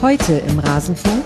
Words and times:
Heute 0.00 0.34
im 0.46 0.60
Rasenfunk. 0.60 1.24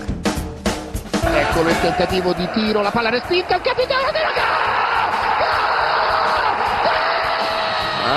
Eccolo 1.21 1.69
il 1.69 1.79
tentativo 1.81 2.33
di 2.33 2.49
tiro, 2.53 2.81
la 2.81 2.89
palla 2.89 3.09
respinta, 3.09 3.55
il 3.55 3.61
capitano 3.61 4.11
della 4.11 4.33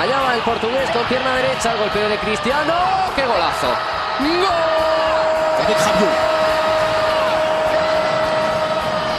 Allá 0.01 0.19
va 0.19 0.33
el 0.33 0.41
portugués 0.41 0.89
con 0.89 1.05
pierna 1.05 1.35
derecha, 1.35 1.75
golpeo 1.75 2.09
de 2.09 2.17
Cristiano, 2.17 2.73
qué 3.13 3.23
golazo. 3.23 3.67
¡Gol! 4.17 4.47
Avec 5.63 5.77
Rabiot. 5.77 6.09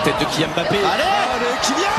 Tête 0.02 0.18
de 0.18 0.24
Kylian 0.24 0.50
Mbappé. 0.50 0.78
Allez 0.78 1.14
Allez, 1.34 1.58
Kylian 1.62 1.93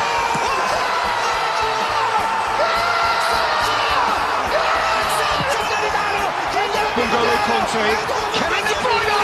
Conte, 7.46 7.86
Kevin 8.34 8.64
De 8.66 8.74
Bruyne, 8.82 9.22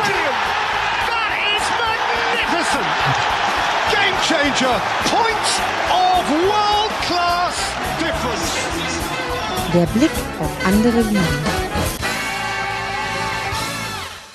brilliant! 0.00 0.40
That 1.04 1.32
is 1.52 1.64
magnificent! 1.84 2.90
Game 3.92 4.16
changer, 4.24 4.76
point 5.12 5.48
of 5.92 6.24
world 6.48 6.92
class 7.04 7.56
difference. 8.00 8.56
Der 9.74 9.86
Blick 9.88 10.10
auf 10.40 10.50
andere 10.64 11.02
Ligen. 11.02 11.65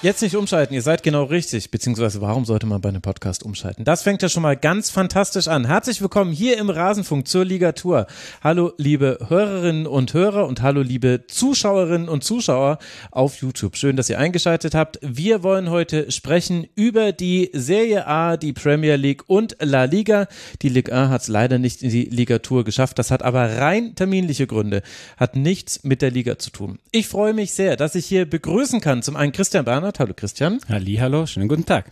Jetzt 0.04 0.24
nicht 0.24 0.36
umschalten, 0.36 0.74
ihr 0.74 0.82
seid 0.82 1.04
genau 1.04 1.26
richtig, 1.26 1.70
beziehungsweise 1.70 2.22
warum 2.22 2.44
sollte 2.44 2.66
man 2.66 2.82
bei 2.82 2.90
einem 2.90 3.04
Podcast 3.04 3.44
umschalten? 3.44 3.86
Das 3.86 4.02
fängt 4.02 4.24
ja 4.24 4.30
schon 4.30 4.42
mal 4.42 4.58
ganz 4.58 4.90
fantastisch 4.90 5.48
an. 5.48 5.68
Herzlich 5.68 6.02
willkommen 6.02 6.32
hier 6.32 6.58
im 6.58 6.72
Rasenfunk 6.72 7.28
zur 7.28 7.46
Ligatur. 7.46 8.08
Hallo 8.44 8.74
liebe 8.78 9.20
Hörerinnen 9.30 9.86
und 9.86 10.16
Hörer 10.16 10.48
und 10.48 10.64
hallo 10.64 10.82
liebe 10.82 11.26
Zuschauerinnen 11.28 12.10
und 12.10 12.24
Zuschauer 12.24 12.80
auf 13.12 13.42
YouTube. 13.42 13.78
Schön, 13.78 13.96
dass 13.96 14.10
ihr 14.10 14.18
eingeschaltet 14.18 14.74
habt. 14.74 14.98
Wir 15.04 15.44
wollen 15.44 15.70
heute 15.70 16.10
sprechen 16.10 16.66
über 16.74 17.12
die 17.12 17.52
Serie 17.54 18.08
A, 18.08 18.38
die 18.38 18.54
Premier 18.54 18.96
League 18.96 19.26
und 19.28 19.56
La 19.60 19.84
Liga. 19.84 20.28
Die 20.64 20.70
Liga 20.70 20.96
A 20.96 21.10
hat 21.10 21.22
es 21.22 21.28
leider 21.28 21.60
nicht 21.60 21.84
in 21.84 21.92
die 21.92 22.06
Ligatur 22.06 22.64
geschafft. 22.64 22.98
Das 22.98 23.12
hat 23.12 23.22
aber 23.22 23.58
rein 23.60 23.94
terminliche 23.94 24.48
Gründe, 24.48 24.82
hat 25.18 25.36
nichts 25.36 25.84
mit 25.84 26.02
der 26.02 26.10
Liga 26.10 26.40
zu 26.40 26.50
tun. 26.50 26.80
Ich 26.92 27.08
freue 27.08 27.36
mich 27.36 27.52
sehr, 27.54 27.78
dass 27.78 27.94
ich 27.94 28.08
hier 28.08 28.28
begrüßen 28.28 28.82
kann 28.82 29.04
zum 29.04 29.16
einen 29.16 29.32
Christian 29.32 29.64
Bernhard. 29.92 30.00
Hallo 30.00 30.14
Christian. 30.14 30.60
Halli, 30.70 30.96
hallo, 30.96 31.26
schönen 31.26 31.48
guten 31.48 31.66
Tag. 31.66 31.86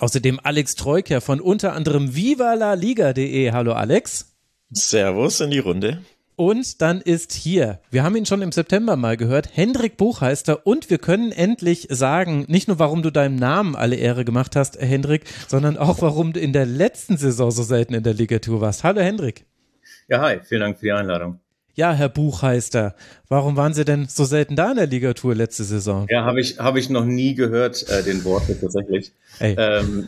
Außerdem 0.00 0.40
Alex 0.42 0.74
Troika 0.74 1.20
von 1.20 1.40
unter 1.40 1.72
anderem 1.72 2.14
vivalaliga.de. 2.14 3.52
Hallo 3.52 3.72
Alex. 3.72 4.34
Servus 4.70 5.40
in 5.40 5.50
die 5.50 5.58
Runde. 5.58 6.02
Und 6.36 6.82
dann 6.82 7.00
ist 7.00 7.32
hier, 7.32 7.80
wir 7.90 8.02
haben 8.02 8.14
ihn 8.14 8.26
schon 8.26 8.42
im 8.42 8.52
September 8.52 8.96
mal 8.96 9.16
gehört, 9.16 9.48
Hendrik 9.54 9.96
Buchheister 9.96 10.66
und 10.66 10.90
wir 10.90 10.98
können 10.98 11.32
endlich 11.32 11.86
sagen, 11.90 12.44
nicht 12.48 12.68
nur 12.68 12.78
warum 12.78 13.02
du 13.02 13.10
deinem 13.10 13.36
Namen 13.36 13.74
alle 13.74 13.96
Ehre 13.96 14.26
gemacht 14.26 14.54
hast, 14.54 14.78
Hendrik, 14.78 15.24
sondern 15.48 15.78
auch 15.78 16.02
warum 16.02 16.34
du 16.34 16.40
in 16.40 16.52
der 16.52 16.66
letzten 16.66 17.16
Saison 17.16 17.50
so 17.50 17.62
selten 17.62 17.94
in 17.94 18.02
der 18.02 18.12
Ligatur 18.12 18.60
warst. 18.60 18.84
Hallo 18.84 19.00
Hendrik. 19.00 19.46
Ja, 20.08 20.20
hi, 20.20 20.40
vielen 20.44 20.60
Dank 20.60 20.78
für 20.78 20.84
die 20.84 20.92
Einladung. 20.92 21.40
Ja, 21.78 21.92
Herr 21.92 22.08
Buchheister, 22.08 22.94
warum 23.28 23.54
waren 23.56 23.74
Sie 23.74 23.84
denn 23.84 24.08
so 24.08 24.24
selten 24.24 24.56
da 24.56 24.70
in 24.70 24.76
der 24.76 24.86
Ligatur 24.86 25.34
letzte 25.34 25.62
Saison? 25.62 26.06
Ja, 26.08 26.24
habe 26.24 26.40
ich, 26.40 26.58
hab 26.58 26.76
ich 26.76 26.88
noch 26.88 27.04
nie 27.04 27.34
gehört, 27.34 27.86
äh, 27.90 28.02
den 28.02 28.24
Wort 28.24 28.44
tatsächlich. 28.62 29.12
Ähm, 29.40 30.06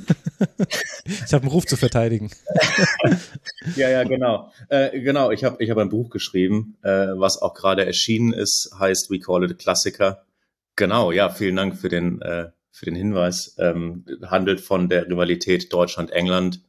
ich 1.05 1.35
habe 1.35 1.43
einen 1.43 1.53
Ruf 1.53 1.67
zu 1.67 1.77
verteidigen. 1.77 2.31
ja, 3.77 3.91
ja, 3.91 4.05
genau. 4.05 4.51
Äh, 4.71 4.99
genau, 4.99 5.31
ich 5.31 5.45
habe 5.45 5.63
ich 5.63 5.69
hab 5.69 5.77
ein 5.77 5.91
Buch 5.91 6.09
geschrieben, 6.09 6.79
äh, 6.81 7.09
was 7.17 7.43
auch 7.43 7.53
gerade 7.53 7.85
erschienen 7.85 8.33
ist, 8.33 8.71
heißt 8.79 9.11
We 9.11 9.19
Call 9.19 9.45
It 9.45 9.51
a 9.51 9.55
Klassiker. 9.55 10.25
Genau, 10.75 11.13
ja, 11.13 11.29
vielen 11.29 11.57
Dank 11.57 11.77
für 11.77 11.91
den, 11.91 12.23
äh, 12.23 12.47
für 12.71 12.87
den 12.87 12.95
Hinweis. 12.95 13.57
Ähm, 13.59 14.07
handelt 14.25 14.63
von 14.63 14.89
der 14.89 15.07
Rivalität 15.07 15.71
Deutschland-England. 15.71 16.63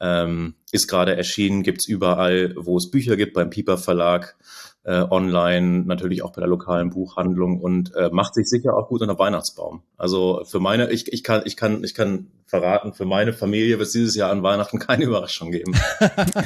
Ähm, 0.00 0.54
ist 0.72 0.88
gerade 0.88 1.16
erschienen, 1.16 1.62
gibt's 1.62 1.86
überall, 1.86 2.54
wo 2.56 2.76
es 2.76 2.90
Bücher 2.90 3.16
gibt, 3.16 3.34
beim 3.34 3.50
Pieper 3.50 3.76
Verlag, 3.76 4.36
äh, 4.82 5.04
online, 5.10 5.84
natürlich 5.84 6.22
auch 6.22 6.32
bei 6.32 6.40
der 6.40 6.48
lokalen 6.48 6.90
Buchhandlung 6.90 7.60
und 7.60 7.94
äh, 7.94 8.08
macht 8.10 8.34
sich 8.34 8.48
sicher 8.48 8.76
auch 8.76 8.88
gut 8.88 9.02
unter 9.02 9.18
Weihnachtsbaum. 9.18 9.82
Also 9.98 10.42
für 10.46 10.58
meine, 10.58 10.90
ich, 10.90 11.12
ich 11.12 11.22
kann, 11.22 11.42
ich 11.44 11.56
kann, 11.56 11.84
ich 11.84 11.94
kann 11.94 12.28
verraten, 12.46 12.94
für 12.94 13.04
meine 13.04 13.34
Familie 13.34 13.78
wird 13.78 13.88
es 13.88 13.92
dieses 13.92 14.16
Jahr 14.16 14.30
an 14.30 14.42
Weihnachten 14.42 14.78
keine 14.78 15.04
Überraschung 15.04 15.50
geben. 15.50 15.74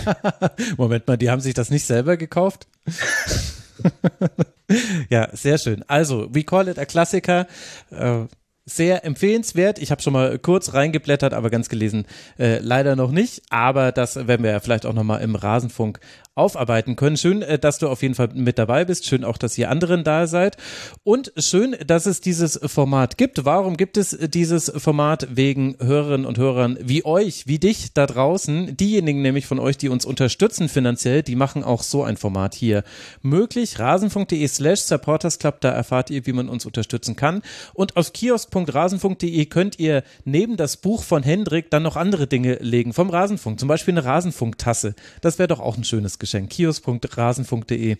Moment 0.77 1.07
mal, 1.07 1.17
die 1.17 1.31
haben 1.31 1.41
sich 1.41 1.55
das 1.55 1.71
nicht 1.71 1.85
selber 1.85 2.17
gekauft? 2.17 2.67
ja, 5.11 5.29
sehr 5.33 5.59
schön. 5.59 5.85
Also, 5.87 6.35
we 6.35 6.43
call 6.43 6.69
it 6.69 6.79
a 6.79 6.87
Klassiker. 6.87 7.47
Äh, 7.91 8.25
sehr 8.67 9.05
empfehlenswert. 9.05 9.79
Ich 9.79 9.91
habe 9.91 10.01
schon 10.01 10.13
mal 10.13 10.39
kurz 10.39 10.73
reingeblättert, 10.73 11.35
aber 11.35 11.51
ganz 11.51 11.69
gelesen 11.69 12.07
äh, 12.39 12.59
leider 12.59 12.97
noch 12.97 13.11
nicht. 13.11 13.43
Aber 13.51 13.93
das 13.93 14.27
werden 14.27 14.43
wir 14.43 14.53
ja 14.53 14.61
vielleicht 14.61 14.87
auch 14.87 14.95
noch 14.95 15.05
mal 15.05 15.19
im 15.19 15.35
Rasenfunk 15.35 16.01
aufarbeiten 16.35 16.97
können. 16.97 17.17
Schön, 17.17 17.43
äh, 17.43 17.59
dass 17.59 17.79
du 17.79 17.89
auf 17.89 18.03
jeden 18.03 18.15
Fall 18.15 18.31
mit 18.35 18.59
dabei 18.59 18.85
bist. 18.85 19.07
Schön 19.07 19.25
auch, 19.25 19.39
dass 19.39 19.57
ihr 19.57 19.71
anderen 19.71 20.05
da 20.05 20.27
seid. 20.27 20.57
Und 21.05 21.33
schön, 21.37 21.77
dass 21.87 22.07
es 22.07 22.21
dieses 22.21 22.59
Format 22.65 23.19
gibt. 23.19 23.45
Warum 23.45 23.77
gibt 23.77 23.97
es 23.97 24.17
dieses 24.21 24.73
Format? 24.77 25.29
Wegen 25.31 25.77
Hörerinnen 25.81 26.27
und 26.27 26.39
Hörern 26.39 26.79
wie 26.81 27.05
euch, 27.05 27.47
wie 27.47 27.59
dich 27.59 27.93
da 27.93 28.07
draußen. 28.07 28.77
Diejenigen 28.77 29.23
nämlich 29.23 29.47
von 29.47 29.59
euch, 29.59 29.77
die 29.77 29.89
uns 29.89 30.05
unterstützen 30.05 30.69
finanziell, 30.69 31.23
die 31.23 31.37
machen 31.37 31.63
auch 31.63 31.83
so 31.83 32.03
ein 32.03 32.17
Format 32.17 32.55
hier 32.55 32.83
möglich. 33.23 33.79
Rasenfunk.de 33.79 34.47
slash 34.49 34.81
supportersclub, 34.81 35.61
da 35.61 35.71
erfahrt 35.71 36.11
ihr, 36.11 36.27
wie 36.27 36.33
man 36.33 36.49
uns 36.49 36.67
unterstützen 36.67 37.17
kann. 37.17 37.43
Und 37.75 37.97
auf 37.97 38.13
kiosk.rasenfunk.de 38.13 39.47
könnt 39.47 39.79
ihr 39.79 40.03
neben 40.25 40.57
das 40.57 40.77
Buch 40.77 41.05
von 41.05 41.23
Hendrik 41.23 41.71
dann 41.71 41.83
noch 41.85 41.97
andere 41.97 42.27
Dinge 42.27 42.55
legen 42.61 42.93
vom 42.93 43.11
Rasenfunk. 43.11 43.61
Zum 43.61 43.69
Beispiel 43.69 43.95
eine 43.95 44.05
Rasenfunktasse. 44.05 44.95
Das 45.21 45.39
wäre 45.39 45.49
doch 45.49 45.61
auch 45.61 45.77
ein 45.77 45.85
schönes 45.85 46.19
Geschenk. 46.25 46.51
kios.rasen.de. 46.51 47.97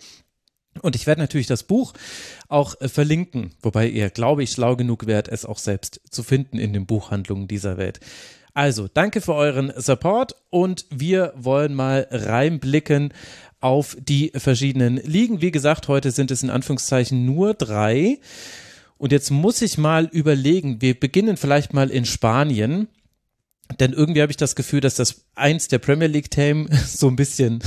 Und 0.81 0.97
ich 0.97 1.07
werde 1.07 1.21
natürlich 1.21 1.47
das 1.47 1.63
Buch 1.63 1.93
auch 2.49 2.81
äh, 2.81 2.89
verlinken, 2.89 3.53
wobei 3.63 3.87
ihr, 3.87 4.11
glaube 4.11 4.43
ich, 4.43 4.51
schlau 4.51 4.77
genug 4.77 5.07
wärt, 5.07 5.29
es 5.29 5.45
auch 5.45 5.59
selbst 5.59 6.01
zu 6.11 6.23
finden 6.23 6.59
in 6.59 6.73
den 6.73 6.87
Buchhandlungen 6.87 7.47
dieser 7.47 7.77
Welt. 7.77 8.01
Also, 8.55 8.89
danke 8.89 9.21
für 9.21 9.35
euren 9.35 9.73
Support 9.77 10.37
und 10.51 10.87
wir 10.91 11.33
wollen 11.37 11.75
mal 11.75 12.07
reinblicken 12.11 13.13
auf 13.61 13.97
die 14.01 14.31
verschiedenen 14.35 14.97
Ligen. 14.97 15.41
Wie 15.41 15.51
gesagt, 15.51 15.89
heute 15.89 16.11
sind 16.11 16.31
es 16.31 16.43
in 16.43 16.51
Anführungszeichen 16.51 17.25
nur 17.25 17.55
drei. 17.55 18.21
Und 18.97 19.11
jetzt 19.11 19.31
muss 19.31 19.61
ich 19.61 19.77
mal 19.77 20.07
überlegen, 20.07 20.81
wir 20.81 20.99
beginnen 20.99 21.37
vielleicht 21.37 21.75
mal 21.75 21.91
in 21.91 22.05
Spanien. 22.05 22.89
Denn 23.81 23.93
irgendwie 23.93 24.23
habe 24.23 24.31
ich 24.31 24.37
das 24.37 24.55
Gefühl, 24.55 24.81
dass 24.81 24.95
das 24.95 25.25
eins 25.35 25.69
der 25.69 25.79
Premier 25.79 26.09
League-Themen 26.09 26.69
so 26.87 27.09
ein 27.09 27.17
bisschen 27.17 27.61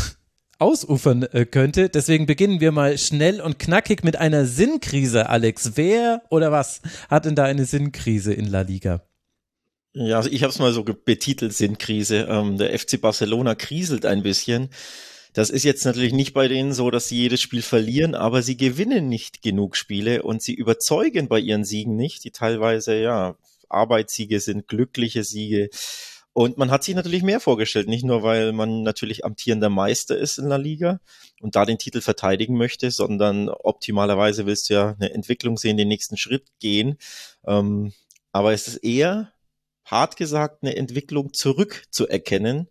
ausufern 0.59 1.23
äh, 1.23 1.45
könnte. 1.45 1.89
Deswegen 1.89 2.25
beginnen 2.25 2.59
wir 2.59 2.71
mal 2.71 2.97
schnell 2.97 3.41
und 3.41 3.59
knackig 3.59 4.03
mit 4.03 4.15
einer 4.15 4.45
Sinnkrise, 4.45 5.29
Alex. 5.29 5.73
Wer 5.75 6.23
oder 6.29 6.51
was 6.51 6.81
hat 7.09 7.25
denn 7.25 7.35
da 7.35 7.43
eine 7.43 7.65
Sinnkrise 7.65 8.33
in 8.33 8.45
La 8.45 8.61
Liga? 8.61 9.03
Ja, 9.93 10.17
also 10.17 10.29
ich 10.29 10.43
habe 10.43 10.51
es 10.51 10.59
mal 10.59 10.73
so 10.73 10.83
betitelt, 10.83 11.53
Sinnkrise. 11.53 12.27
Ähm, 12.29 12.57
der 12.57 12.77
FC 12.77 13.01
Barcelona 13.01 13.55
kriselt 13.55 14.05
ein 14.05 14.23
bisschen. 14.23 14.69
Das 15.33 15.49
ist 15.49 15.63
jetzt 15.63 15.85
natürlich 15.85 16.13
nicht 16.13 16.33
bei 16.33 16.47
denen 16.47 16.73
so, 16.73 16.89
dass 16.89 17.09
sie 17.09 17.17
jedes 17.17 17.41
Spiel 17.41 17.61
verlieren, 17.61 18.15
aber 18.15 18.41
sie 18.41 18.57
gewinnen 18.57 19.07
nicht 19.07 19.41
genug 19.41 19.75
Spiele 19.75 20.23
und 20.23 20.41
sie 20.41 20.53
überzeugen 20.53 21.27
bei 21.27 21.39
ihren 21.39 21.63
Siegen 21.63 21.95
nicht, 21.95 22.23
die 22.23 22.31
teilweise 22.31 22.95
ja 22.95 23.35
Arbeitssiege 23.69 24.39
sind, 24.39 24.67
glückliche 24.67 25.23
Siege. 25.23 25.69
Und 26.37 26.55
man 26.55 26.69
hat 26.69 26.83
sich 26.83 26.93
natürlich 26.93 27.23
mehr 27.23 27.39
vorgestellt, 27.39 27.87
nicht 27.87 28.05
nur, 28.05 28.21
weil 28.21 28.51
man 28.51 28.83
natürlich 28.83 29.25
amtierender 29.25 29.71
Meister 29.71 30.15
ist 30.15 30.37
in 30.37 30.49
der 30.49 30.59
Liga 30.59 30.99
und 31.41 31.55
da 31.55 31.65
den 31.65 31.79
Titel 31.79 31.99
verteidigen 31.99 32.55
möchte, 32.55 32.91
sondern 32.91 33.49
optimalerweise 33.49 34.45
willst 34.45 34.69
du 34.69 34.75
ja 34.75 34.95
eine 34.99 35.11
Entwicklung 35.15 35.57
sehen, 35.57 35.77
den 35.77 35.87
nächsten 35.87 36.15
Schritt 36.15 36.45
gehen. 36.59 36.99
Ähm, 37.47 37.91
aber 38.33 38.53
es 38.53 38.67
ist 38.67 38.83
eher, 38.83 39.33
hart 39.83 40.15
gesagt, 40.15 40.61
eine 40.61 40.75
Entwicklung 40.75 41.33
zurückzuerkennen, 41.33 42.67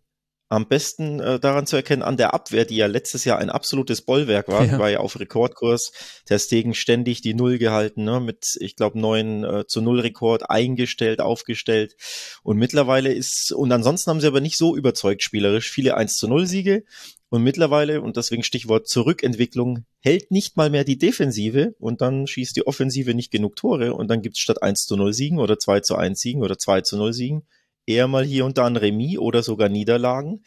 am 0.49 0.69
besten 0.69 1.19
äh, 1.19 1.41
daran 1.41 1.67
zu 1.67 1.75
erkennen 1.75 2.03
an 2.03 2.17
der 2.17 2.33
Abwehr, 2.33 2.65
die 2.65 2.77
ja 2.77 2.87
letztes 2.87 3.25
Jahr 3.25 3.39
ein 3.39 3.51
absolutes 3.51 4.03
Bollwerk 4.03 4.47
war, 4.49 4.65
ja. 4.65 4.79
war 4.79 4.91
ja 4.91 5.01
auf 5.01 5.19
Rekordkurs. 5.19 5.93
Der 6.29 6.39
Stegen 6.39 6.75
ständig 6.75 7.21
die 7.21 7.35
Null 7.35 7.59
gehalten, 7.59 8.05
ne, 8.05 8.21
mit, 8.21 8.57
ich 8.61 8.77
glaube, 8.77 8.99
neun 8.99 9.43
äh, 9.43 9.67
zu 9.67 9.81
Null 9.81 10.01
Rekord 10.01 10.49
eingestellt, 10.49 11.21
aufgestellt. 11.21 11.97
Und 12.45 12.59
mittlerweile 12.59 13.13
ist, 13.13 13.53
und 13.53 13.73
ansonsten 13.73 14.11
haben 14.11 14.21
sie 14.21 14.29
aber 14.29 14.41
nicht 14.41 14.57
so 14.57 14.77
überzeugt 14.77 15.23
spielerisch, 15.23 15.71
viele 15.71 15.97
1 15.97 16.15
zu 16.15 16.29
0 16.29 16.47
Siege. 16.47 16.85
Und 17.29 17.43
mittlerweile, 17.43 18.03
und 18.03 18.17
deswegen 18.17 18.45
Stichwort 18.45 18.87
Zurückentwicklung, 18.87 19.85
hält 20.01 20.31
nicht 20.31 20.57
mal 20.57 20.71
mehr 20.71 20.85
die 20.85 20.97
Defensive 20.97 21.75
und 21.81 22.01
dann 22.01 22.29
schießt 22.29 22.55
die 22.55 22.69
Offensive 22.69 23.15
nicht 23.15 23.33
genug 23.33 23.57
Tore 23.57 23.95
und 23.95 24.07
dann 24.09 24.23
gibt's 24.23 24.39
statt 24.39 24.63
1 24.63 24.85
zu 24.85 24.97
0 24.97 25.13
Siegen 25.13 25.41
oder 25.41 25.59
2 25.59 25.81
zu 25.81 25.97
1 25.97 26.21
Siegen 26.21 26.45
oder 26.45 26.57
2 26.57 26.83
zu 26.83 26.97
0 26.97 27.13
Siegen 27.13 27.43
eher 27.87 28.09
mal 28.09 28.25
hier 28.25 28.45
und 28.45 28.59
da 28.59 28.67
ein 28.67 28.77
Remis 28.77 29.19
oder 29.19 29.43
sogar 29.43 29.69
Niederlagen. 29.69 30.43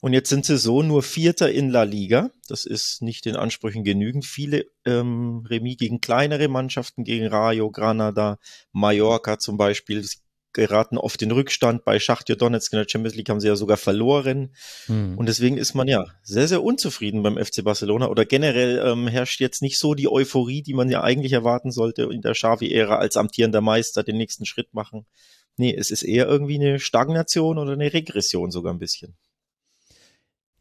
Und 0.00 0.14
jetzt 0.14 0.30
sind 0.30 0.46
sie 0.46 0.56
so 0.56 0.82
nur 0.82 1.02
Vierter 1.02 1.50
in 1.52 1.68
La 1.68 1.82
Liga. 1.82 2.30
Das 2.48 2.64
ist 2.64 3.02
nicht 3.02 3.26
den 3.26 3.36
Ansprüchen 3.36 3.84
genügend. 3.84 4.24
Viele 4.24 4.64
ähm, 4.86 5.44
Remis 5.48 5.76
gegen 5.76 6.00
kleinere 6.00 6.48
Mannschaften, 6.48 7.04
gegen 7.04 7.26
Rayo, 7.26 7.70
Granada, 7.70 8.38
Mallorca 8.72 9.38
zum 9.38 9.58
Beispiel. 9.58 10.02
Sie 10.02 10.18
geraten 10.52 10.96
oft 10.96 11.20
in 11.20 11.30
Rückstand. 11.30 11.84
Bei 11.84 11.98
Schachtja 11.98 12.34
Donetsk 12.34 12.72
in 12.72 12.78
der 12.78 12.88
Champions 12.88 13.14
League 13.14 13.28
haben 13.28 13.40
sie 13.40 13.48
ja 13.48 13.56
sogar 13.56 13.76
verloren. 13.76 14.54
Hm. 14.86 15.18
Und 15.18 15.28
deswegen 15.28 15.58
ist 15.58 15.74
man 15.74 15.86
ja 15.86 16.06
sehr, 16.22 16.48
sehr 16.48 16.62
unzufrieden 16.62 17.22
beim 17.22 17.36
FC 17.36 17.62
Barcelona. 17.62 18.08
Oder 18.08 18.24
generell 18.24 18.82
ähm, 18.84 19.06
herrscht 19.06 19.40
jetzt 19.40 19.60
nicht 19.60 19.78
so 19.78 19.94
die 19.94 20.10
Euphorie, 20.10 20.62
die 20.62 20.74
man 20.74 20.88
ja 20.88 21.02
eigentlich 21.02 21.32
erwarten 21.32 21.70
sollte 21.70 22.04
in 22.04 22.22
der 22.22 22.32
Xavi-Ära 22.32 22.96
als 22.96 23.16
amtierender 23.16 23.60
Meister 23.60 24.02
den 24.02 24.16
nächsten 24.16 24.46
Schritt 24.46 24.72
machen. 24.72 25.06
Nee, 25.56 25.74
es 25.76 25.90
ist 25.90 26.02
eher 26.02 26.26
irgendwie 26.26 26.56
eine 26.56 26.78
Stagnation 26.78 27.58
oder 27.58 27.72
eine 27.72 27.92
Regression 27.92 28.50
sogar 28.50 28.72
ein 28.72 28.78
bisschen. 28.78 29.16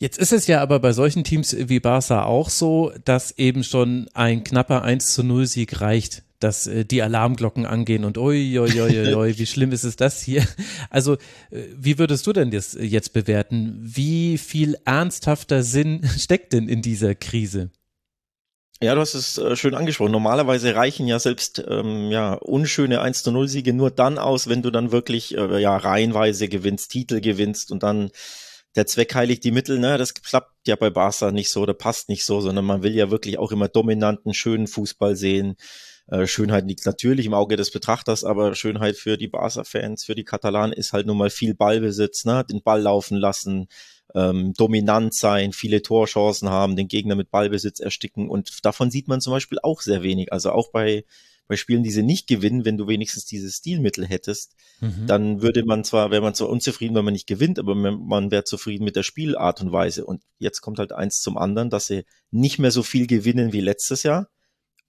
Jetzt 0.02 0.18
ist 0.18 0.32
es 0.32 0.48
ja 0.48 0.62
aber 0.62 0.80
bei 0.80 0.94
solchen 0.94 1.26
Teams 1.26 1.56
wie 1.58 1.82
Barca 1.82 2.24
auch 2.24 2.50
so, 2.50 2.94
dass 3.04 3.38
eben 3.38 3.66
schon 3.66 4.10
ein 4.14 4.46
knapper 4.46 4.82
1 4.82 5.14
zu 5.14 5.24
0 5.24 5.46
Sieg 5.46 5.82
reicht, 5.82 6.24
dass 6.40 6.68
äh, 6.68 6.86
die 6.86 7.02
Alarmglocken 7.02 7.66
angehen 7.66 8.06
und 8.06 8.18
oi, 8.18 8.60
oi, 8.60 8.82
oi, 8.82 9.14
oi, 9.14 9.38
wie 9.38 9.46
schlimm 9.46 9.74
ist 9.74 9.84
es 9.84 9.98
das 9.98 10.22
hier? 10.22 10.48
Also, 10.90 11.16
äh, 11.52 11.64
wie 11.76 12.00
würdest 12.00 12.26
du 12.28 12.34
denn 12.34 12.50
das 12.50 12.78
jetzt 12.80 13.12
bewerten? 13.12 13.78
Wie 13.82 14.38
viel 14.38 14.78
ernsthafter 14.86 15.64
Sinn 15.64 16.08
steckt 16.18 16.54
denn 16.54 16.70
in 16.70 16.82
dieser 16.82 17.14
Krise? 17.14 17.70
Ja, 18.82 18.96
du 18.96 19.02
hast 19.02 19.14
es 19.14 19.38
äh, 19.38 19.58
schön 19.58 19.76
angesprochen. 19.76 20.14
Normalerweise 20.14 20.74
reichen 20.74 21.06
ja 21.06 21.20
selbst 21.20 21.62
ähm, 21.68 22.12
ja 22.12 22.34
unschöne 22.36 23.02
1 23.02 23.24
zu 23.24 23.32
0 23.32 23.50
Siege 23.50 23.74
nur 23.74 23.92
dann 23.92 24.18
aus, 24.18 24.48
wenn 24.48 24.62
du 24.62 24.72
dann 24.72 24.94
wirklich 24.94 25.36
äh, 25.38 25.60
ja 25.62 25.76
reihenweise 25.76 26.48
gewinnst, 26.48 26.92
Titel 26.92 27.20
gewinnst 27.20 27.72
und 27.74 27.84
dann 27.84 28.10
der 28.76 28.86
Zweck 28.88 29.14
heiligt 29.16 29.44
die 29.44 29.52
Mittel, 29.52 29.80
ne? 29.80 29.98
Das 29.98 30.14
klappt 30.14 30.54
ja 30.68 30.76
bei 30.78 30.90
Barca 30.90 31.32
nicht 31.32 31.50
so, 31.52 31.62
oder 31.64 31.74
passt 31.74 32.08
nicht 32.08 32.24
so, 32.26 32.40
sondern 32.40 32.66
man 32.66 32.84
will 32.84 32.96
ja 32.96 33.12
wirklich 33.12 33.38
auch 33.38 33.52
immer 33.52 33.68
dominanten, 33.68 34.34
schönen 34.34 34.68
Fußball 34.68 35.16
sehen. 35.18 35.56
Äh, 36.08 36.26
Schönheit 36.28 36.66
liegt 36.66 36.86
natürlich 36.86 37.26
im 37.26 37.34
Auge 37.34 37.58
des 37.58 37.72
Betrachters, 37.72 38.24
aber 38.24 38.56
Schönheit 38.56 38.96
für 38.96 39.18
die 39.18 39.28
Barca-Fans, 39.28 40.06
für 40.06 40.16
die 40.16 40.24
Katalanen 40.24 40.72
ist 40.74 40.94
halt 40.94 41.06
nun 41.08 41.18
mal 41.18 41.30
viel 41.30 41.54
Ballbesitz, 41.54 42.24
ne? 42.26 42.46
Den 42.50 42.62
Ball 42.64 42.82
laufen 42.82 43.18
lassen, 43.18 43.68
ähm, 44.16 44.54
dominant 44.54 45.14
sein, 45.14 45.54
viele 45.54 45.82
Torchancen 45.82 46.50
haben, 46.50 46.76
den 46.76 46.88
Gegner 46.88 47.16
mit 47.16 47.32
Ballbesitz 47.32 47.80
ersticken 47.80 48.30
und 48.30 48.66
davon 48.66 48.92
sieht 48.92 49.08
man 49.08 49.22
zum 49.22 49.32
Beispiel 49.32 49.60
auch 49.62 49.82
sehr 49.82 50.04
wenig. 50.04 50.34
Also 50.34 50.52
auch 50.52 50.72
bei 50.72 51.06
bei 51.50 51.56
Spielen, 51.56 51.82
die 51.82 51.90
sie 51.90 52.04
nicht 52.04 52.28
gewinnen, 52.28 52.64
wenn 52.64 52.78
du 52.78 52.88
wenigstens 52.88 53.26
dieses 53.26 53.58
Stilmittel 53.58 54.06
hättest, 54.06 54.54
mhm. 54.82 55.08
dann 55.08 55.42
würde 55.42 55.66
man 55.66 55.84
zwar, 55.84 56.12
wäre 56.12 56.22
man 56.22 56.36
zwar 56.36 56.48
unzufrieden, 56.48 56.96
wenn 56.96 57.04
man 57.04 57.14
nicht 57.14 57.26
gewinnt, 57.26 57.58
aber 57.58 57.74
man 57.74 58.30
wäre 58.30 58.44
zufrieden 58.44 58.84
mit 58.84 58.96
der 58.96 59.02
Spielart 59.02 59.60
und 59.60 59.72
Weise. 59.72 60.06
Und 60.06 60.22
jetzt 60.38 60.62
kommt 60.62 60.78
halt 60.78 60.92
eins 60.92 61.22
zum 61.22 61.40
anderen, 61.40 61.72
dass 61.72 61.88
sie 61.88 62.04
nicht 62.30 62.60
mehr 62.60 62.70
so 62.70 62.84
viel 62.84 63.08
gewinnen 63.08 63.52
wie 63.52 63.62
letztes 63.62 64.04
Jahr 64.04 64.30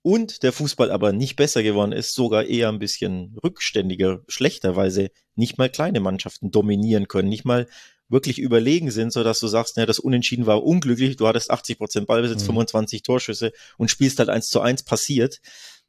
und 0.03 0.43
der 0.43 0.53
Fußball 0.53 0.91
aber 0.91 1.13
nicht 1.13 1.37
besser 1.37 1.63
geworden 1.63 1.93
ist, 1.93 2.15
sogar 2.15 2.45
eher 2.45 2.69
ein 2.69 2.79
bisschen 2.79 3.37
rückständiger, 3.43 4.23
schlechter, 4.29 4.77
weil 4.77 4.91
sie 4.91 5.09
nicht 5.37 5.57
mal 5.57 5.71
kleine 5.71 6.01
Mannschaften 6.01 6.51
dominieren 6.51 7.09
können, 7.09 7.31
nicht 7.31 7.47
mal 7.47 7.69
wirklich 8.11 8.39
überlegen 8.39 8.91
sind, 8.91 9.12
so 9.12 9.25
dass 9.25 9.41
du 9.41 9.47
sagst, 9.47 9.77
ja, 9.77 9.87
das 9.87 9.99
Unentschieden 9.99 10.47
war 10.47 10.62
unglücklich, 10.62 11.17
du 11.17 11.27
hattest 11.27 11.51
80 11.51 11.79
Prozent 11.79 12.07
Ballbesitz, 12.07 12.43
mhm. 12.43 12.47
25 12.47 13.03
Torschüsse 13.03 13.53
und 13.79 13.91
spielst 13.91 14.19
halt 14.19 14.29
eins 14.29 14.49
zu 14.49 14.61
eins 14.61 14.83
passiert. 14.83 15.41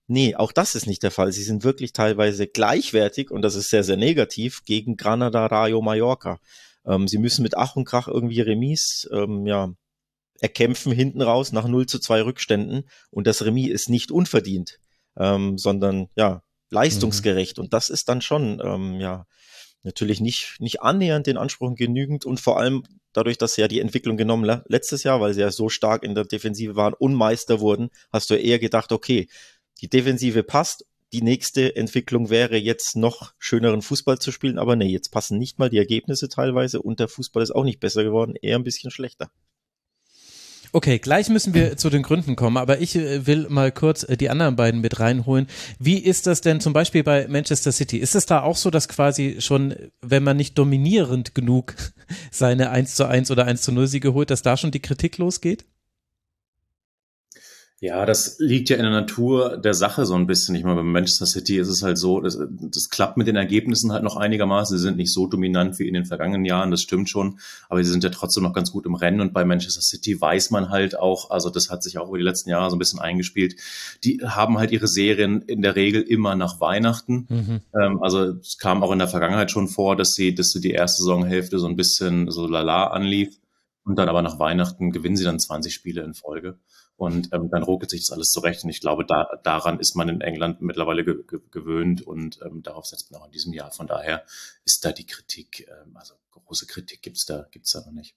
Nee, 0.07 0.35
auch 0.35 0.51
das 0.51 0.75
ist 0.75 0.87
nicht 0.87 1.03
der 1.03 1.11
Fall. 1.11 1.31
Sie 1.31 1.43
sind 1.43 1.63
wirklich 1.63 1.93
teilweise 1.93 2.47
gleichwertig 2.47 3.31
und 3.31 3.41
das 3.41 3.55
ist 3.55 3.69
sehr, 3.69 3.83
sehr 3.83 3.97
negativ 3.97 4.63
gegen 4.65 4.97
Granada, 4.97 5.45
Rayo, 5.45 5.81
Mallorca. 5.81 6.39
Ähm, 6.85 7.07
sie 7.07 7.17
müssen 7.17 7.43
mit 7.43 7.57
Ach 7.57 7.75
und 7.75 7.85
Krach 7.85 8.07
irgendwie 8.07 8.41
Remis, 8.41 9.09
ähm, 9.11 9.45
ja, 9.45 9.73
erkämpfen 10.39 10.91
hinten 10.91 11.21
raus 11.21 11.51
nach 11.51 11.67
0 11.67 11.85
zu 11.85 11.99
2 11.99 12.23
Rückständen 12.23 12.89
und 13.11 13.27
das 13.27 13.45
Remis 13.45 13.69
ist 13.69 13.89
nicht 13.89 14.11
unverdient, 14.11 14.79
ähm, 15.15 15.57
sondern 15.57 16.09
ja, 16.15 16.41
leistungsgerecht 16.71 17.57
mhm. 17.57 17.65
und 17.65 17.73
das 17.73 17.89
ist 17.89 18.09
dann 18.09 18.21
schon, 18.21 18.59
ähm, 18.63 18.99
ja, 18.99 19.25
natürlich 19.83 20.21
nicht, 20.21 20.57
nicht 20.59 20.81
annähernd 20.81 21.27
den 21.27 21.37
Ansprüchen 21.37 21.75
genügend 21.75 22.25
und 22.25 22.39
vor 22.39 22.59
allem 22.59 22.83
dadurch, 23.13 23.37
dass 23.37 23.55
sie 23.55 23.61
ja 23.61 23.67
die 23.67 23.79
Entwicklung 23.79 24.17
genommen 24.17 24.61
letztes 24.67 25.03
Jahr, 25.03 25.21
weil 25.21 25.33
sie 25.33 25.41
ja 25.41 25.51
so 25.51 25.69
stark 25.69 26.03
in 26.03 26.15
der 26.15 26.25
Defensive 26.25 26.75
waren 26.75 26.93
und 26.93 27.13
Meister 27.13 27.59
wurden, 27.59 27.89
hast 28.11 28.29
du 28.29 28.35
eher 28.35 28.59
gedacht, 28.59 28.91
okay, 28.91 29.27
die 29.81 29.89
Defensive 29.89 30.43
passt. 30.43 30.85
Die 31.13 31.21
nächste 31.21 31.75
Entwicklung 31.75 32.29
wäre 32.29 32.55
jetzt 32.55 32.95
noch 32.95 33.33
schöneren 33.37 33.81
Fußball 33.81 34.19
zu 34.19 34.31
spielen, 34.31 34.57
aber 34.57 34.77
nee, 34.77 34.87
jetzt 34.87 35.09
passen 35.09 35.37
nicht 35.37 35.59
mal 35.59 35.69
die 35.69 35.77
Ergebnisse 35.77 36.29
teilweise 36.29 36.81
und 36.81 37.01
der 37.01 37.09
Fußball 37.09 37.43
ist 37.43 37.51
auch 37.51 37.65
nicht 37.65 37.81
besser 37.81 38.05
geworden, 38.05 38.35
eher 38.41 38.57
ein 38.57 38.63
bisschen 38.63 38.91
schlechter. 38.91 39.29
Okay, 40.73 40.99
gleich 40.99 41.27
müssen 41.27 41.53
wir 41.53 41.75
zu 41.75 41.89
den 41.89 42.01
Gründen 42.01 42.37
kommen, 42.37 42.55
aber 42.55 42.79
ich 42.79 42.95
äh, 42.95 43.27
will 43.27 43.47
mal 43.49 43.73
kurz 43.73 44.03
äh, 44.03 44.15
die 44.15 44.29
anderen 44.29 44.55
beiden 44.55 44.79
mit 44.79 45.01
reinholen. 45.01 45.47
Wie 45.79 45.97
ist 45.97 46.27
das 46.27 46.39
denn 46.39 46.61
zum 46.61 46.71
Beispiel 46.71 47.03
bei 47.03 47.27
Manchester 47.27 47.73
City? 47.73 47.97
Ist 47.97 48.15
es 48.15 48.25
da 48.25 48.41
auch 48.41 48.55
so, 48.55 48.69
dass 48.69 48.87
quasi 48.87 49.37
schon, 49.39 49.75
wenn 50.01 50.23
man 50.23 50.37
nicht 50.37 50.57
dominierend 50.57 51.35
genug 51.35 51.75
seine 52.31 52.69
1 52.69 52.95
zu 52.95 53.05
1 53.05 53.31
oder 53.31 53.45
1 53.45 53.61
zu 53.61 53.73
0 53.73 53.87
Siege 53.87 54.13
holt, 54.13 54.29
dass 54.29 54.43
da 54.43 54.55
schon 54.55 54.71
die 54.71 54.81
Kritik 54.81 55.17
losgeht? 55.17 55.65
Ja, 57.83 58.05
das 58.05 58.35
liegt 58.37 58.69
ja 58.69 58.75
in 58.75 58.83
der 58.83 58.91
Natur 58.91 59.57
der 59.57 59.73
Sache 59.73 60.05
so 60.05 60.13
ein 60.13 60.27
bisschen. 60.27 60.53
Ich 60.53 60.63
meine, 60.63 60.75
bei 60.75 60.83
Manchester 60.83 61.25
City 61.25 61.57
ist 61.57 61.67
es 61.67 61.81
halt 61.81 61.97
so, 61.97 62.21
das, 62.21 62.37
das 62.47 62.91
klappt 62.91 63.17
mit 63.17 63.25
den 63.25 63.35
Ergebnissen 63.35 63.91
halt 63.91 64.03
noch 64.03 64.17
einigermaßen. 64.17 64.77
Sie 64.77 64.83
sind 64.83 64.97
nicht 64.97 65.11
so 65.11 65.25
dominant 65.25 65.79
wie 65.79 65.87
in 65.87 65.95
den 65.95 66.05
vergangenen 66.05 66.45
Jahren, 66.45 66.69
das 66.69 66.83
stimmt 66.83 67.09
schon, 67.09 67.39
aber 67.69 67.83
sie 67.83 67.89
sind 67.89 68.03
ja 68.03 68.11
trotzdem 68.11 68.43
noch 68.43 68.53
ganz 68.53 68.71
gut 68.71 68.85
im 68.85 68.93
Rennen. 68.93 69.19
Und 69.19 69.33
bei 69.33 69.45
Manchester 69.45 69.81
City 69.81 70.21
weiß 70.21 70.51
man 70.51 70.69
halt 70.69 70.99
auch, 70.99 71.31
also 71.31 71.49
das 71.49 71.71
hat 71.71 71.81
sich 71.81 71.97
auch 71.97 72.09
über 72.09 72.19
die 72.19 72.23
letzten 72.23 72.51
Jahre 72.51 72.69
so 72.69 72.75
ein 72.75 72.79
bisschen 72.79 72.99
eingespielt, 72.99 73.55
die 74.03 74.19
haben 74.23 74.59
halt 74.59 74.71
ihre 74.71 74.87
Serien 74.87 75.41
in 75.41 75.63
der 75.63 75.75
Regel 75.75 76.03
immer 76.03 76.35
nach 76.35 76.61
Weihnachten. 76.61 77.25
Mhm. 77.29 77.61
Ähm, 77.73 78.03
also 78.03 78.35
es 78.41 78.59
kam 78.59 78.83
auch 78.83 78.91
in 78.91 78.99
der 78.99 79.07
Vergangenheit 79.07 79.49
schon 79.49 79.67
vor, 79.67 79.95
dass 79.95 80.13
sie, 80.13 80.35
dass 80.35 80.51
sie 80.51 80.61
die 80.61 80.69
erste 80.69 81.01
Saisonhälfte 81.01 81.57
so 81.57 81.65
ein 81.65 81.77
bisschen 81.77 82.29
so 82.29 82.45
lala 82.45 82.91
anlief. 82.91 83.39
Und 83.83 83.97
dann 83.97 84.07
aber 84.07 84.21
nach 84.21 84.37
Weihnachten 84.37 84.91
gewinnen 84.91 85.17
sie 85.17 85.23
dann 85.23 85.39
20 85.39 85.73
Spiele 85.73 86.03
in 86.03 86.13
Folge. 86.13 86.59
Und 87.01 87.29
ähm, 87.33 87.49
dann 87.49 87.63
ruckelt 87.63 87.89
sich 87.89 88.01
das 88.01 88.11
alles 88.11 88.29
zurecht. 88.29 88.63
Und 88.63 88.69
ich 88.69 88.79
glaube, 88.79 89.03
da, 89.07 89.27
daran 89.41 89.79
ist 89.79 89.95
man 89.95 90.07
in 90.07 90.21
England 90.21 90.61
mittlerweile 90.61 91.03
ge 91.03 91.15
ge 91.27 91.39
gewöhnt 91.49 92.05
und 92.05 92.39
ähm, 92.45 92.61
darauf 92.61 92.85
setzt 92.85 93.11
man 93.11 93.19
auch 93.19 93.25
in 93.25 93.31
diesem 93.31 93.53
Jahr. 93.53 93.71
Von 93.71 93.87
daher 93.87 94.23
ist 94.65 94.85
da 94.85 94.91
die 94.91 95.07
Kritik, 95.07 95.67
ähm, 95.67 95.97
also 95.97 96.13
große 96.29 96.67
Kritik 96.67 97.01
gibt's 97.01 97.25
da, 97.25 97.47
gibt's 97.49 97.71
da 97.71 97.79
noch 97.79 97.91
nicht. 97.91 98.13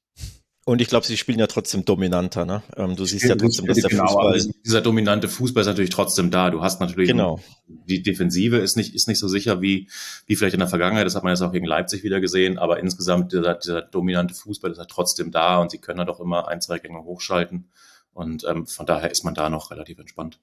Und 0.66 0.82
ich 0.82 0.88
glaube, 0.88 1.06
sie 1.06 1.16
spielen 1.16 1.38
ja 1.38 1.46
trotzdem 1.46 1.86
dominanter. 1.86 2.44
Ne? 2.44 2.62
Ähm, 2.76 2.94
du 2.94 3.06
siehst 3.06 3.24
ja 3.24 3.36
trotzdem, 3.36 3.64
dass 3.64 3.78
der 3.78 3.88
genau, 3.88 4.06
Fußball 4.06 4.52
dieser 4.66 4.82
dominante 4.82 5.28
Fußball 5.28 5.62
ist 5.62 5.66
natürlich 5.66 5.88
trotzdem 5.88 6.30
da. 6.30 6.50
Du 6.50 6.60
hast 6.60 6.78
natürlich 6.78 7.08
genau. 7.08 7.40
die 7.66 8.02
Defensive 8.02 8.58
ist 8.58 8.76
nicht 8.76 8.94
ist 8.94 9.08
nicht 9.08 9.18
so 9.18 9.28
sicher 9.28 9.62
wie 9.62 9.88
wie 10.26 10.36
vielleicht 10.36 10.54
in 10.54 10.60
der 10.60 10.68
Vergangenheit. 10.68 11.06
Das 11.06 11.14
hat 11.14 11.24
man 11.24 11.32
jetzt 11.32 11.40
auch 11.40 11.52
gegen 11.52 11.64
Leipzig 11.64 12.04
wieder 12.04 12.20
gesehen. 12.20 12.58
Aber 12.58 12.80
insgesamt 12.80 13.32
dieser, 13.32 13.54
dieser 13.54 13.80
dominante 13.80 14.34
Fußball 14.34 14.72
ist 14.72 14.78
halt 14.78 14.90
trotzdem 14.90 15.30
da 15.30 15.58
und 15.58 15.70
sie 15.70 15.78
können 15.78 16.00
halt 16.00 16.10
auch 16.10 16.20
immer 16.20 16.48
ein 16.48 16.60
zwei 16.60 16.78
Gänge 16.78 17.02
hochschalten. 17.02 17.70
Und 18.14 18.44
ähm, 18.44 18.66
von 18.66 18.86
daher 18.86 19.10
ist 19.10 19.24
man 19.24 19.34
da 19.34 19.50
noch 19.50 19.70
relativ 19.70 19.98
entspannt. 19.98 20.40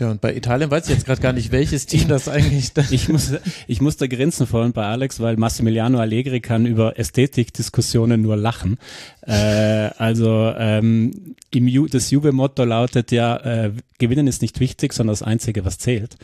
Ja, 0.00 0.12
und 0.12 0.20
bei 0.20 0.36
Italien 0.36 0.70
weiß 0.70 0.88
ich 0.88 0.94
jetzt 0.94 1.06
gerade 1.06 1.20
gar 1.20 1.32
nicht, 1.32 1.50
welches 1.50 1.86
Team 1.86 2.06
das 2.06 2.28
eigentlich. 2.28 2.72
Da 2.72 2.84
ich, 2.90 3.08
muss, 3.08 3.32
ich 3.66 3.80
musste 3.80 4.08
grinsen 4.08 4.46
vorhin 4.46 4.72
bei 4.72 4.84
Alex, 4.84 5.18
weil 5.18 5.36
Massimiliano 5.36 5.98
Allegri 5.98 6.40
kann 6.40 6.66
über 6.66 6.98
Ästhetikdiskussionen 6.98 8.22
nur 8.22 8.36
lachen. 8.36 8.78
Äh, 9.22 9.90
also 9.98 10.54
ähm, 10.56 11.34
im 11.50 11.66
Ju 11.66 11.86
das 11.86 12.10
Juve-Motto 12.10 12.64
lautet 12.64 13.10
ja, 13.10 13.36
äh, 13.38 13.72
Gewinnen 13.98 14.28
ist 14.28 14.42
nicht 14.42 14.60
wichtig, 14.60 14.92
sondern 14.92 15.12
das 15.12 15.22
Einzige, 15.22 15.64
was 15.64 15.78
zählt. 15.78 16.16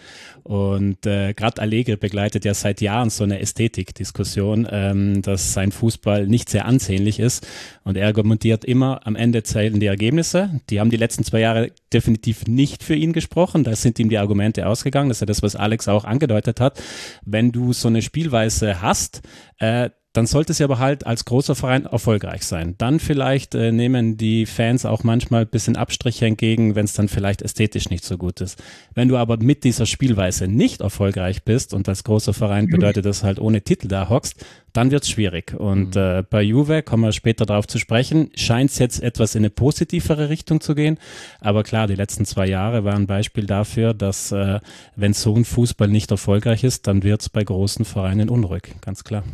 Und 0.44 1.04
äh, 1.06 1.34
gerade 1.34 1.60
Allegri 1.60 1.96
begleitet 1.96 2.44
ja 2.44 2.54
seit 2.54 2.80
Jahren 2.80 3.10
so 3.10 3.24
eine 3.24 3.40
Ästhetikdiskussion, 3.40 4.68
ähm, 4.70 5.22
dass 5.22 5.54
sein 5.54 5.72
Fußball 5.72 6.26
nicht 6.26 6.50
sehr 6.50 6.66
ansehnlich 6.66 7.18
ist. 7.18 7.46
Und 7.82 7.96
er 7.96 8.06
argumentiert 8.06 8.64
immer, 8.64 9.06
am 9.06 9.16
Ende 9.16 9.42
zählen 9.42 9.80
die 9.80 9.86
Ergebnisse. 9.86 10.60
Die 10.70 10.78
haben 10.78 10.90
die 10.90 10.96
letzten 10.96 11.24
zwei 11.24 11.40
Jahre 11.40 11.72
definitiv 11.92 12.46
nicht 12.46 12.84
für 12.84 12.94
ihn 12.94 13.12
gesprochen. 13.12 13.63
Da 13.64 13.74
sind 13.74 13.98
ihm 13.98 14.08
die 14.08 14.18
Argumente 14.18 14.66
ausgegangen. 14.66 15.08
Das 15.08 15.16
ist 15.16 15.20
ja 15.20 15.26
das, 15.26 15.42
was 15.42 15.56
Alex 15.56 15.88
auch 15.88 16.04
angedeutet 16.04 16.60
hat. 16.60 16.82
Wenn 17.24 17.52
du 17.52 17.72
so 17.72 17.88
eine 17.88 18.02
Spielweise 18.02 18.80
hast, 18.80 19.22
äh, 19.58 19.90
dann 20.14 20.26
sollte 20.26 20.54
sie 20.54 20.62
aber 20.62 20.78
halt 20.78 21.06
als 21.06 21.24
großer 21.24 21.56
Verein 21.56 21.86
erfolgreich 21.86 22.44
sein. 22.44 22.76
Dann 22.78 23.00
vielleicht 23.00 23.56
äh, 23.56 23.72
nehmen 23.72 24.16
die 24.16 24.46
Fans 24.46 24.86
auch 24.86 25.02
manchmal 25.02 25.42
ein 25.42 25.48
bisschen 25.48 25.76
Abstriche 25.76 26.24
entgegen, 26.24 26.76
wenn 26.76 26.84
es 26.84 26.94
dann 26.94 27.08
vielleicht 27.08 27.42
ästhetisch 27.42 27.90
nicht 27.90 28.04
so 28.04 28.16
gut 28.16 28.40
ist. 28.40 28.62
Wenn 28.94 29.08
du 29.08 29.16
aber 29.16 29.38
mit 29.38 29.64
dieser 29.64 29.86
Spielweise 29.86 30.46
nicht 30.46 30.82
erfolgreich 30.82 31.42
bist 31.42 31.74
und 31.74 31.88
als 31.88 32.04
großer 32.04 32.32
Verein 32.32 32.68
bedeutet 32.68 33.04
das 33.04 33.24
halt 33.24 33.40
ohne 33.40 33.62
Titel 33.62 33.88
da 33.88 34.08
hockst, 34.08 34.46
dann 34.72 34.92
wird's 34.92 35.10
schwierig. 35.10 35.52
Und 35.58 35.96
mhm. 35.96 36.00
äh, 36.00 36.22
bei 36.22 36.42
Juve, 36.42 36.84
kommen 36.84 37.02
wir 37.02 37.12
später 37.12 37.44
darauf 37.44 37.66
zu 37.66 37.80
sprechen, 37.80 38.30
scheint 38.36 38.70
es 38.70 38.78
jetzt 38.78 39.02
etwas 39.02 39.34
in 39.34 39.40
eine 39.40 39.50
positivere 39.50 40.28
Richtung 40.28 40.60
zu 40.60 40.76
gehen. 40.76 40.96
Aber 41.40 41.64
klar, 41.64 41.88
die 41.88 41.96
letzten 41.96 42.24
zwei 42.24 42.46
Jahre 42.46 42.84
waren 42.84 43.02
ein 43.02 43.06
Beispiel 43.08 43.46
dafür, 43.46 43.94
dass 43.94 44.30
äh, 44.30 44.60
wenn 44.94 45.12
so 45.12 45.34
ein 45.34 45.44
Fußball 45.44 45.88
nicht 45.88 46.12
erfolgreich 46.12 46.62
ist, 46.62 46.86
dann 46.86 47.02
wird's 47.02 47.28
bei 47.28 47.42
großen 47.42 47.84
Vereinen 47.84 48.30
unruhig, 48.30 48.62
ganz 48.80 49.02
klar. 49.02 49.24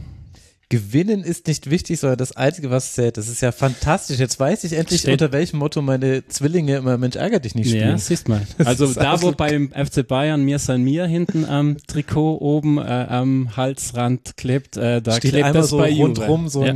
Gewinnen 0.71 1.25
ist 1.25 1.49
nicht 1.49 1.69
wichtig, 1.69 1.99
sondern 1.99 2.17
das 2.17 2.37
Einzige, 2.37 2.71
was 2.71 2.95
zählt. 2.95 3.17
Das 3.17 3.27
ist 3.29 3.43
ja 3.43 3.50
fantastisch. 3.50 4.19
Jetzt 4.21 4.39
weiß 4.39 4.62
ich 4.65 4.73
endlich, 4.75 5.00
Steht- 5.00 5.12
unter 5.12 5.33
welchem 5.33 5.59
Motto 5.59 5.83
meine 5.83 6.27
Zwillinge 6.29 6.77
immer 6.77 6.97
Mensch 6.97 7.17
ärger 7.17 7.41
dich 7.41 7.57
nicht 7.57 7.71
spielen. 7.71 7.89
Ja, 7.89 7.99
siehst 7.99 8.29
mal. 8.29 8.47
Also 8.65 8.87
ist 8.87 8.97
da, 8.97 9.21
wo 9.21 9.33
beim 9.33 9.73
FC 9.73 10.07
Bayern 10.07 10.45
mir 10.45 10.61
sein 10.61 10.83
mir 10.83 11.07
hinten 11.07 11.45
am 11.45 11.77
Trikot 11.89 12.39
oben 12.41 12.79
äh, 12.79 12.83
am 12.83 13.57
Halsrand 13.57 14.37
klebt, 14.37 14.77
äh, 14.77 15.03
da 15.03 15.17
Steht 15.17 15.33
klebt 15.33 15.55
das 15.57 15.71
so 15.71 15.79
bei 15.79 15.93
rundrum 15.93 16.49
so 16.49 16.65
ja, 16.65 16.75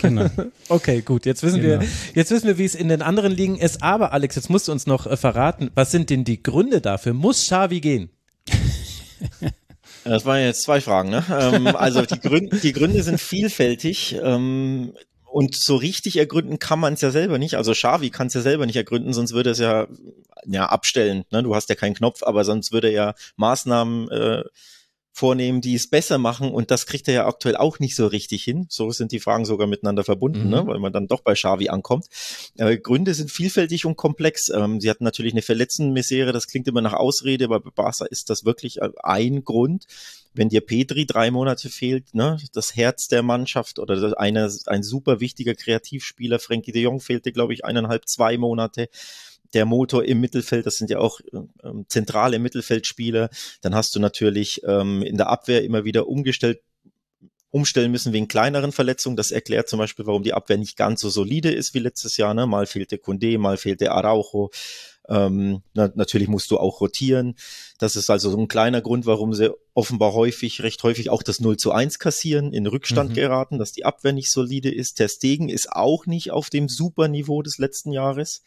genau. 0.00 0.26
Okay, 0.70 1.02
gut. 1.02 1.26
Jetzt 1.26 1.42
wissen 1.42 1.60
Genau. 1.60 1.80
wir, 1.82 1.88
jetzt 2.14 2.30
wissen 2.30 2.46
wir, 2.46 2.56
wie 2.56 2.64
es 2.64 2.74
in 2.74 2.88
den 2.88 3.02
anderen 3.02 3.30
Ligen 3.32 3.58
ist. 3.58 3.82
Aber 3.82 4.14
Alex, 4.14 4.36
jetzt 4.36 4.48
musst 4.48 4.68
du 4.68 4.72
uns 4.72 4.86
noch 4.86 5.06
äh, 5.06 5.18
verraten, 5.18 5.70
was 5.74 5.90
sind 5.90 6.08
denn 6.08 6.24
die 6.24 6.42
Gründe 6.42 6.80
dafür? 6.80 7.12
Muss 7.12 7.42
Xavi 7.42 7.80
gehen? 7.80 8.08
Das 10.04 10.24
waren 10.24 10.42
jetzt 10.42 10.62
zwei 10.62 10.80
Fragen, 10.80 11.10
ne? 11.10 11.24
ähm, 11.30 11.66
also 11.68 12.02
die 12.02 12.20
Gründe, 12.20 12.56
die 12.58 12.72
Gründe 12.72 13.02
sind 13.02 13.20
vielfältig. 13.20 14.16
Ähm, 14.22 14.94
und 15.34 15.56
so 15.56 15.74
richtig 15.74 16.16
ergründen 16.16 16.60
kann 16.60 16.78
man 16.78 16.94
es 16.94 17.00
ja 17.00 17.10
selber 17.10 17.38
nicht. 17.38 17.56
Also 17.56 17.72
Xavi 17.72 18.10
kann 18.10 18.28
es 18.28 18.34
ja 18.34 18.40
selber 18.40 18.66
nicht 18.66 18.76
ergründen, 18.76 19.12
sonst 19.12 19.32
würde 19.32 19.50
es 19.50 19.58
ja, 19.58 19.88
ja 20.46 20.66
abstellen. 20.66 21.24
Ne? 21.32 21.42
Du 21.42 21.56
hast 21.56 21.68
ja 21.68 21.74
keinen 21.74 21.96
Knopf, 21.96 22.22
aber 22.22 22.44
sonst 22.44 22.70
würde 22.70 22.86
er 22.86 22.92
ja 22.92 23.14
Maßnahmen 23.34 24.08
äh, 24.12 24.44
vornehmen, 25.16 25.60
die 25.60 25.76
es 25.76 25.88
besser 25.88 26.18
machen. 26.18 26.50
Und 26.50 26.72
das 26.72 26.86
kriegt 26.86 27.06
er 27.06 27.14
ja 27.14 27.26
aktuell 27.28 27.56
auch 27.56 27.78
nicht 27.78 27.94
so 27.94 28.08
richtig 28.08 28.42
hin. 28.42 28.66
So 28.68 28.90
sind 28.90 29.12
die 29.12 29.20
Fragen 29.20 29.44
sogar 29.44 29.68
miteinander 29.68 30.02
verbunden, 30.02 30.44
Mhm. 30.46 30.50
ne? 30.50 30.66
weil 30.66 30.80
man 30.80 30.92
dann 30.92 31.06
doch 31.06 31.20
bei 31.20 31.34
Xavi 31.34 31.68
ankommt. 31.68 32.06
Äh, 32.58 32.78
Gründe 32.78 33.14
sind 33.14 33.30
vielfältig 33.30 33.86
und 33.86 33.96
komplex. 33.96 34.48
Ähm, 34.50 34.80
sie 34.80 34.90
hatten 34.90 35.04
natürlich 35.04 35.32
eine 35.32 35.42
Verletztenmisere, 35.42 36.32
das 36.32 36.48
klingt 36.48 36.66
immer 36.66 36.80
nach 36.80 36.94
Ausrede, 36.94 37.44
aber 37.44 37.60
bei 37.60 37.70
Barca 37.70 38.06
ist 38.06 38.28
das 38.28 38.44
wirklich 38.44 38.82
äh, 38.82 38.90
ein 39.04 39.44
Grund. 39.44 39.84
Wenn 40.36 40.48
dir 40.48 40.62
Petri 40.62 41.06
drei 41.06 41.30
Monate 41.30 41.68
fehlt, 41.68 42.12
ne, 42.12 42.38
das 42.52 42.74
Herz 42.74 43.06
der 43.06 43.22
Mannschaft 43.22 43.78
oder 43.78 44.18
einer, 44.18 44.50
ein 44.66 44.82
super 44.82 45.20
wichtiger 45.20 45.54
Kreativspieler, 45.54 46.40
Frankie 46.40 46.72
de 46.72 46.82
Jong 46.82 46.98
fehlte, 47.00 47.30
glaube 47.30 47.54
ich, 47.54 47.64
eineinhalb, 47.64 48.08
zwei 48.08 48.36
Monate. 48.36 48.88
Der 49.54 49.64
Motor 49.64 50.04
im 50.04 50.20
Mittelfeld, 50.20 50.66
das 50.66 50.76
sind 50.76 50.90
ja 50.90 50.98
auch 50.98 51.20
ähm, 51.32 51.86
zentrale 51.88 52.38
Mittelfeldspieler. 52.38 53.30
Dann 53.62 53.74
hast 53.74 53.94
du 53.94 54.00
natürlich 54.00 54.62
ähm, 54.66 55.02
in 55.02 55.16
der 55.16 55.28
Abwehr 55.30 55.64
immer 55.64 55.84
wieder 55.84 56.08
umgestellt, 56.08 56.60
umstellen 57.50 57.92
müssen 57.92 58.12
wegen 58.12 58.26
kleineren 58.26 58.72
Verletzungen. 58.72 59.16
Das 59.16 59.30
erklärt 59.30 59.68
zum 59.68 59.78
Beispiel, 59.78 60.06
warum 60.06 60.24
die 60.24 60.34
Abwehr 60.34 60.58
nicht 60.58 60.76
ganz 60.76 61.00
so 61.00 61.08
solide 61.08 61.52
ist 61.52 61.72
wie 61.72 61.78
letztes 61.78 62.16
Jahr. 62.16 62.34
Ne? 62.34 62.46
Mal 62.48 62.66
fehlte 62.66 62.98
Kunde, 62.98 63.38
mal 63.38 63.56
fehlte 63.56 63.92
Araujo. 63.92 64.50
Ähm, 65.08 65.62
na, 65.74 65.92
natürlich 65.94 66.28
musst 66.28 66.50
du 66.50 66.58
auch 66.58 66.80
rotieren. 66.80 67.36
Das 67.78 67.94
ist 67.94 68.10
also 68.10 68.30
so 68.30 68.38
ein 68.38 68.48
kleiner 68.48 68.80
Grund, 68.80 69.06
warum 69.06 69.34
sie 69.34 69.52
offenbar 69.74 70.14
häufig, 70.14 70.62
recht 70.62 70.82
häufig 70.82 71.10
auch 71.10 71.22
das 71.22 71.40
0 71.40 71.58
zu 71.58 71.72
1 71.72 71.98
kassieren, 71.98 72.52
in 72.52 72.66
Rückstand 72.66 73.10
Mhm. 73.10 73.14
geraten, 73.14 73.58
dass 73.58 73.72
die 73.72 73.84
Abwehr 73.84 74.12
nicht 74.14 74.32
solide 74.32 74.74
ist. 74.74 74.94
Ter 74.94 75.08
Stegen 75.08 75.48
ist 75.48 75.70
auch 75.70 76.06
nicht 76.06 76.32
auf 76.32 76.50
dem 76.50 76.68
Superniveau 76.68 77.42
des 77.42 77.58
letzten 77.58 77.92
Jahres 77.92 78.42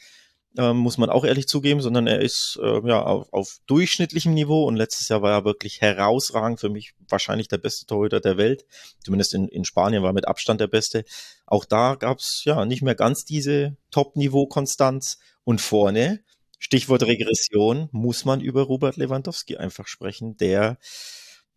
ähm, 0.58 0.77
muss 0.77 0.98
man 0.98 1.10
auch 1.10 1.25
ehrlich 1.25 1.48
zugeben, 1.48 1.82
sondern 1.82 2.08
er 2.08 2.22
ist 2.22 2.60
äh, 2.62 2.88
ja 2.88 3.04
auf, 3.04 3.32
auf 3.32 3.58
durchschnittlichem 3.68 4.34
Niveau 4.34 4.66
und 4.66 4.75
letztes 4.75 5.10
Jahr 5.10 5.22
war 5.22 5.32
er 5.32 5.46
wirklich 5.46 5.82
herausragend 5.82 6.60
für 6.60 6.70
mich 6.70 6.94
wahrscheinlich 7.10 7.48
der 7.48 7.58
beste 7.58 7.86
Torhüter 7.86 8.20
der 8.20 8.38
Welt. 8.38 8.66
Zumindest 9.04 9.34
in, 9.34 9.48
in 9.48 9.66
Spanien 9.66 10.04
war 10.04 10.12
er 10.12 10.13
mit 10.13 10.27
Abstand 10.27 10.62
der 10.62 10.68
beste. 10.68 11.06
Auch 11.46 11.66
da 11.66 11.96
gab's 11.96 12.44
ja 12.46 12.66
nicht 12.66 12.82
mehr 12.82 12.96
ganz 12.96 13.25
diese 13.25 13.77
Top-Niveau-Konstanz 13.92 15.20
und 15.44 15.62
vorne 15.62 16.22
Stichwort 16.60 17.04
Regression 17.04 17.88
muss 17.92 18.25
man 18.25 18.42
über 18.42 18.63
Robert 18.63 18.98
Lewandowski 18.98 19.58
einfach 19.58 19.88
sprechen, 19.88 20.38
der 20.38 20.77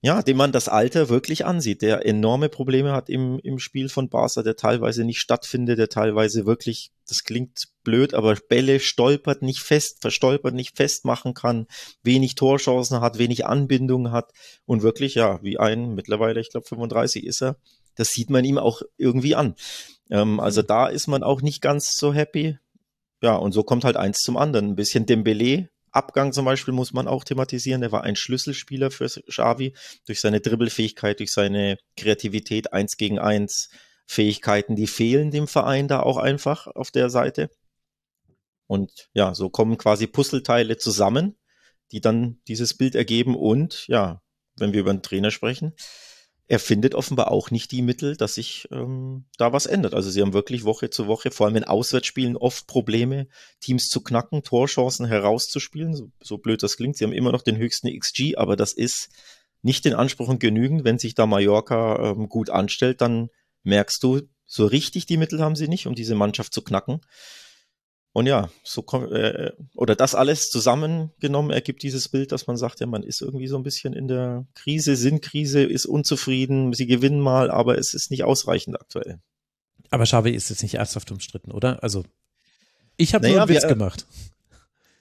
ja, 0.03 0.23
dem 0.23 0.39
man 0.39 0.51
das 0.51 0.69
Alter 0.69 1.11
wirklich 1.11 1.45
ansieht, 1.45 1.83
der 1.83 2.07
enorme 2.07 2.49
Probleme 2.49 2.93
hat 2.93 3.11
im, 3.11 3.39
im 3.41 3.59
Spiel 3.59 3.91
von 3.91 4.09
Barca, 4.09 4.43
der 4.43 4.57
teilweise 4.57 5.05
nicht 5.05 5.21
stattfindet, 5.21 5.79
der 5.79 5.91
teilweise 5.91 6.47
wirklich, 6.47 6.91
das 7.07 7.25
klingt 7.25 7.69
blöd, 7.85 8.15
aber 8.15 8.35
Bälle 8.49 8.81
stolpert 8.81 9.43
nicht 9.43 9.61
fest, 9.61 9.99
verstolpert 10.01 10.55
nicht 10.55 10.77
festmachen 10.77 11.35
kann, 11.35 11.67
wenig 12.03 12.35
Torchancen 12.35 13.03
hat, 13.03 13.19
wenig 13.19 13.45
Anbindung 13.45 14.11
hat 14.11 14.33
und 14.65 14.83
wirklich, 14.83 15.17
ja, 15.17 15.43
wie 15.43 15.59
ein, 15.59 15.95
mittlerweile, 15.95 16.41
ich 16.41 16.51
glaube 16.51 16.67
35 16.67 17.25
ist 17.25 17.43
er, 17.43 17.57
das 17.95 18.11
sieht 18.13 18.31
man 18.31 18.45
ihm 18.45 18.57
auch 18.57 18.81
irgendwie 18.97 19.35
an. 19.35 19.55
Ähm, 20.11 20.41
also 20.41 20.63
da 20.63 20.87
ist 20.89 21.09
man 21.09 21.23
auch 21.23 21.43
nicht 21.43 21.61
ganz 21.61 21.97
so 21.97 22.15
happy. 22.15 22.59
Ja, 23.23 23.37
und 23.37 23.53
so 23.53 23.63
kommt 23.63 23.85
halt 23.85 23.97
eins 23.97 24.21
zum 24.21 24.39
anderen. 24.39 24.71
Ein 24.71 24.77
bisschen 24.77 25.05
Dembele, 25.05 25.69
Abgang 25.93 26.33
zum 26.33 26.45
Beispiel 26.45 26.73
muss 26.73 26.93
man 26.93 27.09
auch 27.09 27.25
thematisieren. 27.25 27.83
Er 27.83 27.93
war 27.93 28.05
ein 28.05 28.17
Schlüsselspieler 28.17 28.91
für 28.91 29.07
Xavi 29.07 29.75
durch 30.07 30.21
seine 30.21 30.41
Dribbelfähigkeit, 30.41 31.19
durch 31.19 31.33
seine 31.33 31.79
Kreativität, 31.97 32.73
eins 32.73 32.97
gegen 32.97 33.19
eins 33.19 33.71
Fähigkeiten, 34.07 34.75
die 34.75 34.89
fehlen 34.89 35.31
dem 35.31 35.47
Verein 35.47 35.87
da 35.87 36.01
auch 36.01 36.17
einfach 36.17 36.67
auf 36.67 36.91
der 36.91 37.11
Seite. 37.11 37.49
Und 38.67 39.09
ja, 39.15 39.35
so 39.35 39.51
kommen 39.51 39.79
quasi 39.79 40.07
Puzzleteile 40.07 40.77
zusammen, 40.77 41.37
die 41.93 42.01
dann 42.01 42.41
dieses 42.49 42.77
Bild 42.77 42.95
ergeben. 42.95 43.37
Und 43.37 43.87
ja, 43.87 44.21
wenn 44.57 44.73
wir 44.73 44.81
über 44.81 44.91
einen 44.91 45.03
Trainer 45.03 45.31
sprechen, 45.31 45.75
er 46.51 46.59
findet 46.59 46.97
offenbar 46.97 47.31
auch 47.31 47.53
nicht 47.53 47.71
die 47.71 47.81
Mittel, 47.81 48.17
dass 48.17 48.35
sich 48.35 48.67
ähm, 48.73 49.25
da 49.39 49.53
was 49.53 49.67
ändert. 49.67 49.95
Also 49.95 50.11
sie 50.11 50.21
haben 50.21 50.33
wirklich 50.33 50.65
Woche 50.65 50.91
zu 50.91 51.07
Woche, 51.07 51.31
vor 51.31 51.47
allem 51.47 51.55
in 51.55 51.63
Auswärtsspielen, 51.63 52.37
oft 52.37 52.67
Probleme, 52.67 53.29
Teams 53.61 53.89
zu 53.89 54.01
knacken, 54.01 54.43
Torchancen 54.43 55.07
herauszuspielen. 55.07 55.95
So, 55.95 56.11
so 56.21 56.39
blöd 56.39 56.61
das 56.65 56.77
klingt. 56.77 56.97
Sie 56.97 57.05
haben 57.05 57.13
immer 57.13 57.31
noch 57.31 57.43
den 57.43 57.57
höchsten 57.57 57.97
XG, 57.97 58.35
aber 58.35 58.57
das 58.57 58.73
ist 58.73 59.11
nicht 59.63 59.85
den 59.85 59.95
Ansprüchen 59.95 60.41
genügend. 60.41 60.83
Wenn 60.83 60.99
sich 60.99 61.15
da 61.15 61.25
Mallorca 61.25 62.11
ähm, 62.11 62.29
gut 62.29 62.51
anstellt, 62.51 63.01
dann 63.01 63.29
merkst 63.63 64.03
du, 64.03 64.23
so 64.45 64.67
richtig 64.67 65.07
die 65.07 65.19
Mittel 65.19 65.41
haben 65.41 65.55
sie 65.55 65.69
nicht, 65.69 65.87
um 65.87 65.95
diese 65.95 66.17
Mannschaft 66.17 66.53
zu 66.53 66.63
knacken. 66.63 67.01
Und 68.13 68.27
ja, 68.27 68.51
so 68.65 68.83
kommt, 68.83 69.13
äh, 69.13 69.53
oder 69.77 69.95
das 69.95 70.17
alles 70.17 70.51
zusammengenommen 70.51 71.51
ergibt 71.53 71.83
dieses 71.85 72.09
Bild, 72.09 72.33
dass 72.33 72.49
man 72.49 72.57
sagt, 72.57 72.81
ja, 72.81 72.87
man 72.87 73.05
ist 73.05 73.21
irgendwie 73.23 73.47
so 73.47 73.57
ein 73.57 73.63
bisschen 73.63 73.93
in 73.93 74.09
der 74.09 74.47
Krise, 74.55 74.97
Sinnkrise, 74.97 75.63
ist 75.63 75.87
unzufrieden, 75.87 76.73
sie 76.73 76.87
gewinnen 76.87 77.21
mal, 77.21 77.51
aber 77.53 77.79
es 77.79 77.95
ist 77.95 78.11
nicht 78.11 78.25
ausreichend 78.25 78.81
aktuell. 78.81 79.21
Aber 79.91 80.05
Xavi 80.05 80.31
ist 80.31 80.51
jetzt 80.51 80.63
nicht 80.63 80.75
ernsthaft 80.75 81.11
umstritten, 81.13 81.53
oder? 81.53 81.83
Also, 81.85 82.05
ich 82.97 83.15
habe 83.15 83.23
Naja, 83.23 83.35
nur 83.35 83.43
einen 83.43 83.55
Witz 83.55 83.63
wir- 83.63 83.69
gemacht. 83.69 84.07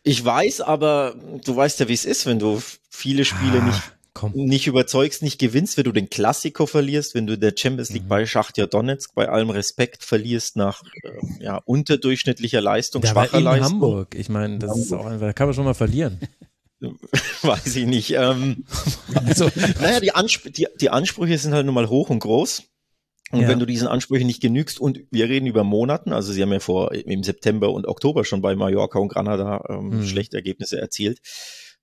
Ich 0.03 0.23
weiß, 0.23 0.61
aber 0.61 1.15
du 1.43 1.55
weißt 1.55 1.79
ja, 1.81 1.87
wie 1.89 1.93
es 1.93 2.05
ist, 2.05 2.25
wenn 2.25 2.39
du 2.39 2.61
viele 2.89 3.25
Spiele 3.25 3.59
Ah, 3.59 3.65
nicht, 3.65 3.81
Komm. 4.19 4.33
nicht 4.33 4.67
überzeugst, 4.67 5.21
nicht 5.23 5.39
gewinnst, 5.39 5.77
wenn 5.77 5.85
du 5.85 5.91
den 5.91 6.09
Klassiko 6.09 6.65
verlierst, 6.65 7.15
wenn 7.15 7.25
du 7.27 7.38
der 7.38 7.53
Champions 7.57 7.89
Mhm. 7.89 7.95
League 7.95 8.07
bei 8.09 8.25
Schachtja 8.25 8.65
Donetsk 8.67 9.13
bei 9.15 9.29
allem 9.29 9.49
Respekt 9.49 10.03
verlierst 10.03 10.55
nach 10.57 10.83
äh, 11.03 11.43
ja, 11.43 11.57
unterdurchschnittlicher 11.65 12.61
Leistung, 12.61 13.01
Der 13.01 13.15
war 13.15 13.25
schwacher 13.25 13.38
in 13.38 13.43
Leistung. 13.45 13.65
Hamburg. 13.73 14.15
Ich 14.15 14.29
meine, 14.29 14.59
das 14.59 14.77
ist 14.77 14.91
auch 14.93 15.05
einfach, 15.05 15.27
da 15.27 15.33
kann 15.33 15.47
man 15.47 15.53
schon 15.55 15.65
mal 15.65 15.73
verlieren. 15.73 16.19
Weiß 17.41 17.75
ich 17.75 17.85
nicht. 17.85 18.11
Ähm, 18.11 18.65
Also, 19.25 19.49
Naja, 19.79 19.99
die, 19.99 20.13
Ansp 20.13 20.53
die, 20.53 20.67
die 20.79 20.89
Ansprüche 20.89 21.38
sind 21.38 21.53
halt 21.53 21.65
nun 21.65 21.75
mal 21.75 21.89
hoch 21.89 22.09
und 22.09 22.19
groß. 22.19 22.63
Und 23.31 23.41
Ja. 23.41 23.47
wenn 23.49 23.59
du 23.59 23.65
diesen 23.67 23.88
Ansprüchen 23.88 24.25
nicht 24.27 24.41
genügst, 24.41 24.79
und 24.79 25.01
wir 25.11 25.29
reden 25.29 25.45
über 25.45 25.63
Monaten, 25.63 26.13
also 26.13 26.31
sie 26.33 26.41
haben 26.41 26.51
ja 26.51 26.59
vor 26.59 26.93
im 26.93 27.23
September 27.23 27.71
und 27.71 27.85
Oktober 27.88 28.25
schon 28.25 28.41
bei 28.41 28.55
Mallorca 28.55 28.97
und 28.99 29.09
Granada 29.09 29.63
ähm, 29.69 29.99
Mhm. 29.99 30.05
schlechte 30.07 30.35
Ergebnisse 30.38 30.79
erzielt. 30.81 31.19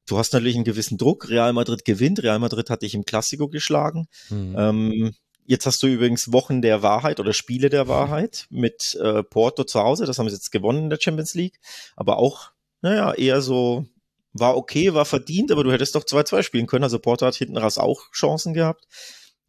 Du 0.06 0.18
hast 0.18 0.32
natürlich 0.32 0.54
einen 0.54 0.64
gewissen 0.64 0.98
Druck. 0.98 1.28
Real 1.28 1.52
Madrid 1.52 1.84
gewinnt. 1.84 2.22
Real 2.22 2.38
Madrid 2.38 2.70
hat 2.70 2.82
dich 2.82 2.94
im 2.94 3.04
Klassiko 3.04 3.48
geschlagen. 3.48 4.08
hm. 4.28 4.54
Ähm, 4.56 5.14
jetzt 5.44 5.66
hast 5.66 5.82
du 5.82 5.86
übrigens 5.86 6.32
Wochen 6.32 6.62
der 6.62 6.82
Wahrheit 6.82 7.20
oder 7.20 7.32
Spiele 7.32 7.68
der 7.68 7.88
Wahrheit 7.88 8.46
mit 8.50 8.96
äh, 9.00 9.22
Porto 9.22 9.64
zu 9.64 9.80
Hause. 9.80 10.06
Das 10.06 10.18
haben 10.18 10.28
sie 10.28 10.34
jetzt 10.34 10.52
gewonnen 10.52 10.84
in 10.84 10.90
der 10.90 10.98
Champions 11.00 11.34
League. 11.34 11.58
Aber 11.96 12.18
auch, 12.18 12.50
naja, 12.82 13.12
eher 13.14 13.40
so, 13.40 13.86
war 14.32 14.56
okay, 14.56 14.94
war 14.94 15.04
verdient, 15.04 15.50
aber 15.50 15.64
du 15.64 15.72
hättest 15.72 15.94
doch 15.94 16.04
2-2 16.04 16.42
spielen 16.42 16.66
können. 16.66 16.84
Also 16.84 16.98
Porto 16.98 17.26
hat 17.26 17.34
hinten 17.34 17.56
raus 17.56 17.78
auch 17.78 18.10
Chancen 18.12 18.54
gehabt. 18.54 18.86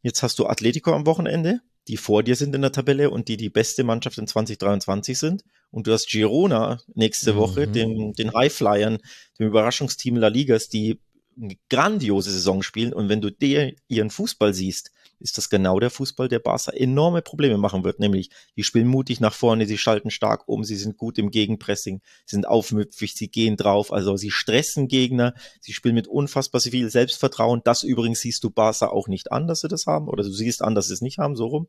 Jetzt 0.01 0.23
hast 0.23 0.39
du 0.39 0.45
Atletico 0.45 0.93
am 0.93 1.05
Wochenende, 1.05 1.61
die 1.87 1.97
vor 1.97 2.23
dir 2.23 2.35
sind 2.35 2.53
in 2.55 2.61
der 2.61 2.71
Tabelle 2.71 3.09
und 3.09 3.27
die 3.27 3.37
die 3.37 3.49
beste 3.49 3.83
Mannschaft 3.83 4.17
in 4.17 4.27
2023 4.27 5.17
sind. 5.17 5.43
Und 5.71 5.87
du 5.87 5.91
hast 5.93 6.09
Girona 6.09 6.79
nächste 6.93 7.33
Mhm. 7.33 7.37
Woche, 7.37 7.67
den, 7.67 8.13
den 8.13 8.33
Highflyern, 8.33 8.99
dem 9.39 9.47
Überraschungsteam 9.47 10.17
La 10.17 10.27
Ligas, 10.27 10.69
die 10.69 10.99
eine 11.39 11.55
grandiose 11.69 12.31
Saison 12.31 12.63
spielen. 12.63 12.93
Und 12.93 13.09
wenn 13.09 13.21
du 13.21 13.31
der 13.31 13.73
ihren 13.87 14.09
Fußball 14.09 14.53
siehst, 14.53 14.91
ist 15.19 15.37
das 15.37 15.49
genau 15.49 15.79
der 15.79 15.89
Fußball, 15.89 16.27
der 16.27 16.39
Barca 16.39 16.71
enorme 16.71 17.21
Probleme 17.21 17.57
machen 17.57 17.83
wird. 17.83 17.99
Nämlich, 17.99 18.29
die 18.55 18.63
spielen 18.63 18.87
mutig 18.87 19.19
nach 19.19 19.33
vorne, 19.33 19.65
sie 19.65 19.77
schalten 19.77 20.11
stark 20.11 20.47
um, 20.47 20.63
sie 20.63 20.75
sind 20.75 20.97
gut 20.97 21.17
im 21.17 21.31
Gegenpressing, 21.31 22.01
sind 22.25 22.47
aufmüpfig, 22.47 23.15
sie 23.15 23.29
gehen 23.29 23.57
drauf, 23.57 23.91
also 23.91 24.17
sie 24.17 24.31
stressen 24.31 24.87
Gegner, 24.87 25.33
sie 25.61 25.73
spielen 25.73 25.95
mit 25.95 26.07
unfassbar 26.07 26.61
viel 26.61 26.89
Selbstvertrauen. 26.89 27.61
Das 27.63 27.83
übrigens 27.83 28.19
siehst 28.19 28.43
du 28.43 28.49
Barca 28.49 28.87
auch 28.87 29.07
nicht 29.07 29.31
an, 29.31 29.47
dass 29.47 29.61
sie 29.61 29.67
das 29.67 29.85
haben, 29.85 30.07
oder 30.07 30.23
du 30.23 30.31
siehst 30.31 30.61
an, 30.61 30.75
dass 30.75 30.87
sie 30.87 30.93
es 30.93 31.01
nicht 31.01 31.17
haben, 31.17 31.35
so 31.35 31.47
rum. 31.47 31.67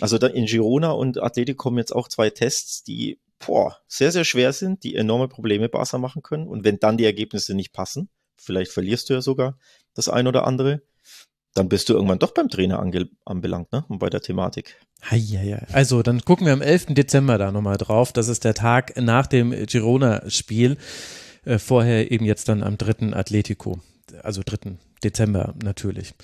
Also 0.00 0.18
da 0.18 0.26
in 0.26 0.46
Girona 0.46 0.90
und 0.90 1.22
Athletik 1.22 1.56
kommen 1.56 1.78
jetzt 1.78 1.94
auch 1.94 2.08
zwei 2.08 2.30
Tests, 2.30 2.82
die 2.82 3.18
boah, 3.46 3.78
sehr, 3.86 4.12
sehr 4.12 4.24
schwer 4.24 4.52
sind, 4.52 4.84
die 4.84 4.94
enorme 4.94 5.28
Probleme 5.28 5.68
Barca 5.68 5.98
machen 5.98 6.22
können. 6.22 6.46
Und 6.46 6.64
wenn 6.64 6.78
dann 6.78 6.96
die 6.96 7.04
Ergebnisse 7.04 7.54
nicht 7.54 7.72
passen, 7.72 8.08
vielleicht 8.36 8.72
verlierst 8.72 9.08
du 9.08 9.14
ja 9.14 9.20
sogar 9.20 9.58
das 9.94 10.08
ein 10.08 10.26
oder 10.26 10.46
andere, 10.46 10.82
dann 11.54 11.68
bist 11.68 11.88
du 11.88 11.94
irgendwann 11.94 12.18
doch 12.18 12.32
beim 12.32 12.48
Trainer 12.48 12.78
ange 12.78 13.08
anbelangt, 13.24 13.72
ne? 13.72 13.84
Und 13.88 13.98
bei 13.98 14.08
der 14.08 14.20
Thematik. 14.20 14.76
Heieiei. 15.10 15.66
Also, 15.72 16.02
dann 16.02 16.20
gucken 16.22 16.46
wir 16.46 16.52
am 16.52 16.62
11. 16.62 16.86
Dezember 16.94 17.38
da 17.38 17.52
nochmal 17.52 17.76
drauf. 17.76 18.12
Das 18.12 18.28
ist 18.28 18.44
der 18.44 18.54
Tag 18.54 18.96
nach 18.96 19.26
dem 19.26 19.50
Girona-Spiel. 19.66 20.76
Äh, 21.44 21.58
vorher 21.58 22.10
eben 22.10 22.24
jetzt 22.24 22.48
dann 22.48 22.62
am 22.62 22.78
3. 22.78 23.14
Atletico. 23.14 23.80
Also 24.22 24.42
3. 24.44 24.76
Dezember 25.02 25.54
natürlich. 25.62 26.14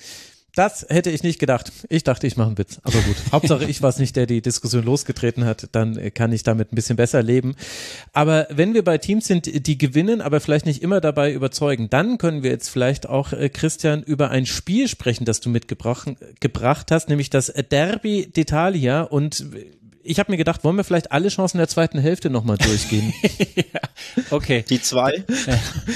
Das 0.59 0.85
hätte 0.89 1.09
ich 1.09 1.23
nicht 1.23 1.39
gedacht. 1.39 1.71
Ich 1.87 2.03
dachte, 2.03 2.27
ich 2.27 2.35
mache 2.35 2.47
einen 2.47 2.57
Witz. 2.57 2.81
Aber 2.83 2.99
gut. 2.99 3.15
Hauptsache, 3.31 3.63
ich 3.63 3.81
war 3.81 3.91
es 3.91 3.97
nicht, 3.97 4.17
der 4.17 4.25
die 4.25 4.41
Diskussion 4.41 4.83
losgetreten 4.83 5.45
hat. 5.45 5.69
Dann 5.71 5.95
äh, 5.95 6.11
kann 6.11 6.33
ich 6.33 6.43
damit 6.43 6.73
ein 6.73 6.75
bisschen 6.75 6.97
besser 6.97 7.23
leben. 7.23 7.55
Aber 8.11 8.45
wenn 8.49 8.73
wir 8.73 8.83
bei 8.83 8.97
Teams 8.97 9.25
sind, 9.25 9.65
die 9.65 9.77
gewinnen, 9.77 10.19
aber 10.19 10.41
vielleicht 10.41 10.65
nicht 10.65 10.83
immer 10.83 10.99
dabei 10.99 11.31
überzeugen, 11.31 11.89
dann 11.89 12.17
können 12.17 12.43
wir 12.43 12.51
jetzt 12.51 12.67
vielleicht 12.67 13.07
auch, 13.07 13.31
äh, 13.31 13.47
Christian, 13.47 14.03
über 14.03 14.31
ein 14.31 14.45
Spiel 14.45 14.89
sprechen, 14.89 15.23
das 15.23 15.39
du 15.39 15.49
mitgebracht 15.49 16.09
gebracht 16.41 16.91
hast, 16.91 17.07
nämlich 17.07 17.29
das 17.29 17.53
Derby 17.71 18.29
d'Italia. 18.35 19.03
Und 19.03 19.45
ich 20.03 20.19
habe 20.19 20.31
mir 20.31 20.37
gedacht, 20.37 20.63
wollen 20.63 20.75
wir 20.75 20.83
vielleicht 20.83 21.11
alle 21.11 21.29
Chancen 21.29 21.57
der 21.57 21.67
zweiten 21.67 21.99
Hälfte 21.99 22.29
nochmal 22.29 22.57
durchgehen? 22.57 23.13
ja, 23.55 23.81
okay. 24.31 24.63
Die 24.69 24.81
zwei? 24.81 25.23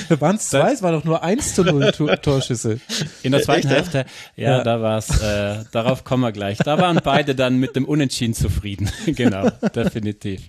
Waren 0.10 0.36
es 0.36 0.50
zwei? 0.50 0.72
Es 0.72 0.82
war 0.82 0.92
doch 0.92 1.04
nur 1.04 1.24
eins 1.24 1.56
zu 1.56 1.64
null 1.64 1.92
Tor 1.92 2.16
Torschüsse. 2.22 2.80
In 3.24 3.32
der 3.32 3.42
zweiten 3.42 3.68
Hälfte, 3.68 4.06
ja, 4.36 4.58
ja. 4.58 4.64
da 4.64 4.82
war's. 4.82 5.22
Äh, 5.22 5.64
darauf 5.72 6.04
kommen 6.04 6.24
wir 6.24 6.32
gleich. 6.32 6.58
Da 6.58 6.78
waren 6.78 7.00
beide 7.04 7.36
dann 7.36 7.58
mit 7.58 7.76
dem 7.76 7.86
Unentschieden 7.86 8.34
zufrieden. 8.34 8.90
genau, 9.06 9.50
definitiv. 9.76 10.42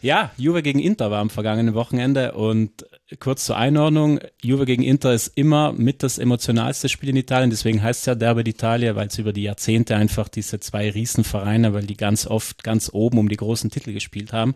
Ja, 0.00 0.30
Juve 0.36 0.62
gegen 0.62 0.78
Inter 0.78 1.10
war 1.10 1.20
am 1.20 1.30
vergangenen 1.30 1.74
Wochenende 1.74 2.32
und 2.32 2.86
kurz 3.20 3.44
zur 3.44 3.56
Einordnung, 3.56 4.18
Juve 4.42 4.64
gegen 4.64 4.82
Inter 4.82 5.12
ist 5.12 5.28
immer 5.36 5.72
mit 5.72 6.02
das 6.02 6.18
emotionalste 6.18 6.88
Spiel 6.88 7.10
in 7.10 7.16
Italien, 7.16 7.50
deswegen 7.50 7.80
heißt 7.80 8.00
es 8.00 8.06
ja 8.06 8.14
Derby 8.16 8.42
d'Italia, 8.42 8.96
weil 8.96 9.06
es 9.06 9.18
über 9.18 9.32
die 9.32 9.44
Jahrzehnte 9.44 9.94
einfach 9.94 10.28
diese 10.28 10.58
zwei 10.58 10.90
Riesenvereine, 10.90 11.72
weil 11.72 11.84
die 11.84 11.96
ganz 11.96 12.26
oft 12.26 12.64
ganz 12.64 12.90
oben 12.92 13.18
um 13.18 13.28
die 13.28 13.36
großen 13.36 13.70
Titel 13.70 13.92
gespielt 13.92 14.32
haben. 14.32 14.54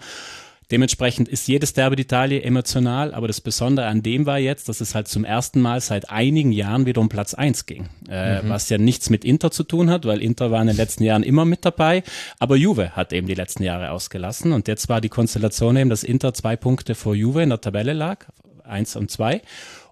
Dementsprechend 0.70 1.28
ist 1.28 1.48
jedes 1.48 1.72
Derby 1.72 2.02
d'Italia 2.02 2.42
emotional, 2.42 3.12
aber 3.14 3.26
das 3.26 3.40
Besondere 3.40 3.86
an 3.86 4.02
dem 4.02 4.26
war 4.26 4.38
jetzt, 4.38 4.68
dass 4.68 4.80
es 4.80 4.94
halt 4.94 5.08
zum 5.08 5.24
ersten 5.24 5.60
Mal 5.60 5.80
seit 5.80 6.10
einigen 6.10 6.52
Jahren 6.52 6.86
wieder 6.86 7.00
um 7.00 7.08
Platz 7.08 7.34
eins 7.34 7.66
ging. 7.66 7.88
Äh, 8.08 8.42
mhm. 8.42 8.48
Was 8.48 8.68
ja 8.68 8.78
nichts 8.78 9.10
mit 9.10 9.24
Inter 9.24 9.50
zu 9.50 9.64
tun 9.64 9.90
hat, 9.90 10.04
weil 10.04 10.22
Inter 10.22 10.50
war 10.50 10.60
in 10.60 10.68
den 10.68 10.76
letzten 10.76 11.04
Jahren 11.04 11.22
immer 11.22 11.44
mit 11.44 11.64
dabei, 11.64 12.02
aber 12.38 12.56
Juve 12.56 12.90
hat 12.90 13.12
eben 13.12 13.26
die 13.26 13.34
letzten 13.34 13.64
Jahre 13.64 13.90
ausgelassen 13.90 14.52
und 14.52 14.68
jetzt 14.68 14.88
war 14.88 15.00
die 15.00 15.08
Konstellation 15.08 15.76
eben, 15.76 15.90
dass 15.90 16.04
Inter 16.04 16.34
zwei 16.34 16.56
Punkte 16.56 16.94
vor 16.94 17.14
Juve 17.14 17.42
in 17.42 17.48
der 17.48 17.60
Tabelle 17.60 17.92
lag, 17.92 18.26
eins 18.64 18.96
und 18.96 19.10
zwei 19.10 19.42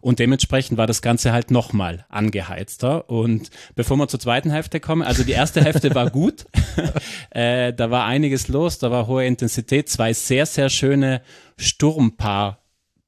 und 0.00 0.18
dementsprechend 0.18 0.78
war 0.78 0.86
das 0.86 1.02
Ganze 1.02 1.32
halt 1.32 1.50
nochmal 1.50 2.04
angeheizter. 2.08 3.08
Und 3.10 3.50
bevor 3.74 3.96
wir 3.96 4.08
zur 4.08 4.20
zweiten 4.20 4.50
Hälfte 4.50 4.80
kommen, 4.80 5.02
also 5.02 5.24
die 5.24 5.32
erste 5.32 5.62
Hälfte 5.62 5.94
war 5.94 6.10
gut. 6.10 6.46
äh, 7.30 7.72
da 7.72 7.90
war 7.90 8.04
einiges 8.04 8.48
los, 8.48 8.78
da 8.78 8.90
war 8.90 9.06
hohe 9.06 9.26
Intensität, 9.26 9.88
zwei 9.88 10.12
sehr, 10.12 10.46
sehr 10.46 10.68
schöne 10.68 11.22
Sturmpaar. 11.56 12.58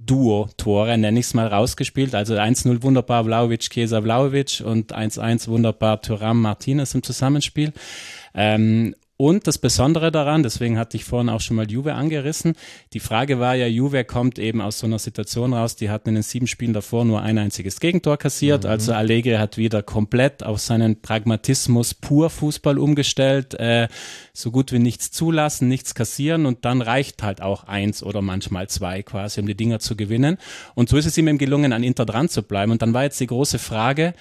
Duo-Tore, 0.03 0.97
nenne 0.97 1.21
ich 1.21 1.27
es 1.27 1.35
mal, 1.35 1.47
rausgespielt. 1.47 2.15
Also 2.15 2.35
1-0 2.35 2.83
wunderbar 2.83 3.25
Vlaovic, 3.25 3.69
Kesa 3.69 4.01
Vlaovic 4.01 4.63
und 4.65 4.95
1-1 4.97 5.49
wunderbar 5.49 6.01
Thuram 6.01 6.41
Martinez 6.41 6.95
im 6.95 7.03
Zusammenspiel. 7.03 7.73
Ähm, 8.35 8.95
und 9.21 9.47
das 9.47 9.59
Besondere 9.59 10.11
daran, 10.11 10.43
deswegen 10.43 10.79
hatte 10.79 10.97
ich 10.97 11.05
vorhin 11.05 11.29
auch 11.29 11.43
schon 11.43 11.59
mal 11.59 11.71
Juve 11.71 11.93
angerissen, 11.93 12.55
die 12.95 13.00
Frage 13.00 13.39
war 13.39 13.55
ja, 13.55 13.67
Juve 13.67 14.03
kommt 14.07 14.39
eben 14.39 14.62
aus 14.62 14.79
so 14.79 14.87
einer 14.87 14.99
Situation 14.99 15.53
raus, 15.53 15.77
die 15.77 15.91
hatten 15.91 16.09
in 16.09 16.15
den 16.15 16.23
sieben 16.23 16.47
Spielen 16.47 16.73
davor 16.73 17.05
nur 17.05 17.21
ein 17.21 17.37
einziges 17.37 17.81
Gegentor 17.81 18.17
kassiert, 18.17 18.65
mhm. 18.65 18.71
also 18.71 18.95
Allegri 18.95 19.35
hat 19.35 19.59
wieder 19.59 19.83
komplett 19.83 20.43
auf 20.43 20.59
seinen 20.59 21.03
Pragmatismus 21.03 21.93
pur 21.93 22.31
Fußball 22.31 22.79
umgestellt, 22.79 23.53
äh, 23.61 23.89
so 24.33 24.50
gut 24.50 24.73
wie 24.73 24.79
nichts 24.79 25.11
zulassen, 25.11 25.69
nichts 25.69 25.95
kassieren 25.95 26.47
und 26.47 26.65
dann 26.65 26.81
reicht 26.81 27.23
halt 27.23 27.43
auch 27.43 27.65
eins 27.65 28.03
oder 28.03 28.23
manchmal 28.23 28.71
zwei 28.71 29.03
quasi, 29.03 29.39
um 29.43 29.47
die 29.47 29.55
Dinger 29.55 29.81
zu 29.81 29.97
gewinnen. 29.97 30.39
Und 30.75 30.89
so 30.89 30.97
ist 30.97 31.04
es 31.04 31.19
ihm 31.19 31.28
eben 31.28 31.37
gelungen, 31.37 31.75
an 31.75 31.83
Inter 31.83 32.06
dran 32.06 32.30
zu 32.30 32.43
bleiben. 32.43 32.73
Und 32.73 32.80
dann 32.80 32.95
war 32.95 33.02
jetzt 33.02 33.21
die 33.21 33.26
große 33.26 33.59
Frage, 33.59 34.15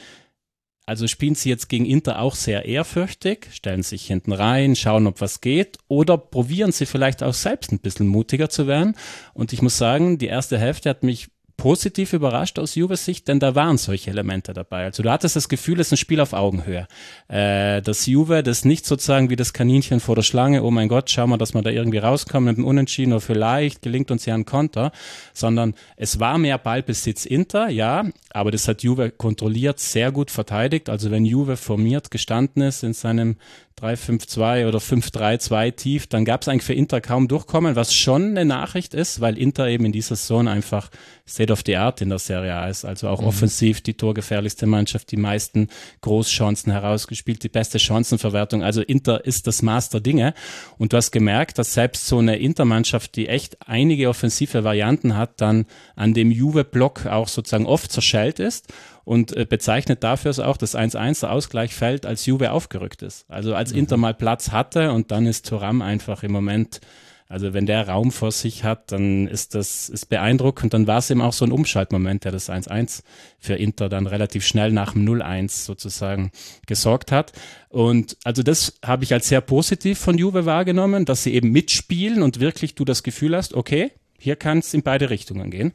also 0.89 1.05
spielen 1.05 1.35
sie 1.35 1.49
jetzt 1.49 1.69
gegen 1.69 1.85
Inter 1.85 2.19
auch 2.19 2.33
sehr 2.33 2.65
ehrfürchtig, 2.65 3.49
stellen 3.51 3.83
sich 3.83 4.07
hinten 4.07 4.33
rein, 4.33 4.75
schauen, 4.75 5.05
ob 5.05 5.21
was 5.21 5.39
geht, 5.39 5.77
oder 5.87 6.17
probieren 6.17 6.71
sie 6.71 6.87
vielleicht 6.87 7.21
auch 7.21 7.35
selbst 7.35 7.71
ein 7.71 7.77
bisschen 7.77 8.07
mutiger 8.07 8.49
zu 8.49 8.65
werden. 8.65 8.95
Und 9.35 9.53
ich 9.53 9.61
muss 9.61 9.77
sagen, 9.77 10.17
die 10.17 10.25
erste 10.25 10.57
Hälfte 10.57 10.89
hat 10.89 11.03
mich 11.03 11.29
positiv 11.59 12.13
überrascht 12.13 12.57
aus 12.57 12.75
Juves 12.75 13.03
Sicht, 13.03 13.27
denn 13.27 13.39
da 13.39 13.53
waren 13.53 13.77
solche 13.77 14.09
Elemente 14.09 14.53
dabei. 14.53 14.85
Also 14.85 15.03
du 15.03 15.11
hattest 15.11 15.35
das 15.35 15.49
Gefühl, 15.49 15.81
es 15.81 15.87
ist 15.87 15.93
ein 15.93 15.97
Spiel 15.97 16.21
auf 16.21 16.31
Augenhöhe. 16.31 16.87
Äh, 17.27 17.81
das 17.81 18.05
Juve, 18.05 18.43
das 18.43 18.63
nicht 18.63 18.85
sozusagen 18.85 19.29
wie 19.29 19.35
das 19.35 19.51
Kaninchen 19.51 19.99
vor 19.99 20.15
der 20.15 20.21
Schlange, 20.23 20.63
oh 20.63 20.71
mein 20.71 20.87
Gott, 20.87 21.09
schauen 21.09 21.29
wir, 21.29 21.37
dass 21.37 21.53
wir 21.53 21.61
da 21.61 21.69
irgendwie 21.69 21.97
rauskommen 21.97 22.47
mit 22.47 22.57
dem 22.57 22.65
Unentschieden 22.65 23.11
oder 23.11 23.21
vielleicht 23.21 23.81
gelingt 23.81 24.09
uns 24.09 24.25
ja 24.25 24.35
ein 24.35 24.45
Konter, 24.45 24.93
sondern 25.33 25.75
es 25.97 26.21
war 26.21 26.37
mehr 26.37 26.57
Ballbesitz 26.57 27.25
Inter, 27.25 27.69
ja, 27.69 28.05
aber 28.31 28.51
das 28.51 28.67
hat 28.69 28.81
Juve 28.81 29.11
kontrolliert, 29.11 29.79
sehr 29.79 30.13
gut 30.13 30.31
verteidigt. 30.31 30.89
Also 30.89 31.11
wenn 31.11 31.25
Juve 31.25 31.57
formiert 31.57 32.09
gestanden 32.09 32.61
ist 32.61 32.83
in 32.83 32.93
seinem 32.93 33.35
3-5-2 33.81 34.67
oder 34.67 34.79
5-3-2 34.79 35.71
tief, 35.75 36.07
dann 36.07 36.25
gab 36.25 36.41
es 36.41 36.47
eigentlich 36.47 36.63
für 36.63 36.73
Inter 36.73 37.01
kaum 37.01 37.27
Durchkommen, 37.27 37.75
was 37.75 37.93
schon 37.93 38.31
eine 38.31 38.45
Nachricht 38.45 38.93
ist, 38.93 39.21
weil 39.21 39.37
Inter 39.37 39.67
eben 39.67 39.85
in 39.85 39.91
dieser 39.91 40.15
Saison 40.15 40.47
einfach 40.47 40.89
State 41.27 41.53
of 41.53 41.61
the 41.65 41.77
Art 41.77 42.01
in 42.01 42.09
der 42.09 42.19
Serie 42.19 42.55
A 42.55 42.67
ist. 42.67 42.85
Also 42.85 43.07
auch 43.07 43.21
mhm. 43.21 43.27
offensiv 43.27 43.81
die 43.81 43.93
torgefährlichste 43.93 44.65
Mannschaft, 44.65 45.11
die 45.11 45.17
meisten 45.17 45.69
Großchancen 46.01 46.71
herausgespielt, 46.71 47.43
die 47.43 47.49
beste 47.49 47.79
Chancenverwertung. 47.79 48.63
Also 48.63 48.81
Inter 48.81 49.25
ist 49.25 49.47
das 49.47 49.61
Maß 49.61 49.89
der 49.89 50.01
Dinge. 50.01 50.33
Und 50.77 50.93
du 50.93 50.97
hast 50.97 51.11
gemerkt, 51.11 51.57
dass 51.57 51.73
selbst 51.73 52.07
so 52.07 52.17
eine 52.17 52.37
Inter-Mannschaft, 52.37 53.15
die 53.15 53.27
echt 53.27 53.57
einige 53.67 54.09
offensive 54.09 54.63
Varianten 54.63 55.15
hat, 55.15 55.39
dann 55.41 55.65
an 55.95 56.13
dem 56.13 56.31
Juve-Block 56.31 57.05
auch 57.05 57.27
sozusagen 57.27 57.65
oft 57.65 57.91
zerschellt 57.91 58.39
ist 58.39 58.73
und 59.09 59.35
äh, 59.35 59.43
bezeichnet 59.43 60.03
dafür 60.03 60.29
auch 60.47 60.55
das 60.55 60.75
1-1 60.75 61.21
der 61.21 61.31
Ausgleich 61.31 61.73
fällt, 61.73 62.05
als 62.05 62.27
Juve 62.27 62.51
aufgerückt 62.51 63.01
ist. 63.01 63.25
Also 63.27 63.55
als 63.55 63.73
mhm. 63.73 63.79
Inter 63.79 63.97
mal 63.97 64.13
Platz 64.13 64.51
hatte 64.51 64.91
und 64.91 65.09
dann 65.09 65.25
ist 65.25 65.49
Thuram 65.49 65.81
einfach 65.81 66.21
im 66.21 66.31
Moment 66.31 66.79
also 67.27 67.53
wenn 67.53 67.65
der 67.65 67.87
Raum 67.87 68.11
vor 68.11 68.31
sich 68.31 68.63
hat, 68.63 68.91
dann 68.91 69.27
ist 69.27 69.53
das 69.53 69.89
ist 69.89 70.09
beeindruckend. 70.09 70.73
Dann 70.73 70.87
war 70.87 70.97
es 70.97 71.09
eben 71.09 71.21
auch 71.21 71.33
so 71.33 71.45
ein 71.45 71.51
Umschaltmoment, 71.51 72.23
der 72.23 72.31
das 72.31 72.49
1-1 72.49 73.01
für 73.39 73.53
Inter 73.53 73.87
dann 73.87 74.07
relativ 74.07 74.45
schnell 74.45 74.71
nach 74.71 74.93
dem 74.93 75.07
0-1 75.07 75.63
sozusagen 75.63 76.31
gesorgt 76.67 77.11
hat. 77.11 77.33
Und 77.69 78.17
also 78.23 78.41
das 78.43 78.79
habe 78.83 79.03
ich 79.03 79.13
als 79.13 79.27
sehr 79.27 79.41
positiv 79.41 79.99
von 79.99 80.17
Juve 80.17 80.45
wahrgenommen, 80.45 81.05
dass 81.05 81.23
sie 81.23 81.33
eben 81.33 81.51
mitspielen 81.51 82.21
und 82.23 82.39
wirklich 82.39 82.73
du 82.73 82.85
das 82.85 83.03
Gefühl 83.03 83.35
hast, 83.35 83.53
okay, 83.53 83.91
hier 84.19 84.35
kann 84.35 84.59
es 84.59 84.73
in 84.73 84.83
beide 84.83 85.09
Richtungen 85.09 85.49
gehen. 85.51 85.73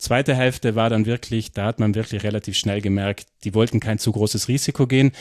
Zweite 0.00 0.34
Hälfte 0.34 0.74
war 0.74 0.88
dann 0.88 1.04
wirklich, 1.04 1.52
da 1.52 1.66
hat 1.66 1.78
man 1.78 1.94
wirklich 1.94 2.22
relativ 2.22 2.56
schnell 2.56 2.80
gemerkt, 2.80 3.26
die 3.44 3.54
wollten 3.54 3.80
kein 3.80 3.98
zu 3.98 4.12
großes 4.12 4.48
Risiko 4.48 4.86
gehen. 4.86 5.12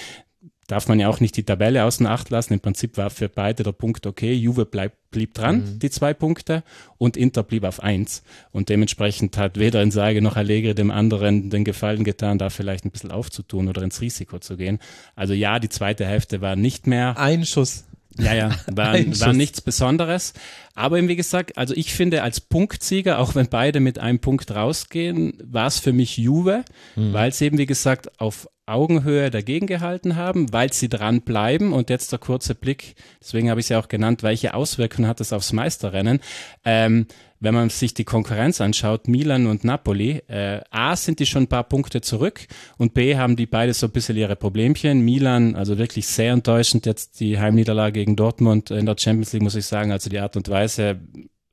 Darf 0.67 0.87
man 0.87 1.01
ja 1.01 1.09
auch 1.09 1.19
nicht 1.19 1.35
die 1.35 1.43
Tabelle 1.43 1.83
außen 1.83 2.05
Acht 2.05 2.29
lassen. 2.29 2.53
Im 2.53 2.59
Prinzip 2.61 2.95
war 2.95 3.09
für 3.09 3.27
beide 3.27 3.63
der 3.63 3.73
Punkt 3.73 4.07
okay. 4.07 4.31
Juve 4.31 4.65
bleib, 4.65 4.93
blieb 5.11 5.33
dran, 5.33 5.57
mhm. 5.57 5.79
die 5.79 5.89
zwei 5.89 6.13
Punkte, 6.13 6.63
und 6.97 7.17
Inter 7.17 7.43
blieb 7.43 7.65
auf 7.65 7.83
eins. 7.83 8.23
Und 8.51 8.69
dementsprechend 8.69 9.37
hat 9.37 9.59
weder 9.59 9.81
Insage 9.81 10.21
noch 10.21 10.37
Allegri 10.37 10.73
dem 10.75 10.91
anderen 10.91 11.49
den 11.49 11.65
Gefallen 11.65 12.05
getan, 12.05 12.37
da 12.37 12.49
vielleicht 12.49 12.85
ein 12.85 12.91
bisschen 12.91 13.11
aufzutun 13.11 13.67
oder 13.67 13.81
ins 13.81 13.99
Risiko 13.99 14.39
zu 14.39 14.55
gehen. 14.55 14.79
Also 15.13 15.33
ja, 15.33 15.59
die 15.59 15.69
zweite 15.69 16.05
Hälfte 16.05 16.39
war 16.39 16.55
nicht 16.55 16.87
mehr. 16.87 17.17
Ein 17.17 17.45
Schuss. 17.45 17.83
Ja, 18.19 18.33
ja, 18.33 18.55
war, 18.67 18.93
war 19.19 19.33
nichts 19.33 19.61
Besonderes. 19.61 20.33
Aber 20.75 20.97
eben, 20.97 21.07
wie 21.07 21.15
gesagt, 21.15 21.57
also 21.57 21.73
ich 21.75 21.93
finde 21.93 22.23
als 22.23 22.39
Punktsieger, 22.39 23.19
auch 23.19 23.35
wenn 23.35 23.47
beide 23.47 23.79
mit 23.79 23.99
einem 23.99 24.19
Punkt 24.19 24.51
rausgehen, 24.51 25.33
war 25.43 25.67
es 25.67 25.79
für 25.79 25.93
mich 25.93 26.17
Juve, 26.17 26.63
mhm. 26.95 27.13
weil 27.13 27.29
es 27.29 27.41
eben, 27.41 27.57
wie 27.57 27.65
gesagt, 27.65 28.19
auf 28.19 28.47
Augenhöhe 28.69 29.29
dagegen 29.29 29.67
gehalten 29.67 30.15
haben, 30.15 30.51
weil 30.53 30.71
sie 30.73 30.89
dran 30.89 31.21
bleiben. 31.21 31.73
Und 31.73 31.89
jetzt 31.89 32.11
der 32.11 32.19
kurze 32.19 32.55
Blick, 32.55 32.95
deswegen 33.21 33.49
habe 33.49 33.59
ich 33.59 33.65
es 33.65 33.69
ja 33.69 33.79
auch 33.79 33.87
genannt, 33.87 34.23
welche 34.23 34.53
Auswirkungen 34.53 35.07
hat 35.07 35.21
es 35.21 35.33
aufs 35.33 35.53
Meisterrennen? 35.53 36.19
Ähm, 36.63 37.07
wenn 37.39 37.53
man 37.53 37.69
sich 37.69 37.93
die 37.93 38.03
Konkurrenz 38.03 38.59
anschaut, 38.59 39.07
Milan 39.07 39.47
und 39.47 39.63
Napoli, 39.63 40.21
äh, 40.27 40.59
A 40.71 40.95
sind 40.95 41.19
die 41.19 41.25
schon 41.25 41.43
ein 41.43 41.47
paar 41.47 41.63
Punkte 41.63 42.01
zurück 42.01 42.47
und 42.77 42.93
B 42.93 43.15
haben 43.15 43.35
die 43.35 43.45
beide 43.45 43.73
so 43.73 43.87
ein 43.87 43.91
bisschen 43.91 44.17
ihre 44.17 44.35
Problemchen. 44.35 45.01
Milan, 45.01 45.55
also 45.55 45.77
wirklich 45.77 46.07
sehr 46.07 46.33
enttäuschend, 46.33 46.85
jetzt 46.85 47.19
die 47.19 47.39
Heimniederlage 47.39 47.93
gegen 47.93 48.15
Dortmund 48.15 48.71
in 48.71 48.85
der 48.85 48.97
Champions 48.97 49.31
League, 49.31 49.43
muss 49.43 49.55
ich 49.55 49.65
sagen, 49.65 49.91
also 49.91 50.09
die 50.09 50.19
Art 50.19 50.35
und 50.35 50.49
Weise, 50.49 50.99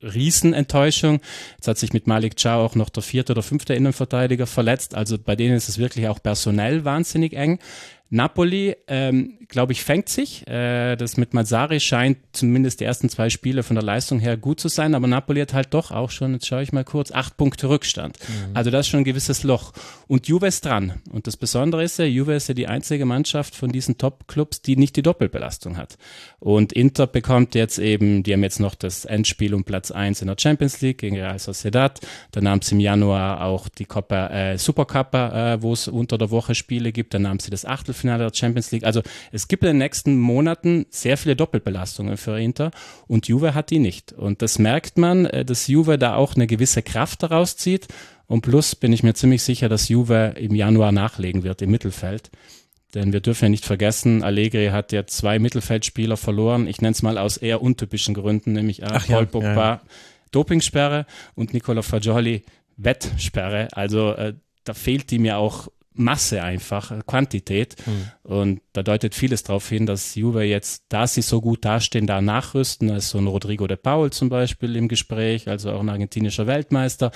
Riesenenttäuschung. 0.01 1.21
Jetzt 1.55 1.67
hat 1.67 1.77
sich 1.77 1.93
mit 1.93 2.07
Malik 2.07 2.35
Chow 2.41 2.65
auch 2.65 2.75
noch 2.75 2.89
der 2.89 3.03
vierte 3.03 3.33
oder 3.33 3.43
fünfte 3.43 3.73
Innenverteidiger 3.73 4.47
verletzt. 4.47 4.95
Also 4.95 5.17
bei 5.17 5.35
denen 5.35 5.55
ist 5.55 5.69
es 5.69 5.77
wirklich 5.77 6.07
auch 6.07 6.21
personell 6.21 6.85
wahnsinnig 6.85 7.33
eng. 7.33 7.59
Napoli, 8.09 8.75
ähm, 8.87 9.37
glaube 9.49 9.73
ich, 9.73 9.83
fängt 9.83 10.07
sich. 10.07 10.47
Äh, 10.47 10.95
das 10.95 11.17
mit 11.17 11.33
Mazzari 11.33 11.79
scheint 11.79 12.17
zumindest 12.31 12.79
die 12.79 12.85
ersten 12.85 13.09
zwei 13.09 13.29
Spiele 13.29 13.63
von 13.63 13.75
der 13.75 13.83
Leistung 13.83 14.19
her 14.19 14.37
gut 14.37 14.59
zu 14.61 14.69
sein, 14.69 14.95
aber 14.95 15.07
Napoli 15.07 15.41
hat 15.41 15.53
halt 15.53 15.73
doch 15.73 15.91
auch 15.91 16.09
schon, 16.09 16.33
jetzt 16.33 16.47
schaue 16.47 16.63
ich 16.63 16.71
mal 16.71 16.85
kurz, 16.85 17.11
acht 17.11 17.35
Punkte 17.35 17.67
Rückstand. 17.67 18.17
Mhm. 18.27 18.55
Also 18.55 18.71
das 18.71 18.85
ist 18.85 18.91
schon 18.91 19.01
ein 19.01 19.05
gewisses 19.05 19.43
Loch. 19.43 19.73
Und 20.07 20.27
Juve 20.27 20.47
ist 20.47 20.63
dran. 20.63 21.01
Und 21.11 21.27
das 21.27 21.35
Besondere 21.35 21.83
ist 21.83 21.99
ja, 21.99 22.05
Juve 22.05 22.33
ist 22.33 22.47
ja 22.47 22.53
die 22.53 22.67
einzige 22.67 23.05
Mannschaft 23.05 23.55
von 23.55 23.71
diesen 23.71 23.97
Top-Clubs, 23.97 24.61
die 24.61 24.77
nicht 24.77 24.95
die 24.95 25.01
Doppelbelastung 25.03 25.75
hat. 25.75 25.97
Und 26.39 26.71
Inter 26.71 27.07
bekommt 27.07 27.55
jetzt 27.55 27.79
eben, 27.79 28.23
die 28.23 28.31
haben 28.31 28.43
jetzt 28.43 28.61
noch 28.61 28.75
das 28.75 29.03
Endspiel 29.03 29.53
um 29.53 29.65
Platz 29.65 29.91
eins 29.91 30.21
in 30.21 30.27
der 30.27 30.37
Champions 30.39 30.79
League 30.79 30.99
gegen 30.99 31.17
Real 31.17 31.39
Sociedad. 31.39 31.99
Dann 32.31 32.45
nahm 32.45 32.61
sie 32.61 32.75
im 32.75 32.79
Januar 32.79 33.43
auch 33.43 33.67
die 33.67 33.85
Copa, 33.85 34.27
äh, 34.27 34.57
Supercup, 34.57 35.13
äh, 35.13 35.61
wo 35.61 35.73
es 35.73 35.89
unter 35.89 36.17
der 36.17 36.31
Woche 36.31 36.55
Spiele 36.55 36.93
gibt. 36.93 37.13
Dann 37.13 37.23
nahm 37.23 37.39
sie 37.39 37.51
das 37.51 37.65
Achtelfinale 37.65 37.96
Achtelfinale 37.97 38.23
der 38.23 38.33
Champions 38.33 38.71
League. 38.71 38.83
Also 38.83 39.01
es 39.31 39.47
gibt 39.47 39.63
in 39.63 39.69
den 39.69 39.77
nächsten 39.79 40.17
Monaten 40.17 40.85
sehr 40.89 41.17
viele 41.17 41.35
Doppelbelastungen 41.35 42.17
für 42.17 42.39
Inter 42.39 42.71
und 43.07 43.27
Juve 43.27 43.53
hat 43.53 43.71
die 43.71 43.79
nicht. 43.79 44.13
Und 44.13 44.41
das 44.41 44.59
merkt 44.59 44.97
man, 44.97 45.25
äh, 45.25 45.43
dass 45.43 45.67
Juve 45.67 45.97
da 45.97 46.15
auch 46.15 46.35
eine 46.35 46.47
gewisse 46.47 46.81
Kraft 46.81 47.23
daraus 47.23 47.57
zieht. 47.57 47.87
Und 48.27 48.41
plus 48.41 48.75
bin 48.75 48.93
ich 48.93 49.03
mir 49.03 49.13
ziemlich 49.13 49.41
sicher, 49.41 49.69
dass 49.69 49.89
Juve 49.89 50.35
im 50.37 50.53
Januar 50.53 50.91
nachlegen 50.91 51.43
wird 51.43 51.61
im 51.61 51.71
Mittelfeld. 51.71 52.29
Denn 52.93 53.13
wir 53.13 53.19
dürfen 53.19 53.45
ja 53.45 53.49
nicht 53.49 53.65
vergessen, 53.65 54.23
Allegri 54.23 54.67
hat 54.67 54.91
ja 54.91 55.05
zwei 55.05 55.39
Mittelfeldspieler 55.39 56.17
verloren. 56.17 56.67
Ich 56.67 56.81
nenne 56.81 56.93
es 56.93 57.01
mal 57.01 57.17
aus 57.17 57.37
eher 57.37 57.61
untypischen 57.61 58.13
Gründen, 58.13 58.53
nämlich 58.53 58.83
Ach, 58.83 59.05
Paul 59.07 59.23
ja, 59.23 59.25
Pogba, 59.25 59.69
ja. 59.69 59.81
Dopingsperre 60.31 61.05
und 61.35 61.53
Nicola 61.53 61.81
Fagioli 61.81 62.43
Wettsperre. 62.77 63.69
Also 63.73 64.13
äh, 64.13 64.33
da 64.63 64.73
fehlt 64.73 65.11
ihm 65.11 65.25
ja 65.25 65.37
auch 65.37 65.67
Masse 65.97 66.43
einfach, 66.43 66.91
äh, 66.91 66.99
Quantität. 67.05 67.75
Mhm. 67.85 68.11
Und 68.27 68.59
da 68.73 68.83
deutet 68.83 69.15
vieles 69.15 69.43
darauf 69.43 69.69
hin, 69.69 69.85
dass 69.85 70.15
Juve 70.15 70.43
jetzt, 70.43 70.83
da 70.89 71.07
sie 71.07 71.21
so 71.21 71.39
gut 71.39 71.63
dastehen, 71.63 72.07
da 72.07 72.21
nachrüsten. 72.21 72.89
Da 72.89 72.97
ist 72.97 73.09
so 73.09 73.17
ein 73.17 73.27
Rodrigo 73.27 73.67
de 73.67 73.77
Paul 73.77 74.11
zum 74.11 74.27
Beispiel 74.27 74.75
im 74.75 74.89
Gespräch, 74.89 75.47
also 75.47 75.71
auch 75.71 75.79
ein 75.79 75.89
argentinischer 75.89 76.45
Weltmeister 76.45 77.11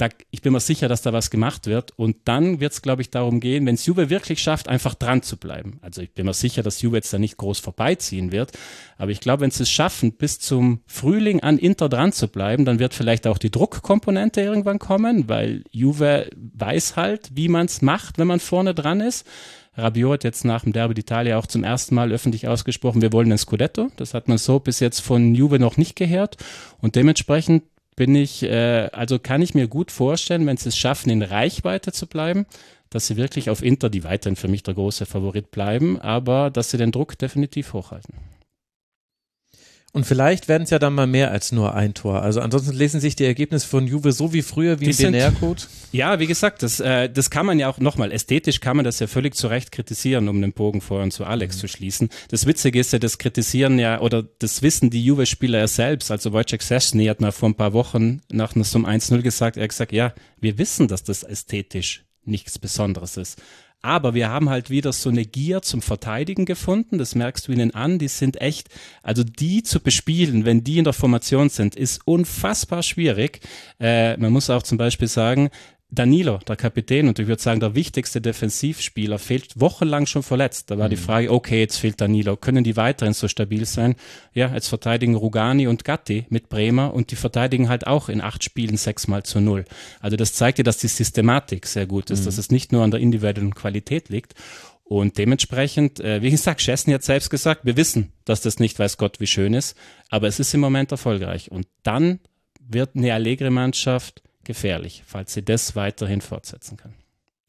da, 0.00 0.08
ich 0.30 0.40
bin 0.40 0.52
mir 0.52 0.60
sicher, 0.60 0.88
dass 0.88 1.02
da 1.02 1.12
was 1.12 1.30
gemacht 1.30 1.66
wird. 1.66 1.92
Und 1.96 2.16
dann 2.24 2.60
wird 2.60 2.72
es, 2.72 2.82
glaube 2.82 3.02
ich, 3.02 3.10
darum 3.10 3.40
gehen, 3.40 3.66
wenn 3.66 3.74
es 3.74 3.86
Juve 3.86 4.10
wirklich 4.10 4.40
schafft, 4.42 4.68
einfach 4.68 4.94
dran 4.94 5.22
zu 5.22 5.36
bleiben. 5.36 5.78
Also 5.82 6.00
ich 6.00 6.12
bin 6.12 6.26
mir 6.26 6.34
sicher, 6.34 6.62
dass 6.62 6.80
Juve 6.80 6.96
jetzt 6.96 7.12
da 7.12 7.18
nicht 7.18 7.36
groß 7.36 7.58
vorbeiziehen 7.58 8.32
wird. 8.32 8.52
Aber 8.96 9.10
ich 9.10 9.20
glaube, 9.20 9.42
wenn 9.42 9.50
sie 9.50 9.64
es 9.64 9.70
schaffen, 9.70 10.12
bis 10.12 10.38
zum 10.38 10.80
Frühling 10.86 11.40
an 11.40 11.58
Inter 11.58 11.88
dran 11.88 12.12
zu 12.12 12.28
bleiben, 12.28 12.64
dann 12.64 12.78
wird 12.78 12.94
vielleicht 12.94 13.26
auch 13.26 13.38
die 13.38 13.50
Druckkomponente 13.50 14.40
irgendwann 14.40 14.78
kommen, 14.78 15.28
weil 15.28 15.64
Juve 15.70 16.30
weiß 16.36 16.96
halt, 16.96 17.30
wie 17.34 17.48
man 17.48 17.66
es 17.66 17.82
macht, 17.82 18.18
wenn 18.18 18.26
man 18.26 18.40
vorne 18.40 18.74
dran 18.74 19.00
ist. 19.00 19.26
Rabiot 19.76 20.12
hat 20.12 20.24
jetzt 20.24 20.44
nach 20.44 20.64
dem 20.64 20.72
Derby 20.72 20.94
d'Italia 20.94 21.36
auch 21.36 21.46
zum 21.46 21.64
ersten 21.64 21.94
Mal 21.94 22.12
öffentlich 22.12 22.48
ausgesprochen, 22.48 23.02
wir 23.02 23.12
wollen 23.12 23.30
ein 23.30 23.38
Scudetto. 23.38 23.90
Das 23.96 24.14
hat 24.14 24.28
man 24.28 24.38
so 24.38 24.58
bis 24.58 24.80
jetzt 24.80 25.00
von 25.00 25.34
Juve 25.34 25.58
noch 25.58 25.76
nicht 25.76 25.96
gehört. 25.96 26.36
Und 26.80 26.96
dementsprechend 26.96 27.62
bin 27.96 28.14
ich, 28.14 28.42
äh, 28.42 28.88
also 28.92 29.18
kann 29.18 29.42
ich 29.42 29.54
mir 29.54 29.68
gut 29.68 29.90
vorstellen, 29.90 30.46
wenn 30.46 30.56
sie 30.56 30.70
es 30.70 30.78
schaffen, 30.78 31.10
in 31.10 31.22
Reichweite 31.22 31.92
zu 31.92 32.06
bleiben, 32.06 32.46
dass 32.88 33.06
sie 33.06 33.16
wirklich 33.16 33.50
auf 33.50 33.62
Inter, 33.62 33.90
die 33.90 34.04
weiterhin 34.04 34.36
für 34.36 34.48
mich 34.48 34.62
der 34.62 34.74
große 34.74 35.06
Favorit 35.06 35.50
bleiben, 35.50 36.00
aber 36.00 36.50
dass 36.50 36.70
sie 36.70 36.78
den 36.78 36.92
Druck 36.92 37.16
definitiv 37.18 37.72
hochhalten. 37.72 38.14
Und 39.92 40.06
vielleicht 40.06 40.46
werden 40.46 40.62
es 40.62 40.70
ja 40.70 40.78
dann 40.78 40.94
mal 40.94 41.08
mehr 41.08 41.32
als 41.32 41.50
nur 41.50 41.74
ein 41.74 41.94
Tor. 41.94 42.22
Also 42.22 42.40
ansonsten 42.40 42.74
lesen 42.74 43.00
sich 43.00 43.16
die 43.16 43.24
Ergebnisse 43.24 43.66
von 43.66 43.88
Juve 43.88 44.12
so 44.12 44.32
wie 44.32 44.42
früher, 44.42 44.78
wie 44.78 44.90
die 44.90 45.02
im 45.02 45.12
BNR-Code. 45.12 45.62
Ja, 45.90 46.20
wie 46.20 46.28
gesagt, 46.28 46.62
das, 46.62 46.78
äh, 46.78 47.10
das 47.10 47.30
kann 47.30 47.44
man 47.44 47.58
ja 47.58 47.68
auch 47.68 47.78
nochmal, 47.78 48.12
ästhetisch 48.12 48.60
kann 48.60 48.76
man 48.76 48.84
das 48.84 49.00
ja 49.00 49.08
völlig 49.08 49.34
zu 49.34 49.48
Recht 49.48 49.72
kritisieren, 49.72 50.28
um 50.28 50.40
den 50.40 50.52
Bogen 50.52 50.80
vorhin 50.80 51.10
zu 51.10 51.24
Alex 51.24 51.56
mhm. 51.56 51.60
zu 51.60 51.68
schließen. 51.68 52.08
Das 52.28 52.46
Witzige 52.46 52.78
ist 52.78 52.92
ja, 52.92 53.00
das 53.00 53.18
kritisieren 53.18 53.80
ja, 53.80 54.00
oder 54.00 54.22
das 54.22 54.62
wissen 54.62 54.90
die 54.90 55.04
Juve-Spieler 55.04 55.58
ja 55.58 55.68
selbst. 55.68 56.12
Also 56.12 56.32
Wojciech 56.32 56.62
Sesny 56.62 57.06
hat 57.06 57.20
mal 57.20 57.32
vor 57.32 57.48
ein 57.48 57.56
paar 57.56 57.72
Wochen 57.72 58.20
nach 58.30 58.54
einem 58.54 58.64
1-0 58.64 59.22
gesagt, 59.22 59.56
er 59.56 59.64
hat 59.64 59.70
gesagt, 59.70 59.90
ja, 59.90 60.14
wir 60.40 60.56
wissen, 60.58 60.86
dass 60.86 61.02
das 61.02 61.24
ästhetisch 61.24 62.04
nichts 62.24 62.60
Besonderes 62.60 63.16
ist. 63.16 63.42
Aber 63.82 64.14
wir 64.14 64.28
haben 64.28 64.50
halt 64.50 64.68
wieder 64.68 64.92
so 64.92 65.08
eine 65.08 65.24
Gier 65.24 65.62
zum 65.62 65.80
Verteidigen 65.80 66.44
gefunden. 66.44 66.98
Das 66.98 67.14
merkst 67.14 67.48
du 67.48 67.52
ihnen 67.52 67.74
an. 67.74 67.98
Die 67.98 68.08
sind 68.08 68.40
echt, 68.40 68.68
also 69.02 69.24
die 69.24 69.62
zu 69.62 69.80
bespielen, 69.80 70.44
wenn 70.44 70.62
die 70.64 70.78
in 70.78 70.84
der 70.84 70.92
Formation 70.92 71.48
sind, 71.48 71.76
ist 71.76 72.02
unfassbar 72.04 72.82
schwierig. 72.82 73.40
Äh, 73.80 74.16
man 74.18 74.32
muss 74.32 74.50
auch 74.50 74.62
zum 74.62 74.76
Beispiel 74.76 75.08
sagen, 75.08 75.50
Danilo, 75.92 76.38
der 76.46 76.56
Kapitän 76.56 77.08
und 77.08 77.18
ich 77.18 77.26
würde 77.26 77.42
sagen, 77.42 77.58
der 77.58 77.74
wichtigste 77.74 78.20
Defensivspieler, 78.20 79.18
fehlt 79.18 79.58
wochenlang 79.58 80.06
schon 80.06 80.22
verletzt. 80.22 80.70
Da 80.70 80.78
war 80.78 80.86
mhm. 80.86 80.90
die 80.90 80.96
Frage, 80.96 81.32
okay, 81.32 81.58
jetzt 81.60 81.78
fehlt 81.78 82.00
Danilo. 82.00 82.36
Können 82.36 82.62
die 82.62 82.76
weiterhin 82.76 83.12
so 83.12 83.26
stabil 83.26 83.64
sein? 83.64 83.96
Ja, 84.32 84.54
jetzt 84.54 84.68
verteidigen 84.68 85.16
Rugani 85.16 85.66
und 85.66 85.84
Gatti 85.84 86.26
mit 86.28 86.48
Bremer 86.48 86.94
und 86.94 87.10
die 87.10 87.16
verteidigen 87.16 87.68
halt 87.68 87.86
auch 87.88 88.08
in 88.08 88.20
acht 88.20 88.44
Spielen 88.44 88.76
sechsmal 88.76 89.24
zu 89.24 89.40
null. 89.40 89.64
Also 90.00 90.16
das 90.16 90.32
zeigt 90.32 90.58
dir, 90.58 90.64
dass 90.64 90.78
die 90.78 90.88
Systematik 90.88 91.66
sehr 91.66 91.86
gut 91.86 92.10
ist, 92.10 92.20
mhm. 92.20 92.24
dass 92.26 92.38
es 92.38 92.50
nicht 92.50 92.70
nur 92.70 92.84
an 92.84 92.92
der 92.92 93.00
individuellen 93.00 93.54
Qualität 93.54 94.10
liegt. 94.10 94.34
Und 94.84 95.18
dementsprechend, 95.18 96.00
äh, 96.00 96.22
wie 96.22 96.30
gesagt, 96.30 96.60
Chesney 96.60 96.94
hat 96.94 97.04
selbst 97.04 97.30
gesagt, 97.30 97.64
wir 97.64 97.76
wissen, 97.76 98.12
dass 98.24 98.40
das 98.40 98.58
nicht 98.58 98.78
weiß 98.78 98.96
Gott 98.96 99.20
wie 99.20 99.26
schön 99.26 99.54
ist, 99.54 99.76
aber 100.08 100.28
es 100.28 100.40
ist 100.40 100.52
im 100.54 100.60
Moment 100.60 100.90
erfolgreich. 100.92 101.50
Und 101.50 101.66
dann 101.82 102.20
wird 102.60 102.96
eine 102.96 103.14
Allegre-Mannschaft 103.14 104.22
gefährlich, 104.44 105.02
falls 105.06 105.34
sie 105.34 105.42
das 105.42 105.76
weiterhin 105.76 106.20
fortsetzen 106.20 106.76
kann. 106.76 106.94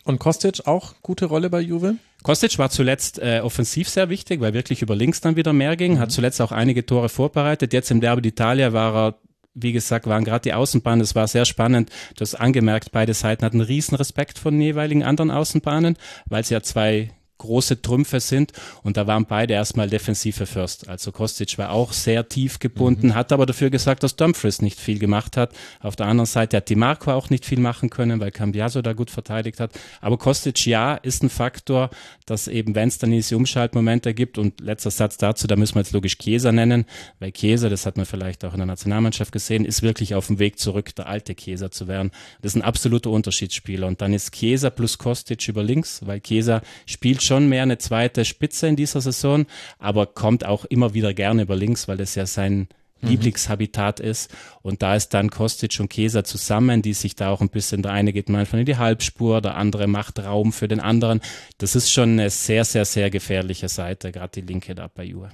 Und 0.03 0.19
Kostic 0.19 0.65
auch 0.65 0.95
gute 1.01 1.25
Rolle 1.25 1.49
bei 1.49 1.61
Juve? 1.61 1.95
Kostic 2.23 2.57
war 2.57 2.69
zuletzt 2.69 3.19
äh, 3.19 3.41
offensiv 3.43 3.87
sehr 3.87 4.09
wichtig, 4.09 4.41
weil 4.41 4.53
wirklich 4.53 4.81
über 4.81 4.95
links 4.95 5.21
dann 5.21 5.35
wieder 5.35 5.53
mehr 5.53 5.75
ging, 5.75 5.93
mhm. 5.93 5.99
hat 5.99 6.11
zuletzt 6.11 6.41
auch 6.41 6.51
einige 6.51 6.85
Tore 6.85 7.09
vorbereitet. 7.09 7.73
Jetzt 7.73 7.91
im 7.91 8.01
Derby 8.01 8.29
d'Italia 8.29 8.73
war 8.73 8.95
er 8.95 9.15
wie 9.53 9.73
gesagt, 9.73 10.07
waren 10.07 10.23
gerade 10.23 10.43
die 10.43 10.53
Außenbahnen, 10.53 11.01
das 11.01 11.13
war 11.15 11.27
sehr 11.27 11.43
spannend. 11.45 11.89
Du 12.15 12.21
hast 12.21 12.35
angemerkt, 12.35 12.93
beide 12.93 13.13
Seiten 13.13 13.43
hatten 13.43 13.61
riesen 13.61 13.95
Respekt 13.95 14.39
von 14.39 14.53
den 14.53 14.61
jeweiligen 14.61 15.03
anderen 15.03 15.29
Außenbahnen, 15.29 15.97
weil 16.27 16.45
sie 16.45 16.53
ja 16.53 16.61
zwei 16.61 17.11
große 17.41 17.81
Trümpfe 17.81 18.19
sind. 18.19 18.53
Und 18.83 18.97
da 18.97 19.07
waren 19.07 19.25
beide 19.25 19.53
erstmal 19.53 19.89
defensive 19.89 20.45
First. 20.45 20.87
Also 20.87 21.11
Kostic 21.11 21.57
war 21.57 21.71
auch 21.71 21.91
sehr 21.93 22.27
tief 22.27 22.59
gebunden, 22.59 23.07
mhm. 23.07 23.15
hat 23.15 23.31
aber 23.31 23.45
dafür 23.45 23.69
gesagt, 23.69 24.03
dass 24.03 24.15
Dumfries 24.15 24.61
nicht 24.61 24.79
viel 24.79 24.99
gemacht 24.99 25.37
hat. 25.37 25.53
Auf 25.79 25.95
der 25.95 26.05
anderen 26.05 26.27
Seite 26.27 26.57
hat 26.57 26.69
Di 26.69 26.75
Marco 26.75 27.11
auch 27.11 27.29
nicht 27.29 27.45
viel 27.45 27.59
machen 27.59 27.89
können, 27.89 28.19
weil 28.19 28.31
Cambiaso 28.31 28.81
da 28.81 28.93
gut 28.93 29.09
verteidigt 29.09 29.59
hat. 29.59 29.71
Aber 29.99 30.17
Kostic, 30.17 30.65
ja, 30.65 30.95
ist 30.95 31.23
ein 31.23 31.29
Faktor, 31.29 31.89
dass 32.25 32.47
eben, 32.47 32.75
wenn 32.75 32.87
es 32.87 32.97
dann 32.99 33.11
diese 33.11 33.35
Umschaltmomente 33.35 34.13
gibt 34.13 34.37
und 34.37 34.61
letzter 34.61 34.91
Satz 34.91 35.17
dazu, 35.17 35.47
da 35.47 35.55
müssen 35.55 35.75
wir 35.75 35.81
jetzt 35.81 35.93
logisch 35.93 36.17
Chiesa 36.17 36.51
nennen, 36.51 36.85
weil 37.19 37.31
Chiesa, 37.31 37.69
das 37.69 37.85
hat 37.85 37.97
man 37.97 38.05
vielleicht 38.05 38.45
auch 38.45 38.53
in 38.53 38.59
der 38.59 38.67
Nationalmannschaft 38.67 39.31
gesehen, 39.31 39.65
ist 39.65 39.81
wirklich 39.81 40.15
auf 40.15 40.27
dem 40.27 40.39
Weg 40.39 40.59
zurück, 40.59 40.93
der 40.95 41.07
alte 41.07 41.35
Chiesa 41.35 41.71
zu 41.71 41.87
werden. 41.87 42.11
Das 42.41 42.53
ist 42.53 42.55
ein 42.55 42.61
absoluter 42.61 43.09
Unterschiedsspieler. 43.09 43.87
Und 43.87 44.01
dann 44.01 44.13
ist 44.13 44.33
Chiesa 44.33 44.69
plus 44.69 44.97
Kostic 44.97 45.47
über 45.47 45.63
links, 45.63 46.01
weil 46.05 46.21
Chiesa 46.21 46.61
spielt 46.85 47.23
schon 47.23 47.30
schon 47.31 47.47
mehr 47.47 47.63
eine 47.63 47.77
zweite 47.77 48.25
Spitze 48.25 48.67
in 48.67 48.75
dieser 48.75 48.99
Saison, 48.99 49.45
aber 49.79 50.05
kommt 50.05 50.45
auch 50.45 50.65
immer 50.65 50.93
wieder 50.93 51.13
gerne 51.13 51.43
über 51.43 51.55
links, 51.55 51.87
weil 51.87 51.95
das 51.95 52.13
ja 52.15 52.25
sein 52.25 52.67
mhm. 52.99 53.07
Lieblingshabitat 53.07 54.01
ist. 54.01 54.35
Und 54.61 54.81
da 54.81 54.97
ist 54.97 55.13
dann 55.13 55.29
Kostic 55.29 55.79
und 55.79 55.87
Kesa 55.87 56.25
zusammen, 56.25 56.81
die 56.81 56.93
sich 56.93 57.15
da 57.15 57.29
auch 57.29 57.39
ein 57.39 57.47
bisschen, 57.47 57.83
der 57.83 57.93
eine 57.93 58.11
geht 58.11 58.27
manchmal 58.27 58.59
in 58.59 58.65
die 58.65 58.75
Halbspur, 58.75 59.39
der 59.39 59.55
andere 59.55 59.87
macht 59.87 60.19
Raum 60.19 60.51
für 60.51 60.67
den 60.67 60.81
anderen. 60.81 61.21
Das 61.57 61.73
ist 61.73 61.89
schon 61.89 62.09
eine 62.19 62.29
sehr, 62.29 62.65
sehr, 62.65 62.83
sehr 62.83 63.09
gefährliche 63.09 63.69
Seite, 63.69 64.11
gerade 64.11 64.41
die 64.41 64.45
linke 64.45 64.75
da 64.75 64.89
bei 64.93 65.05
Juve. 65.05 65.31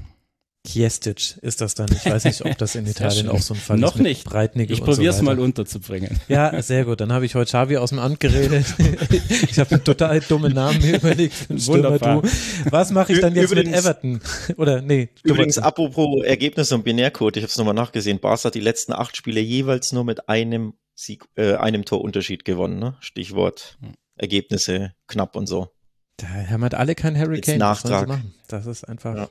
Kiestic 0.68 1.38
ist 1.42 1.62
das 1.62 1.76
dann. 1.76 1.88
Ich 1.92 2.06
weiß 2.06 2.26
nicht, 2.26 2.44
ob 2.44 2.58
das 2.58 2.76
in 2.76 2.86
Italien 2.88 3.30
auch 3.30 3.42
so 3.42 3.54
ein 3.54 3.60
Fall 3.60 3.78
Noch 3.78 3.96
ist. 3.96 4.26
Noch 4.26 4.54
nicht. 4.56 4.70
Ich 4.70 4.82
probiere 4.82 5.12
es 5.12 5.18
so 5.18 5.24
mal 5.24 5.40
unterzubringen. 5.40 6.20
Ja, 6.28 6.62
sehr 6.62 6.84
gut. 6.84 7.00
Dann 7.00 7.14
habe 7.14 7.26
ich 7.26 7.36
heute 7.36 7.48
Xavi 7.50 7.78
aus 7.78 7.92
dem 7.92 8.00
Amt 8.00 8.20
geredet. 8.20 8.66
ich 9.50 9.58
habe 9.60 9.76
einen 9.76 9.84
total 9.86 10.20
dummen 10.20 10.54
Namen 10.54 10.82
mir 10.82 10.98
überlegt. 10.98 11.50
Wunderbar. 11.50 12.22
Du. 12.22 12.30
Was 12.70 12.92
mache 12.92 13.14
ich 13.14 13.22
dann 13.22 13.34
jetzt 13.34 13.52
übrigens, 13.52 13.72
mit 13.72 13.80
Everton? 13.80 14.20
Oder 14.58 14.82
nee. 14.82 15.10
Übrigens, 15.24 15.58
apropos 15.58 16.24
Ergebnis 16.26 16.72
und 16.74 16.84
Binärcode, 16.84 17.38
ich 17.38 17.44
habe 17.44 17.50
es 17.50 17.58
nochmal 17.58 17.74
nachgesehen. 17.74 18.20
Barca 18.20 18.46
hat 18.46 18.56
die 18.56 18.60
letzten 18.60 18.92
acht 18.92 19.16
Spiele 19.16 19.40
jeweils 19.40 19.94
nur 19.94 20.04
mit 20.04 20.28
einem 20.28 20.74
Sieg, 20.96 21.24
äh, 21.36 21.54
einem 21.54 21.86
Torunterschied 21.86 22.44
gewonnen. 22.44 22.78
Ne? 22.80 22.98
Stichwort 23.00 23.78
Ergebnisse 24.18 24.94
knapp 25.08 25.38
und 25.38 25.48
so. 25.48 25.70
Da 26.18 26.28
haben 26.28 26.64
halt 26.64 26.74
alle 26.74 26.96
kein 26.96 27.18
Hurricane. 27.18 27.58
Nachtrag. 27.58 28.20
Das 28.50 28.66
ist 28.66 28.84
einfach. 28.84 29.16
Ja. 29.16 29.30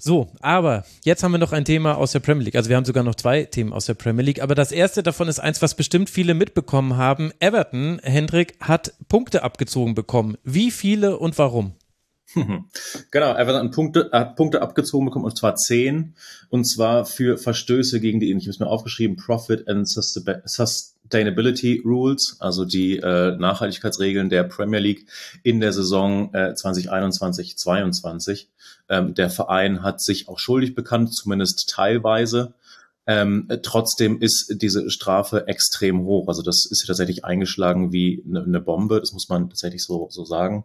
So, 0.00 0.28
aber 0.40 0.84
jetzt 1.02 1.24
haben 1.24 1.32
wir 1.32 1.38
noch 1.38 1.52
ein 1.52 1.64
Thema 1.64 1.96
aus 1.96 2.12
der 2.12 2.20
Premier 2.20 2.44
League. 2.44 2.54
Also 2.54 2.70
wir 2.70 2.76
haben 2.76 2.84
sogar 2.84 3.02
noch 3.02 3.16
zwei 3.16 3.42
Themen 3.42 3.72
aus 3.72 3.86
der 3.86 3.94
Premier 3.94 4.24
League. 4.24 4.40
Aber 4.40 4.54
das 4.54 4.70
erste 4.70 5.02
davon 5.02 5.26
ist 5.26 5.40
eins, 5.40 5.60
was 5.60 5.74
bestimmt 5.74 6.08
viele 6.08 6.34
mitbekommen 6.34 6.96
haben. 6.96 7.32
Everton, 7.40 7.98
Hendrik, 8.04 8.54
hat 8.60 8.94
Punkte 9.08 9.42
abgezogen 9.42 9.96
bekommen. 9.96 10.38
Wie 10.44 10.70
viele 10.70 11.18
und 11.18 11.36
warum? 11.36 11.72
Genau, 13.10 13.34
Everton 13.34 13.66
hat 13.66 13.74
Punkte, 13.74 14.10
hat 14.12 14.36
Punkte 14.36 14.62
abgezogen 14.62 15.06
bekommen, 15.06 15.24
und 15.24 15.36
zwar 15.36 15.56
zehn, 15.56 16.14
und 16.50 16.64
zwar 16.64 17.06
für 17.06 17.38
Verstöße 17.38 18.00
gegen 18.00 18.20
die, 18.20 18.30
ich 18.30 18.44
habe 18.44 18.50
es 18.50 18.58
mir 18.58 18.66
aufgeschrieben, 18.66 19.16
Profit 19.16 19.66
and 19.66 19.88
Sustainability 19.88 20.97
Rules, 21.84 22.36
also 22.40 22.64
die 22.64 22.98
äh, 22.98 23.36
Nachhaltigkeitsregeln 23.36 24.28
der 24.28 24.44
Premier 24.44 24.80
League 24.80 25.06
in 25.42 25.60
der 25.60 25.72
Saison 25.72 26.32
äh, 26.34 26.52
2021-22. 26.52 28.46
Ähm, 28.88 29.14
der 29.14 29.30
Verein 29.30 29.82
hat 29.82 30.00
sich 30.00 30.28
auch 30.28 30.38
schuldig 30.38 30.74
bekannt, 30.74 31.14
zumindest 31.14 31.70
teilweise. 31.70 32.54
Ähm, 33.06 33.48
trotzdem 33.62 34.20
ist 34.20 34.54
diese 34.60 34.90
Strafe 34.90 35.46
extrem 35.46 36.04
hoch. 36.04 36.28
Also 36.28 36.42
das 36.42 36.66
ist 36.70 36.84
tatsächlich 36.86 37.24
eingeschlagen 37.24 37.90
wie 37.90 38.22
eine, 38.28 38.42
eine 38.42 38.60
Bombe. 38.60 39.00
Das 39.00 39.12
muss 39.12 39.28
man 39.30 39.48
tatsächlich 39.48 39.82
so, 39.82 40.08
so 40.10 40.24
sagen. 40.24 40.64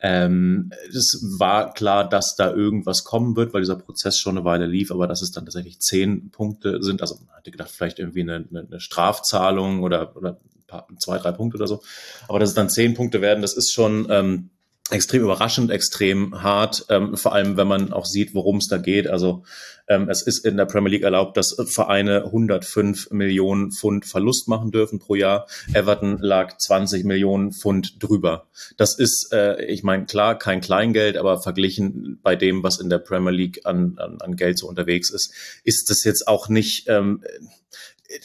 Ähm, 0.00 0.70
es 0.88 1.24
war 1.38 1.74
klar, 1.74 2.08
dass 2.08 2.36
da 2.36 2.52
irgendwas 2.52 3.04
kommen 3.04 3.34
wird, 3.36 3.52
weil 3.52 3.62
dieser 3.62 3.76
Prozess 3.76 4.18
schon 4.18 4.36
eine 4.36 4.44
Weile 4.44 4.66
lief, 4.66 4.92
aber 4.92 5.06
dass 5.06 5.22
es 5.22 5.32
dann 5.32 5.44
tatsächlich 5.44 5.80
zehn 5.80 6.30
Punkte 6.30 6.82
sind. 6.82 7.00
Also 7.02 7.16
man 7.26 7.36
hatte 7.36 7.50
gedacht, 7.50 7.70
vielleicht 7.70 7.98
irgendwie 7.98 8.22
eine, 8.22 8.44
eine 8.52 8.80
Strafzahlung 8.80 9.82
oder, 9.82 10.16
oder 10.16 10.38
paar, 10.68 10.86
zwei, 11.00 11.18
drei 11.18 11.32
Punkte 11.32 11.56
oder 11.56 11.66
so. 11.66 11.82
Aber 12.28 12.38
dass 12.38 12.50
es 12.50 12.54
dann 12.54 12.70
zehn 12.70 12.94
Punkte 12.94 13.20
werden, 13.20 13.42
das 13.42 13.54
ist 13.54 13.72
schon 13.72 14.06
ähm, 14.10 14.50
extrem 14.90 15.22
überraschend, 15.22 15.70
extrem 15.70 16.42
hart, 16.42 16.86
ähm, 16.88 17.16
vor 17.16 17.34
allem 17.34 17.56
wenn 17.56 17.68
man 17.68 17.92
auch 17.92 18.06
sieht, 18.06 18.34
worum 18.34 18.56
es 18.56 18.68
da 18.68 18.78
geht. 18.78 19.06
Also 19.06 19.44
ähm, 19.86 20.08
es 20.08 20.22
ist 20.22 20.44
in 20.44 20.56
der 20.56 20.66
Premier 20.66 20.90
League 20.90 21.02
erlaubt, 21.02 21.36
dass 21.36 21.56
Vereine 21.66 22.24
105 22.24 23.10
Millionen 23.10 23.72
Pfund 23.72 24.06
Verlust 24.06 24.48
machen 24.48 24.70
dürfen 24.70 24.98
pro 24.98 25.14
Jahr. 25.14 25.46
Everton 25.72 26.18
lag 26.18 26.56
20 26.56 27.04
Millionen 27.04 27.52
Pfund 27.52 28.02
drüber. 28.02 28.48
Das 28.76 28.98
ist, 28.98 29.32
äh, 29.32 29.64
ich 29.64 29.82
meine, 29.82 30.06
klar, 30.06 30.38
kein 30.38 30.60
Kleingeld, 30.60 31.16
aber 31.16 31.40
verglichen 31.40 32.20
bei 32.22 32.36
dem, 32.36 32.62
was 32.62 32.80
in 32.80 32.90
der 32.90 32.98
Premier 32.98 33.32
League 33.32 33.60
an, 33.64 33.94
an, 33.98 34.18
an 34.20 34.36
Geld 34.36 34.58
so 34.58 34.68
unterwegs 34.68 35.10
ist, 35.10 35.32
ist 35.64 35.90
das 35.90 36.04
jetzt 36.04 36.28
auch 36.28 36.48
nicht, 36.48 36.88
ähm, 36.88 37.22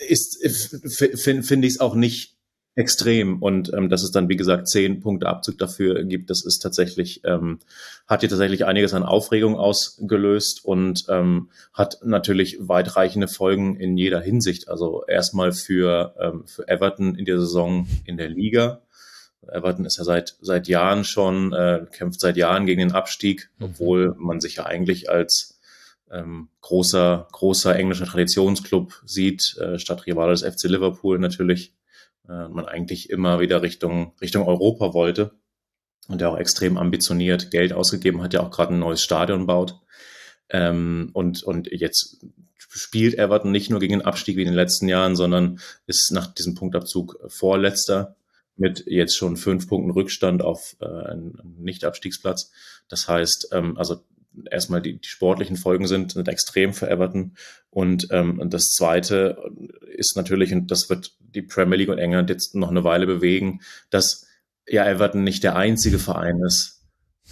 ist, 0.08 0.38
finde 1.22 1.44
find 1.44 1.66
ich 1.66 1.74
es 1.74 1.80
auch 1.80 1.96
nicht 1.96 2.38
extrem 2.76 3.42
und 3.42 3.72
ähm, 3.74 3.90
dass 3.90 4.04
es 4.04 4.12
dann 4.12 4.30
wie 4.30 4.36
gesagt 4.36 4.68
zehn 4.68 5.00
Punkte 5.00 5.28
Abzug 5.28 5.58
dafür 5.60 6.04
gibt, 6.04 6.30
das 6.30 6.44
ist 6.44 6.60
tatsächlich 6.60 7.22
ähm, 7.24 7.60
hat 8.08 8.22
hier 8.22 8.30
tatsächlich 8.30 8.66
einiges 8.66 8.94
an 8.94 9.04
Aufregung 9.04 9.56
ausgelöst 9.56 10.66
und 10.66 11.06
ähm, 11.10 11.50
hat 11.74 12.00
natürlich 12.04 12.58
weitreichende 12.60 13.28
Folgen 13.28 13.76
in 13.76 13.96
jeder 13.98 14.22
Hinsicht. 14.22 14.70
Also 14.70 15.04
erstmal 15.08 15.52
für 15.52 16.16
ähm, 16.20 16.46
für 16.48 16.68
Everton 16.68 17.16
in 17.16 17.26
der 17.26 17.40
Saison 17.40 17.88
in 18.06 18.18
der 18.18 18.30
Liga. 18.30 18.82
Everton 19.48 19.86
ist 19.86 19.98
ja 19.98 20.04
seit 20.04 20.36
seit 20.42 20.68
Jahren 20.68 21.04
schon 21.04 21.54
äh, 21.54 21.86
kämpft 21.92 22.22
seit 22.22 22.38
Jahren 22.38 22.66
gegen 22.66 22.80
den 22.80 22.94
Abstieg, 22.94 23.52
mhm. 23.60 23.66
obwohl 23.66 24.16
man 24.18 24.42
sich 24.42 24.56
ja 24.56 24.66
eigentlich 24.66 25.12
als 25.12 25.60
ähm, 26.10 26.50
großer 26.62 27.28
großer 27.32 27.76
englischer 27.76 28.06
Traditionsclub 28.06 29.00
sieht, 29.06 29.58
äh, 29.60 29.78
statt 29.78 30.08
Rivale 30.08 30.32
des 30.32 30.42
FC 30.42 30.64
Liverpool 30.64 31.20
natürlich 31.20 31.74
äh, 32.28 32.48
man 32.48 32.66
eigentlich 32.66 33.10
immer 33.10 33.40
wieder 33.40 33.62
Richtung, 33.62 34.14
Richtung 34.22 34.48
Europa 34.48 34.94
wollte 34.94 35.32
und 36.08 36.22
der 36.22 36.30
auch 36.30 36.38
extrem 36.38 36.78
ambitioniert 36.78 37.52
Geld 37.52 37.74
ausgegeben 37.74 38.22
hat, 38.22 38.34
ja 38.34 38.42
auch 38.42 38.52
gerade 38.52 38.74
ein 38.74 38.80
neues 38.80 39.02
Stadion 39.02 39.46
baut. 39.46 39.80
Ähm, 40.50 41.10
und, 41.14 41.44
und 41.44 41.68
jetzt 41.72 42.26
spielt 42.58 43.18
Everton 43.18 43.52
nicht 43.52 43.70
nur 43.70 43.80
gegen 43.80 44.00
den 44.00 44.02
Abstieg 44.02 44.36
wie 44.38 44.42
in 44.42 44.48
den 44.48 44.56
letzten 44.56 44.88
Jahren, 44.88 45.16
sondern 45.16 45.60
ist 45.86 46.12
nach 46.12 46.34
diesem 46.34 46.56
Punktabzug 46.56 47.20
Vorletzter 47.28 48.16
mit 48.56 48.84
jetzt 48.86 49.16
schon 49.16 49.38
fünf 49.38 49.68
Punkten 49.68 49.92
Rückstand 49.92 50.42
auf 50.42 50.76
äh, 50.80 50.86
einen 50.86 51.56
Nicht-Abstiegsplatz. 51.60 52.52
Das 52.88 53.08
heißt, 53.08 53.50
ähm, 53.52 53.78
also 53.78 54.04
erstmal 54.50 54.82
die, 54.82 55.00
die 55.00 55.08
sportlichen 55.08 55.58
Folgen 55.58 55.88
sind, 55.88 56.14
sind 56.14 56.28
extrem 56.28 56.74
für 56.74 56.90
Everton. 56.90 57.36
Und, 57.70 58.08
ähm, 58.12 58.42
das 58.50 58.74
Zweite 58.74 59.38
ist 59.96 60.16
natürlich, 60.16 60.54
und 60.54 60.72
das 60.72 60.90
wird 60.90 61.16
die 61.20 61.42
Premier 61.42 61.78
League 61.78 61.90
und 61.90 61.98
England 61.98 62.30
jetzt 62.30 62.56
noch 62.56 62.70
eine 62.70 62.84
Weile 62.84 63.06
bewegen, 63.06 63.62
dass 63.90 64.26
ja 64.68 64.86
Everton 64.86 65.24
nicht 65.24 65.44
der 65.44 65.56
einzige 65.56 66.00
Verein 66.00 66.40
ist, 66.46 66.82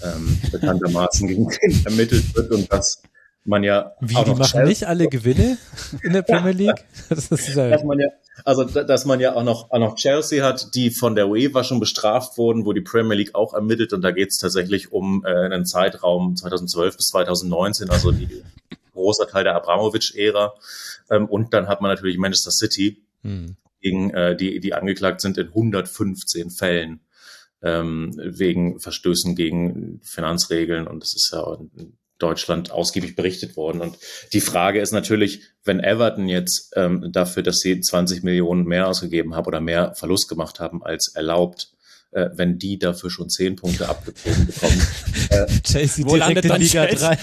ähm, 0.03 0.39
bekanntermaßen 0.51 1.27
gegen 1.27 1.47
den 1.47 1.81
ermittelt 1.85 2.35
wird 2.35 2.51
und 2.51 2.71
dass 2.71 3.01
man 3.43 3.63
ja 3.63 3.93
wie 3.99 4.13
die 4.13 4.31
machen 4.31 4.43
Chelsea 4.43 4.65
nicht 4.65 4.87
alle 4.87 5.07
Gewinne 5.07 5.57
in 6.03 6.13
der 6.13 6.21
Premier 6.21 6.51
League? 6.51 6.85
Das 7.09 7.31
ist 7.31 7.55
ja 7.55 7.69
dass 7.69 7.83
man 7.83 7.99
ja 7.99 8.07
also 8.45 8.63
dass 8.63 9.05
man 9.05 9.19
ja 9.19 9.35
auch 9.35 9.43
noch 9.43 9.71
auch 9.71 9.79
noch 9.79 9.95
Chelsea 9.95 10.43
hat 10.43 10.75
die 10.75 10.91
von 10.91 11.15
der 11.15 11.27
UEFA 11.27 11.63
schon 11.63 11.79
bestraft 11.79 12.37
wurden 12.37 12.65
wo 12.65 12.73
die 12.73 12.81
Premier 12.81 13.15
League 13.15 13.35
auch 13.35 13.53
ermittelt. 13.53 13.93
Und 13.93 14.01
da 14.01 14.11
geht 14.11 14.29
es 14.29 14.37
tatsächlich 14.37 14.91
um 14.91 15.25
äh, 15.25 15.29
einen 15.29 15.65
Zeitraum 15.65 16.35
2012 16.35 16.97
bis 16.97 17.07
2019 17.07 17.89
also 17.89 18.11
die 18.11 18.43
großer 18.93 19.27
Teil 19.27 19.43
der 19.43 19.55
Abramovic-Ära. 19.55 20.53
Ähm, 21.09 21.27
und 21.27 21.53
dann 21.53 21.67
hat 21.67 21.81
man 21.81 21.89
natürlich 21.89 22.17
Manchester 22.17 22.51
City 22.51 23.03
hm. 23.23 23.55
gegen, 23.81 24.11
äh, 24.11 24.35
die, 24.35 24.59
die 24.59 24.73
angeklagt 24.73 25.21
sind 25.21 25.37
in 25.37 25.47
115 25.47 26.51
Fällen 26.51 27.01
ähm, 27.61 28.13
wegen 28.17 28.79
Verstößen 28.79 29.35
gegen 29.35 30.01
Finanzregeln. 30.03 30.87
Und 30.87 31.01
das 31.01 31.13
ist 31.15 31.31
ja 31.33 31.57
in 31.77 31.97
Deutschland 32.21 32.71
ausgiebig 32.71 33.15
berichtet 33.15 33.55
worden. 33.55 33.81
Und 33.81 33.97
die 34.33 34.41
Frage 34.41 34.79
ist 34.79 34.91
natürlich, 34.91 35.41
wenn 35.63 35.79
Everton 35.79 36.27
jetzt 36.27 36.73
ähm, 36.75 37.09
dafür, 37.11 37.43
dass 37.43 37.59
sie 37.59 37.79
20 37.79 38.23
Millionen 38.23 38.65
mehr 38.65 38.87
ausgegeben 38.87 39.35
haben 39.35 39.45
oder 39.45 39.61
mehr 39.61 39.93
Verlust 39.95 40.29
gemacht 40.29 40.59
haben 40.59 40.83
als 40.83 41.13
erlaubt, 41.15 41.71
äh, 42.11 42.29
wenn 42.33 42.57
die 42.57 42.77
dafür 42.77 43.09
schon 43.09 43.29
zehn 43.29 43.55
Punkte 43.55 43.87
abgezogen 43.89 44.45
bekommen. 44.45 44.81
Äh, 45.29 45.47
Chelsea 45.63 46.05
wo 46.05 46.17
landet 46.17 46.43
in 46.43 46.55
Liga 46.57 46.85
3? 46.85 47.17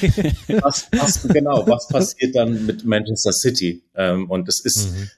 Was, 0.62 0.87
was, 0.92 1.28
genau, 1.28 1.66
was 1.66 1.88
passiert 1.92 2.34
dann 2.34 2.64
mit 2.64 2.87
Manchester 2.87 3.32
City? 3.32 3.82
Ähm, 3.94 4.30
und 4.30 4.48
es 4.48 4.64
ist, 4.64 4.92
mhm 4.92 5.11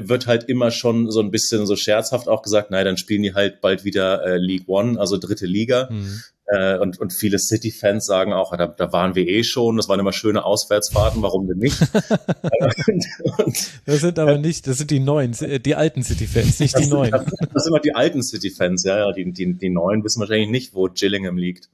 wird 0.00 0.26
halt 0.26 0.44
immer 0.44 0.70
schon 0.70 1.10
so 1.10 1.20
ein 1.20 1.30
bisschen 1.30 1.66
so 1.66 1.76
scherzhaft 1.76 2.28
auch 2.28 2.42
gesagt, 2.42 2.70
naja, 2.70 2.84
dann 2.84 2.96
spielen 2.96 3.22
die 3.22 3.34
halt 3.34 3.60
bald 3.60 3.84
wieder 3.84 4.24
äh, 4.24 4.38
League 4.38 4.68
One, 4.68 4.98
also 4.98 5.18
dritte 5.18 5.46
Liga. 5.46 5.88
Mhm. 5.90 6.20
Äh, 6.50 6.78
und, 6.78 6.98
und 6.98 7.12
viele 7.12 7.38
City-Fans 7.38 8.06
sagen 8.06 8.32
auch, 8.32 8.56
da, 8.56 8.68
da 8.68 8.90
waren 8.90 9.14
wir 9.14 9.28
eh 9.28 9.44
schon, 9.44 9.76
das 9.76 9.90
waren 9.90 10.00
immer 10.00 10.14
schöne 10.14 10.46
Auswärtsfahrten, 10.46 11.20
warum 11.20 11.46
denn 11.46 11.58
nicht? 11.58 11.78
und, 11.82 13.06
und, 13.38 13.70
das 13.84 14.00
sind 14.00 14.18
aber 14.18 14.38
nicht, 14.38 14.66
das 14.66 14.78
sind 14.78 14.90
die 14.90 15.00
neuen, 15.00 15.32
die 15.32 15.74
alten 15.74 16.02
City-Fans, 16.02 16.60
nicht 16.60 16.78
die 16.78 16.86
neuen. 16.86 17.10
Das, 17.10 17.24
das 17.26 17.64
sind 17.64 17.72
immer 17.72 17.80
die 17.80 17.94
alten 17.94 18.22
City-Fans, 18.22 18.82
ja, 18.84 18.98
ja, 18.98 19.12
die, 19.12 19.30
die, 19.30 19.58
die 19.58 19.68
neuen 19.68 20.02
wissen 20.04 20.20
wahrscheinlich 20.20 20.48
nicht, 20.48 20.72
wo 20.72 20.88
Gillingham 20.88 21.36
liegt. 21.36 21.68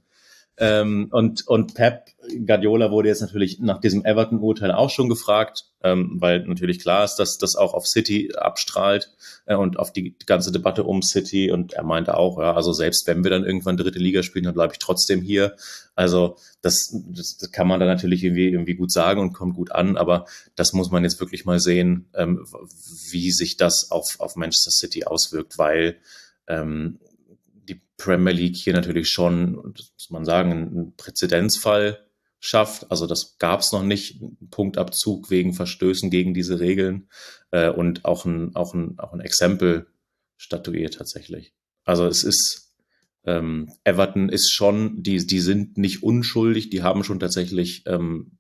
Ähm, 0.57 1.09
und, 1.11 1.47
und 1.49 1.75
Pep 1.75 2.05
Guardiola 2.47 2.90
wurde 2.90 3.09
jetzt 3.09 3.21
natürlich 3.21 3.59
nach 3.61 3.81
diesem 3.81 4.05
Everton-Urteil 4.05 4.71
auch 4.71 4.90
schon 4.90 5.09
gefragt, 5.09 5.64
ähm, 5.83 6.17
weil 6.21 6.47
natürlich 6.47 6.79
klar 6.79 7.05
ist, 7.05 7.17
dass 7.17 7.38
das 7.38 7.57
auch 7.57 7.75
auf 7.75 7.87
City 7.87 8.33
abstrahlt 8.37 9.11
äh, 9.47 9.57
und 9.57 9.79
auf 9.79 9.93
die 9.93 10.17
ganze 10.27 10.53
Debatte 10.53 10.85
um 10.85 11.03
City. 11.03 11.51
Und 11.51 11.75
er 11.75 11.83
meinte 11.83 12.17
auch, 12.17 12.38
ja, 12.38 12.55
also 12.55 12.73
selbst 12.73 13.07
wenn 13.07 13.25
wir 13.25 13.31
dann 13.31 13.45
irgendwann 13.45 13.77
dritte 13.77 13.99
Liga 13.99 14.23
spielen, 14.23 14.45
dann 14.45 14.55
bleibe 14.55 14.73
ich 14.73 14.79
trotzdem 14.79 15.23
hier. 15.23 15.57
Also 15.95 16.37
das, 16.62 16.97
das, 17.09 17.37
das 17.37 17.51
kann 17.51 17.69
man 17.69 17.81
dann 17.81 17.88
natürlich 17.88 18.25
irgendwie, 18.25 18.49
irgendwie 18.49 18.75
gut 18.75 18.93
sagen 18.93 19.21
und 19.21 19.33
kommt 19.33 19.57
gut 19.57 19.73
an, 19.73 19.97
aber 19.97 20.27
das 20.57 20.73
muss 20.73 20.90
man 20.90 21.05
jetzt 21.05 21.21
wirklich 21.21 21.45
mal 21.45 21.61
sehen, 21.61 22.07
ähm, 22.14 22.47
wie 23.11 23.33
sich 23.33 23.57
das 23.57 23.90
auf, 23.90 24.17
auf 24.19 24.37
Manchester 24.37 24.71
City 24.71 25.05
auswirkt, 25.05 25.59
weil 25.59 25.97
ähm, 26.47 26.99
Premier 27.96 28.33
League 28.33 28.57
hier 28.57 28.72
natürlich 28.72 29.11
schon, 29.11 29.54
muss 29.54 30.11
man 30.11 30.24
sagen, 30.24 30.52
einen 30.52 30.96
Präzedenzfall 30.96 32.04
schafft. 32.40 32.90
Also 32.90 33.07
das 33.07 33.38
gab 33.38 33.61
es 33.61 33.72
noch 33.72 33.83
nicht, 33.83 34.22
Punktabzug 34.50 35.30
wegen 35.30 35.54
Verstößen 35.54 36.11
gegen 36.11 36.35
diese 36.35 36.61
Regeln 36.61 37.09
äh, 37.50 37.70
und 37.70 38.04
auch 38.04 38.24
ein, 38.24 38.54
auch, 38.54 38.74
ein, 38.74 38.98
auch 38.98 39.12
ein 39.12 39.20
Exempel 39.20 39.87
statuiert 40.37 40.94
tatsächlich. 40.94 41.54
Also 41.85 42.07
es 42.07 42.24
ist, 42.24 42.74
ähm, 43.24 43.72
Everton 43.85 44.28
ist 44.28 44.52
schon, 44.52 45.02
die, 45.02 45.26
die 45.26 45.40
sind 45.40 45.78
nicht 45.78 46.02
unschuldig, 46.02 46.70
die 46.70 46.83
haben 46.83 47.04
schon 47.04 47.20
tatsächlich 47.20 47.85
ähm, 47.87 48.38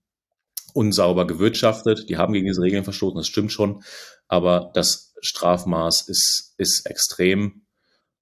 unsauber 0.74 1.26
gewirtschaftet, 1.26 2.08
die 2.08 2.16
haben 2.16 2.32
gegen 2.32 2.46
diese 2.46 2.62
Regeln 2.62 2.84
verstoßen, 2.84 3.16
das 3.16 3.28
stimmt 3.28 3.52
schon, 3.52 3.82
aber 4.28 4.70
das 4.74 5.14
Strafmaß 5.22 6.08
ist, 6.08 6.54
ist 6.58 6.86
extrem 6.86 7.63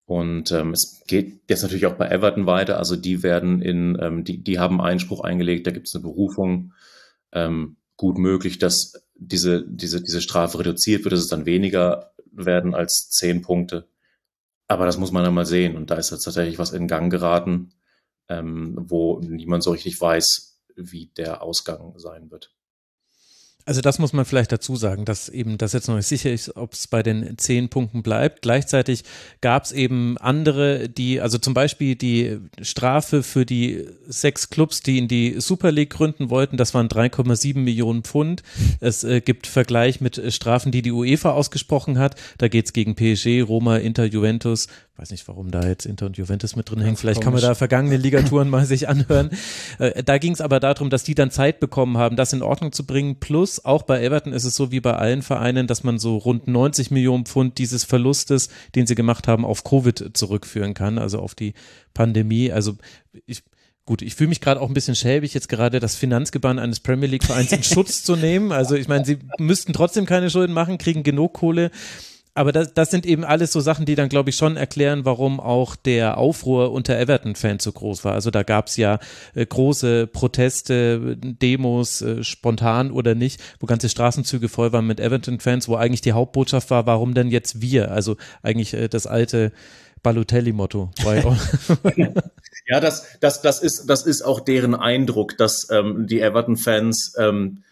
und 0.07 0.51
ähm, 0.53 0.73
es 0.73 1.03
geht 1.07 1.43
jetzt 1.49 1.63
natürlich 1.63 1.87
auch 1.87 1.95
bei 1.95 2.09
Everton 2.09 2.47
weiter. 2.47 2.79
Also 2.79 2.97
die 2.97 3.23
werden 3.23 3.63
in, 3.63 3.97
ähm, 4.01 4.25
die, 4.25 4.43
die 4.43 4.59
haben 4.59 4.81
Einspruch 4.81 5.21
eingelegt, 5.21 5.67
da 5.67 5.71
gibt 5.71 5.89
es 5.89 5.95
eine 5.95 6.03
Berufung. 6.03 6.73
Ähm, 7.33 7.77
gut 7.97 8.19
möglich, 8.19 8.59
dass 8.59 9.05
diese, 9.15 9.65
diese, 9.67 10.03
diese 10.03 10.21
Strafe 10.21 10.59
reduziert 10.59 11.05
wird, 11.05 11.13
dass 11.13 11.21
es 11.21 11.29
dann 11.29 11.47
weniger 11.47 12.13
werden 12.33 12.75
als 12.75 13.09
zehn 13.11 13.43
Punkte. 13.43 13.89
Aber 14.67 14.87
das 14.87 14.99
muss 14.99 15.13
man 15.13 15.25
dann 15.25 15.35
mal 15.35 15.47
sehen. 15.47 15.77
Und 15.77 15.91
da 15.91 15.97
ist 15.97 16.11
jetzt 16.11 16.25
tatsächlich 16.25 16.59
was 16.59 16.73
in 16.73 16.89
Gang 16.89 17.11
geraten, 17.11 17.73
ähm, 18.29 18.75
wo 18.79 19.21
niemand 19.21 19.63
so 19.63 19.71
richtig 19.71 20.01
weiß, 20.01 20.61
wie 20.77 21.07
der 21.17 21.43
Ausgang 21.43 21.95
sein 21.99 22.31
wird. 22.31 22.55
Also 23.65 23.81
das 23.81 23.99
muss 23.99 24.13
man 24.13 24.25
vielleicht 24.25 24.51
dazu 24.51 24.77
sagen, 24.77 25.05
dass 25.05 25.29
eben 25.29 25.57
das 25.57 25.73
jetzt 25.73 25.89
noch 25.89 25.97
nicht 25.97 26.07
sicher 26.07 26.33
ist, 26.33 26.57
ob 26.57 26.73
es 26.73 26.89
bei 26.89 27.03
den 27.03 27.39
zehn 27.39 27.69
Punkten 27.69 28.03
bleibt. 28.03 28.43
Gleichzeitig 28.43 29.05
gab 29.41 29.65
es 29.65 29.73
eben 29.73 30.19
andere, 30.19 30.89
die, 30.89 31.21
also 31.21 31.39
zum 31.39 31.55
Beispiel 31.55 31.95
die 31.95 32.39
Strafe 32.61 33.23
für 33.23 33.47
die 33.47 33.87
sechs 34.07 34.51
Clubs, 34.51 34.83
die 34.83 34.99
in 34.99 35.07
die 35.07 35.41
Super 35.41 35.71
League 35.71 35.91
gründen 35.91 36.31
wollten, 36.31 36.57
das 36.57 36.75
waren 36.75 36.89
3,7 36.89 37.59
Millionen 37.59 38.03
Pfund. 38.03 38.43
Es 38.81 39.05
äh, 39.05 39.21
gibt 39.21 39.47
Vergleich 39.47 40.01
mit 40.01 40.21
Strafen, 40.33 40.73
die 40.73 40.83
die 40.83 40.93
UEFA 40.93 41.31
ausgesprochen 41.31 41.99
hat. 41.99 42.17
Da 42.39 42.49
geht 42.49 42.67
es 42.67 42.73
gegen 42.73 42.97
PSG, 42.97 43.43
Roma, 43.43 43.77
Inter, 43.77 44.05
Juventus, 44.05 44.67
weiß 44.97 45.11
nicht, 45.11 45.27
warum 45.27 45.51
da 45.51 45.67
jetzt 45.67 45.87
Inter 45.87 46.07
und 46.07 46.19
Juventus 46.19 46.55
mit 46.55 46.71
drin 46.71 46.81
hängen. 46.81 46.97
Vielleicht 46.97 47.23
kann 47.23 47.33
man 47.33 47.41
da 47.41 47.55
vergangene 47.55 47.97
Ligaturen 47.97 48.51
mal 48.51 48.67
sich 48.67 48.89
anhören. 48.89 49.31
Äh, 49.79 50.03
da 50.03 50.19
ging 50.19 50.33
es 50.33 50.41
aber 50.41 50.61
darum, 50.61 50.91
dass 50.91 51.03
die 51.03 51.15
dann 51.15 51.31
Zeit 51.31 51.61
bekommen 51.61 51.97
haben, 51.97 52.15
das 52.17 52.33
in 52.33 52.43
Ordnung 52.43 52.73
zu 52.73 52.85
bringen. 52.85 53.19
Plus 53.19 53.65
auch 53.65 53.83
bei 53.83 54.03
Everton 54.03 54.33
ist 54.33 54.45
es 54.45 54.55
so 54.55 54.71
wie 54.71 54.81
bei 54.81 54.95
allen 54.95 55.23
Vereinen, 55.23 55.67
dass 55.67 55.83
man 55.83 55.99
so 55.99 56.19
rund 56.19 56.47
90 56.47 56.91
Millionen 56.91 57.25
Pfund 57.25 57.59
dieses 57.59 57.85
Verlustes, 57.85 58.51
den 58.75 58.87
sie 58.87 58.95
gemacht 58.95 59.29
haben, 59.29 59.47
auf 59.47 59.65
Covid 59.65 60.11
zurückführen 60.13 60.75
kann, 60.75 60.99
also 60.99 61.21
auf 61.21 61.35
die 61.35 61.55
Pandemie. 61.95 62.53
Also 62.53 62.77
ich 63.27 63.43
Gut, 63.85 64.01
ich 64.01 64.15
fühle 64.15 64.29
mich 64.29 64.41
gerade 64.41 64.61
auch 64.61 64.69
ein 64.69 64.75
bisschen 64.75 64.95
schäbig, 64.95 65.35
jetzt 65.35 65.49
gerade 65.49 65.81
das 65.81 65.97
Finanzgebaren 65.97 66.61
eines 66.61 66.79
Premier 66.79 67.09
League 67.09 67.25
Vereins 67.25 67.51
in 67.51 67.63
Schutz 67.65 68.05
zu 68.05 68.15
nehmen. 68.15 68.53
Also 68.53 68.77
ich 68.77 68.87
meine, 68.87 69.05
sie 69.05 69.19
müssten 69.39 69.73
trotzdem 69.73 70.07
keine 70.07 70.31
Schulden 70.31 70.53
machen, 70.53 70.79
kriegen 70.79 71.03
genug 71.03 71.33
Kohle 71.33 71.73
aber 72.35 72.53
das, 72.53 72.73
das 72.73 72.91
sind 72.91 73.05
eben 73.05 73.25
alles 73.25 73.53
so 73.53 73.61
Sachen, 73.61 73.85
die 73.85 73.95
dann, 73.95 74.09
glaube 74.09 74.31
ich, 74.31 74.37
schon 74.37 74.57
erklären, 74.57 75.05
warum 75.05 75.39
auch 75.39 75.77
der 75.77 76.17
Aufruhr 76.17 76.73
unter 76.73 76.99
Everton-Fans 76.99 77.63
so 77.63 77.73
groß 77.73 78.05
war. 78.05 78.15
Also 78.15 78.31
da 78.31 78.43
gab 78.43 78.69
es 78.69 78.77
ja 78.79 79.01
äh, 79.35 79.45
große 79.45 80.07
Proteste, 80.07 81.17
Demos, 81.19 82.01
äh, 82.01 82.25
spontan 82.25 82.91
oder 82.91 83.15
nicht, 83.15 83.43
wo 83.61 83.67
ganze 83.67 83.91
Straßenzüge 83.91 84.49
voll 84.49 84.73
waren 84.73 84.87
mit 84.87 84.99
Everton-Fans, 84.99 85.69
wo 85.69 85.77
eigentlich 85.77 86.01
die 86.01 86.13
Hauptbotschaft 86.13 86.71
war, 86.71 86.87
warum 86.87 87.13
denn 87.13 87.29
jetzt 87.29 87.61
wir? 87.61 87.93
Also 87.93 88.17
eigentlich 88.43 88.73
äh, 88.73 88.89
das 88.89 89.07
alte 89.07 89.53
Balotelli-Motto. 90.03 90.91
ja, 92.67 92.81
das, 92.81 93.19
das, 93.21 93.43
das, 93.43 93.61
ist, 93.61 93.87
das 93.87 94.07
ist 94.07 94.23
auch 94.23 94.41
deren 94.41 94.75
Eindruck, 94.75 95.37
dass 95.37 95.69
ähm, 95.71 96.07
die 96.07 96.21
Everton-Fans 96.21 97.15
ähm, 97.19 97.63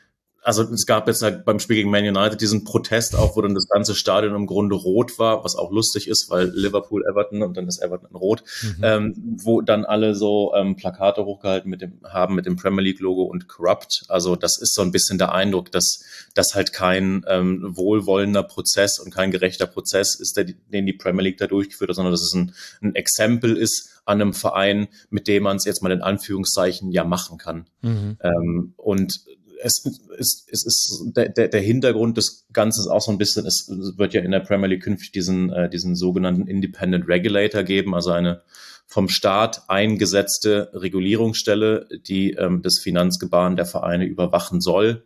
also 0.42 0.62
es 0.62 0.86
gab 0.86 1.06
jetzt 1.06 1.22
halt 1.22 1.44
beim 1.44 1.58
Spiel 1.58 1.76
gegen 1.76 1.90
Man 1.90 2.04
United 2.04 2.40
diesen 2.40 2.64
Protest 2.64 3.14
auch, 3.14 3.36
wo 3.36 3.42
dann 3.42 3.54
das 3.54 3.68
ganze 3.68 3.94
Stadion 3.94 4.34
im 4.34 4.46
Grunde 4.46 4.74
rot 4.74 5.18
war, 5.18 5.44
was 5.44 5.56
auch 5.56 5.70
lustig 5.70 6.08
ist, 6.08 6.30
weil 6.30 6.50
Liverpool 6.54 7.04
Everton 7.06 7.42
und 7.42 7.56
dann 7.56 7.68
ist 7.68 7.82
Everton 7.82 8.16
rot, 8.16 8.42
mhm. 8.62 8.82
ähm, 8.82 9.14
wo 9.42 9.60
dann 9.60 9.84
alle 9.84 10.14
so 10.14 10.52
ähm, 10.54 10.76
Plakate 10.76 11.24
hochgehalten 11.24 11.70
mit 11.70 11.82
dem 11.82 12.00
haben 12.04 12.34
mit 12.34 12.46
dem 12.46 12.56
Premier 12.56 12.82
League 12.82 13.00
Logo 13.00 13.24
und 13.24 13.48
Corrupt. 13.48 14.04
Also 14.08 14.36
das 14.36 14.58
ist 14.58 14.74
so 14.74 14.82
ein 14.82 14.92
bisschen 14.92 15.18
der 15.18 15.32
Eindruck, 15.32 15.70
dass 15.72 16.04
das 16.34 16.54
halt 16.54 16.72
kein 16.72 17.24
ähm, 17.28 17.76
wohlwollender 17.76 18.42
Prozess 18.42 18.98
und 18.98 19.12
kein 19.12 19.30
gerechter 19.30 19.66
Prozess 19.66 20.18
ist, 20.18 20.36
der, 20.36 20.44
den 20.44 20.86
die 20.86 20.92
Premier 20.94 21.22
League 21.22 21.38
da 21.38 21.46
durchgeführt 21.46 21.90
hat, 21.90 21.96
sondern 21.96 22.12
dass 22.12 22.22
es 22.22 22.34
ein, 22.34 22.54
ein 22.82 22.94
Exempel 22.94 23.56
ist 23.56 23.90
an 24.06 24.20
einem 24.20 24.32
Verein, 24.32 24.88
mit 25.10 25.28
dem 25.28 25.44
man 25.44 25.56
es 25.56 25.64
jetzt 25.64 25.82
mal 25.82 25.92
in 25.92 26.02
Anführungszeichen 26.02 26.90
ja 26.90 27.04
machen 27.04 27.38
kann. 27.38 27.66
Mhm. 27.82 28.16
Ähm, 28.22 28.74
und 28.76 29.20
es 29.62 29.84
ist, 30.18 30.48
es 30.50 30.66
ist 30.66 31.02
der, 31.16 31.28
der, 31.28 31.48
der 31.48 31.60
Hintergrund 31.60 32.16
des 32.16 32.46
Ganzen 32.52 32.80
ist 32.80 32.88
auch 32.88 33.00
so 33.00 33.12
ein 33.12 33.18
bisschen, 33.18 33.46
es 33.46 33.68
wird 33.68 34.14
ja 34.14 34.22
in 34.22 34.30
der 34.30 34.40
Premier 34.40 34.68
League 34.68 34.82
künftig 34.82 35.12
diesen, 35.12 35.50
äh, 35.52 35.68
diesen 35.68 35.96
sogenannten 35.96 36.46
Independent 36.46 37.08
Regulator 37.08 37.62
geben, 37.62 37.94
also 37.94 38.10
eine 38.10 38.42
vom 38.86 39.08
Staat 39.08 39.68
eingesetzte 39.68 40.70
Regulierungsstelle, 40.74 41.86
die 42.08 42.32
ähm, 42.32 42.62
das 42.62 42.80
Finanzgebaren 42.80 43.56
der 43.56 43.66
Vereine 43.66 44.04
überwachen 44.04 44.60
soll 44.60 45.04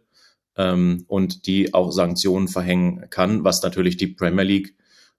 ähm, 0.56 1.04
und 1.06 1.46
die 1.46 1.74
auch 1.74 1.90
Sanktionen 1.90 2.48
verhängen 2.48 3.04
kann, 3.10 3.44
was 3.44 3.62
natürlich 3.62 3.98
die 3.98 4.06
Premier 4.06 4.44
League 4.44 4.74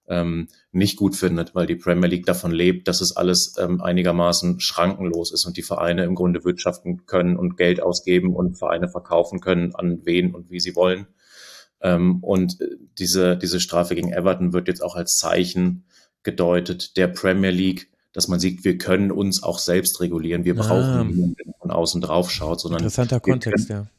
ähm, 0.08 0.48
nicht 0.72 0.96
gut 0.96 1.16
findet, 1.16 1.54
weil 1.54 1.66
die 1.66 1.76
Premier 1.76 2.08
League 2.08 2.26
davon 2.26 2.52
lebt, 2.52 2.88
dass 2.88 3.00
es 3.00 3.16
alles 3.16 3.54
ähm, 3.58 3.80
einigermaßen 3.80 4.60
schrankenlos 4.60 5.32
ist 5.32 5.44
und 5.46 5.56
die 5.56 5.62
Vereine 5.62 6.04
im 6.04 6.14
Grunde 6.14 6.44
wirtschaften 6.44 7.06
können 7.06 7.36
und 7.36 7.56
Geld 7.56 7.82
ausgeben 7.82 8.34
und 8.34 8.58
Vereine 8.58 8.88
verkaufen 8.88 9.40
können 9.40 9.74
an 9.74 10.00
wen 10.04 10.34
und 10.34 10.50
wie 10.50 10.60
sie 10.60 10.76
wollen. 10.76 11.06
Ähm, 11.80 12.22
und 12.22 12.60
äh, 12.60 12.76
diese, 12.98 13.36
diese 13.36 13.60
Strafe 13.60 13.94
gegen 13.94 14.12
Everton 14.12 14.52
wird 14.52 14.68
jetzt 14.68 14.82
auch 14.82 14.94
als 14.94 15.16
Zeichen 15.16 15.84
gedeutet 16.22 16.96
der 16.96 17.08
Premier 17.08 17.50
League, 17.50 17.90
dass 18.12 18.28
man 18.28 18.40
sieht, 18.40 18.64
wir 18.64 18.78
können 18.78 19.10
uns 19.10 19.42
auch 19.42 19.58
selbst 19.58 20.00
regulieren. 20.00 20.44
Wir 20.44 20.54
brauchen 20.54 20.72
ah. 20.72 21.04
niemanden, 21.04 21.36
der 21.36 21.52
von 21.60 21.70
außen 21.70 22.00
drauf 22.00 22.30
schaut, 22.30 22.60
sondern 22.60 22.80
interessanter 22.80 23.20
Kontext, 23.20 23.68
können, 23.68 23.84
ja 23.84 23.95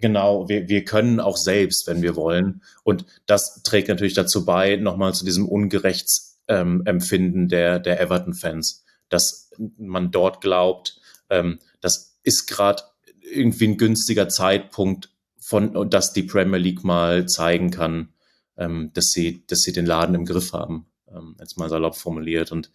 genau, 0.00 0.48
wir, 0.48 0.68
wir 0.68 0.84
können 0.84 1.20
auch 1.20 1.36
selbst, 1.36 1.86
wenn 1.86 2.02
wir 2.02 2.16
wollen. 2.16 2.62
Und 2.82 3.04
das 3.26 3.62
trägt 3.62 3.88
natürlich 3.88 4.14
dazu 4.14 4.44
bei, 4.44 4.76
nochmal 4.76 5.14
zu 5.14 5.24
diesem 5.24 5.48
Ungerechtsempfinden 5.48 7.42
ähm, 7.42 7.48
der, 7.48 7.78
der 7.78 8.00
Everton-Fans, 8.00 8.84
dass 9.08 9.50
man 9.76 10.10
dort 10.10 10.40
glaubt, 10.40 11.00
ähm, 11.30 11.58
das 11.80 12.18
ist 12.22 12.46
gerade 12.46 12.82
irgendwie 13.20 13.68
ein 13.68 13.76
günstiger 13.76 14.28
Zeitpunkt, 14.28 15.10
von, 15.38 15.90
dass 15.90 16.14
die 16.14 16.22
Premier 16.22 16.58
League 16.58 16.84
mal 16.84 17.26
zeigen 17.26 17.70
kann, 17.70 18.14
ähm, 18.56 18.92
dass 18.94 19.10
sie, 19.10 19.44
dass 19.46 19.60
sie 19.60 19.72
den 19.72 19.84
Laden 19.84 20.14
im 20.14 20.24
Griff 20.24 20.54
haben. 20.54 20.86
Ähm, 21.06 21.36
jetzt 21.38 21.58
mal 21.58 21.68
salopp 21.68 21.96
formuliert. 21.96 22.50
Und 22.50 22.70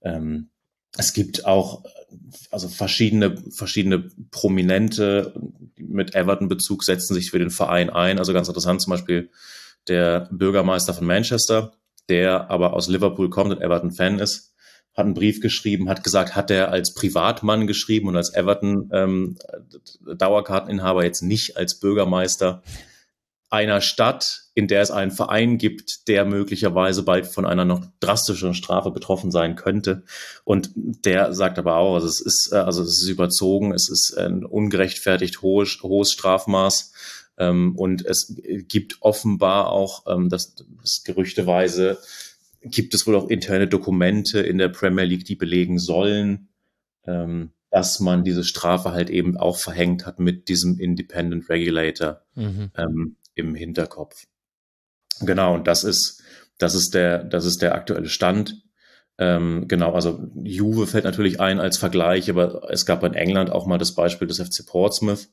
ähm, 0.00 0.48
es 0.96 1.12
gibt 1.12 1.46
auch 1.46 1.84
also 2.50 2.68
verschiedene, 2.68 3.36
verschiedene 3.50 4.10
Prominente 4.30 5.32
mit 5.76 6.14
Everton-Bezug 6.14 6.84
setzen 6.84 7.14
sich 7.14 7.30
für 7.30 7.38
den 7.38 7.50
Verein 7.50 7.90
ein. 7.90 8.18
Also 8.18 8.32
ganz 8.32 8.48
interessant 8.48 8.82
zum 8.82 8.90
Beispiel 8.92 9.30
der 9.88 10.28
Bürgermeister 10.30 10.94
von 10.94 11.06
Manchester, 11.06 11.72
der 12.08 12.50
aber 12.50 12.74
aus 12.74 12.88
Liverpool 12.88 13.30
kommt 13.30 13.52
und 13.52 13.62
Everton-Fan 13.62 14.18
ist, 14.18 14.54
hat 14.94 15.04
einen 15.04 15.14
Brief 15.14 15.40
geschrieben, 15.40 15.88
hat 15.88 16.02
gesagt, 16.02 16.34
hat 16.34 16.50
er 16.50 16.70
als 16.70 16.94
Privatmann 16.94 17.66
geschrieben 17.66 18.08
und 18.08 18.16
als 18.16 18.34
Everton 18.34 18.90
ähm, 18.92 19.38
jetzt 21.04 21.22
nicht 21.22 21.56
als 21.56 21.78
Bürgermeister 21.78 22.62
einer 23.50 23.80
Stadt, 23.80 24.44
in 24.54 24.68
der 24.68 24.80
es 24.80 24.92
einen 24.92 25.10
Verein 25.10 25.58
gibt, 25.58 26.06
der 26.08 26.24
möglicherweise 26.24 27.02
bald 27.02 27.26
von 27.26 27.44
einer 27.44 27.64
noch 27.64 27.84
drastischeren 27.98 28.54
Strafe 28.54 28.92
betroffen 28.92 29.32
sein 29.32 29.56
könnte. 29.56 30.04
Und 30.44 30.70
der 30.74 31.34
sagt 31.34 31.58
aber 31.58 31.76
auch, 31.76 31.94
also 31.94 32.06
es 32.06 32.20
ist, 32.20 32.50
äh, 32.52 32.56
also 32.56 32.82
es 32.82 33.02
ist 33.02 33.08
überzogen, 33.08 33.72
es 33.72 33.88
ist 33.88 34.16
ein 34.16 34.44
ungerechtfertigt 34.44 35.42
hohes, 35.42 35.78
hohes 35.82 36.12
Strafmaß. 36.12 36.92
Ähm, 37.38 37.74
und 37.76 38.06
es 38.06 38.34
gibt 38.68 38.98
offenbar 39.00 39.70
auch, 39.70 40.04
ähm, 40.06 40.28
das, 40.28 40.54
das 40.80 41.02
gerüchteweise, 41.04 41.98
gibt 42.62 42.94
es 42.94 43.06
wohl 43.06 43.16
auch 43.16 43.28
interne 43.28 43.66
Dokumente 43.66 44.40
in 44.40 44.58
der 44.58 44.68
Premier 44.68 45.04
League, 45.04 45.24
die 45.24 45.36
belegen 45.36 45.78
sollen, 45.78 46.48
ähm, 47.04 47.50
dass 47.70 47.98
man 47.98 48.22
diese 48.22 48.44
Strafe 48.44 48.92
halt 48.92 49.10
eben 49.10 49.36
auch 49.36 49.56
verhängt 49.56 50.06
hat 50.06 50.20
mit 50.20 50.48
diesem 50.48 50.78
Independent 50.78 51.48
Regulator. 51.48 52.20
Mhm. 52.34 52.70
Ähm, 52.76 53.16
im 53.34 53.54
Hinterkopf. 53.54 54.24
Genau, 55.20 55.54
und 55.54 55.66
das 55.66 55.84
ist, 55.84 56.22
das 56.58 56.74
ist 56.74 56.94
der, 56.94 57.24
das 57.24 57.44
ist 57.44 57.62
der 57.62 57.74
aktuelle 57.74 58.08
Stand. 58.08 58.62
Ähm, 59.18 59.66
genau, 59.68 59.92
also 59.92 60.30
Juve 60.42 60.86
fällt 60.86 61.04
natürlich 61.04 61.40
ein 61.40 61.60
als 61.60 61.76
Vergleich, 61.76 62.30
aber 62.30 62.70
es 62.70 62.86
gab 62.86 63.04
in 63.04 63.14
England 63.14 63.50
auch 63.50 63.66
mal 63.66 63.78
das 63.78 63.94
Beispiel 63.94 64.26
des 64.26 64.40
FC 64.40 64.66
Portsmouth. 64.66 65.28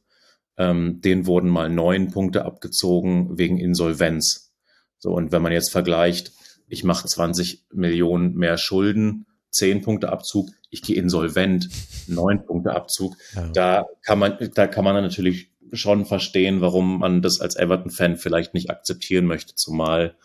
Ähm, 0.57 1.01
denen 1.01 1.27
wurden 1.27 1.49
mal 1.49 1.69
neun 1.69 2.09
Punkte 2.11 2.43
abgezogen 2.43 3.37
wegen 3.37 3.59
Insolvenz. 3.59 4.51
So, 4.97 5.11
und 5.11 5.31
wenn 5.31 5.43
man 5.43 5.51
jetzt 5.51 5.71
vergleicht, 5.71 6.31
ich 6.67 6.83
mache 6.83 7.07
20 7.07 7.67
Millionen 7.71 8.33
mehr 8.33 8.57
Schulden, 8.57 9.27
zehn 9.51 9.81
Punkte 9.81 10.09
Abzug, 10.09 10.49
ich 10.69 10.81
gehe 10.81 10.95
insolvent, 10.97 11.69
neun 12.07 12.45
Punkte 12.45 12.73
Abzug, 12.73 13.15
ja. 13.35 13.47
da 13.49 13.85
kann 14.03 14.19
man, 14.19 14.37
da 14.53 14.67
kann 14.67 14.83
man 14.83 14.95
dann 14.95 15.03
natürlich 15.03 15.51
schon 15.73 16.05
verstehen, 16.05 16.61
warum 16.61 16.99
man 16.99 17.21
das 17.21 17.39
als 17.41 17.55
Everton-Fan 17.55 18.17
vielleicht 18.17 18.53
nicht 18.53 18.69
akzeptieren 18.69 19.25
möchte, 19.25 19.55
zumal 19.55 20.15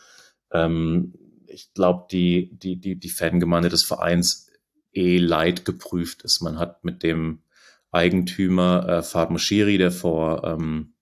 ähm, 0.53 1.15
ich 1.47 1.73
glaube, 1.75 2.07
die, 2.11 2.51
die, 2.53 2.81
die, 2.81 2.99
die 2.99 3.11
Fangemeinde 3.11 3.69
des 3.69 3.85
Vereins 3.85 4.49
eh 4.93 5.19
leid 5.19 5.65
geprüft 5.65 6.23
ist. 6.23 6.41
Man 6.43 6.59
hat 6.59 6.85
mit 6.85 7.03
dem 7.03 7.43
Eigentümer 7.91 8.89
äh, 8.89 9.03
Fad 9.03 9.31
Moshiri, 9.31 9.79
der 9.79 9.93
vor 9.93 10.45
ähm, 10.45 10.95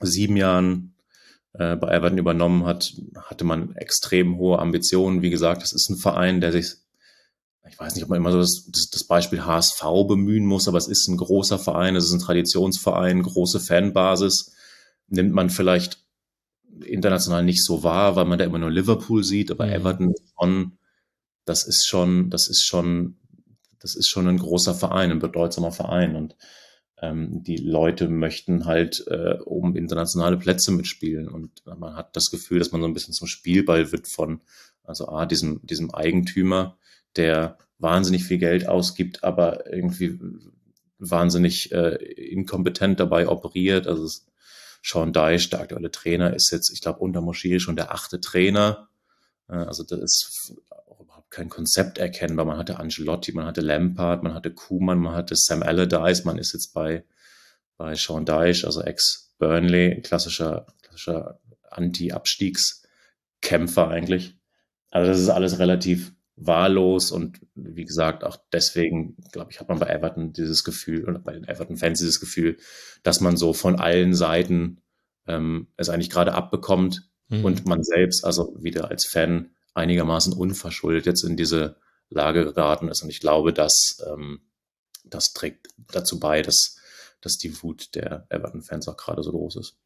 sieben 0.00 0.36
Jahren 0.36 0.94
äh, 1.52 1.76
bei 1.76 1.94
Everton 1.94 2.18
übernommen 2.18 2.64
hat, 2.64 2.94
hatte 3.16 3.44
man 3.44 3.76
extrem 3.76 4.36
hohe 4.38 4.58
Ambitionen. 4.58 5.22
Wie 5.22 5.30
gesagt, 5.30 5.62
es 5.62 5.72
ist 5.72 5.90
ein 5.90 5.96
Verein, 5.96 6.40
der 6.40 6.52
sich 6.52 6.74
ich 7.68 7.78
weiß 7.78 7.94
nicht, 7.94 8.04
ob 8.04 8.10
man 8.10 8.18
immer 8.18 8.32
so 8.32 8.38
das, 8.38 8.90
das, 8.90 9.04
Beispiel 9.04 9.44
HSV 9.44 9.82
bemühen 10.06 10.44
muss, 10.44 10.68
aber 10.68 10.78
es 10.78 10.88
ist 10.88 11.08
ein 11.08 11.16
großer 11.16 11.58
Verein, 11.58 11.96
es 11.96 12.04
ist 12.04 12.12
ein 12.12 12.20
Traditionsverein, 12.20 13.22
große 13.22 13.60
Fanbasis. 13.60 14.54
Nimmt 15.08 15.32
man 15.32 15.50
vielleicht 15.50 16.04
international 16.84 17.44
nicht 17.44 17.64
so 17.64 17.82
wahr, 17.82 18.16
weil 18.16 18.24
man 18.26 18.38
da 18.38 18.44
immer 18.44 18.58
nur 18.58 18.70
Liverpool 18.70 19.24
sieht, 19.24 19.50
aber 19.50 19.66
mhm. 19.66 19.72
Everton 19.72 20.10
ist 20.10 20.34
schon, 20.38 20.78
das 21.44 21.66
ist 21.66 21.86
schon, 21.86 22.30
das 22.30 22.48
ist 22.48 22.64
schon, 22.64 23.16
das 23.80 23.94
ist 23.94 24.08
schon 24.08 24.28
ein 24.28 24.38
großer 24.38 24.74
Verein, 24.74 25.10
ein 25.10 25.18
bedeutsamer 25.18 25.72
Verein 25.72 26.16
und 26.16 26.36
ähm, 27.00 27.42
die 27.42 27.56
Leute 27.56 28.08
möchten 28.08 28.66
halt 28.66 29.04
äh, 29.06 29.38
um 29.44 29.76
internationale 29.76 30.36
Plätze 30.36 30.72
mitspielen 30.72 31.28
und 31.28 31.64
man 31.64 31.96
hat 31.96 32.16
das 32.16 32.30
Gefühl, 32.30 32.58
dass 32.58 32.72
man 32.72 32.80
so 32.80 32.86
ein 32.86 32.94
bisschen 32.94 33.14
zum 33.14 33.28
Spielball 33.28 33.92
wird 33.92 34.08
von, 34.08 34.40
also 34.82 35.08
A, 35.08 35.26
diesem, 35.26 35.60
diesem 35.64 35.94
Eigentümer, 35.94 36.78
der 37.16 37.58
wahnsinnig 37.78 38.24
viel 38.24 38.38
Geld 38.38 38.68
ausgibt, 38.68 39.24
aber 39.24 39.72
irgendwie 39.72 40.18
wahnsinnig 40.98 41.72
äh, 41.72 41.96
inkompetent 41.96 43.00
dabei 43.00 43.28
operiert. 43.28 43.86
Also 43.86 44.08
Sean 44.82 45.12
Deich, 45.12 45.50
der 45.50 45.60
aktuelle 45.60 45.90
Trainer, 45.90 46.34
ist 46.34 46.50
jetzt, 46.50 46.72
ich 46.72 46.80
glaube, 46.80 47.00
unter 47.00 47.20
Moschee 47.20 47.58
schon 47.58 47.76
der 47.76 47.92
achte 47.92 48.20
Trainer. 48.20 48.88
Äh, 49.48 49.56
also 49.56 49.82
das 49.82 50.00
ist 50.00 50.54
überhaupt 51.00 51.30
kein 51.30 51.48
Konzept 51.48 51.98
erkennbar. 51.98 52.46
Man 52.46 52.58
hatte 52.58 52.78
Angelotti, 52.78 53.32
man 53.32 53.46
hatte 53.46 53.60
Lampard, 53.60 54.22
man 54.22 54.34
hatte 54.34 54.52
Kuhmann, 54.52 54.98
man 54.98 55.14
hatte 55.14 55.34
Sam 55.36 55.62
Allardyce, 55.62 56.24
man 56.24 56.38
ist 56.38 56.52
jetzt 56.52 56.74
bei, 56.74 57.04
bei 57.76 57.94
Sean 57.94 58.24
Deich, 58.24 58.64
also 58.64 58.82
ex-Burnley, 58.82 60.00
klassischer, 60.02 60.66
klassischer 60.82 61.40
Anti-Abstiegskämpfer 61.70 63.88
eigentlich. 63.88 64.36
Also 64.90 65.10
das 65.10 65.20
ist 65.20 65.28
alles 65.28 65.58
relativ 65.58 66.13
wahllos 66.36 67.12
und 67.12 67.40
wie 67.54 67.84
gesagt, 67.84 68.24
auch 68.24 68.36
deswegen, 68.52 69.16
glaube 69.32 69.52
ich, 69.52 69.60
hat 69.60 69.68
man 69.68 69.78
bei 69.78 69.86
Everton 69.86 70.32
dieses 70.32 70.64
Gefühl 70.64 71.08
oder 71.08 71.18
bei 71.18 71.32
den 71.32 71.44
Everton-Fans 71.44 71.98
dieses 72.00 72.20
Gefühl, 72.20 72.58
dass 73.02 73.20
man 73.20 73.36
so 73.36 73.52
von 73.52 73.78
allen 73.78 74.14
Seiten 74.14 74.82
ähm, 75.26 75.68
es 75.76 75.88
eigentlich 75.88 76.10
gerade 76.10 76.34
abbekommt 76.34 77.08
mhm. 77.28 77.44
und 77.44 77.66
man 77.66 77.84
selbst, 77.84 78.24
also 78.24 78.56
wieder 78.60 78.90
als 78.90 79.06
Fan, 79.06 79.50
einigermaßen 79.74 80.32
unverschuldet 80.32 81.06
jetzt 81.06 81.22
in 81.22 81.36
diese 81.36 81.76
Lage 82.08 82.44
geraten 82.44 82.88
ist. 82.88 83.02
Und 83.02 83.10
ich 83.10 83.20
glaube, 83.20 83.52
dass 83.52 84.02
ähm, 84.06 84.40
das 85.04 85.32
trägt 85.32 85.68
dazu 85.92 86.18
bei, 86.18 86.42
dass, 86.42 86.78
dass 87.20 87.38
die 87.38 87.62
Wut 87.62 87.94
der 87.94 88.26
Everton-Fans 88.28 88.88
auch 88.88 88.96
gerade 88.96 89.22
so 89.22 89.30
groß 89.30 89.56
ist 89.56 89.76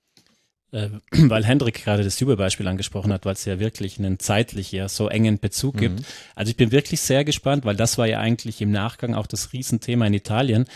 äh, 0.72 0.88
weil 1.12 1.44
Hendrik 1.44 1.82
gerade 1.82 2.04
das 2.04 2.20
Juve-Beispiel 2.20 2.66
angesprochen 2.68 3.12
hat, 3.12 3.24
weil 3.24 3.34
es 3.34 3.44
ja 3.44 3.58
wirklich 3.58 3.98
einen 3.98 4.18
zeitlich 4.18 4.72
ja 4.72 4.88
so 4.88 5.08
engen 5.08 5.38
Bezug 5.38 5.76
mhm. 5.76 5.80
gibt. 5.80 6.04
Also 6.34 6.50
ich 6.50 6.56
bin 6.56 6.72
wirklich 6.72 7.00
sehr 7.00 7.24
gespannt, 7.24 7.64
weil 7.64 7.76
das 7.76 7.98
war 7.98 8.06
ja 8.06 8.20
eigentlich 8.20 8.60
im 8.60 8.70
Nachgang 8.70 9.14
auch 9.14 9.26
das 9.26 9.52
Riesenthema 9.52 10.06
in 10.06 10.14
Italien, 10.14 10.66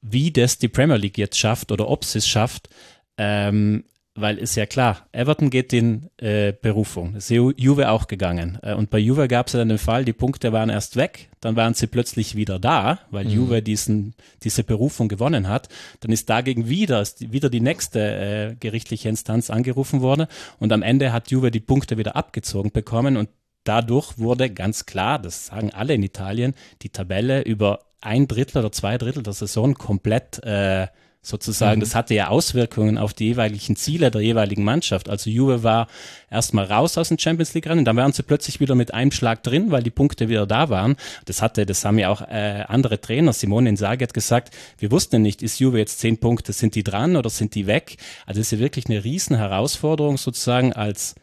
wie 0.00 0.30
das 0.30 0.58
die 0.58 0.68
Premier 0.68 0.96
League 0.96 1.18
jetzt 1.18 1.38
schafft 1.38 1.72
oder 1.72 1.88
ob 1.88 2.04
sie 2.04 2.18
es 2.18 2.28
schafft, 2.28 2.68
ähm, 3.16 3.84
weil 4.20 4.38
ist 4.38 4.56
ja 4.56 4.66
klar, 4.66 5.06
Everton 5.12 5.50
geht 5.50 5.72
in 5.72 6.10
äh, 6.18 6.52
Berufung. 6.52 7.14
Das 7.14 7.30
ist 7.30 7.36
Juve 7.56 7.90
auch 7.90 8.06
gegangen. 8.06 8.58
Äh, 8.62 8.74
und 8.74 8.90
bei 8.90 8.98
Juve 8.98 9.28
gab 9.28 9.46
es 9.46 9.52
ja 9.52 9.60
dann 9.60 9.68
den 9.68 9.78
Fall, 9.78 10.04
die 10.04 10.12
Punkte 10.12 10.52
waren 10.52 10.70
erst 10.70 10.96
weg, 10.96 11.28
dann 11.40 11.56
waren 11.56 11.74
sie 11.74 11.86
plötzlich 11.86 12.34
wieder 12.34 12.58
da, 12.58 13.00
weil 13.10 13.24
mhm. 13.24 13.30
Juve 13.30 13.62
diesen, 13.62 14.14
diese 14.42 14.64
Berufung 14.64 15.08
gewonnen 15.08 15.48
hat. 15.48 15.68
Dann 16.00 16.12
ist 16.12 16.28
dagegen 16.28 16.68
wieder, 16.68 17.00
ist 17.00 17.32
wieder 17.32 17.50
die 17.50 17.60
nächste 17.60 18.00
äh, 18.00 18.56
gerichtliche 18.58 19.08
Instanz 19.08 19.50
angerufen 19.50 20.00
worden 20.00 20.26
und 20.58 20.72
am 20.72 20.82
Ende 20.82 21.12
hat 21.12 21.30
Juve 21.30 21.50
die 21.50 21.60
Punkte 21.60 21.98
wieder 21.98 22.16
abgezogen 22.16 22.72
bekommen 22.72 23.16
und 23.16 23.28
dadurch 23.64 24.18
wurde 24.18 24.50
ganz 24.50 24.86
klar, 24.86 25.18
das 25.18 25.46
sagen 25.46 25.70
alle 25.72 25.94
in 25.94 26.02
Italien, 26.02 26.54
die 26.82 26.88
Tabelle 26.88 27.42
über 27.42 27.80
ein 28.00 28.28
Drittel 28.28 28.58
oder 28.58 28.72
zwei 28.72 28.98
Drittel 28.98 29.22
der 29.22 29.32
Saison 29.32 29.74
komplett 29.74 30.42
äh, 30.44 30.86
sozusagen. 31.28 31.78
Mhm. 31.78 31.80
Das 31.80 31.94
hatte 31.94 32.14
ja 32.14 32.28
Auswirkungen 32.28 32.98
auf 32.98 33.12
die 33.12 33.26
jeweiligen 33.26 33.76
Ziele 33.76 34.10
der 34.10 34.20
jeweiligen 34.20 34.64
Mannschaft. 34.64 35.08
Also 35.08 35.30
Juve 35.30 35.62
war 35.62 35.86
erstmal 36.30 36.64
raus 36.64 36.98
aus 36.98 37.08
dem 37.08 37.18
Champions 37.18 37.54
League 37.54 37.66
Rennen, 37.66 37.84
dann 37.84 37.96
waren 37.96 38.12
sie 38.12 38.22
plötzlich 38.22 38.60
wieder 38.60 38.74
mit 38.74 38.94
einem 38.94 39.12
Schlag 39.12 39.42
drin, 39.42 39.70
weil 39.70 39.82
die 39.82 39.90
Punkte 39.90 40.28
wieder 40.28 40.46
da 40.46 40.68
waren. 40.68 40.96
Das 41.26 41.42
hatte, 41.42 41.66
das 41.66 41.84
haben 41.84 41.98
ja 41.98 42.08
auch 42.10 42.22
äh, 42.22 42.64
andere 42.66 43.00
Trainer. 43.00 43.32
Simone 43.32 43.68
Inzaghi 43.68 44.02
hat 44.02 44.14
gesagt, 44.14 44.54
wir 44.78 44.90
wussten 44.90 45.22
nicht, 45.22 45.42
ist 45.42 45.60
Juve 45.60 45.78
jetzt 45.78 46.00
zehn 46.00 46.18
Punkte, 46.18 46.52
sind 46.52 46.74
die 46.74 46.84
dran 46.84 47.16
oder 47.16 47.30
sind 47.30 47.54
die 47.54 47.66
weg? 47.66 47.96
Also 48.26 48.40
das 48.40 48.48
ist 48.48 48.52
ja 48.52 48.58
wirklich 48.58 48.86
eine 48.86 49.04
riesen 49.04 49.36
Herausforderung 49.36 50.18
sozusagen 50.18 50.72
als 50.72 51.14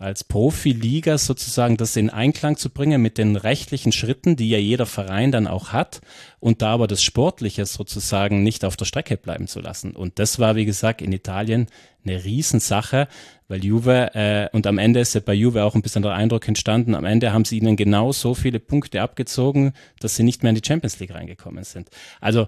als 0.00 0.24
Profiliga 0.24 1.18
sozusagen 1.18 1.76
das 1.76 1.94
in 1.94 2.08
Einklang 2.08 2.56
zu 2.56 2.70
bringen 2.70 3.02
mit 3.02 3.18
den 3.18 3.36
rechtlichen 3.36 3.92
Schritten, 3.92 4.34
die 4.34 4.48
ja 4.48 4.56
jeder 4.56 4.86
Verein 4.86 5.30
dann 5.30 5.46
auch 5.46 5.72
hat 5.72 6.00
und 6.40 6.62
da 6.62 6.72
aber 6.72 6.86
das 6.86 7.02
Sportliche 7.02 7.66
sozusagen 7.66 8.42
nicht 8.42 8.64
auf 8.64 8.78
der 8.78 8.86
Strecke 8.86 9.18
bleiben 9.18 9.46
zu 9.46 9.60
lassen. 9.60 9.94
Und 9.94 10.18
das 10.18 10.38
war, 10.38 10.56
wie 10.56 10.64
gesagt, 10.64 11.02
in 11.02 11.12
Italien 11.12 11.66
eine 12.02 12.24
Riesensache, 12.24 13.08
weil 13.48 13.62
Juve, 13.62 14.14
äh, 14.14 14.48
und 14.56 14.66
am 14.66 14.78
Ende 14.78 15.00
ist 15.00 15.14
ja 15.14 15.20
bei 15.20 15.34
Juve 15.34 15.64
auch 15.64 15.74
ein 15.74 15.82
bisschen 15.82 16.02
der 16.02 16.14
Eindruck 16.14 16.48
entstanden, 16.48 16.94
am 16.94 17.04
Ende 17.04 17.34
haben 17.34 17.44
sie 17.44 17.58
ihnen 17.58 17.76
genau 17.76 18.12
so 18.12 18.34
viele 18.34 18.58
Punkte 18.58 19.02
abgezogen, 19.02 19.74
dass 19.98 20.16
sie 20.16 20.22
nicht 20.22 20.42
mehr 20.42 20.50
in 20.50 20.56
die 20.56 20.66
Champions 20.66 20.98
League 20.98 21.12
reingekommen 21.12 21.64
sind. 21.64 21.90
Also 22.22 22.46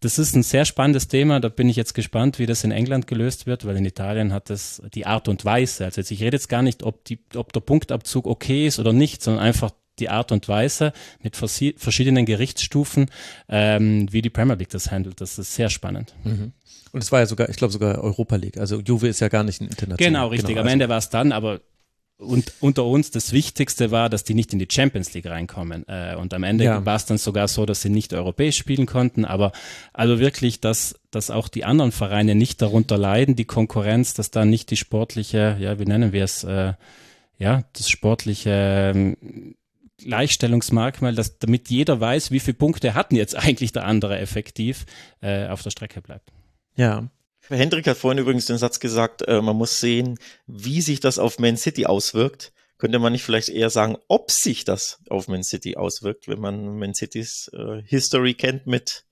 das 0.00 0.18
ist 0.18 0.34
ein 0.34 0.42
sehr 0.42 0.64
spannendes 0.64 1.08
Thema. 1.08 1.40
Da 1.40 1.48
bin 1.48 1.68
ich 1.68 1.76
jetzt 1.76 1.94
gespannt, 1.94 2.38
wie 2.38 2.46
das 2.46 2.64
in 2.64 2.72
England 2.72 3.06
gelöst 3.06 3.46
wird, 3.46 3.66
weil 3.66 3.76
in 3.76 3.84
Italien 3.84 4.32
hat 4.32 4.48
das 4.48 4.82
die 4.94 5.06
Art 5.06 5.28
und 5.28 5.44
Weise. 5.44 5.84
Also 5.84 6.00
jetzt, 6.00 6.10
ich 6.10 6.22
rede 6.22 6.36
jetzt 6.36 6.48
gar 6.48 6.62
nicht, 6.62 6.82
ob, 6.82 7.04
die, 7.04 7.20
ob 7.34 7.52
der 7.52 7.60
Punktabzug 7.60 8.26
okay 8.26 8.66
ist 8.66 8.78
oder 8.78 8.94
nicht, 8.94 9.22
sondern 9.22 9.44
einfach 9.44 9.72
die 9.98 10.08
Art 10.08 10.32
und 10.32 10.48
Weise 10.48 10.94
mit 11.22 11.36
verschiedenen 11.36 12.24
Gerichtsstufen, 12.24 13.10
ähm, 13.50 14.10
wie 14.10 14.22
die 14.22 14.30
Premier 14.30 14.54
League 14.54 14.70
das 14.70 14.90
handelt. 14.90 15.20
Das 15.20 15.38
ist 15.38 15.54
sehr 15.54 15.68
spannend. 15.68 16.14
Mhm. 16.24 16.52
Und 16.92 17.02
es 17.02 17.12
war 17.12 17.20
ja 17.20 17.26
sogar, 17.26 17.48
ich 17.50 17.56
glaube 17.56 17.72
sogar 17.72 18.02
Europa 18.02 18.36
League. 18.36 18.56
Also 18.56 18.80
Juve 18.80 19.06
ist 19.08 19.20
ja 19.20 19.28
gar 19.28 19.44
nicht 19.44 19.60
ein 19.60 19.68
international. 19.68 19.98
Genau, 19.98 20.28
richtig. 20.28 20.48
Genau, 20.48 20.60
also 20.60 20.68
Am 20.68 20.72
Ende 20.72 20.88
war 20.88 20.98
es 20.98 21.10
dann, 21.10 21.32
aber 21.32 21.60
und 22.20 22.52
unter 22.60 22.84
uns 22.84 23.10
das 23.10 23.32
Wichtigste 23.32 23.90
war, 23.90 24.10
dass 24.10 24.24
die 24.24 24.34
nicht 24.34 24.52
in 24.52 24.58
die 24.58 24.68
Champions 24.70 25.14
League 25.14 25.26
reinkommen. 25.26 25.88
Äh, 25.88 26.16
und 26.16 26.34
am 26.34 26.42
Ende 26.42 26.64
ja. 26.64 26.84
war 26.84 26.96
es 26.96 27.06
dann 27.06 27.18
sogar 27.18 27.48
so, 27.48 27.64
dass 27.64 27.80
sie 27.80 27.88
nicht 27.88 28.12
europäisch 28.12 28.58
spielen 28.58 28.86
konnten. 28.86 29.24
Aber 29.24 29.52
also 29.94 30.18
wirklich, 30.18 30.60
dass, 30.60 31.00
dass 31.10 31.30
auch 31.30 31.48
die 31.48 31.64
anderen 31.64 31.92
Vereine 31.92 32.34
nicht 32.34 32.60
darunter 32.60 32.98
leiden, 32.98 33.36
die 33.36 33.46
Konkurrenz, 33.46 34.12
dass 34.12 34.30
da 34.30 34.44
nicht 34.44 34.70
die 34.70 34.76
sportliche, 34.76 35.56
ja, 35.58 35.78
wie 35.78 35.86
nennen 35.86 36.12
wir 36.12 36.24
es, 36.24 36.44
äh, 36.44 36.74
ja, 37.38 37.64
das 37.72 37.88
sportliche 37.88 38.92
ähm, 38.94 39.54
Gleichstellungsmerkmal, 39.96 41.14
dass 41.14 41.38
damit 41.38 41.70
jeder 41.70 42.00
weiß, 42.00 42.30
wie 42.30 42.40
viele 42.40 42.54
Punkte 42.54 42.94
hatten 42.94 43.16
jetzt 43.16 43.34
eigentlich 43.36 43.72
der 43.72 43.86
andere 43.86 44.18
effektiv 44.18 44.84
äh, 45.22 45.48
auf 45.48 45.62
der 45.62 45.70
Strecke 45.70 46.02
bleibt. 46.02 46.30
Ja, 46.76 47.08
Hendrik 47.50 47.86
hat 47.86 47.96
vorhin 47.96 48.18
übrigens 48.18 48.46
den 48.46 48.58
Satz 48.58 48.80
gesagt, 48.80 49.22
äh, 49.22 49.42
man 49.42 49.56
muss 49.56 49.80
sehen, 49.80 50.18
wie 50.46 50.80
sich 50.80 51.00
das 51.00 51.18
auf 51.18 51.38
Man 51.38 51.56
City 51.56 51.86
auswirkt. 51.86 52.52
Könnte 52.78 52.98
man 52.98 53.12
nicht 53.12 53.24
vielleicht 53.24 53.48
eher 53.48 53.70
sagen, 53.70 53.98
ob 54.08 54.30
sich 54.30 54.64
das 54.64 55.00
auf 55.10 55.28
Man 55.28 55.42
City 55.42 55.76
auswirkt, 55.76 56.28
wenn 56.28 56.40
man 56.40 56.78
Man 56.78 56.94
Citys 56.94 57.50
äh, 57.52 57.82
History 57.84 58.34
kennt 58.34 58.66
mit, 58.66 59.04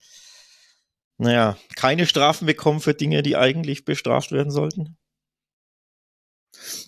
naja, 1.18 1.58
keine 1.76 2.06
Strafen 2.06 2.46
bekommen 2.46 2.80
für 2.80 2.94
Dinge, 2.94 3.22
die 3.22 3.36
eigentlich 3.36 3.84
bestraft 3.84 4.30
werden 4.30 4.52
sollten? 4.52 4.97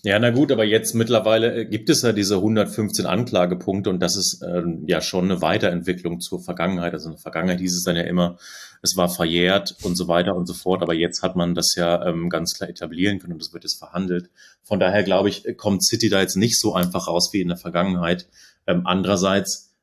Ja, 0.02 0.18
na 0.18 0.30
gut, 0.30 0.50
aber 0.50 0.64
jetzt 0.64 0.94
mittlerweile 0.94 1.54
äh, 1.54 1.64
gibt 1.66 1.90
es 1.90 2.02
ja 2.02 2.12
diese 2.12 2.36
115 2.36 3.06
Anklagepunkte 3.06 3.90
und 3.90 4.00
das 4.00 4.16
ist 4.16 4.42
ähm, 4.42 4.84
ja 4.86 5.00
schon 5.00 5.24
eine 5.24 5.42
Weiterentwicklung 5.42 6.20
zur 6.20 6.42
Vergangenheit. 6.42 6.92
Also 6.92 7.08
in 7.08 7.14
der 7.16 7.20
Vergangenheit 7.20 7.60
hieß 7.60 7.76
es 7.76 7.84
dann 7.84 7.96
ja 7.96 8.02
immer, 8.02 8.38
es 8.82 8.96
war 8.96 9.08
verjährt 9.08 9.76
und 9.82 9.96
so 9.96 10.08
weiter 10.08 10.34
und 10.34 10.46
so 10.46 10.54
fort, 10.54 10.82
aber 10.82 10.94
jetzt 10.94 11.22
hat 11.22 11.36
man 11.36 11.54
das 11.54 11.74
ja 11.76 12.06
ähm, 12.06 12.30
ganz 12.30 12.54
klar 12.54 12.70
etablieren 12.70 13.18
können 13.18 13.34
und 13.34 13.42
das 13.42 13.52
wird 13.52 13.64
jetzt 13.64 13.78
verhandelt. 13.78 14.30
Von 14.62 14.80
daher 14.80 15.02
glaube 15.02 15.28
ich, 15.28 15.44
kommt 15.56 15.84
City 15.84 16.08
da 16.08 16.20
jetzt 16.20 16.36
nicht 16.36 16.58
so 16.58 16.74
einfach 16.74 17.06
raus 17.06 17.30
wie 17.32 17.40
in 17.40 17.48
der 17.48 17.58
Vergangenheit. 17.58 18.28
Ähm, 18.66 18.82
andererseits, 18.86 19.74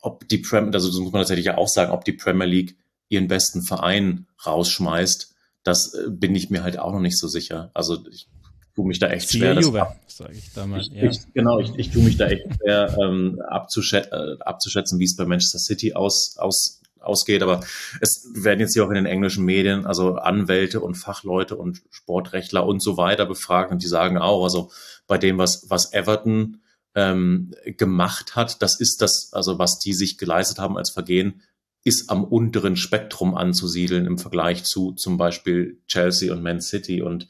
ob 0.00 0.26
die 0.28 0.38
Premier, 0.38 0.72
also 0.72 0.88
das 0.88 0.98
muss 0.98 1.12
man 1.12 1.20
tatsächlich 1.20 1.46
ja 1.46 1.58
auch 1.58 1.68
sagen, 1.68 1.92
ob 1.92 2.04
die 2.04 2.12
Premier 2.12 2.46
League 2.46 2.76
ihren 3.08 3.28
besten 3.28 3.62
Verein 3.62 4.26
rausschmeißt, 4.44 5.34
das 5.62 5.94
äh, 5.94 6.08
bin 6.08 6.34
ich 6.34 6.48
mir 6.48 6.62
halt 6.62 6.78
auch 6.78 6.92
noch 6.92 7.00
nicht 7.00 7.18
so 7.18 7.28
sicher. 7.28 7.70
Also 7.74 7.98
ich 8.10 8.28
tue 8.76 8.86
mich 8.86 8.98
da 8.98 9.08
echt 9.08 9.32
schwer. 9.32 9.54
Das 9.54 9.64
Juve, 9.64 9.86
sage 10.06 10.34
ich 10.34 10.52
damals. 10.52 10.88
Ja. 10.92 11.04
Ich, 11.04 11.18
genau, 11.32 11.58
ich, 11.58 11.72
ich 11.76 11.90
tue 11.90 12.02
mich 12.02 12.16
da 12.16 12.26
echt 12.26 12.44
schwer 12.56 12.96
ähm, 13.02 13.40
abzuschätzen, 13.48 14.12
äh, 14.12 14.42
abzuschätzen, 14.42 14.98
wie 14.98 15.04
es 15.04 15.16
bei 15.16 15.24
Manchester 15.24 15.58
City 15.58 15.94
aus, 15.94 16.36
aus, 16.36 16.82
ausgeht. 17.00 17.42
Aber 17.42 17.60
es 18.00 18.28
werden 18.34 18.60
jetzt 18.60 18.74
hier 18.74 18.84
auch 18.84 18.90
in 18.90 18.96
den 18.96 19.06
englischen 19.06 19.44
Medien, 19.44 19.86
also 19.86 20.16
Anwälte 20.16 20.80
und 20.80 20.94
Fachleute 20.94 21.56
und 21.56 21.82
Sportrechtler 21.90 22.66
und 22.66 22.82
so 22.82 22.98
weiter 22.98 23.24
befragt 23.26 23.72
und 23.72 23.82
die 23.82 23.88
sagen 23.88 24.18
auch, 24.18 24.44
also 24.44 24.70
bei 25.06 25.16
dem, 25.16 25.38
was, 25.38 25.70
was 25.70 25.92
Everton 25.94 26.60
ähm, 26.94 27.54
gemacht 27.64 28.36
hat, 28.36 28.60
das 28.60 28.78
ist 28.78 29.00
das, 29.00 29.30
also 29.32 29.58
was 29.58 29.78
die 29.78 29.94
sich 29.94 30.18
geleistet 30.18 30.58
haben 30.58 30.76
als 30.76 30.90
Vergehen, 30.90 31.42
ist 31.82 32.10
am 32.10 32.24
unteren 32.24 32.76
Spektrum 32.76 33.34
anzusiedeln 33.34 34.06
im 34.06 34.18
Vergleich 34.18 34.64
zu 34.64 34.92
zum 34.92 35.16
Beispiel 35.16 35.80
Chelsea 35.86 36.32
und 36.32 36.42
Man 36.42 36.60
City 36.60 37.00
und 37.00 37.28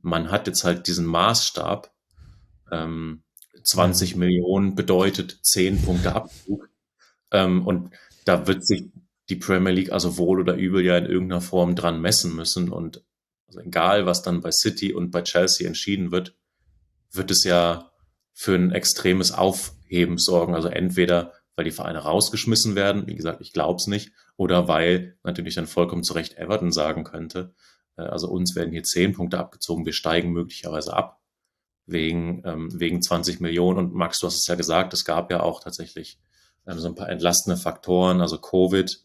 man 0.00 0.30
hat 0.30 0.46
jetzt 0.46 0.64
halt 0.64 0.86
diesen 0.86 1.06
Maßstab, 1.06 1.92
ähm, 2.70 3.22
20 3.64 4.14
mhm. 4.14 4.20
Millionen 4.20 4.74
bedeutet 4.74 5.38
10 5.42 5.82
Punkte 5.82 6.14
Abzug. 6.14 6.68
Ähm, 7.30 7.66
und 7.66 7.90
da 8.24 8.46
wird 8.46 8.66
sich 8.66 8.90
die 9.28 9.36
Premier 9.36 9.72
League 9.72 9.92
also 9.92 10.16
wohl 10.16 10.40
oder 10.40 10.54
übel 10.54 10.84
ja 10.84 10.96
in 10.96 11.06
irgendeiner 11.06 11.40
Form 11.40 11.74
dran 11.74 12.00
messen 12.00 12.34
müssen. 12.34 12.70
Und 12.70 13.04
also 13.46 13.60
egal, 13.60 14.06
was 14.06 14.22
dann 14.22 14.40
bei 14.40 14.50
City 14.50 14.92
und 14.92 15.10
bei 15.10 15.22
Chelsea 15.22 15.66
entschieden 15.66 16.12
wird, 16.12 16.34
wird 17.10 17.30
es 17.30 17.44
ja 17.44 17.90
für 18.32 18.54
ein 18.54 18.72
extremes 18.72 19.32
Aufheben 19.32 20.18
sorgen. 20.18 20.54
Also 20.54 20.68
entweder 20.68 21.32
weil 21.58 21.64
die 21.64 21.72
Vereine 21.72 21.98
rausgeschmissen 21.98 22.76
werden. 22.76 23.08
Wie 23.08 23.16
gesagt, 23.16 23.40
ich 23.40 23.52
glaube 23.52 23.78
es 23.78 23.88
nicht. 23.88 24.12
Oder 24.36 24.68
weil 24.68 25.18
natürlich 25.24 25.56
dann 25.56 25.66
vollkommen 25.66 26.04
zu 26.04 26.12
Recht 26.12 26.38
Everton 26.38 26.70
sagen 26.70 27.02
könnte, 27.02 27.52
also 28.02 28.28
uns 28.28 28.54
werden 28.56 28.72
hier 28.72 28.84
zehn 28.84 29.12
Punkte 29.12 29.38
abgezogen, 29.38 29.86
wir 29.86 29.92
steigen 29.92 30.32
möglicherweise 30.32 30.94
ab 30.94 31.20
wegen, 31.86 32.42
ähm, 32.44 32.68
wegen 32.78 33.02
20 33.02 33.40
Millionen. 33.40 33.78
Und 33.78 33.94
Max, 33.94 34.20
du 34.20 34.26
hast 34.26 34.36
es 34.36 34.46
ja 34.46 34.54
gesagt, 34.54 34.92
es 34.92 35.04
gab 35.04 35.30
ja 35.30 35.40
auch 35.40 35.60
tatsächlich 35.62 36.18
ähm, 36.66 36.78
so 36.78 36.88
ein 36.88 36.94
paar 36.94 37.08
entlastende 37.08 37.56
Faktoren, 37.56 38.20
also 38.20 38.38
Covid. 38.38 39.04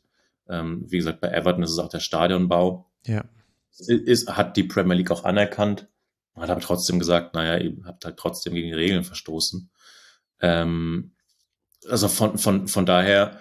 Ähm, 0.49 0.85
wie 0.87 0.97
gesagt, 0.97 1.21
bei 1.21 1.29
Everton 1.29 1.63
ist 1.63 1.71
es 1.71 1.79
auch 1.79 1.89
der 1.89 2.01
Stadionbau. 2.01 2.91
Ja. 3.05 3.23
Ist, 3.87 4.29
hat 4.29 4.57
die 4.57 4.63
Premier 4.63 4.95
League 4.95 5.11
auch 5.11 5.23
anerkannt. 5.23 5.87
Hat 6.35 6.49
aber 6.49 6.61
trotzdem 6.61 6.99
gesagt, 6.99 7.33
naja, 7.35 7.57
ihr 7.57 7.77
habt 7.85 8.05
halt 8.05 8.17
trotzdem 8.17 8.53
gegen 8.53 8.67
die 8.67 8.73
Regeln 8.73 9.03
verstoßen. 9.03 9.69
Ähm, 10.41 11.13
also 11.87 12.07
von, 12.07 12.37
von, 12.37 12.67
von 12.67 12.85
daher 12.85 13.39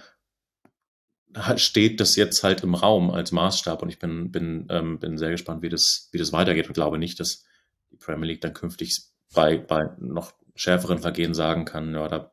steht 1.56 2.00
das 2.00 2.16
jetzt 2.16 2.42
halt 2.42 2.62
im 2.62 2.74
Raum 2.74 3.10
als 3.10 3.32
Maßstab 3.32 3.82
und 3.82 3.88
ich 3.88 3.98
bin, 3.98 4.30
bin, 4.30 4.66
ähm, 4.70 4.98
bin 4.98 5.18
sehr 5.18 5.30
gespannt, 5.30 5.62
wie 5.62 5.68
das, 5.68 6.08
wie 6.12 6.18
das 6.18 6.32
weitergeht 6.32 6.68
und 6.68 6.74
glaube 6.74 6.98
nicht, 6.98 7.20
dass 7.20 7.44
die 7.90 7.96
Premier 7.96 8.28
League 8.28 8.40
dann 8.40 8.54
künftig 8.54 9.02
bei, 9.34 9.56
bei 9.56 9.90
noch 9.98 10.32
schärferen 10.54 10.98
Vergehen 10.98 11.34
sagen 11.34 11.64
kann, 11.64 11.94
ja, 11.94 12.08
da 12.08 12.30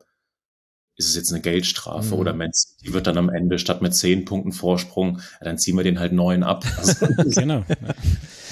ist 0.96 1.08
es 1.08 1.16
jetzt 1.16 1.32
eine 1.32 1.40
Geldstrafe 1.40 2.14
mhm. 2.14 2.20
oder 2.20 2.34
Man 2.34 2.50
die 2.84 2.92
wird 2.92 3.06
dann 3.06 3.16
am 3.16 3.30
Ende 3.30 3.58
statt 3.58 3.80
mit 3.80 3.94
zehn 3.94 4.26
Punkten 4.26 4.52
Vorsprung, 4.52 5.18
ja, 5.40 5.46
dann 5.46 5.58
ziehen 5.58 5.76
wir 5.76 5.84
den 5.84 5.98
halt 5.98 6.12
neun 6.12 6.42
ab. 6.42 6.64
Also, 6.76 7.40
genau. 7.40 7.64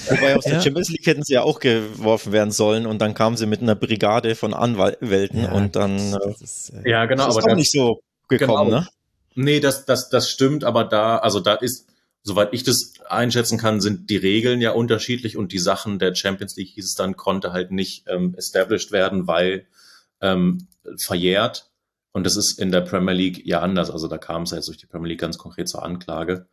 Wobei 0.09 0.35
aus 0.35 0.45
der 0.45 0.61
Champions 0.61 0.89
League 0.89 1.05
hätten 1.05 1.23
sie 1.23 1.33
ja 1.33 1.43
auch 1.43 1.59
geworfen 1.59 2.31
werden 2.31 2.51
sollen 2.51 2.87
und 2.87 2.99
dann 2.99 3.13
kamen 3.13 3.37
sie 3.37 3.45
mit 3.45 3.61
einer 3.61 3.75
Brigade 3.75 4.33
von 4.33 4.53
Anwälten 4.53 5.43
ja, 5.43 5.51
und 5.51 5.75
dann 5.75 6.11
das 6.11 6.41
ist, 6.41 6.73
äh, 6.83 6.89
ja 6.89 7.05
genau, 7.05 7.27
das 7.27 7.37
ist 7.37 7.43
aber 7.43 7.55
nicht 7.55 7.71
so 7.71 8.01
gekommen, 8.27 8.69
genau. 8.69 8.79
ne? 8.81 8.87
Nee, 9.35 9.59
das, 9.59 9.85
das, 9.85 10.09
das 10.09 10.29
stimmt, 10.29 10.63
aber 10.63 10.83
da, 10.83 11.17
also 11.17 11.39
da 11.39 11.53
ist, 11.53 11.87
soweit 12.23 12.53
ich 12.53 12.63
das 12.63 12.93
einschätzen 13.07 13.57
kann, 13.57 13.81
sind 13.81 14.09
die 14.09 14.17
Regeln 14.17 14.61
ja 14.61 14.71
unterschiedlich 14.71 15.37
und 15.37 15.51
die 15.51 15.59
Sachen 15.59 15.99
der 15.99 16.15
Champions 16.15 16.55
League 16.55 16.69
hieß 16.69 16.85
es 16.85 16.95
dann, 16.95 17.15
konnte 17.15 17.53
halt 17.53 17.71
nicht 17.71 18.05
ähm, 18.07 18.35
established 18.35 18.91
werden, 18.91 19.27
weil 19.27 19.67
ähm, 20.21 20.67
verjährt. 20.97 21.71
Und 22.11 22.25
das 22.25 22.35
ist 22.35 22.59
in 22.59 22.71
der 22.71 22.81
Premier 22.81 23.13
League 23.13 23.45
ja 23.45 23.61
anders. 23.61 23.91
Also 23.91 24.07
da 24.07 24.17
kam 24.17 24.43
es 24.43 24.51
jetzt 24.51 24.67
durch 24.67 24.77
die 24.77 24.87
Premier 24.87 25.09
League 25.09 25.21
ganz 25.21 25.37
konkret 25.37 25.69
zur 25.69 25.83
Anklage. 25.83 26.47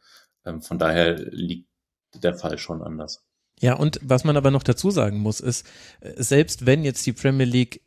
Ähm, 0.45 0.62
von 0.62 0.79
daher 0.79 1.14
liegt 1.14 1.68
der 2.14 2.35
Fall 2.35 2.59
schon 2.59 2.83
anders. 2.83 3.24
Ja, 3.61 3.74
und 3.74 3.99
was 4.03 4.24
man 4.24 4.37
aber 4.37 4.51
noch 4.51 4.62
dazu 4.62 4.91
sagen 4.91 5.18
muss, 5.18 5.41
ist, 5.41 5.66
äh, 6.01 6.22
selbst 6.22 6.66
wenn 6.66 6.85
jetzt 6.85 7.07
die 7.07 7.12
Premier 7.12 7.47
League 7.47 7.83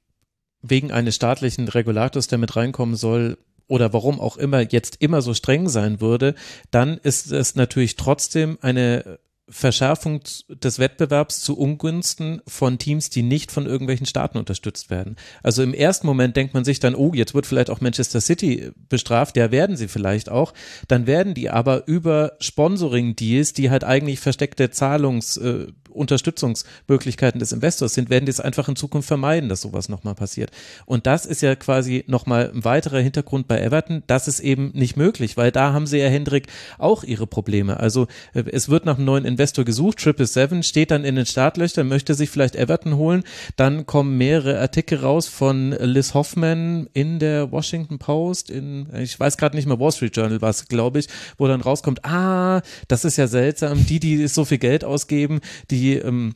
wegen 0.61 0.91
eines 0.91 1.15
staatlichen 1.15 1.67
Regulators, 1.67 2.27
der 2.27 2.37
mit 2.37 2.55
reinkommen 2.55 2.95
soll, 2.95 3.37
oder 3.69 3.93
warum 3.93 4.19
auch 4.19 4.35
immer 4.35 4.59
jetzt 4.59 4.97
immer 4.99 5.21
so 5.21 5.33
streng 5.33 5.69
sein 5.69 6.01
würde, 6.01 6.35
dann 6.71 6.97
ist 6.97 7.31
es 7.31 7.55
natürlich 7.55 7.95
trotzdem 7.95 8.57
eine 8.61 9.19
Verschärfung 9.49 10.21
des 10.47 10.79
Wettbewerbs 10.79 11.41
zu 11.41 11.57
Ungunsten 11.57 12.41
von 12.47 12.77
Teams, 12.77 13.09
die 13.09 13.23
nicht 13.23 13.51
von 13.51 13.65
irgendwelchen 13.65 14.05
Staaten 14.05 14.37
unterstützt 14.37 14.89
werden. 14.89 15.15
Also 15.43 15.63
im 15.63 15.73
ersten 15.73 16.07
Moment 16.07 16.35
denkt 16.35 16.53
man 16.53 16.63
sich 16.63 16.79
dann, 16.79 16.95
oh, 16.95 17.13
jetzt 17.13 17.33
wird 17.33 17.45
vielleicht 17.45 17.69
auch 17.69 17.81
Manchester 17.81 18.21
City 18.21 18.71
bestraft, 18.89 19.37
ja, 19.37 19.51
werden 19.51 19.75
sie 19.77 19.87
vielleicht 19.87 20.29
auch. 20.29 20.53
Dann 20.87 21.07
werden 21.07 21.33
die 21.33 21.49
aber 21.49 21.87
über 21.87 22.33
Sponsoring-Deals, 22.39 23.53
die 23.53 23.69
halt 23.69 23.83
eigentlich 23.83 24.19
versteckte 24.19 24.69
Zahlungs- 24.69 25.37
äh, 25.37 25.67
Unterstützungsmöglichkeiten 25.89 27.39
des 27.39 27.51
Investors 27.51 27.93
sind, 27.93 28.09
werden 28.09 28.25
die 28.25 28.31
es 28.31 28.39
einfach 28.39 28.69
in 28.69 28.75
Zukunft 28.75 29.07
vermeiden, 29.07 29.49
dass 29.49 29.61
sowas 29.61 29.89
nochmal 29.89 30.15
passiert. 30.15 30.51
Und 30.85 31.07
das 31.07 31.25
ist 31.25 31.41
ja 31.41 31.55
quasi 31.55 32.03
nochmal 32.07 32.51
ein 32.53 32.63
weiterer 32.63 32.99
Hintergrund 32.99 33.47
bei 33.47 33.59
Everton. 33.59 34.03
Das 34.07 34.27
ist 34.27 34.39
eben 34.39 34.71
nicht 34.73 34.97
möglich, 34.97 35.37
weil 35.37 35.51
da 35.51 35.73
haben 35.73 35.87
sie 35.87 35.99
ja, 35.99 36.07
Hendrik, 36.07 36.47
auch 36.77 37.03
ihre 37.03 37.27
Probleme. 37.27 37.79
Also 37.79 38.07
äh, 38.33 38.43
es 38.51 38.69
wird 38.69 38.85
nach 38.85 38.97
einem 38.97 39.05
neuen 39.05 39.25
Investor 39.39 39.63
gesucht, 39.63 39.99
Triple 39.99 40.27
Seven 40.27 40.63
steht 40.63 40.91
dann 40.91 41.05
in 41.05 41.15
den 41.15 41.25
Startlöchern, 41.25 41.87
möchte 41.87 42.13
sich 42.13 42.29
vielleicht 42.29 42.57
Everton 42.57 42.97
holen. 42.97 43.23
Dann 43.55 43.85
kommen 43.85 44.17
mehrere 44.17 44.59
Artikel 44.59 44.99
raus 44.99 45.29
von 45.29 45.71
Liz 45.71 46.13
Hoffman 46.13 46.89
in 46.91 47.19
der 47.19 47.49
Washington 47.49 47.99
Post, 47.99 48.49
in, 48.49 48.87
ich 48.97 49.17
weiß 49.17 49.37
gerade 49.37 49.55
nicht 49.55 49.65
mehr, 49.65 49.79
Wall 49.79 49.93
Street 49.93 50.13
Journal 50.17 50.41
war 50.41 50.49
es, 50.49 50.67
glaube 50.67 50.99
ich, 50.99 51.07
wo 51.37 51.47
dann 51.47 51.61
rauskommt, 51.61 52.03
ah, 52.03 52.61
das 52.89 53.05
ist 53.05 53.15
ja 53.15 53.27
seltsam, 53.27 53.85
die, 53.85 54.01
die 54.01 54.27
so 54.27 54.43
viel 54.43 54.57
Geld 54.57 54.83
ausgeben, 54.83 55.39
die 55.71 55.93
ähm, 55.93 56.35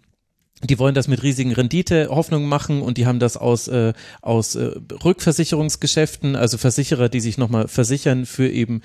die 0.63 0.79
wollen 0.79 0.95
das 0.95 1.07
mit 1.07 1.23
riesigen 1.23 1.51
Renditehoffnungen 1.51 2.47
machen 2.47 2.81
und 2.81 2.97
die 2.97 3.05
haben 3.05 3.19
das 3.19 3.37
aus, 3.37 3.67
äh, 3.67 3.93
aus 4.21 4.55
äh, 4.55 4.71
Rückversicherungsgeschäften, 5.03 6.35
also 6.35 6.57
Versicherer, 6.57 7.09
die 7.09 7.19
sich 7.19 7.37
nochmal 7.37 7.67
versichern 7.67 8.25
für 8.25 8.49
eben 8.49 8.81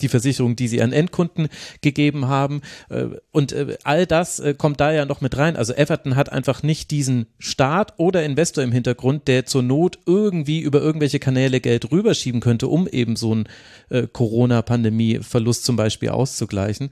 die 0.00 0.08
Versicherung, 0.08 0.56
die 0.56 0.68
sie 0.68 0.82
an 0.82 0.92
Endkunden 0.92 1.48
gegeben 1.80 2.28
haben. 2.28 2.60
Äh, 2.90 3.06
und 3.32 3.52
äh, 3.52 3.78
all 3.84 4.06
das 4.06 4.38
äh, 4.40 4.54
kommt 4.54 4.80
da 4.80 4.92
ja 4.92 5.06
noch 5.06 5.20
mit 5.20 5.36
rein. 5.36 5.56
Also 5.56 5.72
Everton 5.72 6.16
hat 6.16 6.30
einfach 6.30 6.62
nicht 6.62 6.90
diesen 6.90 7.26
Staat 7.38 7.94
oder 7.96 8.24
Investor 8.24 8.62
im 8.62 8.72
Hintergrund, 8.72 9.28
der 9.28 9.46
zur 9.46 9.62
Not 9.62 9.98
irgendwie 10.06 10.60
über 10.60 10.80
irgendwelche 10.80 11.18
Kanäle 11.18 11.60
Geld 11.60 11.90
rüberschieben 11.90 12.40
könnte, 12.40 12.68
um 12.68 12.86
eben 12.86 13.16
so 13.16 13.32
einen 13.32 13.48
äh, 13.88 14.06
Corona-Pandemie-Verlust 14.06 15.64
zum 15.64 15.76
Beispiel 15.76 16.10
auszugleichen. 16.10 16.90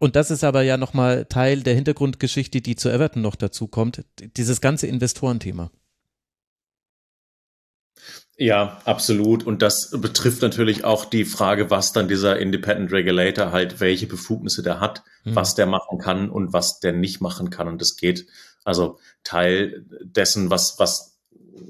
Und 0.00 0.16
das 0.16 0.30
ist 0.30 0.44
aber 0.44 0.62
ja 0.62 0.78
nochmal 0.78 1.26
Teil 1.26 1.62
der 1.62 1.74
Hintergrundgeschichte, 1.74 2.62
die 2.62 2.74
zu 2.74 2.88
Everton 2.88 3.20
noch 3.20 3.36
dazu 3.36 3.68
kommt, 3.68 4.02
dieses 4.18 4.62
ganze 4.62 4.86
Investorenthema. 4.86 5.70
Ja, 8.38 8.80
absolut. 8.86 9.44
Und 9.44 9.60
das 9.60 9.90
betrifft 9.90 10.40
natürlich 10.40 10.84
auch 10.84 11.04
die 11.04 11.26
Frage, 11.26 11.70
was 11.70 11.92
dann 11.92 12.08
dieser 12.08 12.38
Independent 12.38 12.90
Regulator 12.92 13.52
halt, 13.52 13.80
welche 13.80 14.06
Befugnisse 14.06 14.62
der 14.62 14.80
hat, 14.80 15.02
mhm. 15.24 15.36
was 15.36 15.54
der 15.54 15.66
machen 15.66 15.98
kann 15.98 16.30
und 16.30 16.54
was 16.54 16.80
der 16.80 16.94
nicht 16.94 17.20
machen 17.20 17.50
kann. 17.50 17.68
Und 17.68 17.82
das 17.82 17.96
geht, 17.96 18.26
also 18.64 18.98
Teil 19.22 19.84
dessen, 20.02 20.48
was, 20.48 20.76
was 20.78 21.18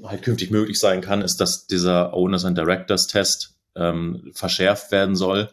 halt 0.05 0.21
künftig 0.21 0.51
möglich 0.51 0.79
sein 0.79 1.01
kann, 1.01 1.21
ist, 1.21 1.41
dass 1.41 1.67
dieser 1.67 2.13
Owners 2.13 2.45
and 2.45 2.57
Directors 2.57 3.07
Test 3.07 3.55
ähm, 3.75 4.31
verschärft 4.33 4.93
werden 4.93 5.17
soll 5.17 5.49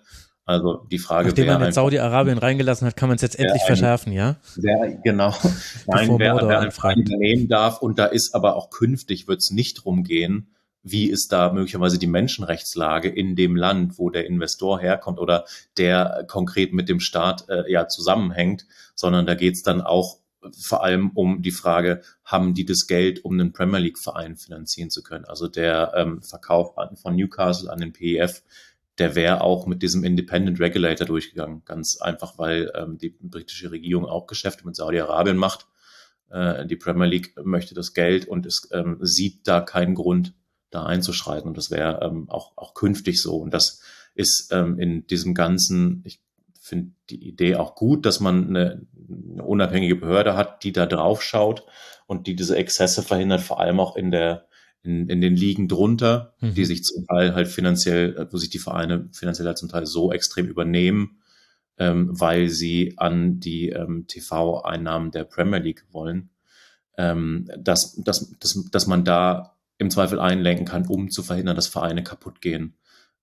also 0.49 0.87
die 0.91 0.99
Frage 0.99 1.29
Nachdem 1.29 1.47
man 1.47 1.63
in 1.63 1.73
Saudi-Arabien 1.73 2.39
reingelassen 2.39 2.87
hat, 2.87 2.97
kann 2.97 3.11
man 3.11 3.17
es 3.17 3.23
jetzt 3.23 3.39
endlich 3.39 3.61
ein, 3.61 3.67
verschärfen, 3.67 4.15
ja? 4.15 4.37
Wer, 4.57 4.99
genau. 5.05 5.35
Nein, 5.87 6.19
wer, 6.19 6.37
wer 6.37 6.61
ein 6.61 6.71
Verein 6.71 7.05
nehmen 7.07 7.49
darf. 7.49 7.83
Und 7.83 7.99
da 7.99 8.07
ist 8.07 8.35
aber 8.35 8.57
auch 8.57 8.71
künftig 8.71 9.29
wird 9.29 9.41
es 9.41 9.51
nicht 9.51 9.85
drum 9.85 10.05
gehen, 10.05 10.55
wie 10.83 11.11
ist 11.11 11.33
da 11.33 11.53
möglicherweise 11.53 11.99
die 11.99 12.07
Menschenrechtslage 12.07 13.11
in 13.11 13.37
dem 13.37 13.57
Land, 13.57 13.99
wo 13.99 14.09
der 14.09 14.25
Investor 14.25 14.81
herkommt 14.81 15.19
oder 15.19 15.45
der 15.77 16.25
konkret 16.29 16.73
mit 16.73 16.89
dem 16.89 17.01
Staat 17.01 17.47
äh, 17.51 17.71
ja 17.71 17.87
zusammenhängt, 17.87 18.65
sondern 18.95 19.27
da 19.27 19.35
geht 19.35 19.53
es 19.55 19.63
dann 19.63 19.83
auch 19.83 20.17
vor 20.59 20.83
allem 20.83 21.11
um 21.11 21.43
die 21.43 21.51
Frage, 21.51 22.01
haben 22.25 22.55
die 22.55 22.65
das 22.65 22.87
Geld, 22.87 23.23
um 23.23 23.35
einen 23.35 23.53
Premier 23.53 23.81
League-Verein 23.81 24.37
finanzieren 24.37 24.89
zu 24.89 25.03
können? 25.03 25.27
Also 25.27 25.47
der 25.47 25.93
ähm, 25.95 26.23
Verkauf 26.23 26.75
von 27.03 27.17
Newcastle 27.17 27.71
an 27.71 27.81
den 27.81 27.93
PEF 27.93 28.43
der 28.99 29.15
wäre 29.15 29.41
auch 29.43 29.67
mit 29.67 29.83
diesem 29.83 30.05
Independent 30.05 30.61
Regulator 30.61 31.07
durchgegangen. 31.07 31.63
Ganz 31.65 31.99
einfach, 32.01 32.39
weil 32.39 32.71
ähm, 32.75 32.99
die 32.99 33.11
britische 33.21 33.71
Regierung 33.71 34.07
auch 34.07 34.27
Geschäfte 34.27 34.67
mit 34.67 34.77
Saudi-Arabien 34.77 35.37
macht. 35.37 35.67
Äh, 36.31 36.67
die 36.67 36.77
Premier 36.77 37.07
League 37.07 37.35
möchte 37.43 37.75
das 37.75 37.95
Geld 37.95 38.27
und 38.27 38.47
es 38.47 38.69
ähm, 38.73 38.99
sieht 39.01 39.47
da 39.47 39.61
keinen 39.61 39.95
Grund, 39.95 40.35
da 40.71 40.85
einzuschreiten. 40.85 41.49
Und 41.49 41.57
das 41.57 41.71
wäre 41.71 42.01
ähm, 42.03 42.29
auch, 42.29 42.57
auch 42.57 42.75
künftig 42.75 43.23
so. 43.23 43.37
Und 43.37 43.55
das 43.55 43.81
ist 44.15 44.49
ähm, 44.53 44.79
in 44.79 45.07
diesem 45.07 45.35
ganzen, 45.35 46.03
ich 46.05 46.21
finde 46.61 46.93
die 47.09 47.27
Idee 47.27 47.57
auch 47.57 47.75
gut, 47.75 48.05
dass 48.05 48.21
man 48.21 48.49
eine, 48.49 48.87
eine 49.33 49.45
unabhängige 49.45 49.97
Behörde 49.97 50.37
hat, 50.37 50.65
die 50.65 50.73
da 50.73 50.87
drauf 50.87 51.23
schaut 51.23 51.65
und 52.07 52.27
die 52.27 52.37
diese 52.37 52.57
Exzesse 52.57 53.03
verhindert, 53.03 53.41
vor 53.41 53.61
allem 53.61 53.81
auch 53.81 53.97
in 53.97 54.11
der 54.11 54.48
in, 54.83 55.09
in 55.09 55.21
den 55.21 55.37
Ligen 55.37 55.69
drunter, 55.69 56.35
mhm. 56.41 56.55
die 56.55 56.65
sich 56.65 56.85
zum 56.85 57.07
Teil 57.07 57.35
halt 57.35 57.49
finanziell, 57.49 58.29
wo 58.31 58.37
sich 58.37 58.51
die 58.51 58.59
Vereine 58.59 59.09
finanziell 59.13 59.47
halt 59.47 59.59
zum 59.59 59.69
Teil 59.69 59.87
so 59.87 60.13
extrem 60.13 60.47
übernehmen, 60.47 61.19
ähm, 61.79 62.09
weil 62.11 62.49
sie 62.49 62.95
an 62.97 63.41
die 63.41 63.71
ähm, 63.71 64.07
TV-Einnahmen 64.07 65.11
der 65.11 65.25
Premier 65.25 65.59
League 65.59 65.85
wollen, 65.91 66.31
ähm, 66.97 67.51
dass, 67.59 67.95
dass, 67.97 68.31
dass, 68.39 68.65
dass 68.71 68.87
man 68.87 69.05
da 69.05 69.57
im 69.79 69.91
Zweifel 69.91 70.19
einlenken 70.19 70.67
kann, 70.67 70.87
um 70.87 71.11
zu 71.11 71.23
verhindern, 71.23 71.57
dass 71.57 71.69
Vereine 71.69 72.03
kaputt 72.03 72.41
gehen. 72.41 72.75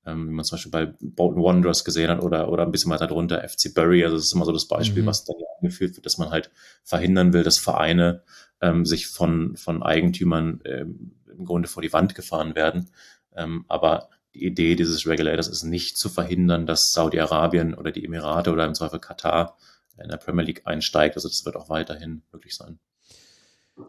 Ähm, 0.06 0.30
wie 0.30 0.34
man 0.34 0.46
zum 0.46 0.56
Beispiel 0.56 0.72
bei 0.72 0.94
Bolton 1.02 1.44
Wanderers 1.44 1.84
gesehen 1.84 2.10
hat 2.10 2.22
oder, 2.22 2.50
oder 2.52 2.64
ein 2.64 2.72
bisschen 2.72 2.92
weiter 2.92 3.08
drunter 3.08 3.48
FC 3.48 3.74
Bury. 3.74 4.04
Also 4.04 4.18
das 4.18 4.26
ist 4.26 4.34
immer 4.34 4.46
so 4.46 4.52
das 4.52 4.68
Beispiel, 4.68 5.04
mhm. 5.04 5.08
was 5.08 5.26
dann 5.26 5.36
ja 5.40 5.48
angeführt 5.60 5.96
wird, 5.96 6.06
dass 6.06 6.18
man 6.18 6.30
halt 6.30 6.52
verhindern 6.84 7.34
will, 7.34 7.44
dass 7.44 7.58
Vereine 7.58 8.22
ähm, 8.62 8.86
sich 8.86 9.08
von, 9.08 9.58
von 9.58 9.84
Eigentümern 9.84 10.62
ähm, 10.64 11.12
im 11.38 11.46
Grunde 11.46 11.68
vor 11.68 11.82
die 11.82 11.94
Wand 11.94 12.16
gefahren 12.16 12.56
werden. 12.56 12.90
Ähm, 13.36 13.66
aber 13.68 14.10
die 14.34 14.46
Idee 14.46 14.76
dieses 14.76 15.08
Regulators 15.08 15.48
ist 15.48 15.64
nicht 15.64 15.98
zu 15.98 16.10
verhindern, 16.10 16.66
dass 16.66 16.92
Saudi-Arabien 16.92 17.74
oder 17.74 17.92
die 17.92 18.04
Emirate 18.04 18.52
oder 18.52 18.66
im 18.66 18.76
Zweifel 18.76 19.00
Katar 19.00 19.58
in 19.98 20.10
der 20.10 20.18
Premier 20.18 20.44
League 20.44 20.62
einsteigt. 20.66 21.16
Also 21.16 21.30
das 21.30 21.46
wird 21.46 21.56
auch 21.56 21.70
weiterhin 21.70 22.24
möglich 22.32 22.56
sein. 22.56 22.80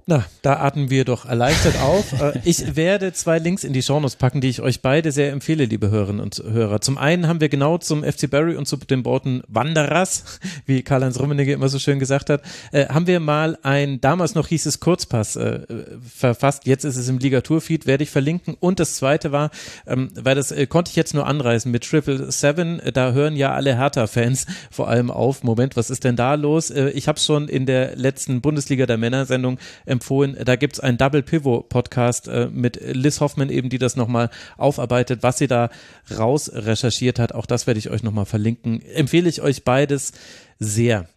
Na, 0.08 0.24
da 0.42 0.54
atmen 0.56 0.90
wir 0.90 1.04
doch 1.04 1.26
erleichtert 1.26 1.80
auf. 1.80 2.12
Äh, 2.20 2.40
ich 2.44 2.74
werde 2.74 3.12
zwei 3.12 3.38
Links 3.38 3.62
in 3.62 3.72
die 3.72 3.82
Shownotes 3.82 4.16
packen, 4.16 4.40
die 4.40 4.48
ich 4.48 4.60
euch 4.60 4.80
beide 4.80 5.12
sehr 5.12 5.30
empfehle, 5.30 5.64
liebe 5.64 5.90
Hörerinnen 5.90 6.20
und 6.20 6.42
Hörer. 6.44 6.80
Zum 6.80 6.98
einen 6.98 7.28
haben 7.28 7.40
wir 7.40 7.48
genau 7.48 7.78
zum 7.78 8.02
FC 8.02 8.28
Barry 8.28 8.56
und 8.56 8.66
zu 8.66 8.76
den 8.78 9.04
Worten 9.04 9.42
Wanderers, 9.46 10.40
wie 10.66 10.82
Karl-Heinz 10.82 11.20
Rummenigge 11.20 11.52
immer 11.52 11.68
so 11.68 11.78
schön 11.78 12.00
gesagt 12.00 12.30
hat, 12.30 12.42
äh, 12.72 12.86
haben 12.86 13.06
wir 13.06 13.20
mal 13.20 13.58
ein, 13.62 14.00
damals 14.00 14.34
noch 14.34 14.48
hieß 14.48 14.66
es 14.66 14.80
Kurzpass, 14.80 15.36
äh, 15.36 15.60
verfasst. 16.04 16.66
Jetzt 16.66 16.84
ist 16.84 16.96
es 16.96 17.08
im 17.08 17.18
Ligatur-Feed, 17.18 17.86
werde 17.86 18.02
ich 18.02 18.10
verlinken. 18.10 18.56
Und 18.58 18.80
das 18.80 18.96
zweite 18.96 19.30
war, 19.30 19.50
ähm, 19.86 20.10
weil 20.16 20.34
das 20.34 20.50
äh, 20.50 20.66
konnte 20.66 20.90
ich 20.90 20.96
jetzt 20.96 21.14
nur 21.14 21.28
anreißen 21.28 21.70
mit 21.70 21.88
Triple 21.88 22.32
Seven, 22.32 22.80
äh, 22.80 22.90
da 22.90 23.12
hören 23.12 23.36
ja 23.36 23.52
alle 23.52 23.76
Hertha-Fans 23.76 24.46
vor 24.68 24.88
allem 24.88 25.12
auf. 25.12 25.44
Moment, 25.44 25.76
was 25.76 25.90
ist 25.90 26.02
denn 26.02 26.16
da 26.16 26.34
los? 26.34 26.70
Äh, 26.70 26.90
ich 26.90 27.06
habe 27.06 27.20
schon 27.20 27.48
in 27.48 27.66
der 27.66 27.94
letzten 27.94 28.40
Bundesliga 28.40 28.86
der 28.86 28.98
Männer-Sendung 28.98 29.58
empfohlen. 29.84 30.36
Da 30.44 30.56
gibt 30.56 30.74
es 30.74 30.80
einen 30.80 30.98
Double 30.98 31.22
Pivot 31.22 31.68
Podcast 31.68 32.28
äh, 32.28 32.48
mit 32.50 32.80
Liz 32.82 33.20
Hoffmann 33.20 33.50
eben, 33.50 33.68
die 33.68 33.78
das 33.78 33.96
nochmal 33.96 34.30
aufarbeitet, 34.56 35.22
was 35.22 35.38
sie 35.38 35.46
da 35.46 35.70
raus 36.16 36.50
recherchiert 36.52 37.18
hat. 37.18 37.32
Auch 37.32 37.46
das 37.46 37.66
werde 37.66 37.78
ich 37.78 37.90
euch 37.90 38.02
nochmal 38.02 38.26
verlinken. 38.26 38.82
Empfehle 38.82 39.28
ich 39.28 39.42
euch 39.42 39.64
beides 39.64 40.12
sehr. 40.58 41.08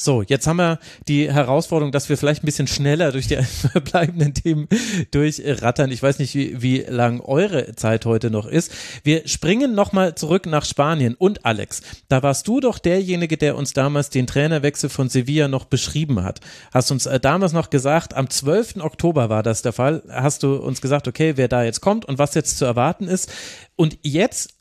So, 0.00 0.22
jetzt 0.22 0.46
haben 0.46 0.56
wir 0.56 0.78
die 1.08 1.30
Herausforderung, 1.30 1.92
dass 1.92 2.08
wir 2.08 2.16
vielleicht 2.16 2.42
ein 2.42 2.46
bisschen 2.46 2.66
schneller 2.66 3.12
durch 3.12 3.26
die 3.26 3.36
verbleibenden 3.42 4.32
Themen 4.32 4.66
durchrattern. 5.10 5.92
Ich 5.92 6.02
weiß 6.02 6.18
nicht, 6.20 6.34
wie, 6.34 6.62
wie 6.62 6.78
lang 6.78 7.20
eure 7.20 7.74
Zeit 7.76 8.06
heute 8.06 8.30
noch 8.30 8.46
ist. 8.46 8.72
Wir 9.04 9.28
springen 9.28 9.74
nochmal 9.74 10.14
zurück 10.14 10.46
nach 10.46 10.64
Spanien. 10.64 11.14
Und 11.16 11.44
Alex, 11.44 11.82
da 12.08 12.22
warst 12.22 12.48
du 12.48 12.60
doch 12.60 12.78
derjenige, 12.78 13.36
der 13.36 13.56
uns 13.56 13.74
damals 13.74 14.08
den 14.08 14.26
Trainerwechsel 14.26 14.88
von 14.88 15.10
Sevilla 15.10 15.48
noch 15.48 15.66
beschrieben 15.66 16.22
hat. 16.22 16.40
Hast 16.72 16.90
uns 16.90 17.04
äh, 17.04 17.20
damals 17.20 17.52
noch 17.52 17.68
gesagt, 17.68 18.14
am 18.14 18.30
12. 18.30 18.76
Oktober 18.78 19.28
war 19.28 19.42
das 19.42 19.60
der 19.60 19.74
Fall, 19.74 20.02
hast 20.08 20.42
du 20.44 20.56
uns 20.56 20.80
gesagt, 20.80 21.08
okay, 21.08 21.34
wer 21.36 21.48
da 21.48 21.62
jetzt 21.62 21.82
kommt 21.82 22.06
und 22.06 22.18
was 22.18 22.34
jetzt 22.34 22.56
zu 22.56 22.64
erwarten 22.64 23.06
ist. 23.06 23.30
Und 23.76 23.98
jetzt 24.00 24.59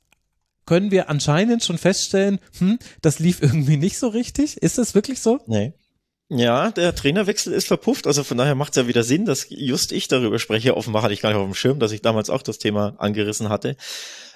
können 0.70 0.92
wir 0.92 1.10
anscheinend 1.10 1.64
schon 1.64 1.80
feststellen, 1.80 2.38
hm, 2.60 2.78
das 3.02 3.18
lief 3.18 3.42
irgendwie 3.42 3.76
nicht 3.76 3.98
so 3.98 4.08
richtig. 4.08 4.58
Ist 4.58 4.78
das 4.78 4.94
wirklich 4.94 5.20
so? 5.20 5.40
Nee. 5.48 5.74
Ja, 6.28 6.70
der 6.70 6.94
Trainerwechsel 6.94 7.52
ist 7.54 7.68
verpufft, 7.68 8.06
also 8.06 8.24
von 8.24 8.38
daher 8.38 8.54
macht 8.54 8.74
es 8.74 8.76
ja 8.84 8.88
wieder 8.88 9.02
Sinn, 9.02 9.26
dass 9.26 9.48
just 9.50 9.92
ich 9.92 10.08
darüber 10.08 10.38
spreche. 10.38 10.78
Offenbar 10.78 11.02
hatte 11.02 11.16
ich 11.16 11.22
gar 11.22 11.30
nicht 11.30 11.40
auf 11.40 11.46
dem 11.46 11.56
Schirm, 11.56 11.80
dass 11.80 11.92
ich 11.92 12.04
damals 12.04 12.30
auch 12.30 12.44
das 12.44 12.60
Thema 12.60 12.94
angerissen 13.00 13.50
hatte. 13.50 13.78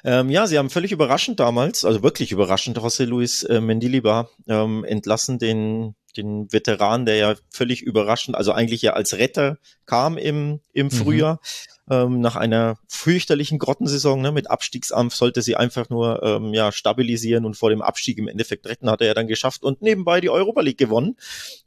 Ähm, 0.03 0.31
ja, 0.31 0.47
sie 0.47 0.57
haben 0.57 0.71
völlig 0.71 0.91
überraschend 0.91 1.39
damals, 1.39 1.85
also 1.85 2.01
wirklich 2.01 2.31
überraschend, 2.31 2.79
José 2.79 3.05
Luis 3.05 3.43
äh, 3.43 3.61
Mendilibar 3.61 4.31
ähm, 4.47 4.83
entlassen, 4.85 5.37
den 5.37 5.93
den 6.17 6.51
Veteran, 6.51 7.07
der 7.07 7.15
ja 7.15 7.35
völlig 7.49 7.81
überraschend, 7.81 8.37
also 8.37 8.51
eigentlich 8.51 8.83
ja 8.83 8.93
als 8.93 9.13
Retter 9.17 9.57
kam 9.87 10.17
im, 10.17 10.61
im 10.71 10.87
mhm. 10.87 10.91
Frühjahr. 10.91 11.35
Mhm 11.35 11.72
ähm, 11.89 12.21
nach 12.21 12.35
einer 12.35 12.77
fürchterlichen 12.87 13.59
Grottensaison 13.59 14.21
ne, 14.21 14.31
mit 14.31 14.49
Abstiegsampf 14.49 15.15
sollte 15.15 15.41
sie 15.41 15.55
einfach 15.55 15.89
nur 15.89 16.23
ähm, 16.23 16.53
ja, 16.53 16.71
stabilisieren 16.71 17.45
und 17.45 17.55
vor 17.55 17.69
dem 17.69 17.81
Abstieg 17.81 18.17
im 18.17 18.27
Endeffekt 18.27 18.65
retten, 18.65 18.89
hat 18.89 19.01
er 19.01 19.07
ja 19.07 19.13
dann 19.13 19.27
geschafft 19.27 19.63
und 19.63 19.81
nebenbei 19.81 20.21
die 20.21 20.29
Europa 20.29 20.61
League 20.61 20.77
gewonnen. 20.77 21.17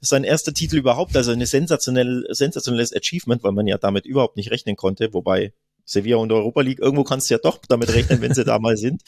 Sein 0.01 0.25
erster 0.25 0.55
Titel 0.55 0.77
überhaupt, 0.77 1.17
also 1.17 1.33
eine 1.33 1.47
sensationell, 1.47 2.27
sensationelles 2.31 2.95
Achievement, 2.95 3.43
weil 3.45 3.53
man 3.53 3.67
ja 3.67 3.79
damit 3.79 4.07
überhaupt 4.07 4.37
nicht 4.37 4.51
rechnen 4.51 4.77
konnte, 4.77 5.12
wobei 5.12 5.53
Sevilla 5.85 6.17
und 6.17 6.33
Europa 6.33 6.62
League, 6.62 6.81
irgendwo 6.81 7.05
kannst 7.05 7.31
du 7.31 7.35
ja 7.35 7.39
doch 7.39 7.59
damit 7.69 7.93
rechnen, 7.95 8.21
wenn 8.21 8.35
sie 8.35 8.45
da 8.45 8.59
mal 8.59 8.77
sind. 8.77 9.03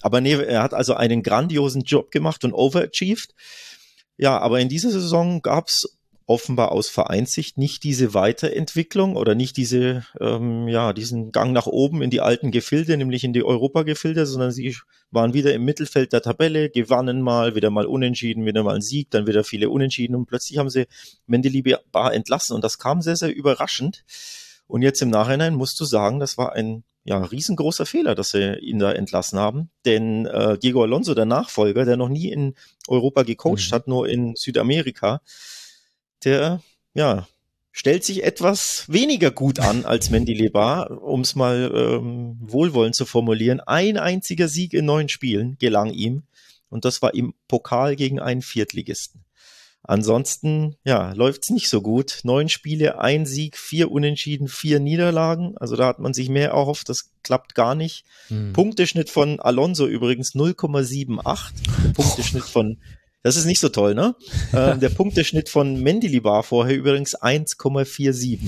Aber 0.00 0.20
nee, 0.20 0.34
er 0.34 0.62
hat 0.62 0.74
also 0.74 0.94
einen 0.94 1.22
grandiosen 1.22 1.82
Job 1.82 2.10
gemacht 2.10 2.44
und 2.44 2.52
overachieved. 2.52 3.34
Ja, 4.16 4.38
aber 4.38 4.60
in 4.60 4.68
dieser 4.68 4.90
Saison 4.90 5.42
gab's 5.42 5.98
offenbar 6.30 6.70
aus 6.70 6.88
Vereinssicht 6.88 7.58
nicht 7.58 7.82
diese 7.82 8.14
Weiterentwicklung 8.14 9.16
oder 9.16 9.34
nicht 9.34 9.56
diese, 9.56 10.06
ähm, 10.20 10.68
ja, 10.68 10.92
diesen 10.92 11.32
Gang 11.32 11.52
nach 11.52 11.66
oben 11.66 12.02
in 12.02 12.10
die 12.10 12.20
alten 12.20 12.52
Gefilde, 12.52 12.96
nämlich 12.96 13.24
in 13.24 13.32
die 13.32 13.42
Europa-Gefilde, 13.42 14.24
sondern 14.26 14.52
sie 14.52 14.76
waren 15.10 15.34
wieder 15.34 15.52
im 15.52 15.64
Mittelfeld 15.64 16.12
der 16.12 16.22
Tabelle, 16.22 16.70
gewannen 16.70 17.20
mal, 17.20 17.56
wieder 17.56 17.70
mal 17.70 17.84
unentschieden, 17.84 18.46
wieder 18.46 18.62
mal 18.62 18.76
ein 18.76 18.80
Sieg, 18.80 19.10
dann 19.10 19.26
wieder 19.26 19.42
viele 19.42 19.70
Unentschieden 19.70 20.14
und 20.14 20.26
plötzlich 20.26 20.58
haben 20.58 20.70
sie 20.70 20.86
Mendelibar 21.26 22.14
entlassen 22.14 22.54
und 22.54 22.62
das 22.62 22.78
kam 22.78 23.02
sehr, 23.02 23.16
sehr 23.16 23.34
überraschend. 23.34 24.04
Und 24.68 24.82
jetzt 24.82 25.02
im 25.02 25.10
Nachhinein 25.10 25.56
musst 25.56 25.80
du 25.80 25.84
sagen, 25.84 26.20
das 26.20 26.38
war 26.38 26.52
ein 26.52 26.84
ja, 27.02 27.18
riesengroßer 27.24 27.86
Fehler, 27.86 28.14
dass 28.14 28.30
sie 28.30 28.56
ihn 28.60 28.78
da 28.78 28.92
entlassen 28.92 29.36
haben. 29.36 29.70
Denn 29.84 30.26
äh, 30.26 30.58
Diego 30.58 30.84
Alonso, 30.84 31.14
der 31.14 31.24
Nachfolger, 31.24 31.84
der 31.84 31.96
noch 31.96 32.08
nie 32.08 32.30
in 32.30 32.54
Europa 32.86 33.24
gecoacht 33.24 33.72
mhm. 33.72 33.74
hat, 33.74 33.88
nur 33.88 34.08
in 34.08 34.36
Südamerika, 34.36 35.22
der, 36.24 36.62
ja, 36.94 37.26
stellt 37.72 38.04
sich 38.04 38.24
etwas 38.24 38.84
weniger 38.88 39.30
gut 39.30 39.60
an 39.60 39.84
als 39.84 40.10
Mendilibar, 40.10 41.02
um 41.02 41.20
es 41.20 41.34
mal 41.34 41.72
ähm, 41.74 42.36
wohlwollend 42.40 42.94
zu 42.94 43.06
formulieren. 43.06 43.60
Ein 43.60 43.96
einziger 43.96 44.48
Sieg 44.48 44.74
in 44.74 44.84
neun 44.84 45.08
Spielen 45.08 45.56
gelang 45.58 45.90
ihm 45.92 46.24
und 46.68 46.84
das 46.84 47.02
war 47.02 47.14
im 47.14 47.34
Pokal 47.48 47.96
gegen 47.96 48.20
einen 48.20 48.42
Viertligisten. 48.42 49.24
Ansonsten, 49.82 50.76
ja, 50.84 51.12
läuft's 51.12 51.50
nicht 51.50 51.68
so 51.70 51.80
gut. 51.80 52.20
Neun 52.22 52.48
Spiele, 52.48 53.00
ein 53.00 53.24
Sieg, 53.24 53.56
vier 53.56 53.90
Unentschieden, 53.90 54.46
vier 54.46 54.78
Niederlagen. 54.78 55.56
Also 55.56 55.74
da 55.74 55.86
hat 55.86 55.98
man 55.98 56.12
sich 56.12 56.28
mehr 56.28 56.50
erhofft. 56.50 56.90
Das 56.90 57.12
klappt 57.22 57.54
gar 57.54 57.74
nicht. 57.74 58.04
Hm. 58.28 58.52
Punkteschnitt 58.52 59.08
von 59.08 59.40
Alonso 59.40 59.86
übrigens 59.86 60.34
0,78. 60.34 61.94
Punkteschnitt 61.94 62.44
von 62.44 62.78
das 63.22 63.36
ist 63.36 63.44
nicht 63.44 63.60
so 63.60 63.68
toll, 63.68 63.94
ne? 63.94 64.14
ähm, 64.52 64.80
der 64.80 64.88
Punkteschnitt 64.88 65.48
von 65.48 65.80
Mendilibar 65.82 66.42
vorher 66.42 66.76
übrigens 66.76 67.16
1,47. 67.16 68.40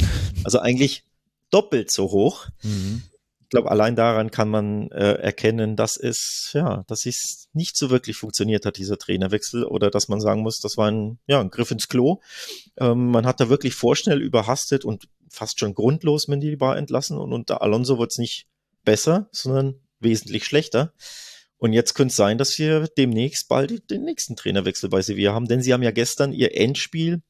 Also 0.45 0.59
eigentlich 0.59 1.05
doppelt 1.51 1.91
so 1.91 2.11
hoch. 2.11 2.47
Mhm. 2.62 3.03
Ich 3.43 3.49
glaube, 3.51 3.70
allein 3.70 3.97
daran 3.97 4.31
kann 4.31 4.49
man 4.49 4.91
äh, 4.93 5.12
erkennen, 5.12 5.77
dass 5.77 5.99
es, 5.99 6.53
ja, 6.55 6.85
dass 6.87 7.05
es 7.05 7.49
nicht 7.53 7.77
so 7.77 7.91
wirklich 7.91 8.16
funktioniert 8.16 8.64
hat, 8.64 8.79
dieser 8.79 8.97
Trainerwechsel, 8.97 9.64
oder 9.64 9.91
dass 9.91 10.09
man 10.09 10.23
sagen 10.23 10.41
muss, 10.41 10.61
das 10.61 10.79
war 10.79 10.91
ein, 10.91 11.18
ja, 11.27 11.39
ein 11.39 11.51
Griff 11.51 11.70
ins 11.70 11.89
Klo. 11.89 12.20
Ähm, 12.79 13.11
man 13.11 13.27
hat 13.27 13.41
da 13.41 13.51
wirklich 13.51 13.75
vorschnell 13.75 14.23
überhastet 14.23 14.87
und 14.87 15.07
fast 15.29 15.61
schon 15.61 15.75
grundlos 15.75 16.29
Mendilibar 16.29 16.79
entlassen 16.79 17.18
und 17.18 17.35
unter 17.35 17.61
Alonso 17.61 17.99
wird 17.99 18.12
es 18.12 18.18
nicht 18.18 18.47
besser, 18.85 19.29
sondern 19.33 19.75
wesentlich 20.01 20.45
schlechter. 20.45 20.95
Und 21.63 21.73
jetzt 21.73 21.95
könnte 21.95 22.11
es 22.11 22.17
sein, 22.17 22.39
dass 22.39 22.59
wir 22.59 22.89
demnächst 22.99 23.49
bald 23.49 23.89
den 23.89 24.03
nächsten 24.03 24.35
Trainerwechsel 24.35 24.91
bei 24.91 25.01
Sevilla 25.01 25.33
haben, 25.33 25.47
denn 25.47 25.63
sie 25.63 25.73
haben 25.73 25.85
ja 25.85 25.93
gestern 25.93 26.33
ihr 26.33 26.57
Endspiel 26.57 27.23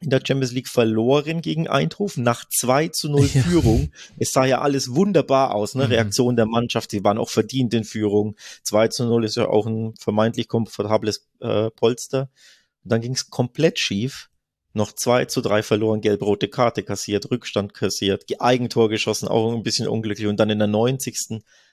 in 0.00 0.08
der 0.08 0.22
Champions 0.26 0.52
League 0.52 0.68
verloren 0.68 1.42
gegen 1.42 1.68
Eindhoven 1.68 2.24
nach 2.24 2.46
2 2.48 2.88
zu 2.88 3.10
0 3.10 3.26
ja. 3.34 3.42
Führung. 3.42 3.92
Es 4.18 4.32
sah 4.32 4.46
ja 4.46 4.62
alles 4.62 4.94
wunderbar 4.94 5.54
aus, 5.54 5.74
ne? 5.74 5.84
Mhm. 5.84 5.90
Reaktion 5.90 6.36
der 6.36 6.46
Mannschaft. 6.46 6.90
Sie 6.90 7.04
waren 7.04 7.18
auch 7.18 7.28
verdient 7.28 7.74
in 7.74 7.84
Führung. 7.84 8.36
2 8.62 8.88
zu 8.88 9.04
0 9.04 9.26
ist 9.26 9.36
ja 9.36 9.46
auch 9.46 9.66
ein 9.66 9.92
vermeintlich 10.00 10.48
komfortables 10.48 11.28
äh, 11.40 11.70
Polster. 11.72 12.30
Und 12.82 12.92
dann 12.92 13.02
ging 13.02 13.12
es 13.12 13.28
komplett 13.28 13.78
schief. 13.78 14.30
Noch 14.72 14.92
2 14.92 15.26
zu 15.26 15.42
3 15.42 15.62
verloren, 15.62 16.00
gelb-rote 16.00 16.48
Karte 16.48 16.82
kassiert, 16.82 17.30
Rückstand 17.30 17.74
kassiert, 17.74 18.24
Eigentor 18.40 18.88
geschossen, 18.88 19.28
auch 19.28 19.52
ein 19.52 19.62
bisschen 19.62 19.86
unglücklich. 19.86 20.28
Und 20.28 20.40
dann 20.40 20.48
in 20.48 20.60
der 20.60 20.66
90 20.66 21.18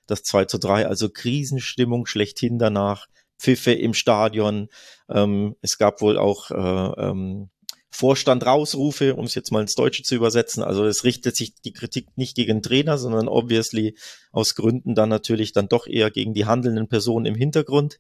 das 0.08 0.24
2 0.24 0.46
zu 0.46 0.58
3, 0.58 0.88
also 0.88 1.10
Krisenstimmung 1.10 2.06
schlechthin 2.06 2.60
danach, 2.60 3.08
Pfiffe 3.40 3.74
im 3.74 3.94
Stadion. 3.94 4.70
Ähm, 5.10 5.56
es 5.62 5.78
gab 5.78 6.02
wohl 6.02 6.18
auch 6.18 6.52
äh, 6.52 7.02
ähm, 7.02 7.50
Vorstand 7.90 8.44
rausrufe, 8.44 9.16
um 9.16 9.26
es 9.26 9.36
jetzt 9.36 9.52
mal 9.52 9.62
ins 9.62 9.76
Deutsche 9.76 10.02
zu 10.02 10.16
übersetzen. 10.16 10.64
Also 10.64 10.84
es 10.86 11.04
richtet 11.04 11.36
sich 11.36 11.54
die 11.62 11.74
Kritik 11.74 12.08
nicht 12.16 12.36
gegen 12.36 12.58
den 12.58 12.64
Trainer, 12.64 12.98
sondern 12.98 13.28
obviously 13.28 13.96
aus 14.32 14.56
Gründen 14.56 14.96
dann 14.96 15.10
natürlich 15.10 15.54
dann 15.54 15.68
doch 15.68 15.86
eher 15.86 16.10
gegen 16.10 16.34
die 16.34 16.46
handelnden 16.46 16.88
Personen 16.88 17.28
im 17.28 17.36
Hintergrund. 17.36 18.00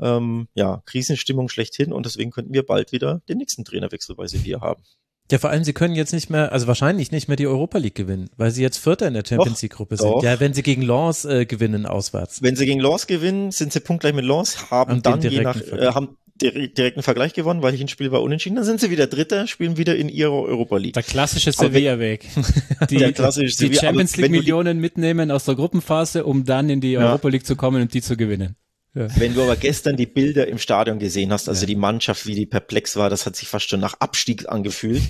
Ähm, 0.00 0.48
ja, 0.54 0.82
Krisenstimmung 0.86 1.48
schlechthin 1.48 1.92
und 1.92 2.04
deswegen 2.04 2.30
könnten 2.30 2.52
wir 2.52 2.66
bald 2.66 2.90
wieder 2.90 3.22
den 3.28 3.38
nächsten 3.38 3.64
Trainerwechsel 3.64 4.16
bei 4.16 4.26
Sevilla 4.26 4.60
haben. 4.60 4.82
Ja, 5.30 5.38
vor 5.38 5.50
allem, 5.50 5.62
sie 5.62 5.74
können 5.74 5.94
jetzt 5.94 6.12
nicht 6.12 6.30
mehr, 6.30 6.52
also 6.52 6.66
wahrscheinlich 6.66 7.12
nicht 7.12 7.28
mehr 7.28 7.36
die 7.36 7.46
Europa 7.46 7.78
League 7.78 7.94
gewinnen, 7.94 8.30
weil 8.36 8.50
sie 8.50 8.62
jetzt 8.62 8.78
Vierter 8.78 9.08
in 9.08 9.14
der 9.14 9.24
Champions 9.26 9.60
League 9.60 9.72
Gruppe 9.72 9.96
sind. 9.96 10.08
Doch. 10.08 10.22
Ja, 10.22 10.40
wenn 10.40 10.54
sie 10.54 10.62
gegen 10.62 10.82
Lens 10.82 11.26
äh, 11.26 11.44
gewinnen 11.44 11.84
auswärts. 11.84 12.42
Wenn 12.42 12.56
sie 12.56 12.64
gegen 12.64 12.80
Lens 12.80 13.06
gewinnen, 13.06 13.50
sind 13.50 13.72
sie 13.72 13.80
punktgleich 13.80 14.14
mit 14.14 14.24
Lens, 14.24 14.70
haben 14.70 14.94
und 14.94 15.06
dann 15.06 15.20
je 15.20 15.40
nach, 15.40 15.60
äh, 15.60 15.88
haben 15.88 16.16
direkten 16.40 17.02
Vergleich 17.02 17.34
gewonnen, 17.34 17.62
weil 17.62 17.74
ich 17.74 17.80
ein 17.80 17.88
Spiel 17.88 18.12
war 18.12 18.22
unentschieden. 18.22 18.56
Dann 18.56 18.64
sind 18.64 18.80
sie 18.80 18.90
wieder 18.90 19.06
Dritter, 19.06 19.46
spielen 19.46 19.76
wieder 19.76 19.96
in 19.96 20.08
ihrer 20.08 20.32
Europa 20.32 20.76
League. 20.76 20.94
Der 20.94 21.02
klassische 21.02 21.52
Sevilla-Weg. 21.52 22.26
Die, 22.90 22.96
der 22.96 23.12
klassische 23.12 23.56
die 23.56 23.66
Sevilla, 23.66 23.80
Champions 23.80 24.16
League 24.16 24.30
Millionen 24.30 24.78
mitnehmen 24.78 25.30
aus 25.30 25.44
der 25.44 25.56
Gruppenphase, 25.56 26.24
um 26.24 26.44
dann 26.44 26.70
in 26.70 26.80
die 26.80 26.92
ja. 26.92 27.00
Europa 27.00 27.28
League 27.28 27.44
zu 27.44 27.56
kommen 27.56 27.82
und 27.82 27.92
die 27.92 28.02
zu 28.02 28.16
gewinnen. 28.16 28.56
Wenn 29.16 29.34
du 29.34 29.42
aber 29.42 29.56
gestern 29.56 29.96
die 29.96 30.06
Bilder 30.06 30.48
im 30.48 30.58
Stadion 30.58 30.98
gesehen 30.98 31.32
hast, 31.32 31.48
also 31.48 31.62
ja. 31.62 31.66
die 31.66 31.76
Mannschaft, 31.76 32.26
wie 32.26 32.34
die 32.34 32.46
perplex 32.46 32.96
war, 32.96 33.10
das 33.10 33.26
hat 33.26 33.36
sich 33.36 33.48
fast 33.48 33.68
schon 33.68 33.80
nach 33.80 33.94
Abstieg 34.00 34.48
angefühlt. 34.48 35.02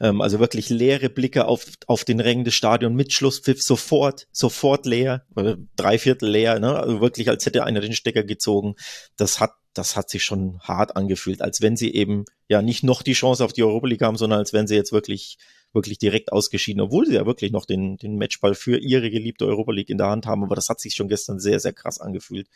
Ähm, 0.00 0.20
also 0.20 0.40
wirklich 0.40 0.70
leere 0.70 1.10
Blicke 1.10 1.46
auf, 1.46 1.66
auf 1.86 2.04
den 2.04 2.20
Rängen 2.20 2.44
des 2.44 2.54
Stadions 2.54 2.94
mit 2.96 3.12
Schlusspfiff 3.12 3.62
sofort, 3.62 4.26
sofort 4.32 4.86
leer, 4.86 5.24
oder 5.36 5.56
drei 5.76 5.98
Viertel 5.98 6.30
leer, 6.30 6.58
ne? 6.58 6.76
Also 6.76 7.00
wirklich, 7.00 7.28
als 7.28 7.44
hätte 7.46 7.64
einer 7.64 7.80
den 7.80 7.92
Stecker 7.92 8.24
gezogen. 8.24 8.74
Das 9.16 9.40
hat 9.40 9.52
das 9.74 9.96
hat 9.96 10.08
sich 10.08 10.24
schon 10.24 10.60
hart 10.60 10.96
angefühlt, 10.96 11.42
als 11.42 11.60
wenn 11.60 11.76
sie 11.76 11.92
eben 11.92 12.24
ja 12.48 12.62
nicht 12.62 12.84
noch 12.84 13.02
die 13.02 13.12
Chance 13.12 13.44
auf 13.44 13.52
die 13.52 13.64
Europa 13.64 13.88
League 13.88 14.02
haben, 14.02 14.16
sondern 14.16 14.38
als 14.38 14.52
wenn 14.52 14.66
sie 14.66 14.76
jetzt 14.76 14.92
wirklich 14.92 15.36
wirklich 15.74 15.98
direkt 15.98 16.32
ausgeschieden, 16.32 16.80
obwohl 16.80 17.06
sie 17.06 17.14
ja 17.14 17.26
wirklich 17.26 17.52
noch 17.52 17.66
den, 17.66 17.96
den 17.96 18.16
Matchball 18.16 18.54
für 18.54 18.78
ihre 18.78 19.10
geliebte 19.10 19.46
Europa 19.46 19.72
League 19.72 19.90
in 19.90 19.98
der 19.98 20.08
Hand 20.08 20.26
haben. 20.26 20.44
Aber 20.44 20.54
das 20.54 20.68
hat 20.68 20.80
sich 20.80 20.94
schon 20.94 21.08
gestern 21.08 21.40
sehr, 21.40 21.60
sehr 21.60 21.72
krass 21.72 22.00
angefühlt 22.00 22.48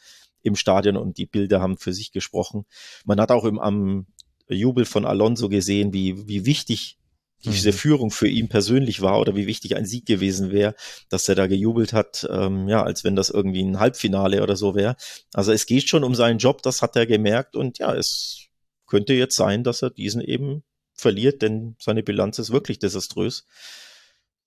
im 0.43 0.57
Stadion 0.57 0.97
und 0.97 1.19
die 1.19 1.27
Bilder 1.27 1.61
haben 1.61 1.79
für 1.79 1.93
sich 1.93 2.13
gesprochen. 2.13 2.65
Man 3.05 3.21
hat 3.21 3.31
auch 3.31 3.45
im, 3.45 3.59
am 3.59 4.07
Jubel 4.49 4.85
von 4.85 5.05
Alonso 5.05 5.49
gesehen, 5.49 5.93
wie, 5.93 6.29
wie 6.29 6.47
wichtig 6.47 6.99
diese 7.45 7.71
mhm. 7.71 7.75
Führung 7.75 8.11
für 8.11 8.29
ihn 8.29 8.49
persönlich 8.49 9.01
war 9.01 9.21
oder 9.21 9.37
wie 9.37 9.47
wichtig 9.47 9.77
ein 9.77 9.87
Sieg 9.87 10.07
gewesen 10.07 10.51
wäre, 10.51 10.75
dass 11.09 11.29
er 11.29 11.37
da 11.37 11.47
gejubelt 11.47 11.93
hat, 11.93 12.27
ähm, 12.31 12.69
ja, 12.69 12.83
als 12.83 13.05
wenn 13.05 13.15
das 13.15 13.31
irgendwie 13.31 13.63
ein 13.63 13.79
Halbfinale 13.79 14.43
oder 14.43 14.57
so 14.57 14.75
wäre. 14.75 14.97
Also 15.35 15.53
es 15.53 15.67
geht 15.67 15.89
schon 15.89 16.05
um 16.05 16.15
seinen 16.15 16.39
Job, 16.39 16.63
das 16.63 16.83
hat 16.83 16.97
er 16.97 17.07
gemerkt 17.07 17.55
und 17.55 17.79
ja, 17.79 17.95
es 17.95 18.49
könnte 18.87 19.15
jetzt 19.15 19.37
sein, 19.37 19.63
dass 19.63 19.83
er 19.83 19.91
diesen 19.91 20.21
eben 20.21 20.65
verliert, 20.99 21.41
denn 21.43 21.77
seine 21.81 22.03
Bilanz 22.03 22.39
ist 22.39 22.51
wirklich 22.51 22.79
desaströs. 22.79 23.47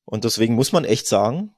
Und 0.06 0.26
deswegen 0.26 0.56
muss 0.56 0.72
man 0.72 0.86
echt 0.86 1.08
sagen, 1.08 1.56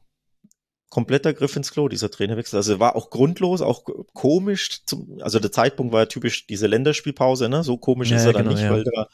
kompletter 0.89 1.34
Griff 1.34 1.56
ins 1.56 1.72
Klo, 1.72 1.88
dieser 1.89 2.12
Trainerwechsel. 2.12 2.58
Also 2.58 2.80
war 2.80 2.96
auch 2.96 3.10
grundlos, 3.10 3.62
auch 3.62 3.84
komisch. 4.14 4.86
Zum, 4.86 5.20
also 5.22 5.39
der 5.39 5.52
Zeitpunkt 5.52 5.91
war 5.91 6.02
ja 6.02 6.06
typisch 6.06 6.46
diese 6.46 6.68
Länderspielpause, 6.68 7.50
ne? 7.50 7.64
So 7.64 7.78
komisch 7.78 8.12
ja, 8.12 8.18
ist 8.18 8.26
er 8.26 8.34
dann 8.34 8.44
genau, 8.44 8.56
nicht, 8.56 8.64
ja. 8.64 8.72
weil 8.72 8.84
da 8.84 9.08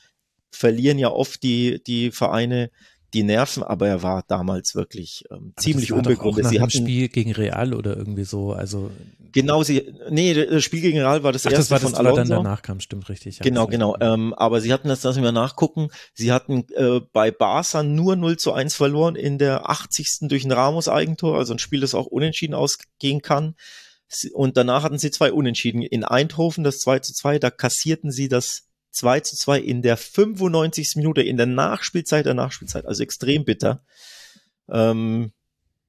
verlieren 0.52 1.00
ja 1.00 1.10
oft 1.10 1.42
die, 1.42 1.82
die 1.82 2.12
Vereine 2.12 2.70
die 3.14 3.24
Nerven, 3.24 3.64
aber 3.64 3.88
er 3.88 4.04
war 4.04 4.24
damals 4.28 4.76
wirklich 4.76 5.24
ähm, 5.32 5.54
ziemlich 5.58 5.92
unbegründet. 5.92 6.48
Sie 6.48 6.60
hatten 6.60 6.70
Spiel 6.70 7.10
gegen 7.10 7.32
Real 7.32 7.74
oder 7.74 7.98
irgendwie 7.98 8.24
so, 8.24 8.54
also 8.54 8.92
genau 9.32 9.64
sie, 9.64 9.94
nee, 10.10 10.34
das 10.34 10.64
Spiel 10.64 10.82
gegen 10.82 11.00
Real 11.00 11.24
war 11.24 11.32
das 11.32 11.46
Ach, 11.46 11.52
erste 11.52 11.62
das 11.62 11.72
war 11.72 11.80
das, 11.80 11.98
von 11.98 12.00
Alonso. 12.06 12.18
dann 12.18 12.44
danach 12.44 12.62
kam, 12.62 12.80
stimmt 12.80 13.10
richtig. 13.10 13.40
Ja, 13.40 13.44
genau, 13.44 13.68
genau. 13.68 13.96
Ähm, 14.00 14.34
aber 14.36 14.62
sie 14.62 14.72
hatten 14.72 14.88
das, 14.88 15.04
lassen 15.04 15.24
wir 15.24 15.32
nachgucken. 15.32 15.90
Sie 16.14 16.32
hatten 16.32 16.66
äh, 16.76 17.02
bei 17.12 17.32
Barca 17.32 17.84
nur 17.84 18.16
0 18.16 18.38
zu 18.38 18.54
1 18.54 18.76
verloren 18.76 19.16
in 19.16 19.38
der 19.38 19.70
80. 19.70 20.20
durch 20.30 20.46
ein 20.46 20.52
Ramos-Eigentor, 20.52 21.38
also 21.38 21.54
ein 21.54 21.60
Spiel, 21.60 21.82
das 21.82 21.96
auch 21.96 22.06
unentschieden 22.06 22.54
ausgehen 22.54 23.22
kann. 23.22 23.56
Und 24.34 24.58
danach 24.58 24.84
hatten 24.84 24.98
sie 24.98 25.12
zwei 25.12 25.32
Unentschieden. 25.32 25.82
In 25.84 26.04
Eindhoven 26.04 26.64
das 26.64 26.80
2 26.80 27.00
zu 27.00 27.14
2, 27.14 27.40
da 27.40 27.52
kassierten 27.52 28.12
sie 28.12 28.28
das 28.28 28.69
2 28.92 29.20
zu 29.22 29.36
2 29.36 29.60
in 29.60 29.82
der 29.82 29.98
95. 29.98 30.96
Minute, 30.96 31.22
in 31.22 31.38
der 31.38 31.46
Nachspielzeit 31.46 32.26
der 32.26 32.34
Nachspielzeit, 32.34 32.86
also 32.86 33.04
extrem 33.04 33.46
bitter. 33.46 33.84
Ähm, 34.70 35.32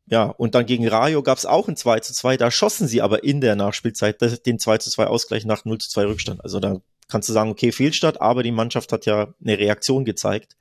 ja, 0.07 0.25
und 0.25 0.55
dann 0.55 0.67
gegen 0.67 0.89
Rayo 0.89 1.23
gab 1.23 1.39
es 1.39 1.47
auch 1.47 1.69
ein 1.69 1.77
2 1.77 2.01
zu 2.01 2.13
2, 2.13 2.37
da 2.37 2.51
schossen 2.51 2.89
sie 2.89 3.01
aber 3.01 3.23
in 3.23 3.41
der 3.41 3.57
Nachspielzeit 3.57 4.21
den 4.45 4.59
2 4.59 4.79
zu 4.79 4.91
2 4.91 5.07
Ausgleich 5.07 5.45
nach 5.45 5.65
0 5.65 5.79
zu 5.79 5.89
2 5.91 6.07
Rückstand. 6.07 6.43
Also 6.43 6.59
da 6.59 6.81
kannst 7.09 7.29
du 7.29 7.33
sagen, 7.33 7.51
okay, 7.51 7.73
Fehlstart, 7.73 8.21
aber 8.21 8.43
die 8.43 8.53
Mannschaft 8.53 8.93
hat 8.93 9.07
ja 9.07 9.35
eine 9.41 9.59
Reaktion 9.59 10.05
gezeigt. 10.05 10.57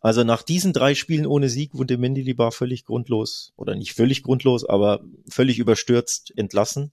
Also 0.00 0.24
nach 0.24 0.42
diesen 0.42 0.72
drei 0.72 0.94
Spielen 0.94 1.26
ohne 1.26 1.48
Sieg 1.48 1.74
wurde 1.74 1.98
Mendilibar 1.98 2.52
völlig 2.52 2.84
grundlos, 2.84 3.52
oder 3.56 3.74
nicht 3.74 3.94
völlig 3.94 4.22
grundlos, 4.22 4.64
aber 4.64 5.00
völlig 5.28 5.58
überstürzt 5.58 6.32
entlassen. 6.36 6.92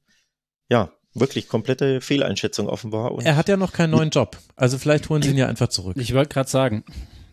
Ja, 0.70 0.94
wirklich 1.14 1.48
komplette 1.48 2.02
Fehleinschätzung 2.02 2.68
offenbar. 2.68 3.12
Und 3.12 3.26
er 3.26 3.36
hat 3.36 3.50
ja 3.50 3.58
noch 3.58 3.72
keinen 3.72 3.92
neuen 3.92 4.10
Job. 4.10 4.38
Also 4.56 4.78
vielleicht 4.78 5.10
holen 5.10 5.22
sie 5.22 5.32
ihn 5.32 5.38
ja 5.38 5.48
einfach 5.48 5.68
zurück. 5.70 5.96
Ich 6.00 6.14
wollte 6.14 6.34
gerade 6.34 6.50
sagen. 6.50 6.84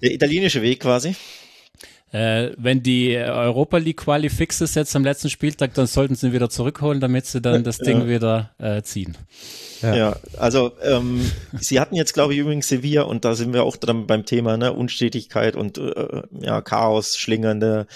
Der 0.03 0.12
italienische 0.12 0.62
Weg 0.62 0.81
quasi. 0.81 1.14
Äh, 2.12 2.51
wenn 2.57 2.83
die 2.83 3.16
Europa 3.16 3.76
League 3.76 3.99
Quali 3.99 4.31
fix 4.31 4.61
ist 4.61 4.74
jetzt 4.74 4.97
am 4.97 5.05
letzten 5.05 5.31
Spieltag, 5.31 5.74
dann 5.74 5.87
sollten 5.87 6.16
sie 6.16 6.26
ihn 6.26 6.33
wieder 6.33 6.51
zurückholen, 6.51 7.01
damit 7.01 7.26
sie 7.26 7.41
dann 7.41 7.62
das 7.62 7.78
Ding 7.78 8.01
ja. 8.01 8.09
wieder 8.09 8.51
äh, 8.59 8.83
ziehen. 8.83 9.16
Ja, 9.81 9.95
ja 9.95 10.16
also 10.37 10.72
ähm, 10.83 11.31
sie 11.61 11.78
hatten 11.78 11.95
jetzt, 11.95 12.12
glaube 12.12 12.35
ich, 12.35 12.41
übrigens 12.41 12.66
Sevilla 12.66 13.03
und 13.03 13.24
da 13.24 13.37
sind 13.37 13.53
wir 13.53 13.62
auch 13.62 13.76
dann 13.76 14.09
beim 14.09 14.26
Thema 14.26 14.57
ne, 14.57 14.72
Unstetigkeit 14.72 15.55
und 15.55 15.78
äh, 15.78 16.22
ja 16.41 16.61
Chaos, 16.62 17.16
schlingernde 17.16 17.87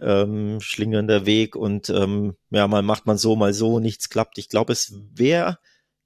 ähm, 0.00 0.60
schlingernder 0.60 1.26
Weg 1.26 1.56
und 1.56 1.90
ähm, 1.90 2.36
ja, 2.50 2.66
mal 2.68 2.82
macht 2.82 3.06
man 3.06 3.18
so, 3.18 3.36
mal 3.36 3.52
so, 3.54 3.80
nichts 3.80 4.08
klappt. 4.08 4.38
Ich 4.38 4.48
glaube, 4.48 4.72
es 4.72 4.94
wäre 5.12 5.58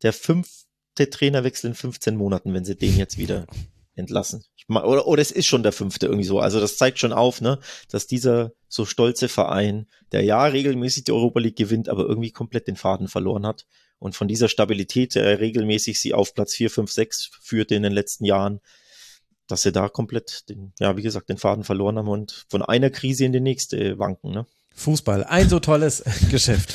der 0.03 0.13
fünfte 0.13 1.11
Trainerwechsel 1.11 1.71
in 1.71 1.75
15 1.75 2.17
Monaten, 2.17 2.55
wenn 2.55 2.65
sie 2.65 2.77
den 2.77 2.97
jetzt 2.97 3.19
wieder 3.19 3.47
entlassen. 3.95 4.45
Oder, 4.69 5.07
oder 5.07 5.23
es 5.23 5.31
ist 5.31 5.47
schon 5.47 5.63
der 5.63 5.73
fünfte 5.73 6.07
irgendwie 6.07 6.25
so. 6.25 6.41
Also 6.41 6.61
das 6.61 6.77
zeigt 6.77 6.99
schon 6.99 7.13
auf, 7.13 7.41
ne, 7.41 7.59
dass 7.91 8.07
dieser 8.07 8.53
so 8.69 8.85
stolze 8.85 9.29
Verein, 9.29 9.87
der 10.13 10.23
ja 10.23 10.45
regelmäßig 10.45 11.05
die 11.05 11.13
Europa 11.13 11.41
League 11.41 11.57
gewinnt, 11.57 11.89
aber 11.89 12.05
irgendwie 12.05 12.31
komplett 12.31 12.69
den 12.69 12.77
Faden 12.77 13.09
verloren 13.09 13.47
hat. 13.47 13.67
Und 13.99 14.15
von 14.15 14.29
dieser 14.29 14.49
Stabilität, 14.49 15.15
der 15.15 15.41
regelmäßig 15.41 15.99
sie 16.01 16.15
auf 16.15 16.35
Platz 16.35 16.55
4, 16.55 16.71
5, 16.71 16.93
6 16.93 17.31
führte 17.41 17.75
in 17.75 17.83
den 17.83 17.93
letzten 17.93 18.25
Jahren, 18.25 18.61
dass 19.49 19.63
sie 19.63 19.73
da 19.73 19.89
komplett 19.89 20.49
den, 20.49 20.73
ja, 20.79 20.97
wie 20.97 21.03
gesagt, 21.03 21.29
den 21.29 21.39
Faden 21.39 21.65
verloren 21.65 21.99
haben 21.99 22.09
und 22.09 22.47
von 22.49 22.63
einer 22.63 22.91
Krise 22.91 23.25
in 23.25 23.33
die 23.33 23.41
nächste 23.41 23.99
wanken, 23.99 24.31
ne? 24.31 24.47
Fußball, 24.79 25.25
ein 25.25 25.49
so 25.49 25.59
tolles 25.59 26.05
Geschäft. 26.31 26.73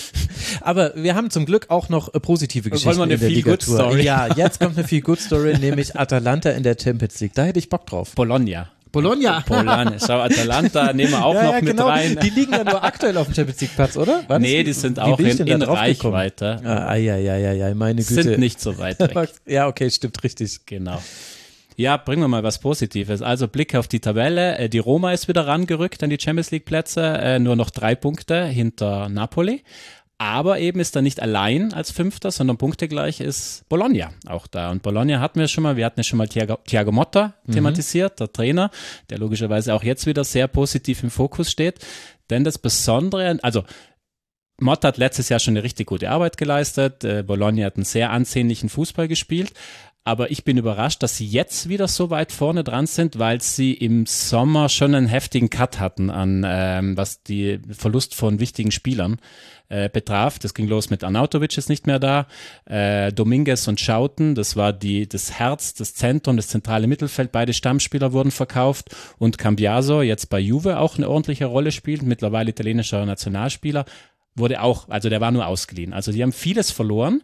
Aber 0.59 0.93
wir 0.95 1.15
haben 1.15 1.29
zum 1.29 1.45
Glück 1.45 1.69
auch 1.69 1.87
noch 1.87 2.13
äh, 2.13 2.19
positive 2.19 2.69
Geschichten 2.69 2.97
Wollen 2.97 2.97
wir 2.97 3.03
eine 3.03 3.13
in 3.13 3.19
der 3.19 3.29
Feel 3.29 3.43
Good 3.43 3.61
Story? 3.61 4.03
Ja, 4.03 4.27
jetzt 4.35 4.59
kommt 4.59 4.77
eine 4.77 4.85
Feel 4.85 5.01
Good 5.01 5.21
Story, 5.21 5.57
nämlich 5.57 5.97
Atalanta 5.97 6.49
in 6.49 6.63
der 6.63 6.75
Champions 6.81 7.19
League. 7.21 7.33
Da 7.33 7.45
hätte 7.45 7.59
ich 7.59 7.69
Bock 7.69 7.85
drauf. 7.85 8.11
Bologna. 8.13 8.69
Bologna. 8.91 9.43
Bologna. 9.47 9.97
Schau, 9.99 10.19
Atalanta 10.19 10.93
nehmen 10.93 11.11
wir 11.11 11.25
auch 11.25 11.33
ja, 11.33 11.43
noch 11.43 11.53
ja, 11.53 11.61
mit 11.61 11.69
genau. 11.71 11.87
rein. 11.87 12.19
Die 12.21 12.29
liegen 12.29 12.51
ja 12.51 12.63
nur 12.63 12.83
aktuell 12.83 13.17
auf 13.17 13.27
dem 13.27 13.35
Champions 13.35 13.61
League 13.61 13.75
Platz, 13.75 13.97
oder? 13.97 14.23
War 14.27 14.37
nee, 14.37 14.63
die 14.63 14.73
sind 14.73 14.99
auch 14.99 15.17
in, 15.19 15.37
in 15.47 15.61
Reichweite. 15.63 16.61
Ah, 16.63 16.95
ja, 16.95 17.17
ja, 17.17 17.37
ja, 17.37 17.53
ja, 17.53 17.73
meine 17.73 18.03
Güte. 18.03 18.21
Sind 18.21 18.39
nicht 18.39 18.59
so 18.61 18.77
weit 18.77 18.99
weg. 18.99 19.29
ja, 19.47 19.67
okay, 19.67 19.89
stimmt 19.89 20.23
richtig. 20.23 20.65
Genau. 20.67 21.01
Ja, 21.75 21.97
bringen 21.97 22.21
wir 22.21 22.27
mal 22.27 22.43
was 22.43 22.59
Positives. 22.59 23.21
Also 23.21 23.47
Blick 23.47 23.75
auf 23.75 23.87
die 23.87 23.99
Tabelle. 23.99 24.57
Äh, 24.57 24.69
die 24.69 24.79
Roma 24.79 25.11
ist 25.11 25.27
wieder 25.27 25.47
rangerückt 25.47 26.03
an 26.03 26.09
die 26.09 26.19
Champions 26.19 26.51
League 26.51 26.65
Plätze, 26.65 27.01
äh, 27.01 27.39
nur 27.39 27.55
noch 27.55 27.69
drei 27.69 27.95
Punkte 27.95 28.45
hinter 28.45 29.09
Napoli. 29.09 29.63
Aber 30.19 30.59
eben 30.59 30.79
ist 30.79 30.95
er 30.95 31.01
nicht 31.01 31.21
allein 31.21 31.73
als 31.73 31.91
Fünfter, 31.91 32.31
sondern 32.31 32.57
punktegleich 32.57 33.19
ist 33.19 33.67
Bologna 33.67 34.11
auch 34.27 34.47
da. 34.47 34.71
Und 34.71 34.83
Bologna 34.83 35.19
hatten 35.19 35.39
wir 35.39 35.47
schon 35.47 35.63
mal, 35.63 35.75
wir 35.75 35.85
hatten 35.85 35.99
ja 35.99 36.03
schon 36.03 36.17
mal 36.17 36.27
Thiago, 36.27 36.57
Thiago 36.65 36.91
Motta 36.91 37.33
mhm. 37.45 37.53
thematisiert, 37.53 38.19
der 38.19 38.31
Trainer, 38.31 38.69
der 39.09 39.17
logischerweise 39.17 39.73
auch 39.73 39.83
jetzt 39.83 40.05
wieder 40.05 40.23
sehr 40.23 40.47
positiv 40.47 41.03
im 41.03 41.09
Fokus 41.09 41.51
steht. 41.51 41.79
Denn 42.29 42.43
das 42.43 42.57
Besondere, 42.57 43.37
also 43.41 43.63
Motta 44.61 44.89
hat 44.89 44.97
letztes 44.97 45.29
Jahr 45.29 45.39
schon 45.39 45.53
eine 45.53 45.63
richtig 45.63 45.87
gute 45.87 46.09
Arbeit 46.09 46.37
geleistet. 46.37 47.03
Äh, 47.03 47.23
Bologna 47.23 47.65
hat 47.65 47.75
einen 47.75 47.85
sehr 47.85 48.11
ansehnlichen 48.11 48.69
Fußball 48.69 49.07
gespielt. 49.07 49.51
Aber 50.05 50.31
ich 50.31 50.43
bin 50.43 50.57
überrascht, 50.57 51.01
dass 51.01 51.15
sie 51.15 51.25
jetzt 51.25 51.69
wieder 51.69 51.87
so 51.87 52.09
weit 52.09 52.33
vorne 52.33 52.65
dran 52.65 52.87
sind, 52.87 53.19
weil 53.19 53.41
sie 53.41 53.73
im 53.73 54.05
Sommer 54.05 54.67
schon 54.67 54.93
einen 54.95 55.07
heftigen 55.07 55.49
Cut 55.49 55.79
hatten 55.79 56.09
an 56.09 56.43
ähm, 56.45 56.97
was 56.97 57.23
die 57.23 57.59
Verlust 57.71 58.13
von 58.13 58.41
wichtigen 58.41 58.71
Spielern 58.71 59.17
äh, 59.69 59.89
betraf. 59.89 60.39
Das 60.39 60.53
ging 60.53 60.67
los 60.67 60.89
mit 60.89 61.05
Arnautovic 61.05 61.57
ist 61.57 61.69
nicht 61.69 61.87
mehr 61.87 61.99
da, 61.99 62.27
äh, 62.65 63.13
Dominguez 63.13 63.65
und 63.69 63.79
Schauten, 63.79 64.35
das 64.35 64.57
war 64.57 64.73
die 64.73 65.07
das 65.07 65.39
Herz, 65.39 65.73
das 65.73 65.93
Zentrum, 65.93 66.35
das 66.35 66.49
zentrale 66.49 66.87
Mittelfeld. 66.87 67.31
Beide 67.31 67.53
Stammspieler 67.53 68.11
wurden 68.11 68.31
verkauft 68.31 68.93
und 69.19 69.37
Cambiaso 69.37 70.01
jetzt 70.01 70.29
bei 70.29 70.39
Juve 70.39 70.79
auch 70.79 70.97
eine 70.97 71.09
ordentliche 71.09 71.45
Rolle 71.45 71.71
spielt, 71.71 72.03
mittlerweile 72.03 72.49
italienischer 72.49 73.05
Nationalspieler 73.05 73.85
wurde 74.35 74.61
auch, 74.61 74.89
also 74.89 75.09
der 75.09 75.21
war 75.21 75.31
nur 75.31 75.45
ausgeliehen. 75.45 75.93
Also 75.93 76.11
die 76.11 76.23
haben 76.23 76.33
vieles 76.33 76.71
verloren 76.71 77.21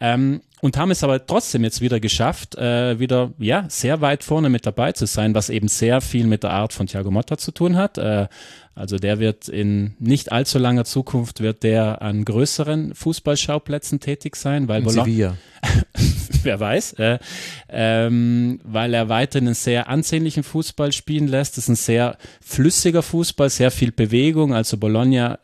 ähm, 0.00 0.40
und 0.62 0.76
haben 0.76 0.92
es 0.92 1.02
aber 1.02 1.26
trotzdem 1.26 1.64
jetzt 1.64 1.80
wieder 1.80 1.98
geschafft, 1.98 2.54
äh, 2.54 3.00
wieder 3.00 3.32
ja 3.38 3.64
sehr 3.68 4.00
weit 4.00 4.22
vorne 4.22 4.48
mit 4.48 4.64
dabei 4.64 4.92
zu 4.92 5.06
sein, 5.06 5.34
was 5.34 5.50
eben 5.50 5.66
sehr 5.66 6.00
viel 6.00 6.28
mit 6.28 6.44
der 6.44 6.52
Art 6.52 6.72
von 6.72 6.86
Thiago 6.86 7.10
Motta 7.10 7.36
zu 7.36 7.50
tun 7.50 7.76
hat. 7.76 7.98
Äh, 7.98 8.28
also 8.76 8.96
der 8.96 9.18
wird 9.18 9.48
in 9.48 9.96
nicht 9.98 10.30
allzu 10.30 10.60
langer 10.60 10.84
Zukunft 10.84 11.40
wird 11.40 11.64
der 11.64 12.00
an 12.00 12.24
größeren 12.24 12.94
Fußballschauplätzen 12.94 13.98
tätig 13.98 14.36
sein, 14.36 14.68
weil 14.68 14.88
Sevilla. 14.88 15.36
wer 16.44 16.60
weiß, 16.60 16.92
äh, 16.92 17.18
ähm, 17.68 18.60
weil 18.62 18.94
er 18.94 19.08
weiterhin 19.08 19.48
einen 19.48 19.54
sehr 19.56 19.88
ansehnlichen 19.88 20.44
Fußball 20.44 20.92
spielen 20.92 21.26
lässt. 21.26 21.56
Das 21.56 21.64
ist 21.64 21.70
ein 21.70 21.74
sehr 21.74 22.16
flüssiger 22.40 23.02
Fußball, 23.02 23.50
sehr 23.50 23.72
viel 23.72 23.90
Bewegung. 23.90 24.54
Also 24.54 24.76
Bologna 24.76 25.40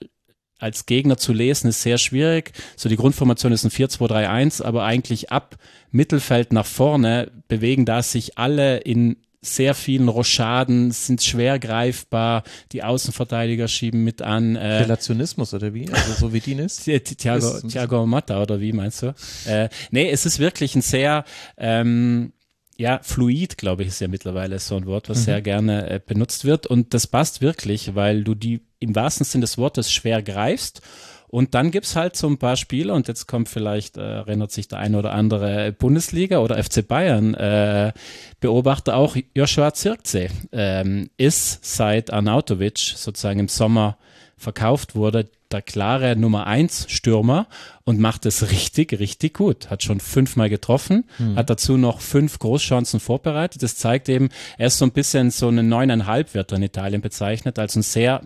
als 0.58 0.86
Gegner 0.86 1.16
zu 1.16 1.32
lesen, 1.32 1.68
ist 1.68 1.82
sehr 1.82 1.98
schwierig. 1.98 2.52
So 2.76 2.88
die 2.88 2.96
Grundformation 2.96 3.52
ist 3.52 3.64
ein 3.64 3.70
4-2-3-1, 3.70 4.62
aber 4.62 4.84
eigentlich 4.84 5.30
ab 5.30 5.56
Mittelfeld 5.90 6.52
nach 6.52 6.66
vorne 6.66 7.30
bewegen 7.48 7.84
da 7.84 8.02
sich 8.02 8.38
alle 8.38 8.78
in 8.78 9.16
sehr 9.40 9.74
vielen 9.74 10.08
Rochaden, 10.08 10.90
sind 10.90 11.22
schwer 11.22 11.58
greifbar, 11.58 12.42
die 12.72 12.82
Außenverteidiger 12.82 13.68
schieben 13.68 14.02
mit 14.02 14.20
an. 14.20 14.56
Äh, 14.56 14.78
Relationismus 14.78 15.54
oder 15.54 15.74
wie? 15.74 15.88
Also 15.88 16.12
so 16.14 16.32
wie 16.32 16.38
ist? 16.52 16.84
Thiago, 16.84 17.60
Thiago 17.60 18.06
Motta 18.06 18.42
oder 18.42 18.60
wie 18.60 18.72
meinst 18.72 19.02
du? 19.02 19.14
Äh, 19.46 19.68
nee, 19.90 20.10
es 20.10 20.26
ist 20.26 20.40
wirklich 20.40 20.74
ein 20.74 20.82
sehr 20.82 21.24
ähm, 21.56 22.32
ja, 22.76 23.00
fluid, 23.02 23.58
glaube 23.58 23.82
ich, 23.82 23.88
ist 23.88 24.00
ja 24.00 24.08
mittlerweile 24.08 24.58
so 24.58 24.76
ein 24.76 24.86
Wort, 24.86 25.08
was 25.08 25.18
mhm. 25.18 25.24
sehr 25.24 25.42
gerne 25.42 25.90
äh, 25.90 26.00
benutzt 26.04 26.44
wird. 26.44 26.66
Und 26.66 26.94
das 26.94 27.06
passt 27.06 27.40
wirklich, 27.40 27.94
weil 27.94 28.24
du 28.24 28.34
die 28.34 28.60
im 28.80 28.94
wahrsten 28.94 29.24
Sinne 29.24 29.42
des 29.42 29.58
Wortes 29.58 29.92
schwer 29.92 30.22
greifst 30.22 30.80
Und 31.28 31.54
dann 31.54 31.70
gibt's 31.70 31.94
halt 31.94 32.16
so 32.16 32.26
ein 32.26 32.38
paar 32.38 32.56
Spieler, 32.56 32.94
und 32.94 33.06
jetzt 33.06 33.26
kommt 33.26 33.48
vielleicht, 33.48 33.96
äh, 33.98 34.00
erinnert 34.00 34.50
sich 34.50 34.68
der 34.68 34.78
eine 34.78 34.98
oder 34.98 35.12
andere 35.12 35.72
Bundesliga 35.72 36.38
oder 36.38 36.62
FC 36.62 36.86
Bayern 36.86 37.34
äh, 37.34 37.92
Beobachter 38.40 38.96
auch, 38.96 39.16
Joshua 39.34 39.74
Zirkzee 39.74 40.30
ähm, 40.52 41.10
ist 41.18 41.64
seit 41.64 42.12
Arnautovic 42.12 42.78
sozusagen 42.78 43.40
im 43.40 43.48
Sommer 43.48 43.98
verkauft 44.38 44.94
wurde, 44.94 45.28
der 45.50 45.62
klare 45.62 46.14
Nummer 46.16 46.46
eins 46.46 46.86
Stürmer 46.88 47.46
und 47.84 47.98
macht 47.98 48.26
es 48.26 48.50
richtig, 48.50 48.98
richtig 48.98 49.34
gut. 49.34 49.70
Hat 49.70 49.82
schon 49.82 50.00
fünfmal 50.00 50.48
getroffen, 50.48 51.04
mhm. 51.18 51.36
hat 51.36 51.50
dazu 51.50 51.76
noch 51.76 52.00
fünf 52.00 52.38
Großchancen 52.38 53.00
vorbereitet. 53.00 53.62
Das 53.62 53.76
zeigt 53.76 54.08
eben, 54.08 54.28
er 54.56 54.68
ist 54.68 54.78
so 54.78 54.84
ein 54.84 54.92
bisschen 54.92 55.30
so 55.30 55.48
eine 55.48 55.62
neuneinhalb 55.62 56.34
wird 56.34 56.52
er 56.52 56.56
in 56.56 56.62
Italien 56.62 57.00
bezeichnet, 57.00 57.58
als 57.58 57.76
ein 57.76 57.82
sehr 57.82 58.22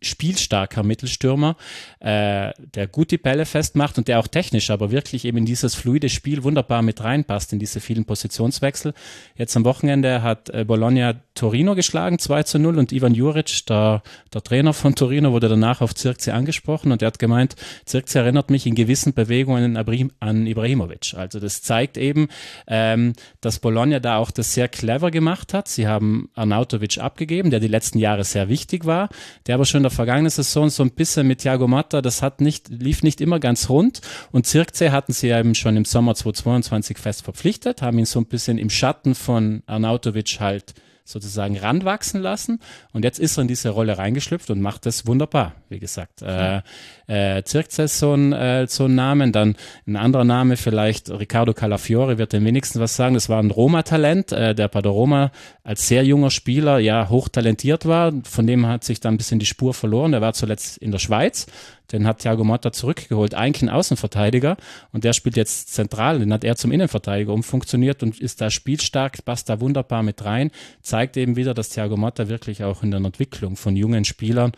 spielstarker 0.00 0.82
Mittelstürmer, 0.82 1.56
äh, 2.00 2.52
der 2.58 2.86
gut 2.86 3.10
die 3.10 3.18
Bälle 3.18 3.46
festmacht 3.46 3.98
und 3.98 4.08
der 4.08 4.18
auch 4.18 4.26
technisch, 4.26 4.70
aber 4.70 4.90
wirklich 4.90 5.24
eben 5.24 5.38
in 5.38 5.46
dieses 5.46 5.74
fluide 5.74 6.08
Spiel 6.08 6.42
wunderbar 6.42 6.82
mit 6.82 7.02
reinpasst, 7.02 7.52
in 7.52 7.58
diese 7.58 7.80
vielen 7.80 8.04
Positionswechsel. 8.04 8.94
Jetzt 9.36 9.56
am 9.56 9.64
Wochenende 9.64 10.22
hat 10.22 10.50
äh, 10.50 10.64
Bologna 10.64 11.14
Torino 11.34 11.74
geschlagen, 11.74 12.20
2 12.20 12.44
zu 12.44 12.58
0 12.60 12.78
und 12.78 12.92
Ivan 12.92 13.12
Juric, 13.12 13.66
der, 13.66 14.02
der 14.32 14.42
Trainer 14.42 14.72
von 14.72 14.94
Torino, 14.94 15.32
wurde 15.32 15.48
danach 15.48 15.80
auf 15.80 15.92
Zirkze 15.92 16.32
angesprochen 16.32 16.92
und 16.92 17.02
er 17.02 17.08
hat 17.08 17.18
gemeint, 17.18 17.56
Zirkze 17.84 18.20
erinnert 18.20 18.50
mich 18.50 18.66
in 18.66 18.76
gewissen 18.76 19.14
Bewegungen 19.14 19.76
an 19.76 20.46
Ibrahimovic. 20.46 21.14
Also 21.14 21.40
das 21.40 21.60
zeigt 21.62 21.98
eben, 21.98 22.28
ähm, 22.68 23.14
dass 23.40 23.58
Bologna 23.58 23.98
da 23.98 24.18
auch 24.18 24.30
das 24.30 24.54
sehr 24.54 24.68
clever 24.68 25.10
gemacht 25.10 25.54
hat. 25.54 25.66
Sie 25.66 25.88
haben 25.88 26.30
Arnautovic 26.34 26.98
abgegeben, 26.98 27.50
der 27.50 27.58
die 27.58 27.68
letzten 27.68 27.98
Jahre 27.98 28.22
sehr 28.22 28.48
wichtig 28.48 28.84
war, 28.84 29.08
der 29.48 29.56
aber 29.56 29.64
schon 29.64 29.78
in 29.78 29.84
der 29.84 29.90
vergangenen 29.90 30.30
Saison 30.30 30.70
so 30.70 30.84
ein 30.84 30.92
bisschen 30.92 31.26
mit 31.26 31.40
Thiago 31.40 31.66
Motta, 31.66 32.00
das 32.00 32.22
hat 32.22 32.40
nicht, 32.40 32.68
lief 32.68 33.02
nicht 33.02 33.20
immer 33.20 33.40
ganz 33.40 33.68
rund. 33.68 34.02
Und 34.30 34.46
Zirkzee 34.46 34.90
hatten 34.90 35.12
sie 35.12 35.30
eben 35.30 35.56
schon 35.56 35.76
im 35.76 35.84
Sommer 35.84 36.14
2022 36.14 36.96
fest 36.96 37.22
verpflichtet, 37.24 37.82
haben 37.82 37.98
ihn 37.98 38.04
so 38.04 38.20
ein 38.20 38.26
bisschen 38.26 38.56
im 38.56 38.70
Schatten 38.70 39.16
von 39.16 39.64
Arnautovic 39.66 40.38
halt 40.38 40.74
sozusagen 41.04 41.58
ranwachsen 41.58 42.22
lassen. 42.22 42.60
Und 42.92 43.04
jetzt 43.04 43.18
ist 43.18 43.36
er 43.36 43.42
in 43.42 43.48
diese 43.48 43.68
Rolle 43.68 43.98
reingeschlüpft 43.98 44.50
und 44.50 44.60
macht 44.60 44.86
das 44.86 45.06
wunderbar, 45.06 45.52
wie 45.68 45.78
gesagt. 45.78 46.22
Äh, 46.22 46.62
äh, 47.06 47.42
Zirkzee 47.44 47.84
ist 47.84 47.98
so 47.98 48.14
ein, 48.14 48.32
äh, 48.32 48.66
so 48.66 48.86
ein 48.86 48.94
Name. 48.94 49.30
Dann 49.30 49.56
ein 49.86 49.96
anderer 49.96 50.24
Name, 50.24 50.56
vielleicht 50.56 51.10
Riccardo 51.10 51.52
Calafiore 51.52 52.16
wird 52.16 52.32
den 52.32 52.44
wenigsten 52.44 52.80
was 52.80 52.96
sagen. 52.96 53.14
Das 53.14 53.28
war 53.28 53.42
ein 53.42 53.50
Roma-Talent, 53.50 54.32
äh, 54.32 54.54
der 54.54 54.68
bei 54.68 54.80
der 54.80 54.92
Roma 54.92 55.30
als 55.62 55.86
sehr 55.88 56.04
junger 56.04 56.30
Spieler 56.30 56.78
ja 56.78 57.10
hochtalentiert 57.10 57.86
war. 57.86 58.12
Von 58.24 58.46
dem 58.46 58.66
hat 58.66 58.84
sich 58.84 59.00
dann 59.00 59.14
ein 59.14 59.18
bisschen 59.18 59.38
die 59.38 59.46
Spur 59.46 59.74
verloren. 59.74 60.14
Er 60.14 60.22
war 60.22 60.32
zuletzt 60.32 60.78
in 60.78 60.90
der 60.90 60.98
Schweiz, 60.98 61.46
den 61.92 62.06
hat 62.06 62.20
Thiago 62.20 62.44
Motta 62.44 62.72
zurückgeholt, 62.72 63.34
eigentlich 63.34 63.62
ein 63.62 63.68
Außenverteidiger 63.68 64.56
und 64.92 65.04
der 65.04 65.12
spielt 65.12 65.36
jetzt 65.36 65.74
zentral, 65.74 66.18
den 66.18 66.32
hat 66.32 66.44
er 66.44 66.56
zum 66.56 66.72
Innenverteidiger 66.72 67.32
umfunktioniert 67.32 68.02
und 68.02 68.20
ist 68.20 68.40
da 68.40 68.50
spielstark, 68.50 69.24
passt 69.24 69.48
da 69.48 69.60
wunderbar 69.60 70.02
mit 70.02 70.24
rein, 70.24 70.50
zeigt 70.82 71.16
eben 71.16 71.36
wieder, 71.36 71.54
dass 71.54 71.70
Thiago 71.70 71.96
Motta 71.96 72.28
wirklich 72.28 72.64
auch 72.64 72.82
in 72.82 72.90
der 72.90 73.00
Entwicklung 73.00 73.56
von 73.56 73.76
jungen 73.76 74.04
Spielern 74.04 74.52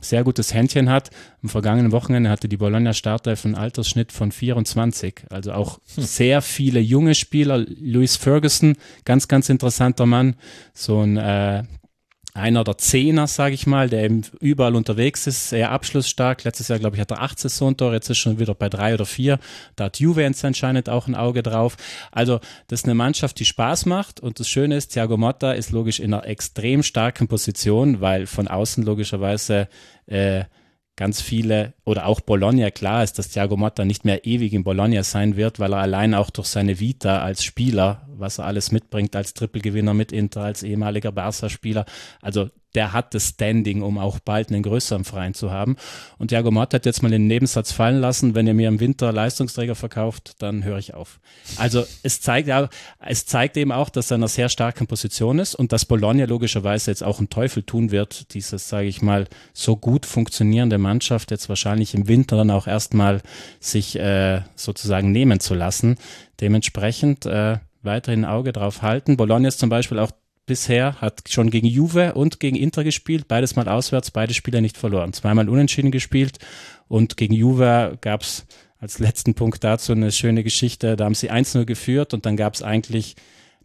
sehr 0.00 0.24
gutes 0.24 0.54
Händchen 0.54 0.90
hat. 0.90 1.10
Am 1.42 1.48
vergangenen 1.48 1.92
Wochenende 1.92 2.30
hatte 2.30 2.48
die 2.48 2.56
Bologna 2.56 2.92
Startelf 2.92 3.44
einen 3.44 3.54
Altersschnitt 3.54 4.12
von 4.12 4.32
24. 4.32 5.22
Also 5.30 5.52
auch 5.52 5.80
hm. 5.94 6.04
sehr 6.04 6.42
viele 6.42 6.80
junge 6.80 7.14
Spieler. 7.14 7.58
Louis 7.58 8.16
Ferguson, 8.16 8.76
ganz, 9.04 9.28
ganz 9.28 9.48
interessanter 9.48 10.06
Mann. 10.06 10.36
So 10.72 11.00
ein 11.00 11.16
äh, 11.16 11.64
einer 12.38 12.64
der 12.64 12.78
Zehner, 12.78 13.26
sage 13.26 13.54
ich 13.54 13.66
mal, 13.66 13.88
der 13.88 14.04
eben 14.04 14.22
überall 14.40 14.74
unterwegs 14.74 15.26
ist, 15.26 15.50
sehr 15.50 15.70
abschlussstark. 15.70 16.44
Letztes 16.44 16.68
Jahr, 16.68 16.78
glaube 16.78 16.96
ich, 16.96 17.00
hat 17.00 17.10
er 17.10 17.20
acht 17.20 17.38
Saisontore, 17.38 17.94
jetzt 17.94 18.08
ist 18.08 18.18
schon 18.18 18.38
wieder 18.38 18.54
bei 18.54 18.68
drei 18.68 18.94
oder 18.94 19.06
vier. 19.06 19.38
Da 19.76 19.84
hat 19.84 19.98
Juventus 19.98 20.44
anscheinend 20.44 20.88
auch 20.88 21.06
ein 21.06 21.14
Auge 21.14 21.42
drauf. 21.42 21.76
Also 22.12 22.40
das 22.68 22.80
ist 22.80 22.84
eine 22.86 22.94
Mannschaft, 22.94 23.38
die 23.38 23.44
Spaß 23.44 23.86
macht 23.86 24.20
und 24.20 24.40
das 24.40 24.48
Schöne 24.48 24.76
ist, 24.76 24.88
Thiago 24.88 25.16
Motta 25.16 25.52
ist 25.52 25.70
logisch 25.72 26.00
in 26.00 26.14
einer 26.14 26.26
extrem 26.26 26.82
starken 26.82 27.28
Position, 27.28 28.00
weil 28.00 28.26
von 28.26 28.48
außen 28.48 28.84
logischerweise 28.84 29.68
äh, 30.06 30.44
ganz 30.96 31.20
viele 31.20 31.74
oder 31.88 32.04
auch 32.04 32.20
Bologna 32.20 32.70
klar 32.70 33.02
ist, 33.02 33.18
dass 33.18 33.30
Thiago 33.30 33.56
Motta 33.56 33.86
nicht 33.86 34.04
mehr 34.04 34.26
ewig 34.26 34.52
in 34.52 34.62
Bologna 34.62 35.02
sein 35.02 35.36
wird, 35.36 35.58
weil 35.58 35.72
er 35.72 35.78
allein 35.78 36.14
auch 36.14 36.28
durch 36.28 36.48
seine 36.48 36.80
Vita 36.80 37.22
als 37.22 37.42
Spieler, 37.42 38.06
was 38.14 38.38
er 38.38 38.44
alles 38.44 38.70
mitbringt, 38.72 39.16
als 39.16 39.32
Trippelgewinner 39.32 39.94
mit 39.94 40.12
Inter, 40.12 40.42
als 40.42 40.62
ehemaliger 40.62 41.12
Barca-Spieler, 41.12 41.86
also 42.20 42.50
der 42.74 42.92
hat 42.92 43.14
das 43.14 43.30
Standing, 43.30 43.82
um 43.82 43.98
auch 43.98 44.18
bald 44.18 44.50
einen 44.50 44.62
größeren 44.62 45.04
Verein 45.04 45.34
zu 45.34 45.50
haben. 45.50 45.76
Und 46.18 46.28
Thiago 46.28 46.50
Motta 46.50 46.76
hat 46.76 46.86
jetzt 46.86 47.02
mal 47.02 47.10
den 47.10 47.26
Nebensatz 47.26 47.72
fallen 47.72 48.00
lassen, 48.00 48.34
wenn 48.34 48.46
ihr 48.46 48.54
mir 48.54 48.68
im 48.68 48.78
Winter 48.78 49.10
Leistungsträger 49.12 49.74
verkauft, 49.74 50.34
dann 50.40 50.64
höre 50.64 50.78
ich 50.78 50.94
auf. 50.94 51.18
Also 51.56 51.84
es 52.02 52.20
zeigt, 52.20 52.50
es 53.00 53.26
zeigt 53.26 53.56
eben 53.56 53.72
auch, 53.72 53.88
dass 53.88 54.10
er 54.10 54.16
in 54.16 54.22
einer 54.22 54.28
sehr 54.28 54.48
starken 54.48 54.86
Position 54.86 55.38
ist 55.38 55.54
und 55.54 55.72
dass 55.72 55.86
Bologna 55.86 56.26
logischerweise 56.26 56.90
jetzt 56.90 57.02
auch 57.02 57.18
einen 57.18 57.30
Teufel 57.30 57.62
tun 57.62 57.90
wird, 57.90 58.34
dieses, 58.34 58.68
sage 58.68 58.86
ich 58.86 59.00
mal, 59.00 59.26
so 59.54 59.76
gut 59.76 60.04
funktionierende 60.04 60.78
Mannschaft 60.78 61.30
jetzt 61.30 61.48
wahrscheinlich 61.48 61.77
im 61.94 62.08
Winter 62.08 62.36
dann 62.36 62.50
auch 62.50 62.66
erstmal 62.66 63.22
sich 63.60 63.98
äh, 63.98 64.42
sozusagen 64.54 65.12
nehmen 65.12 65.40
zu 65.40 65.54
lassen. 65.54 65.96
Dementsprechend 66.40 67.26
äh, 67.26 67.58
weiterhin 67.82 68.24
Auge 68.24 68.52
drauf 68.52 68.82
halten. 68.82 69.16
Bologna 69.16 69.48
ist 69.48 69.58
zum 69.58 69.70
Beispiel 69.70 69.98
auch 69.98 70.10
bisher, 70.46 71.00
hat 71.00 71.22
schon 71.28 71.50
gegen 71.50 71.66
Juve 71.66 72.14
und 72.14 72.40
gegen 72.40 72.56
Inter 72.56 72.82
gespielt, 72.82 73.28
beides 73.28 73.54
mal 73.54 73.68
auswärts, 73.68 74.10
beide 74.10 74.34
Spiele 74.34 74.60
nicht 74.60 74.76
verloren. 74.78 75.12
Zweimal 75.12 75.48
unentschieden 75.48 75.92
gespielt 75.92 76.38
und 76.88 77.16
gegen 77.16 77.34
Juve 77.34 77.98
gab 78.00 78.22
es 78.22 78.46
als 78.80 78.98
letzten 78.98 79.34
Punkt 79.34 79.62
dazu 79.62 79.92
eine 79.92 80.10
schöne 80.10 80.42
Geschichte. 80.42 80.96
Da 80.96 81.04
haben 81.04 81.14
sie 81.14 81.30
1-0 81.30 81.64
geführt 81.64 82.14
und 82.14 82.26
dann 82.26 82.36
gab 82.36 82.54
es 82.54 82.62
eigentlich 82.62 83.16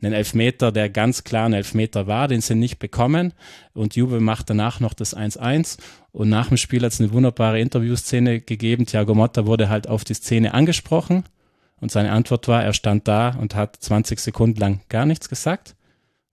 einen 0.03 0.13
Elfmeter, 0.13 0.71
der 0.71 0.89
ganz 0.89 1.23
klar 1.23 1.45
ein 1.47 1.53
Elfmeter 1.53 2.07
war, 2.07 2.27
den 2.27 2.41
sie 2.41 2.55
nicht 2.55 2.79
bekommen. 2.79 3.33
Und 3.73 3.95
Juve 3.95 4.19
macht 4.19 4.49
danach 4.49 4.79
noch 4.79 4.93
das 4.93 5.15
1-1. 5.15 5.77
Und 6.11 6.29
nach 6.29 6.49
dem 6.49 6.57
Spiel 6.57 6.83
hat 6.83 6.91
es 6.91 6.99
eine 6.99 7.11
wunderbare 7.11 7.59
Interviewszene 7.59 8.41
gegeben. 8.41 8.85
Thiago 8.85 9.15
Motta 9.15 9.45
wurde 9.45 9.69
halt 9.69 9.87
auf 9.87 10.03
die 10.03 10.13
Szene 10.13 10.53
angesprochen. 10.53 11.23
Und 11.79 11.91
seine 11.91 12.11
Antwort 12.11 12.47
war, 12.47 12.63
er 12.63 12.73
stand 12.73 13.07
da 13.07 13.29
und 13.29 13.55
hat 13.55 13.77
20 13.77 14.19
Sekunden 14.19 14.59
lang 14.59 14.81
gar 14.89 15.05
nichts 15.05 15.29
gesagt. 15.29 15.75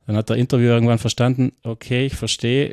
Dann 0.07 0.17
hat 0.17 0.29
der 0.29 0.37
Interviewer 0.37 0.75
irgendwann 0.75 0.99
verstanden, 0.99 1.53
okay, 1.63 2.07
ich 2.07 2.15
verstehe, 2.15 2.73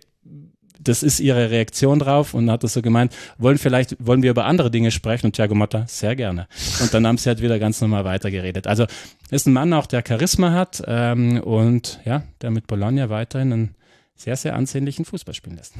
das 0.79 1.03
ist 1.03 1.19
ihre 1.19 1.49
Reaktion 1.51 1.99
drauf 1.99 2.33
und 2.33 2.49
hat 2.51 2.63
das 2.63 2.73
so 2.73 2.81
gemeint, 2.81 3.15
wollen 3.37 3.57
vielleicht, 3.57 3.95
wollen 3.99 4.23
wir 4.23 4.31
über 4.31 4.45
andere 4.45 4.71
Dinge 4.71 4.91
sprechen? 4.91 5.27
Und 5.27 5.35
Thiago 5.35 5.55
Motta, 5.55 5.85
sehr 5.87 6.15
gerne. 6.15 6.47
Und 6.81 6.93
dann 6.93 7.05
haben 7.05 7.17
sie 7.17 7.29
halt 7.29 7.41
wieder 7.41 7.59
ganz 7.59 7.81
normal 7.81 8.05
weitergeredet. 8.05 8.67
Also 8.67 8.85
ist 9.29 9.47
ein 9.47 9.53
Mann 9.53 9.73
auch, 9.73 9.85
der 9.85 10.03
Charisma 10.07 10.51
hat 10.51 10.83
ähm, 10.87 11.41
und 11.41 11.99
ja, 12.05 12.23
der 12.41 12.51
mit 12.51 12.67
Bologna 12.67 13.09
weiterhin 13.09 13.53
einen 13.53 13.75
sehr, 14.15 14.35
sehr 14.35 14.55
ansehnlichen 14.55 15.05
Fußball 15.05 15.33
spielen 15.33 15.57
lässt. 15.57 15.73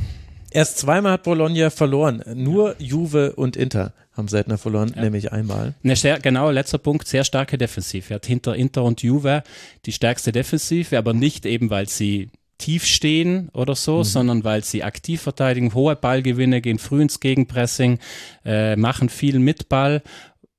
Erst 0.52 0.78
zweimal 0.78 1.14
hat 1.14 1.24
Bologna 1.24 1.70
verloren. 1.70 2.24
Nur 2.34 2.76
Juve 2.80 3.34
und 3.34 3.58
Inter 3.58 3.94
haben 4.14 4.28
seltener 4.28 4.58
verloren, 4.58 4.94
ja. 4.96 5.04
nämlich 5.04 5.32
einmal. 5.32 5.76
Ne, 5.84 5.96
sehr, 5.96 6.20
genau, 6.20 6.50
letzter 6.50 6.78
Punkt, 6.78 7.08
sehr 7.08 7.24
starke 7.24 7.58
Defensive. 7.58 8.14
Er 8.14 8.16
hat 8.16 8.26
hinter 8.26 8.56
Inter 8.56 8.84
und 8.84 9.04
Juve 9.04 9.44
die 9.86 9.92
stärkste 9.92 10.32
Defensive, 10.32 10.98
aber 10.98 11.14
nicht 11.14 11.46
eben, 11.46 11.70
weil 11.70 11.88
sie 11.88 12.30
tief 12.58 12.86
stehen 12.86 13.50
oder 13.54 13.76
so, 13.76 14.00
mhm. 14.00 14.04
sondern 14.04 14.44
weil 14.44 14.64
sie 14.64 14.84
aktiv 14.84 15.22
verteidigen, 15.22 15.74
hohe 15.74 15.96
Ballgewinne, 15.96 16.62
gehen 16.62 16.80
früh 16.80 17.02
ins 17.02 17.20
Gegenpressing, 17.20 18.00
äh, 18.46 18.76
machen 18.76 19.10
viel 19.10 19.40
mit 19.40 19.70
Ball 19.70 20.02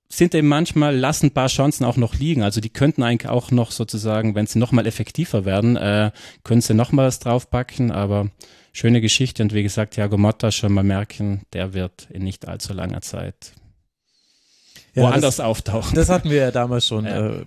sind 0.09 0.35
eben 0.35 0.49
manchmal, 0.49 0.97
lassen 0.97 1.27
ein 1.27 1.35
paar 1.35 1.49
Chancen 1.49 1.85
auch 1.85 1.97
noch 1.97 2.15
liegen. 2.15 2.43
Also 2.43 2.61
die 2.61 2.71
könnten 2.71 3.03
eigentlich 3.03 3.29
auch 3.29 3.51
noch 3.51 3.71
sozusagen, 3.71 4.35
wenn 4.35 4.47
sie 4.47 4.59
nochmal 4.59 4.87
effektiver 4.87 5.45
werden, 5.45 5.77
äh, 5.77 6.11
können 6.45 6.63
sie 6.63 6.75
nochmal 6.75 7.07
was 7.07 7.19
draufpacken, 7.19 7.91
aber 7.91 8.31
schöne 8.73 9.01
Geschichte 9.01 9.43
und 9.43 9.53
wie 9.53 9.63
gesagt, 9.63 9.95
Thiago 9.95 10.17
Motta 10.17 10.51
schon 10.51 10.73
mal 10.73 10.85
merken, 10.85 11.43
der 11.53 11.75
wird 11.75 12.09
in 12.11 12.25
nicht 12.25 12.49
allzu 12.49 12.73
langer 12.73 13.03
Zeit 13.03 13.53
ja, 14.99 15.05
woanders 15.05 15.37
das, 15.37 15.45
auftauchen. 15.45 15.95
Das 15.95 16.09
hatten 16.09 16.31
wir 16.31 16.37
ja 16.37 16.51
damals 16.51 16.87
schon 16.87 17.05
ja. 17.05 17.29
äh, 17.29 17.45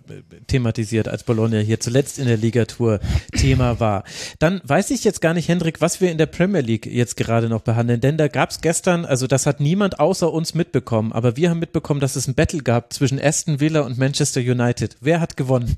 thematisiert, 0.48 1.08
als 1.08 1.24
Bologna 1.24 1.60
hier 1.60 1.80
zuletzt 1.80 2.20
in 2.20 2.28
der 2.28 2.38
Ligatur 2.38 3.00
Thema 3.38 3.80
war. 3.80 4.04
Dann 4.40 4.62
weiß 4.64 4.92
ich 4.92 5.04
jetzt 5.04 5.22
gar 5.22 5.34
nicht, 5.34 5.48
Hendrik, 5.48 5.82
was 5.82 6.02
wir 6.02 6.12
in 6.12 6.18
der 6.18 6.26
Premier 6.26 6.62
League 6.62 6.86
jetzt 6.86 7.18
gerade 7.18 7.50
noch 7.50 7.62
behandeln, 7.62 8.02
denn 8.02 8.18
da 8.18 8.28
gab 8.28 8.50
es 8.50 8.62
gestern, 8.62 9.06
also 9.06 9.28
das 9.28 9.46
hat 9.46 9.60
niemand 9.60 10.00
außer 10.00 10.32
uns 10.32 10.54
mitbekommen, 10.54 11.12
aber 11.12 11.38
wir 11.38 11.50
haben 11.50 11.60
mitbekommen, 11.60 12.00
dass 12.00 12.16
es 12.16 12.28
ein 12.28 12.36
Battle 12.36 12.62
gab 12.62 12.94
zwischen 12.94 13.20
Aston 13.22 13.60
Villa 13.60 13.82
und 13.82 13.98
Manchester 13.98 14.42
United. 14.42 14.98
Wer 15.02 15.20
hat 15.20 15.38
gewonnen? 15.38 15.78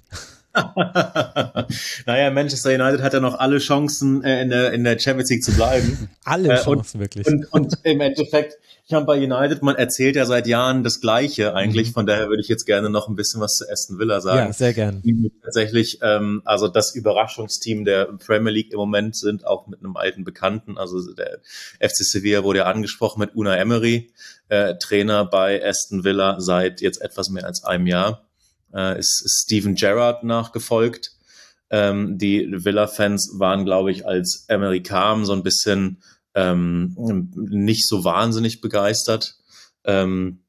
naja, 2.06 2.30
Manchester 2.30 2.70
United 2.70 3.02
hat 3.02 3.14
ja 3.14 3.20
noch 3.20 3.40
alle 3.40 3.58
Chancen, 3.58 4.24
äh, 4.24 4.44
in, 4.44 4.50
der, 4.50 4.72
in 4.72 4.84
der 4.84 5.00
Champions 5.00 5.32
League 5.32 5.44
zu 5.44 5.52
bleiben. 5.52 6.10
Alle 6.26 6.54
Äh, 6.54 6.64
Chancen, 6.64 6.98
und, 6.98 7.00
wirklich. 7.02 7.28
Und, 7.28 7.52
und 7.52 7.74
im 7.84 8.00
Endeffekt, 8.02 8.60
ich 8.86 8.92
meine, 8.92 9.06
bei 9.06 9.18
United, 9.18 9.64
man 9.64 9.76
erzählt 9.76 10.16
ja 10.16 10.26
seit 10.26 10.46
Jahren 10.46 10.84
das 10.84 11.02
Gleiche 11.02 11.56
eigentlich. 11.56 11.92
Von 11.92 12.06
daher 12.06 12.30
würde 12.30 12.42
ich 12.42 12.48
jetzt 12.50 12.66
gerne 12.66 12.90
noch 12.92 13.08
ein 13.08 13.16
bisschen 13.16 13.42
was 13.42 13.56
zu 13.56 13.66
Aston 13.70 13.98
Villa 13.98 14.22
sagen. 14.22 14.48
ja, 14.48 14.54
sehr 14.54 14.74
gern. 14.74 15.02
die 15.02 15.32
tatsächlich 15.44 16.00
ähm, 16.02 16.42
also 16.46 16.68
das 16.68 16.94
Überraschungsteam 16.94 17.84
der 17.84 18.06
Premier 18.06 18.52
League 18.52 18.72
im 18.72 18.78
Moment 18.78 19.16
sind, 19.16 19.48
auch 19.48 19.68
mit 19.68 19.80
einem 19.80 19.98
alten 19.98 20.24
Bekannten. 20.24 20.78
Also 20.78 21.14
der 21.14 21.40
FC 21.80 22.04
Sevilla 22.04 22.44
wurde 22.44 22.60
ja 22.60 22.66
angesprochen 22.66 23.20
mit 23.20 23.36
Una 23.36 23.58
Emery, 23.58 24.12
äh, 24.50 24.76
Trainer 24.76 25.26
bei 25.26 25.66
Aston 25.66 26.04
Villa 26.04 26.40
seit 26.40 26.82
jetzt 26.82 27.02
etwas 27.02 27.30
mehr 27.30 27.46
als 27.46 27.64
einem 27.64 27.88
Jahr. 27.88 28.28
Äh, 28.74 29.00
ist, 29.00 29.44
Steven 29.44 29.76
Gerrard 29.76 30.24
nachgefolgt. 30.24 31.12
Ähm, 31.70 32.18
die 32.18 32.48
Villa-Fans 32.52 33.36
waren, 33.38 33.66
glaube 33.66 33.92
ich, 33.92 34.06
als 34.06 34.46
Emery 34.48 34.84
kam, 34.84 35.26
so 35.26 35.34
ein 35.34 35.44
bisschen 35.44 36.02
ähm, 36.36 36.96
nicht 37.36 37.88
so 37.88 38.04
wahnsinnig 38.04 38.62
begeistert. 38.62 39.36
Ähm, 39.86 40.40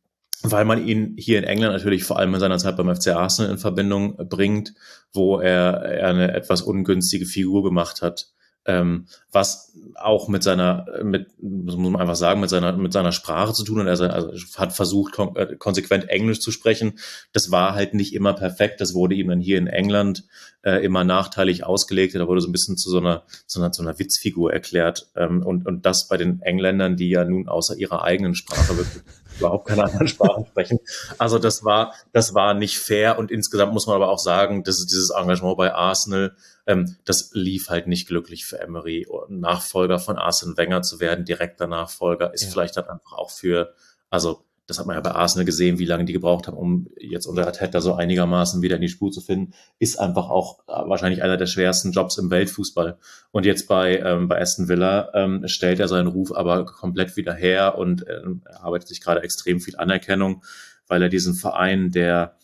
weil 0.43 0.67
man 0.67 0.87
ihn 0.87 1.17
hier 1.19 1.39
in 1.39 1.45
England 1.45 1.73
natürlich 1.73 2.05
vor 2.05 2.19
allem 2.19 2.35
in 2.35 2.41
seiner 2.41 2.59
Zeit 2.59 2.77
beim 2.77 2.95
FC 2.95 3.09
Arsenal 3.09 3.51
in 3.51 3.59
Verbindung 3.59 4.17
bringt, 4.29 4.75
wo 5.15 5.41
er, 5.41 5.83
er 5.83 6.09
eine 6.11 6.35
etwas 6.35 6.61
ungünstige 6.61 7.25
Figur 7.25 7.65
gemacht 7.65 8.03
hat. 8.03 8.29
Ähm, 8.67 9.07
was 9.31 9.75
auch 9.97 10.29
mit 10.29 10.43
seiner, 10.43 10.87
mit, 11.03 11.27
muss 11.43 11.77
man 11.77 11.97
einfach 11.97 12.17
sagen, 12.17 12.41
mit 12.41 12.49
seiner, 12.51 12.73
mit 12.77 12.93
seiner 12.93 13.13
Sprache 13.13 13.53
zu 13.53 13.65
tun 13.65 13.81
hat. 13.81 13.89
Also, 13.89 14.07
also 14.07 14.33
hat 14.57 14.73
versucht, 14.73 15.13
kon 15.13 15.37
äh, 15.37 15.57
konsequent 15.57 16.09
Englisch 16.09 16.41
zu 16.41 16.51
sprechen. 16.51 16.99
Das 17.33 17.51
war 17.51 17.75
halt 17.75 17.95
nicht 17.95 18.15
immer 18.15 18.33
perfekt. 18.33 18.81
Das 18.81 18.95
wurde 18.95 19.15
ihm 19.15 19.29
dann 19.29 19.41
hier 19.41 19.59
in 19.59 19.67
England 19.67 20.25
äh, 20.63 20.85
immer 20.85 21.05
nachteilig 21.05 21.65
ausgelegt. 21.65 22.15
Da 22.15 22.27
wurde 22.27 22.41
so 22.41 22.49
ein 22.49 22.53
bisschen 22.53 22.77
zu 22.77 22.91
so 22.91 22.99
einer, 22.99 23.25
so 23.47 23.61
einer, 23.61 23.73
so 23.73 23.83
einer 23.83 23.99
Witzfigur 23.99 24.53
erklärt. 24.53 25.09
Ähm, 25.17 25.45
und, 25.45 25.67
und 25.67 25.85
das 25.85 26.09
bei 26.09 26.17
den 26.17 26.41
Engländern, 26.41 26.97
die 26.97 27.11
ja 27.11 27.25
nun 27.25 27.49
außer 27.49 27.77
ihrer 27.77 28.03
eigenen 28.03 28.35
Sprache 28.35 28.77
wirklich 28.77 29.03
überhaupt 29.39 29.69
keine 29.69 29.85
anderen 29.85 30.09
Sprachen 30.15 30.47
sprechen. 30.47 30.79
Also 31.19 31.39
das 31.39 31.65
war, 31.65 31.95
das 32.13 32.35
war 32.35 32.55
nicht 32.55 32.79
fair 32.79 33.19
und 33.19 33.31
insgesamt 33.31 33.73
muss 33.73 33.87
man 33.87 33.97
aber 33.97 34.09
auch 34.09 34.19
sagen, 34.19 34.63
dass 34.65 34.85
dieses 34.87 35.11
Engagement 35.11 35.57
bei 35.57 35.75
Arsenal, 35.75 36.37
ähm, 36.67 36.97
das 37.05 37.31
lief 37.33 37.69
halt 37.69 37.87
nicht 37.87 38.07
glücklich 38.09 38.45
für 38.47 38.61
Emery. 38.61 39.07
Nachfolger 39.29 39.99
von 39.99 40.19
Arsene 40.19 40.57
Wenger 40.57 40.83
zu 40.83 41.01
werden, 41.01 41.25
direkter 41.25 41.67
Nachfolger, 41.67 42.33
ist 42.33 42.45
Ja. 42.45 42.51
vielleicht 42.51 42.77
dann 42.77 42.89
einfach 42.89 43.13
auch 43.13 43.31
für, 43.31 43.75
also 44.11 44.44
das 44.67 44.79
hat 44.79 44.87
man 44.87 44.97
ja 44.97 45.03
bei 45.03 45.11
Arsenal 45.11 45.45
gesehen, 45.45 45.79
wie 45.79 45.85
lange 45.85 46.07
die 46.07 46.15
gebraucht 46.15 46.47
haben, 46.47 46.57
um 46.57 46.89
jetzt 46.99 47.27
unter 47.27 47.47
Arteta 47.47 47.81
so 47.81 47.95
einigermaßen 47.95 48.63
wieder 48.63 48.77
in 48.77 48.83
die 48.83 48.89
Spur 48.89 49.11
zu 49.11 49.21
finden, 49.21 49.53
ist 49.79 50.01
einfach 50.01 50.31
auch 50.31 50.61
äh, 50.67 50.89
wahrscheinlich 50.89 51.23
einer 51.23 51.37
der 51.37 51.47
schwersten 51.47 51.93
Jobs 51.93 52.17
im 52.17 52.31
Weltfußball. 52.31 52.99
Und 53.31 53.45
jetzt 53.45 53.69
bei, 53.69 53.99
ähm, 53.99 54.29
bei 54.29 54.41
Aston 54.41 54.69
Villa 54.69 55.11
ähm, 55.13 55.43
stellt 55.47 55.81
er 55.81 55.89
seinen 55.89 56.07
Ruf 56.07 56.33
aber 56.33 56.65
komplett 56.65 57.17
wieder 57.17 57.35
her 57.35 57.77
und 57.77 58.07
ähm, 58.09 58.43
arbeitet 58.59 58.89
sich 58.89 59.03
gerade 59.03 59.23
extrem 59.23 59.61
viel 59.61 59.77
Anerkennung, 59.77 60.43
weil 60.87 61.03
er 61.03 61.11
diesen 61.11 61.35
Verein, 61.35 61.91
der 61.91 62.37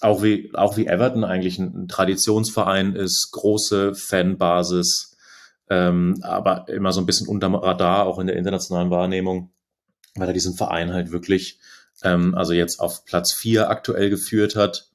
auch 0.00 0.22
wie, 0.22 0.50
auch 0.54 0.76
wie 0.76 0.86
Everton 0.86 1.24
eigentlich 1.24 1.58
ein, 1.58 1.84
ein 1.84 1.88
Traditionsverein 1.88 2.94
ist, 2.94 3.30
große 3.32 3.94
Fanbasis, 3.94 5.16
ähm, 5.70 6.18
aber 6.22 6.68
immer 6.68 6.92
so 6.92 7.00
ein 7.00 7.06
bisschen 7.06 7.28
unterm 7.28 7.54
Radar, 7.54 8.06
auch 8.06 8.18
in 8.18 8.26
der 8.26 8.36
internationalen 8.36 8.90
Wahrnehmung, 8.90 9.52
weil 10.18 10.28
er 10.28 10.34
diesen 10.34 10.54
Verein 10.54 10.92
halt 10.92 11.12
wirklich, 11.12 11.58
ähm, 12.02 12.34
also 12.34 12.52
jetzt 12.52 12.80
auf 12.80 13.04
Platz 13.04 13.34
vier 13.34 13.70
aktuell 13.70 14.10
geführt 14.10 14.56
hat. 14.56 14.88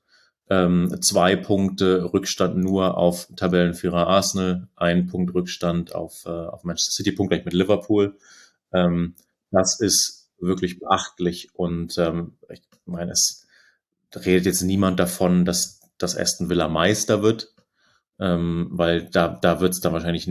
Ähm, 0.49 1.01
zwei 1.01 1.36
Punkte 1.36 2.13
Rückstand 2.13 2.57
nur 2.57 2.97
auf 2.97 3.28
Tabellenführer 3.36 4.07
Arsenal, 4.07 4.67
ein 4.76 5.07
Punkt 5.07 5.34
Rückstand 5.34 5.95
auf, 5.95 6.26
äh, 6.26 6.30
auf 6.30 6.63
Manchester 6.63 6.91
City, 6.91 7.11
punktgleich 7.13 7.45
mit 7.45 7.53
Liverpool. 7.53 8.17
Ähm, 8.74 9.15
das 9.51 9.80
ist 9.80 10.30
wirklich 10.39 10.80
beachtlich 10.80 11.49
und 11.53 11.97
ähm, 11.97 12.34
ich 12.49 12.61
meine, 12.86 13.11
es 13.11 13.47
redet 14.13 14.45
jetzt 14.45 14.61
niemand 14.61 14.99
davon, 14.99 15.45
dass, 15.45 15.80
dass 15.97 16.17
Aston 16.17 16.49
Villa 16.49 16.67
Meister 16.67 17.24
wird, 17.24 17.53
ähm, 18.19 18.67
weil 18.71 19.09
da, 19.09 19.28
da 19.30 19.59
wird 19.59 19.74
es 19.74 19.80
dann 19.80 19.93
wahrscheinlich, 19.93 20.30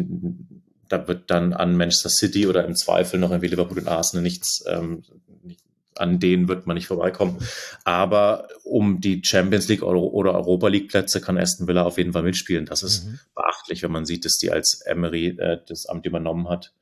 da 0.89 1.09
wird 1.09 1.30
dann 1.30 1.53
an 1.53 1.76
Manchester 1.76 2.11
City 2.11 2.47
oder 2.47 2.64
im 2.64 2.74
Zweifel 2.74 3.18
noch 3.18 3.30
irgendwie 3.30 3.49
Liverpool 3.49 3.78
und 3.78 3.89
Arsenal 3.89 4.22
nichts, 4.22 4.62
ähm, 4.66 5.03
nicht, 5.43 5.61
an 5.97 6.20
denen 6.20 6.49
wird 6.49 6.66
man 6.66 6.74
nicht 6.74 6.87
vorbeikommen. 6.87 7.39
Aber 7.85 8.49
um 8.64 9.01
die 9.01 9.22
Champions 9.24 9.68
League 9.68 9.83
oder 9.83 10.35
Europa 10.35 10.68
League 10.68 10.89
Plätze 10.89 11.20
kann 11.20 11.39
Aston 11.39 11.66
Villa 11.66 11.83
auf 11.83 11.99
jeden 11.99 12.12
Fall 12.12 12.22
mitspielen. 12.22 12.66
Das 12.66 12.83
ist 12.83 13.05
Mhm. 13.05 13.18
beachtlich, 13.35 13.83
wenn 13.83 13.93
man 13.93 14.07
sieht, 14.07 14.24
dass 14.24 14.35
die 14.39 14.51
als 14.51 14.80
Emery 14.87 15.37
äh, 15.39 15.59
das 15.66 15.87
Amt 15.87 16.07
übernommen 16.07 16.49
hat, 16.49 16.72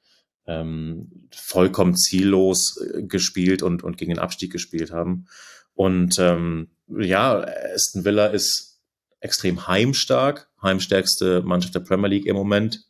ähm, 0.47 1.29
vollkommen 1.35 1.97
ziellos 1.97 2.77
äh, 2.81 3.03
gespielt 3.03 3.63
und, 3.63 3.83
und 3.83 3.97
gegen 3.99 4.13
den 4.13 4.19
Abstieg 4.21 4.53
gespielt 4.53 4.91
haben. 4.91 5.27
Und 5.75 6.19
ähm, 6.19 6.71
ja, 6.89 7.45
Aston 7.75 8.05
Villa 8.05 8.27
ist 8.27 8.81
extrem 9.21 9.67
heimstark, 9.67 10.49
heimstärkste 10.63 11.43
Mannschaft 11.43 11.75
der 11.75 11.81
Premier 11.81 12.09
League 12.09 12.27
im 12.27 12.37
Moment. 12.37 12.85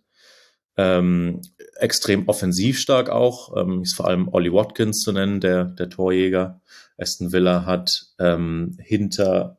Ähm, 0.77 1.41
extrem 1.77 2.29
offensiv 2.29 2.79
stark 2.79 3.11
auch. 3.11 3.57
Ähm, 3.57 3.83
ist 3.83 3.95
vor 3.95 4.07
allem 4.07 4.29
Ollie 4.29 4.53
Watkins 4.53 5.01
zu 5.01 5.13
nennen, 5.13 5.41
der, 5.41 5.65
der 5.65 5.89
Torjäger. 5.89 6.61
Aston 6.99 7.33
Villa 7.33 7.65
hat 7.65 8.07
ähm, 8.19 8.77
hinter, 8.79 9.59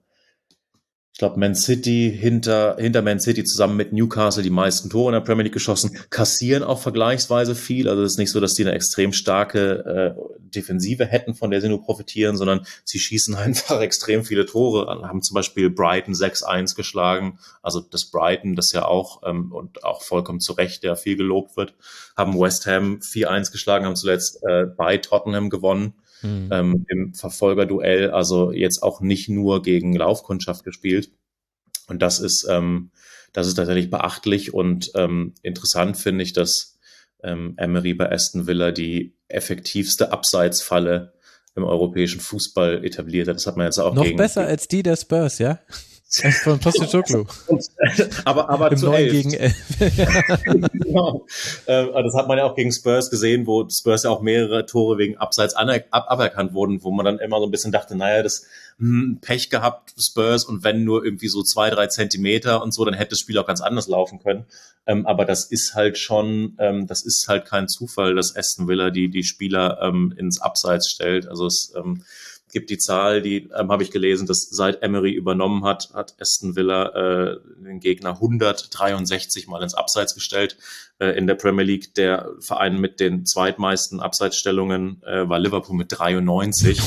glaube, 1.22 1.39
Man 1.39 1.53
City, 1.53 2.11
hinter, 2.19 2.78
hinter 2.80 3.03
Man 3.03 3.19
City 3.19 3.43
zusammen 3.43 3.78
mit 3.78 3.93
Newcastle 3.93 4.41
die 4.41 4.49
meisten 4.49 4.89
Tore 4.89 5.09
in 5.09 5.13
der 5.13 5.19
Premier 5.22 5.43
League 5.43 5.53
geschossen, 5.53 5.95
kassieren 6.09 6.63
auch 6.63 6.82
vergleichsweise 6.82 7.53
viel. 7.53 7.88
Also 7.88 8.01
es 8.01 8.13
ist 8.13 8.17
nicht 8.17 8.32
so, 8.32 8.39
dass 8.39 8.55
die 8.55 8.63
eine 8.63 8.74
extrem 8.74 9.13
starke 9.13 10.15
äh, 10.17 10.39
Defensive 10.39 11.05
hätten, 11.05 11.36
von 11.36 11.51
der 11.51 11.61
sie 11.61 11.69
nur 11.69 11.84
profitieren, 11.84 12.38
sondern 12.38 12.65
sie 12.86 12.97
schießen 12.97 13.36
einfach 13.36 13.82
extrem 13.82 14.26
viele 14.26 14.47
Tore. 14.47 14.88
Haben 15.07 15.22
zum 15.22 15.36
Beispiel 15.36 15.69
Brighton 15.69 16.15
6-1 16.15 16.76
geschlagen. 16.76 17.38
Also 17.61 17.82
das 17.82 18.05
Brighton, 18.05 18.55
das 18.55 18.72
ja 18.72 18.86
auch 18.86 19.22
ähm, 19.24 19.51
und 19.51 19.84
auch 19.84 20.01
vollkommen 20.01 20.39
zu 20.39 20.53
Recht, 20.53 20.82
der 20.82 20.95
viel 20.95 21.17
gelobt 21.17 21.55
wird, 21.55 21.76
haben 22.17 22.39
West 22.39 22.65
Ham 22.65 22.95
4-1 22.97 23.51
geschlagen, 23.51 23.86
haben 23.86 23.95
zuletzt 23.95 24.41
äh, 24.43 24.65
bei 24.65 24.97
Tottenham 24.97 25.51
gewonnen 25.51 25.93
Mhm. 26.22 26.49
ähm, 26.51 26.86
im 26.88 27.13
Verfolgerduell, 27.13 28.11
also 28.11 28.51
jetzt 28.51 28.84
auch 28.84 29.01
nicht 29.01 29.30
nur 29.30 29.61
gegen 29.61 29.95
Laufkundschaft 29.95 30.63
gespielt. 30.63 31.11
Und 31.88 32.01
das 32.01 32.19
ist, 32.19 32.47
ähm, 32.49 32.91
das 33.34 33.47
ist 33.47 33.55
tatsächlich 33.55 33.89
beachtlich 33.89 34.53
und 34.53 34.91
ähm, 34.95 35.34
interessant 35.41 35.97
finde 35.97 36.24
ich, 36.24 36.34
dass 36.34 36.78
ähm, 37.24 37.53
Emery 37.57 37.93
bei 37.93 38.11
Aston 38.11 38.47
Villa 38.47 38.72
die 38.72 39.15
effektivste 39.28 40.11
Abseitsfalle 40.11 41.13
im 41.55 41.63
europäischen 41.63 42.22
Fußball 42.22 42.86
etabliert 42.86 43.28
hat. 43.28 43.36
Das 43.36 43.47
hat 43.47 43.57
man 43.57 43.65
jetzt 43.65 43.80
auch 43.80 43.93
Noch 43.93 44.03
gegen, 44.03 44.17
besser 44.17 44.45
als 44.45 44.67
die 44.67 44.84
der 44.84 44.95
Spurs, 44.95 45.39
ja? 45.39 45.59
Als 46.24 46.39
von 46.39 46.59
Postecoglou. 46.59 47.26
aber, 48.26 48.49
aber 48.49 48.72
Im 48.72 48.78
zu 48.78 48.88
9 48.88 48.95
elf. 48.95 49.12
gegen 49.12 49.34
11. 49.34 49.55
genau. 50.74 51.26
Ähm, 51.68 51.89
das 51.93 52.14
hat 52.16 52.28
man 52.28 52.38
ja 52.38 52.43
auch 52.43 52.55
gegen 52.55 52.72
Spurs 52.74 53.09
gesehen, 53.09 53.47
wo 53.47 53.68
Spurs 53.70 54.03
ja 54.03 54.09
auch 54.09 54.22
mehrere 54.22 54.66
Tore 54.66 54.97
wegen 54.97 55.18
Abseits 55.18 55.53
aner 55.53 55.82
ab 55.91 56.05
aberkannt 56.09 56.53
wurden, 56.53 56.84
wo 56.84 56.91
man 56.91 57.05
dann 57.05 57.20
immer 57.20 57.39
so 57.39 57.45
ein 57.45 57.51
bisschen 57.51 57.72
dachte, 57.72 57.95
naja, 57.95 58.24
das 58.24 58.45
hm, 58.78 59.20
Pech 59.22 59.49
gehabt, 59.49 59.93
Spurs, 59.97 60.43
und 60.43 60.66
wenn 60.66 60.84
nur 60.84 61.05
irgendwie 61.05 61.30
so 61.30 61.43
zwei, 61.43 61.70
drei 61.70 61.88
Zentimeter 61.88 62.62
und 62.62 62.74
so, 62.74 62.84
dann 62.84 62.93
hätte 62.93 63.12
das 63.12 63.20
Spiel 63.20 63.38
auch 63.38 63.47
ganz 63.47 63.62
anders 63.62 63.88
laufen 63.88 64.20
können. 64.20 64.45
Ähm, 64.88 65.05
aber 65.05 65.24
das 65.24 65.45
ist 65.45 65.76
halt 65.76 65.97
schon, 65.97 66.55
ähm, 66.59 66.88
das 66.88 67.05
ist 67.05 67.28
halt 67.30 67.45
kein 67.45 67.70
Zufall, 67.70 68.16
dass 68.16 68.36
Aston 68.36 68.68
Villa 68.68 68.89
die, 68.89 69.09
die 69.09 69.24
Spieler 69.24 69.80
ähm, 69.82 70.14
ins 70.18 70.41
Abseits 70.41 70.89
stellt. 70.89 71.28
Also 71.28 71.45
es 71.45 71.72
ähm, 71.78 72.03
gibt 72.52 72.70
die 72.70 72.78
Zahl, 72.78 73.22
die 73.22 73.49
ähm, 73.58 73.72
habe 73.72 73.84
ich 73.84 73.91
gelesen, 73.91 74.28
dass 74.28 74.49
seit 74.49 74.84
Emery 74.84 75.12
übernommen 75.12 75.64
hat, 75.64 75.91
hat 75.93 76.16
Aston 76.20 76.56
Villa 76.56 76.89
äh, 76.89 77.38
den 77.64 77.80
Gegner 77.80 78.12
163 78.12 79.47
Mal 79.47 79.64
ins 79.64 79.74
Abseits 79.74 80.14
gestellt. 80.14 80.58
Äh, 80.99 81.18
in 81.18 81.28
der 81.28 81.36
Premier 81.36 81.66
League 81.66 81.93
der 81.95 82.30
Verein 82.39 82.80
mit 82.80 82.99
den 82.99 83.26
zweitmeisten 83.26 83.99
Abseitsstellungen 83.99 85.02
äh, 85.04 85.28
war 85.28 85.39
Liverpool 85.39 85.76
mit 85.76 85.88
93. 85.89 86.80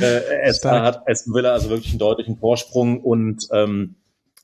äh, 0.00 0.52
hat 0.62 1.08
Aston 1.08 1.34
Villa 1.34 1.52
also 1.52 1.70
wirklich 1.70 1.90
einen 1.90 1.98
deutlichen 1.98 2.38
Vorsprung 2.38 3.00
und 3.00 3.46
ähm, 3.52 3.96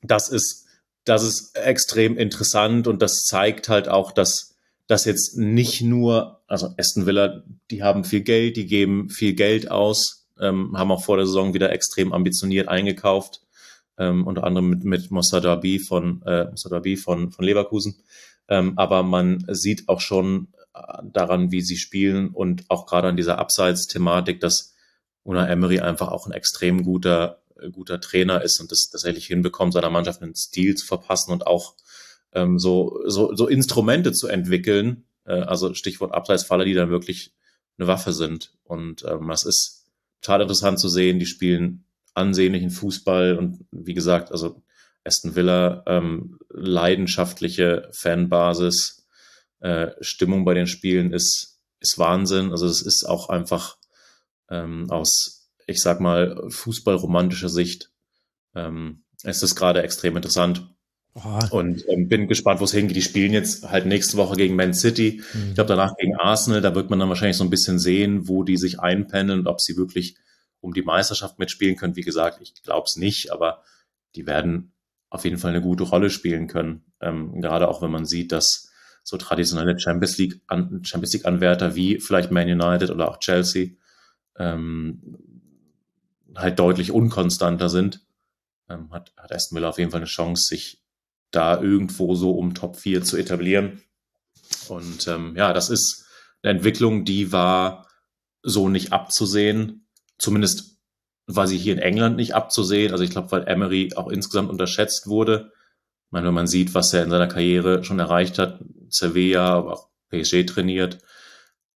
das 0.03 0.29
ist 0.29 0.65
das 1.05 1.23
ist 1.23 1.57
extrem 1.57 2.17
interessant 2.17 2.87
und 2.87 3.03
das 3.03 3.25
zeigt 3.25 3.69
halt 3.69 3.89
auch, 3.89 4.11
dass 4.13 4.54
das 4.87 5.05
jetzt 5.05 5.39
nicht 5.39 5.83
nur, 5.83 6.43
also 6.47 6.75
Aston 6.79 7.07
Villa, 7.07 7.43
die 7.71 7.83
haben 7.83 8.05
viel 8.05 8.21
Geld, 8.21 8.57
die 8.57 8.67
geben 8.67 9.09
viel 9.09 9.35
Geld 9.35 9.71
aus, 9.71 10.27
ähm, 10.39 10.77
haben 10.77 10.93
auch 10.93 11.05
vor 11.05 11.17
der 11.17 11.27
Saison 11.27 11.55
wieder 11.55 11.73
extrem 11.73 12.13
ambitioniert 12.13 12.69
eingekauft, 12.69 13.41
ähm, 13.99 14.27
unter 14.27 14.45
anderem 14.45 14.69
mit, 14.69 14.85
mit 14.85 15.11
Mossadabi 15.11 15.79
von, 15.79 16.23
äh, 16.23 16.51
Mossadabi 16.51 16.97
von, 16.97 17.31
von 17.31 17.45
Leverkusen. 17.45 18.03
Ähm, 18.49 18.75
aber 18.77 19.03
man 19.03 19.45
sieht 19.49 19.89
auch 19.89 20.01
schon 20.01 20.49
äh, 20.75 20.81
daran, 21.05 21.51
wie 21.51 21.63
sie 21.63 21.79
spielen 21.79 22.29
und 22.29 22.65
auch 22.69 22.87
gerade 22.87 23.09
an 23.09 23.17
dieser 23.17 23.39
Abseits-Thematik, 23.39 24.41
dass 24.41 24.75
Una 25.23 25.49
Emery 25.49 25.81
einfach 25.81 26.09
auch 26.09 26.27
ein 26.27 26.33
extrem 26.33 26.83
guter 26.83 27.41
äh, 27.61 27.71
guter 27.71 28.01
Trainer 28.01 28.43
ist 28.43 28.61
und 28.61 28.71
das 28.71 28.91
tatsächlich 28.91 29.27
hinbekommt, 29.27 29.73
seiner 29.73 29.91
Mannschaft 29.91 30.23
einen 30.23 30.35
Stil 30.35 30.75
zu 30.75 30.87
verpassen 30.87 31.33
und 31.33 31.47
auch 31.47 31.75
ähm, 32.35 32.59
so, 32.59 33.01
so, 33.07 33.35
so 33.35 33.49
Instrumente 33.49 34.13
zu 34.13 34.29
entwickeln, 34.29 35.05
äh, 35.25 35.33
also 35.33 35.75
Stichwort 35.75 36.13
Abseitsfalle, 36.13 36.65
die 36.65 36.75
dann 36.75 36.91
wirklich 36.91 37.33
eine 37.79 37.89
Waffe 37.89 38.13
sind. 38.13 38.53
Und 38.65 39.05
ähm, 39.09 39.29
das 39.29 39.45
ist 39.45 39.87
total 40.21 40.43
interessant 40.43 40.79
zu 40.79 40.89
sehen. 40.89 41.19
Die 41.19 41.27
spielen 41.27 41.85
ansehnlichen 42.15 42.71
Fußball 42.71 43.37
und 43.37 43.67
wie 43.73 43.95
gesagt, 43.95 44.31
also 44.31 44.63
Aston 45.05 45.35
Villa, 45.35 45.83
ähm, 45.87 46.39
leidenschaftliche 46.49 47.89
Fanbasis, 47.93 49.07
äh, 49.61 49.91
Stimmung 50.01 50.45
bei 50.45 50.55
den 50.55 50.67
Spielen 50.67 51.13
ist, 51.13 51.61
ist 51.81 51.99
Wahnsinn. 51.99 52.51
Also 52.51 52.67
es 52.67 52.81
ist 52.81 53.05
auch 53.05 53.29
einfach 53.29 53.77
ähm, 54.49 54.91
aus, 54.91 55.51
ich 55.67 55.81
sag 55.81 56.01
mal, 56.01 56.49
fußballromantischer 56.49 57.49
Sicht 57.49 57.91
ähm, 58.55 59.05
ist 59.25 59.43
es 59.43 59.57
gerade 59.57 59.83
extrem 59.83 60.17
interessant. 60.17 60.74
Und 61.51 61.85
ähm, 61.89 62.09
bin 62.09 62.27
gespannt, 62.27 62.61
wo 62.61 62.65
es 62.65 62.73
hingeht. 62.73 62.97
Die 62.97 63.03
spielen 63.03 63.33
jetzt 63.33 63.71
halt 63.71 63.87
nächste 63.87 64.17
Woche 64.17 64.37
gegen 64.37 64.57
Man 64.57 64.75
City. 64.75 65.23
Mhm. 65.33 65.49
Ich 65.49 65.55
glaube, 65.55 65.69
danach 65.69 65.97
gegen 65.97 66.17
Arsenal. 66.17 66.61
Da 66.61 66.75
wird 66.75 66.91
man 66.91 66.99
dann 66.99 67.09
wahrscheinlich 67.09 67.37
so 67.37 67.45
ein 67.45 67.51
bisschen 67.51 67.79
sehen, 67.79 68.27
wo 68.29 68.43
die 68.43 68.57
sich 68.57 68.81
einpendeln 68.81 69.41
und 69.41 69.47
ob 69.47 69.61
sie 69.61 69.77
wirklich 69.77 70.17
um 70.61 70.75
die 70.75 70.83
Meisterschaft 70.83 71.39
mitspielen 71.39 71.77
können. 71.77 71.95
Wie 71.95 72.03
gesagt, 72.03 72.41
ich 72.43 72.55
glaube 72.63 72.87
es 72.87 72.97
nicht, 72.97 73.31
aber 73.31 73.63
die 74.17 74.27
werden 74.27 74.73
auf 75.09 75.25
jeden 75.25 75.39
Fall 75.39 75.51
eine 75.53 75.63
gute 75.63 75.85
Rolle 75.85 76.11
spielen 76.11 76.49
können. 76.49 76.85
Ähm, 77.01 77.41
gerade 77.41 77.69
auch 77.69 77.81
wenn 77.81 77.91
man 77.91 78.07
sieht, 78.07 78.33
dass 78.33 78.71
so 79.05 79.17
traditionelle 79.17 79.79
Champions 79.79 80.19
League 80.19 80.41
an, 80.49 80.83
Champions 80.83 81.13
League 81.13 81.27
Anwärter 81.27 81.77
wie 81.77 82.01
vielleicht 82.01 82.33
Man 82.33 82.49
United 82.49 82.91
oder 82.91 83.09
auch 83.09 83.19
Chelsea 83.19 83.73
ähm, 84.37 85.19
halt 86.35 86.59
deutlich 86.59 86.91
unkonstanter 86.91 87.69
sind, 87.69 88.01
ähm, 88.69 88.91
hat, 88.91 89.13
hat 89.17 89.33
Aston 89.33 89.57
Villa 89.57 89.69
auf 89.69 89.79
jeden 89.79 89.91
Fall 89.91 90.01
eine 90.01 90.07
Chance, 90.07 90.45
sich 90.49 90.84
da 91.35 91.61
irgendwo 91.61 92.15
so 92.15 92.33
um 92.33 92.55
Top 92.55 92.77
4 92.77 93.03
zu 93.03 93.17
etablieren. 93.17 93.83
Und 94.69 95.07
ähm, 95.09 95.35
ja, 95.37 95.53
das 95.53 95.71
ist 95.71 96.07
eine 96.43 96.53
Entwicklung, 96.53 97.05
die 97.05 97.33
war 97.33 97.87
so 98.43 98.69
nicht 98.69 98.93
abzusehen. 98.93 99.87
Zumindest 100.19 100.79
war 101.27 101.47
sie 101.47 101.59
hier 101.59 101.73
in 101.73 101.81
England 101.81 102.17
nicht 102.17 102.35
abzusehen. 102.35 102.93
Also 102.93 103.05
ich 103.05 103.11
glaube, 103.11 103.33
weil 103.33 103.49
Emery 103.49 103.93
auch 103.97 104.09
insgesamt 104.09 104.51
unterschätzt 104.51 105.07
wurde. 105.07 105.53
Ich 106.07 106.13
meine, 106.13 106.27
wenn 106.27 106.35
man 106.35 106.47
sieht, 106.47 106.75
was 106.75 106.93
er 106.93 107.03
in 107.03 107.11
seiner 107.11 107.27
Karriere 107.27 107.83
schon 107.83 107.99
erreicht 107.99 108.39
hat, 108.39 108.61
Sevilla, 108.89 109.57
aber 109.57 109.73
auch 109.73 109.89
PSG 110.11 110.45
trainiert, 110.45 110.99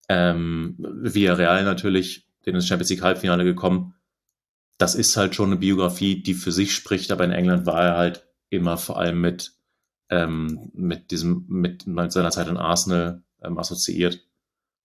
ähm, 0.09 0.75
Villarreal 0.77 1.63
natürlich, 1.63 2.27
den 2.45 2.55
ins 2.55 2.67
Champions 2.67 2.89
League 2.89 3.01
Halbfinale 3.01 3.43
gekommen. 3.43 3.95
Das 4.77 4.93
ist 4.95 5.17
halt 5.17 5.33
schon 5.33 5.49
eine 5.49 5.59
Biografie, 5.59 6.21
die 6.21 6.33
für 6.33 6.51
sich 6.51 6.75
spricht, 6.75 7.11
aber 7.11 7.23
in 7.23 7.31
England 7.31 7.65
war 7.65 7.83
er 7.83 7.97
halt 7.97 8.26
immer 8.49 8.77
vor 8.77 8.97
allem 8.97 9.21
mit, 9.21 9.53
ähm, 10.09 10.71
mit 10.73 11.11
diesem, 11.11 11.45
mit 11.47 11.83
seiner 11.83 12.31
Zeit 12.31 12.47
in 12.47 12.57
Arsenal 12.57 13.23
ähm, 13.41 13.57
assoziiert. 13.57 14.25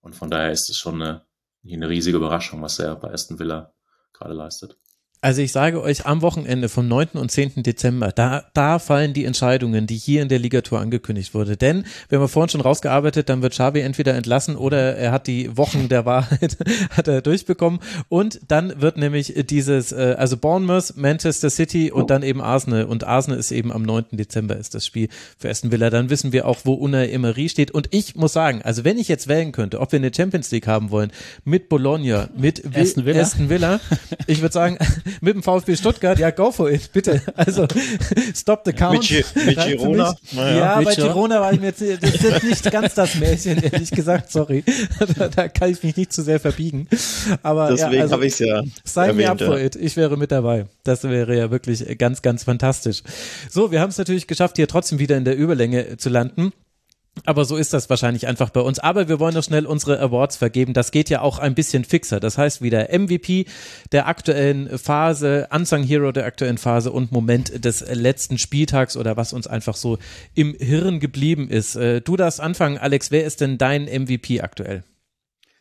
Und 0.01 0.15
von 0.15 0.31
daher 0.31 0.51
ist 0.51 0.69
es 0.69 0.77
schon 0.77 1.01
eine, 1.01 1.27
eine 1.65 1.89
riesige 1.89 2.17
Überraschung, 2.17 2.63
was 2.63 2.79
er 2.79 2.97
bei 2.97 3.13
Aston 3.13 3.39
Villa 3.39 3.73
gerade 4.13 4.35
leistet. 4.35 4.79
Also 5.25 5.41
ich 5.41 5.53
sage 5.53 5.81
euch, 5.81 6.05
am 6.05 6.20
Wochenende 6.20 6.68
vom 6.68 6.89
9. 6.89 7.11
und 7.12 7.31
10. 7.31 7.62
Dezember, 7.62 8.11
da, 8.11 8.45
da 8.55 8.81
fallen 8.81 9.14
die 9.14 9.25
Entscheidungen, 9.25 9.87
die 9.87 9.97
hier 9.97 10.20
in 10.20 10.29
der 10.29 10.41
Ligatur 10.41 10.81
angekündigt 10.81 11.33
wurde. 11.33 11.57
Denn, 11.57 11.85
wir 12.09 12.18
haben 12.18 12.27
vorhin 12.27 12.49
schon 12.49 12.61
rausgearbeitet, 12.61 13.29
dann 13.29 13.41
wird 13.41 13.53
Xavi 13.53 13.83
entweder 13.83 14.14
entlassen 14.14 14.57
oder 14.57 14.97
er 14.97 15.12
hat 15.12 15.29
die 15.29 15.57
Wochen 15.57 15.89
der 15.89 16.05
Wahrheit 16.07 16.57
hat 16.91 17.07
er 17.07 17.23
durchbekommen. 17.23 17.79
Und 18.09 18.41
dann 18.49 18.81
wird 18.81 18.97
nämlich 18.97 19.33
dieses, 19.49 19.93
äh, 19.93 20.16
also 20.18 20.37
Bournemouth, 20.37 20.97
Manchester 20.97 21.51
City 21.51 21.93
und 21.93 22.11
dann 22.11 22.25
eben 22.25 22.41
Arsenal. 22.41 22.87
Und 22.87 23.05
Arsenal 23.05 23.39
ist 23.39 23.53
eben 23.53 23.70
am 23.70 23.83
9. 23.83 24.07
Dezember 24.11 24.57
ist 24.57 24.75
das 24.75 24.85
Spiel 24.85 25.09
für 25.39 25.49
Aston 25.49 25.70
Villa. 25.70 25.89
Dann 25.89 26.11
wissen 26.11 26.33
wir 26.33 26.49
auch, 26.49 26.59
wo 26.64 26.73
Unai 26.75 27.11
Emery 27.11 27.49
steht. 27.49 27.70
Und 27.70 27.87
ich 27.93 28.16
muss 28.16 28.33
sagen, 28.33 28.62
also 28.62 28.83
wenn 28.83 28.99
ich 28.99 29.07
jetzt 29.07 29.29
wählen 29.29 29.53
könnte, 29.53 29.79
ob 29.79 29.93
wir 29.93 30.01
eine 30.01 30.11
Champions 30.12 30.51
League 30.51 30.66
haben 30.66 30.91
wollen, 30.91 31.12
mit 31.45 31.68
Bologna, 31.68 32.29
mit 32.37 32.64
Aston 32.77 33.07
Villa, 33.07 33.23
Aston 33.23 33.49
Villa 33.49 33.79
ich 34.27 34.41
würde 34.41 34.53
sagen, 34.53 34.79
mit 35.21 35.35
dem 35.35 35.43
VfB 35.43 35.77
Stuttgart, 35.77 36.19
ja, 36.19 36.31
go 36.31 36.51
for 36.51 36.71
it, 36.71 36.93
bitte. 36.93 37.23
Also, 37.37 37.67
stop 38.35 38.63
the 38.65 38.73
count. 38.73 39.11
Mit, 39.11 39.47
mit 39.47 39.65
Girona? 39.65 40.17
Ja, 40.33 40.57
ja 40.57 40.81
bei 40.81 40.95
Girona 40.95 41.41
war 41.41 41.53
ich 41.53 41.61
mir 41.61 41.67
jetzt, 41.67 41.83
das 41.83 42.15
ist 42.15 42.23
jetzt 42.23 42.45
nicht 42.45 42.71
ganz 42.71 42.95
das 42.95 43.15
Märchen, 43.17 43.63
ehrlich 43.63 43.91
gesagt, 43.91 44.31
sorry. 44.31 44.65
Da, 45.17 45.29
da 45.29 45.49
kann 45.49 45.71
ich 45.71 45.83
mich 45.83 45.97
nicht 45.97 46.13
zu 46.13 46.23
sehr 46.23 46.39
verbiegen. 46.41 46.89
Aber 47.43 47.71
Deswegen 47.71 47.95
ja, 47.95 48.01
also, 48.03 48.15
habe 48.15 48.27
ich 48.27 48.35
es 48.35 48.39
ja 48.39 48.63
Sign 48.85 49.17
me 49.17 49.29
up 49.29 49.41
for 49.41 49.59
it. 49.59 49.77
Ich 49.77 49.97
wäre 49.97 50.17
mit 50.17 50.33
dabei. 50.33 50.67
Das 50.85 51.05
wäre 51.05 51.37
ja 51.37 51.51
wirklich 51.51 51.99
ganz, 51.99 52.23
ganz 52.23 52.45
fantastisch. 52.45 53.03
So, 53.51 53.71
wir 53.73 53.81
haben 53.81 53.91
es 53.91 53.99
natürlich 53.99 54.27
geschafft, 54.27 54.57
hier 54.57 54.69
trotzdem 54.69 54.99
wieder 54.99 55.17
in 55.17 55.25
der 55.25 55.37
Überlänge 55.37 55.97
zu 55.97 56.09
landen. 56.09 56.53
Aber 57.27 57.45
so 57.45 57.57
ist 57.57 57.73
das 57.73 57.91
wahrscheinlich 57.91 58.27
einfach 58.27 58.51
bei 58.51 58.61
uns. 58.61 58.79
Aber 58.79 59.09
wir 59.09 59.21
wollen 59.21 59.35
noch 59.35 59.45
schnell 59.45 59.67
unsere 59.67 60.01
Awards 60.01 60.37
vergeben. 60.37 60.73
Das 60.73 60.91
geht 60.91 61.11
ja 61.11 61.21
auch 61.21 61.39
ein 61.39 61.55
bisschen 61.55 61.85
fixer. 61.85 62.21
Das 62.21 62.39
heißt 62.39 62.63
wieder 62.63 62.89
MVP 62.91 63.47
der 63.93 64.09
aktuellen 64.09 64.79
Phase, 64.79 65.47
Unsung 65.53 65.83
Hero 65.83 66.11
der 66.13 66.25
aktuellen 66.25 66.59
Phase 66.59 66.91
und 66.91 67.13
Moment 67.13 67.65
des 67.65 67.81
letzten 67.87 68.39
Spieltags 68.39 68.97
oder 68.97 69.17
was 69.17 69.33
uns 69.35 69.47
einfach 69.47 69.77
so 69.77 69.99
im 70.35 70.55
Hirn 70.55 71.01
geblieben 71.01 71.49
ist. 71.49 71.77
Äh, 71.77 72.01
du 72.01 72.17
darfst 72.17 72.41
anfangen, 72.41 72.79
Alex. 72.79 73.11
Wer 73.11 73.25
ist 73.25 73.41
denn 73.41 73.59
dein 73.59 73.85
MVP 73.85 74.41
aktuell? 74.41 74.83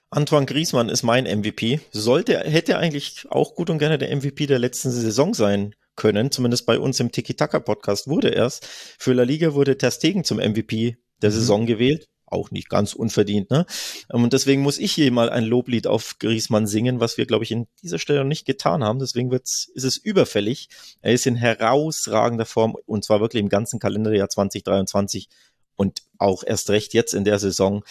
Antoine 0.09 0.45
Griezmann 0.45 0.89
ist 0.89 1.03
mein 1.03 1.25
MVP. 1.25 1.79
Sollte, 1.91 2.39
hätte 2.39 2.77
eigentlich 2.77 3.25
auch 3.29 3.55
gut 3.55 3.69
und 3.69 3.77
gerne 3.77 3.97
der 3.97 4.15
MVP 4.15 4.45
der 4.45 4.59
letzten 4.59 4.91
Saison 4.91 5.33
sein 5.33 5.75
können. 5.95 6.31
Zumindest 6.31 6.65
bei 6.65 6.79
uns 6.79 6.99
im 6.99 7.11
Tiki-Taka-Podcast 7.11 8.07
wurde 8.07 8.29
erst. 8.29 8.65
Für 8.65 9.13
La 9.13 9.23
Liga 9.23 9.53
wurde 9.53 9.77
Ter 9.77 9.91
Stegen 9.91 10.23
zum 10.23 10.37
MVP 10.37 10.97
der 11.21 11.29
mhm. 11.29 11.35
Saison 11.35 11.65
gewählt. 11.65 12.07
Auch 12.25 12.49
nicht 12.49 12.69
ganz 12.69 12.93
unverdient, 12.93 13.51
ne? 13.51 13.65
Und 14.07 14.31
deswegen 14.31 14.61
muss 14.61 14.77
ich 14.77 14.93
hier 14.93 15.11
mal 15.11 15.29
ein 15.29 15.43
Loblied 15.43 15.85
auf 15.85 16.17
Griesmann 16.17 16.65
singen, 16.65 17.01
was 17.01 17.17
wir, 17.17 17.25
glaube 17.25 17.43
ich, 17.43 17.51
in 17.51 17.67
dieser 17.83 17.99
Stelle 17.99 18.19
noch 18.19 18.27
nicht 18.27 18.45
getan 18.45 18.85
haben. 18.85 18.99
Deswegen 18.99 19.31
wird's, 19.31 19.69
ist 19.73 19.83
es 19.83 19.97
überfällig. 19.97 20.69
Er 21.01 21.11
ist 21.11 21.27
in 21.27 21.35
herausragender 21.35 22.45
Form 22.45 22.77
und 22.85 23.03
zwar 23.03 23.19
wirklich 23.19 23.41
im 23.41 23.49
ganzen 23.49 23.79
Kalenderjahr 23.79 24.29
2023 24.29 25.27
und 25.75 26.03
auch 26.19 26.43
erst 26.45 26.69
recht 26.69 26.93
jetzt 26.93 27.13
in 27.13 27.25
der 27.25 27.39
Saison. 27.39 27.83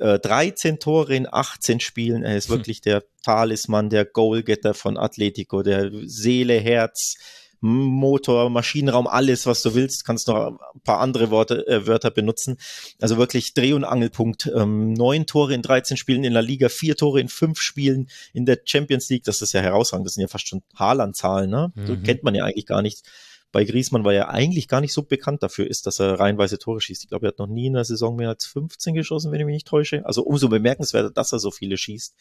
13 0.00 0.74
äh, 0.74 0.78
Tore 0.78 1.16
in 1.16 1.26
18 1.30 1.80
Spielen. 1.80 2.22
Er 2.22 2.36
ist 2.36 2.48
hm. 2.48 2.56
wirklich 2.56 2.80
der 2.80 3.02
Talisman, 3.24 3.90
der 3.90 4.04
Goalgetter 4.04 4.74
von 4.74 4.96
Atletico, 4.96 5.62
der 5.62 5.90
Seele, 6.04 6.60
Herz, 6.60 7.16
Motor, 7.62 8.50
Maschinenraum, 8.50 9.06
alles, 9.06 9.46
was 9.46 9.62
du 9.62 9.74
willst, 9.74 10.04
kannst 10.04 10.26
noch 10.26 10.58
ein 10.74 10.80
paar 10.82 10.98
andere 10.98 11.30
Worte, 11.30 11.64
äh, 11.68 11.86
Wörter 11.86 12.10
benutzen. 12.10 12.58
Also 13.00 13.18
wirklich 13.18 13.54
Dreh- 13.54 13.72
und 13.72 13.84
Angelpunkt. 13.84 14.50
Ähm, 14.52 14.92
neun 14.92 15.26
Tore 15.26 15.54
in 15.54 15.62
13 15.62 15.96
Spielen 15.96 16.24
in 16.24 16.32
der 16.32 16.42
Liga, 16.42 16.68
vier 16.68 16.96
Tore 16.96 17.20
in 17.20 17.28
fünf 17.28 17.60
Spielen 17.60 18.08
in 18.32 18.46
der 18.46 18.58
Champions 18.64 19.08
League. 19.10 19.22
Das 19.22 19.42
ist 19.42 19.52
ja 19.52 19.60
herausragend. 19.60 20.06
Das 20.06 20.14
sind 20.14 20.22
ja 20.22 20.28
fast 20.28 20.48
schon 20.48 20.62
Haaland-Zahlen, 20.74 21.48
ne? 21.48 21.72
Mhm. 21.76 21.86
So 21.86 21.96
kennt 21.98 22.24
man 22.24 22.34
ja 22.34 22.44
eigentlich 22.44 22.66
gar 22.66 22.82
nicht. 22.82 23.02
Bei 23.52 23.64
Griesmann 23.64 24.04
war 24.04 24.12
er 24.12 24.30
eigentlich 24.30 24.66
gar 24.66 24.80
nicht 24.80 24.92
so 24.92 25.04
bekannt 25.04 25.44
dafür 25.44 25.68
ist, 25.68 25.86
dass 25.86 26.00
er 26.00 26.18
reihenweise 26.18 26.58
Tore 26.58 26.80
schießt. 26.80 27.04
Ich 27.04 27.08
glaube, 27.10 27.26
er 27.26 27.28
hat 27.28 27.38
noch 27.38 27.46
nie 27.46 27.66
in 27.66 27.74
der 27.74 27.84
Saison 27.84 28.16
mehr 28.16 28.30
als 28.30 28.44
15 28.46 28.94
geschossen, 28.94 29.30
wenn 29.30 29.38
ich 29.38 29.46
mich 29.46 29.54
nicht 29.54 29.68
täusche. 29.68 30.04
Also 30.04 30.22
umso 30.24 30.48
bemerkenswerter, 30.48 31.10
dass 31.10 31.32
er 31.32 31.38
so 31.38 31.52
viele 31.52 31.76
schießt 31.76 32.16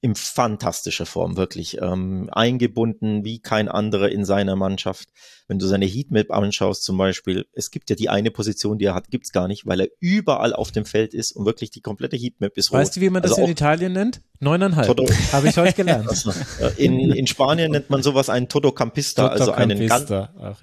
in 0.00 0.14
fantastischer 0.14 1.06
Form, 1.06 1.36
wirklich 1.36 1.78
ähm, 1.80 2.28
eingebunden 2.30 3.24
wie 3.24 3.40
kein 3.40 3.68
anderer 3.68 4.08
in 4.10 4.24
seiner 4.24 4.54
Mannschaft. 4.54 5.08
Wenn 5.48 5.58
du 5.58 5.66
seine 5.66 5.86
Heatmap 5.86 6.30
anschaust 6.30 6.84
zum 6.84 6.98
Beispiel, 6.98 7.46
es 7.52 7.70
gibt 7.70 7.90
ja 7.90 7.96
die 7.96 8.08
eine 8.08 8.30
Position, 8.30 8.78
die 8.78 8.84
er 8.84 8.94
hat, 8.94 9.10
gibt's 9.10 9.32
gar 9.32 9.48
nicht, 9.48 9.66
weil 9.66 9.80
er 9.80 9.88
überall 9.98 10.52
auf 10.52 10.70
dem 10.70 10.84
Feld 10.84 11.14
ist 11.14 11.32
und 11.32 11.46
wirklich 11.46 11.70
die 11.70 11.80
komplette 11.80 12.16
Heatmap 12.16 12.56
ist 12.56 12.70
rot. 12.70 12.80
Weißt 12.80 12.96
du, 12.96 13.00
wie 13.00 13.10
man 13.10 13.22
das 13.22 13.32
also 13.32 13.44
in 13.44 13.50
Italien 13.50 13.92
nennt? 13.92 14.20
Neuneinhalb. 14.40 14.86
Habe 15.32 15.48
ich 15.48 15.56
heute 15.56 15.72
gelernt. 15.72 16.08
in, 16.76 17.10
in 17.10 17.26
Spanien 17.26 17.72
nennt 17.72 17.90
man 17.90 18.04
sowas 18.04 18.28
einen 18.28 18.48
Todo 18.48 18.70
Campista, 18.70 19.26
also 19.26 19.50
einen 19.50 19.88
ganz, 19.88 20.08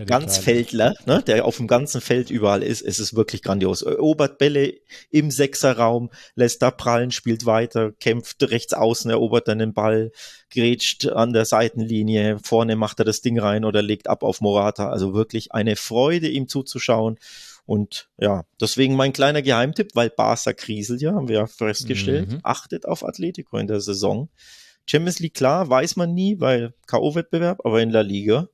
Ganzfeldler, 0.05 0.93
ne, 1.05 1.21
der 1.23 1.43
auf 1.43 1.57
dem 1.57 1.67
ganzen 1.67 1.99
Feld 1.99 2.29
überall 2.29 2.63
ist. 2.63 2.81
Es 2.81 2.99
ist 2.99 3.15
wirklich 3.15 3.41
grandios. 3.41 3.81
Erobert 3.81 4.37
Bälle 4.37 4.75
im 5.09 5.29
Sechserraum, 5.29 6.09
lässt 6.35 6.61
da 6.61 6.71
prallen, 6.71 7.11
spielt 7.11 7.45
weiter, 7.45 7.91
kämpft 7.91 8.41
rechts 8.43 8.73
außen, 8.73 9.11
erobert 9.11 9.24
dann 9.47 9.59
den 9.59 9.73
Ball, 9.73 10.11
grätscht 10.49 11.07
an 11.07 11.33
der 11.33 11.45
Seitenlinie, 11.45 12.39
vorne 12.43 12.75
macht 12.75 12.99
er 12.99 13.05
das 13.05 13.21
Ding 13.21 13.39
rein 13.39 13.65
oder 13.65 13.81
legt 13.81 14.07
ab 14.07 14.23
auf 14.23 14.41
Morata. 14.41 14.89
Also 14.89 15.13
wirklich 15.13 15.51
eine 15.51 15.75
Freude, 15.75 16.27
ihm 16.27 16.47
zuzuschauen. 16.47 17.17
Und 17.65 18.09
ja, 18.17 18.45
deswegen 18.61 18.95
mein 18.95 19.13
kleiner 19.13 19.41
Geheimtipp, 19.41 19.91
weil 19.95 20.09
Barca 20.09 20.53
kriselt 20.53 21.01
ja, 21.01 21.13
haben 21.13 21.27
wir 21.27 21.39
ja 21.39 21.47
festgestellt, 21.47 22.31
mhm. 22.31 22.39
achtet 22.43 22.87
auf 22.87 23.03
Atletico 23.03 23.57
in 23.57 23.67
der 23.67 23.81
Saison. 23.81 24.29
Champions 24.85 25.19
League, 25.19 25.33
klar, 25.33 25.67
weiß 25.67 25.95
man 25.95 26.13
nie, 26.13 26.39
weil 26.39 26.73
K.O.-Wettbewerb, 26.85 27.61
aber 27.63 27.81
in 27.81 27.89
La 27.89 28.01
Liga, 28.01 28.49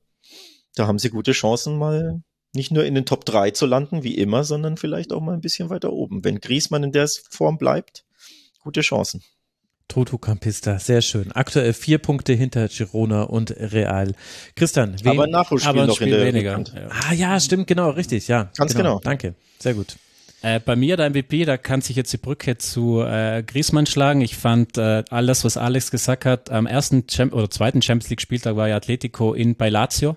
da 0.76 0.86
haben 0.86 0.98
sie 0.98 1.10
gute 1.10 1.32
Chancen, 1.32 1.76
mal 1.76 2.22
nicht 2.54 2.70
nur 2.70 2.84
in 2.84 2.94
den 2.94 3.06
Top 3.06 3.24
3 3.24 3.50
zu 3.50 3.66
landen, 3.66 4.02
wie 4.02 4.16
immer, 4.16 4.44
sondern 4.44 4.76
vielleicht 4.76 5.12
auch 5.12 5.20
mal 5.20 5.34
ein 5.34 5.40
bisschen 5.40 5.70
weiter 5.70 5.92
oben. 5.92 6.24
Wenn 6.24 6.40
Griesmann 6.40 6.84
in 6.84 6.92
der 6.92 7.08
Form 7.30 7.58
bleibt, 7.58 8.04
gute 8.60 8.80
Chancen. 8.80 9.22
Toto 9.92 10.16
Campista, 10.16 10.78
sehr 10.78 11.02
schön. 11.02 11.32
Aktuell 11.32 11.74
vier 11.74 11.98
Punkte 11.98 12.32
hinter 12.32 12.66
Girona 12.68 13.24
und 13.24 13.54
Real. 13.58 14.14
Christian, 14.56 14.96
wen, 15.02 15.10
Aber 15.10 15.24
ein 15.24 15.30
Nachholspiel 15.30 15.68
aber 15.68 15.86
noch 15.86 16.00
in 16.00 16.08
Spiel 16.08 16.16
der 16.16 16.24
weniger. 16.24 16.58
Ja. 16.58 16.88
Ah 16.88 17.12
ja, 17.12 17.38
stimmt, 17.38 17.66
genau, 17.66 17.90
richtig, 17.90 18.26
ja. 18.26 18.50
Ganz 18.56 18.74
genau. 18.74 19.00
Danke, 19.04 19.34
sehr 19.58 19.74
gut. 19.74 19.96
Äh, 20.40 20.60
bei 20.60 20.76
mir 20.76 20.96
der 20.96 21.10
MVP, 21.10 21.44
da 21.44 21.58
kann 21.58 21.82
sich 21.82 21.94
jetzt 21.94 22.10
die 22.10 22.16
Brücke 22.16 22.56
zu 22.56 23.02
äh, 23.02 23.42
Griezmann 23.42 23.84
schlagen. 23.84 24.22
Ich 24.22 24.34
fand 24.34 24.78
äh, 24.78 25.04
alles, 25.10 25.44
was 25.44 25.58
Alex 25.58 25.90
gesagt 25.90 26.24
hat, 26.24 26.48
am 26.48 26.66
ersten 26.66 27.06
Champ 27.06 27.34
oder 27.34 27.50
zweiten 27.50 27.82
Champions 27.82 28.08
League 28.08 28.22
Spieltag 28.22 28.56
war 28.56 28.68
ja 28.68 28.76
Atletico 28.76 29.34
in 29.34 29.56
bei 29.56 29.68
Lazio. 29.68 30.16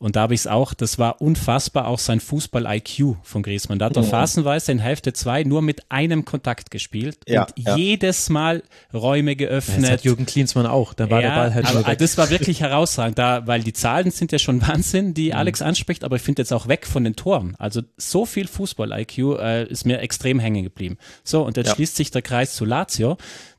Und 0.00 0.14
da 0.14 0.20
habe 0.22 0.34
ich 0.34 0.40
es 0.42 0.46
auch, 0.46 0.74
das 0.74 0.98
war 0.98 1.20
unfassbar, 1.20 1.88
auch 1.88 1.98
sein 1.98 2.20
Fußball-IQ 2.20 3.16
von 3.24 3.42
Griezmann. 3.42 3.80
Da 3.80 3.86
hat 3.86 3.96
er 3.96 4.04
phasenweise 4.04 4.70
in 4.70 4.78
Hälfte 4.78 5.12
zwei 5.12 5.42
nur 5.42 5.60
mit 5.60 5.90
einem 5.90 6.24
Kontakt 6.24 6.70
gespielt 6.70 7.18
Ja, 7.26 7.42
und 7.44 7.52
ja. 7.56 7.76
jedes 7.76 8.28
Mal 8.30 8.62
Räume 8.94 9.32
Das 9.34 9.38
geöffnet. 9.48 9.90
hat 9.90 10.04
Jürgen 10.04 10.24
Klinsmann 10.24 10.66
auch, 10.66 10.94
da 10.94 11.10
war 11.10 11.20
der 11.20 11.30
Ball 11.30 11.52
halt 11.54 11.66
aber. 11.66 11.96
Das 11.96 12.16
war 12.16 12.30
wirklich 12.30 12.60
herausragend, 12.60 13.18
da, 13.18 13.46
weil 13.48 13.62
die 13.64 13.72
Zahlen 13.72 14.12
sind 14.12 14.30
ja 14.30 14.38
schon 14.38 14.62
Wahnsinn, 14.68 15.14
die 15.14 15.28
Mhm. 15.30 15.34
Alex 15.36 15.62
anspricht, 15.62 16.04
aber 16.04 16.14
ich 16.16 16.22
finde 16.22 16.42
jetzt 16.42 16.52
auch 16.52 16.68
weg 16.68 16.86
von 16.86 17.02
den 17.02 17.16
Toren. 17.16 17.56
Also 17.58 17.82
so 17.96 18.24
viel 18.24 18.46
Fußball-IQ 18.46 19.18
äh, 19.40 19.64
ist 19.66 19.84
mir 19.84 19.98
extrem 19.98 20.38
hängen 20.38 20.62
geblieben. 20.62 20.96
So, 21.24 21.42
und 21.44 21.56
jetzt 21.56 21.68
Ja. 21.70 21.74
schließt 21.74 21.96
sich 21.96 22.10
der 22.12 22.22
Kreis 22.22 22.54
zu 22.54 22.64
Lazio. 22.64 23.16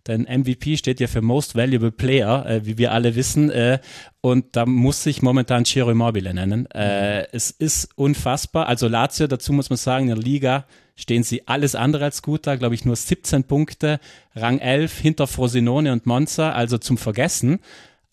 Denn 0.08 0.24
MVP 0.24 0.78
steht 0.78 1.00
ja 1.00 1.08
für 1.08 1.22
Most 1.22 1.56
Valuable 1.56 1.92
Player, 1.92 2.46
äh, 2.46 2.66
wie 2.66 2.78
wir 2.78 2.92
alle 2.92 3.16
wissen. 3.16 3.50
Äh, 3.50 3.80
und 4.22 4.56
da 4.56 4.66
muss 4.66 5.04
sich 5.04 5.22
momentan 5.22 5.66
Ciro 5.66 5.92
Immobile 5.92 6.34
nennen. 6.34 6.66
Äh, 6.72 7.28
es 7.32 7.52
ist 7.52 7.90
unfassbar. 7.96 8.68
Also 8.68 8.88
Lazio, 8.88 9.28
dazu 9.28 9.54
muss 9.54 9.70
man 9.70 9.78
sagen, 9.78 10.10
in 10.10 10.16
der 10.16 10.24
Liga 10.24 10.66
stehen 10.96 11.24
sie 11.24 11.48
alles 11.48 11.76
andere 11.76 12.06
als 12.06 12.22
gut 12.22 12.48
da. 12.48 12.56
Glaube 12.56 12.76
ich 12.76 12.86
nur 12.86 12.96
17 12.96 13.44
Punkte, 13.44 14.00
Rang 14.36 14.60
11 14.60 14.98
hinter 14.98 15.28
Frosinone 15.28 15.92
und 15.92 16.06
Monza, 16.06 16.52
also 16.52 16.78
zum 16.78 16.98
Vergessen. 16.98 17.60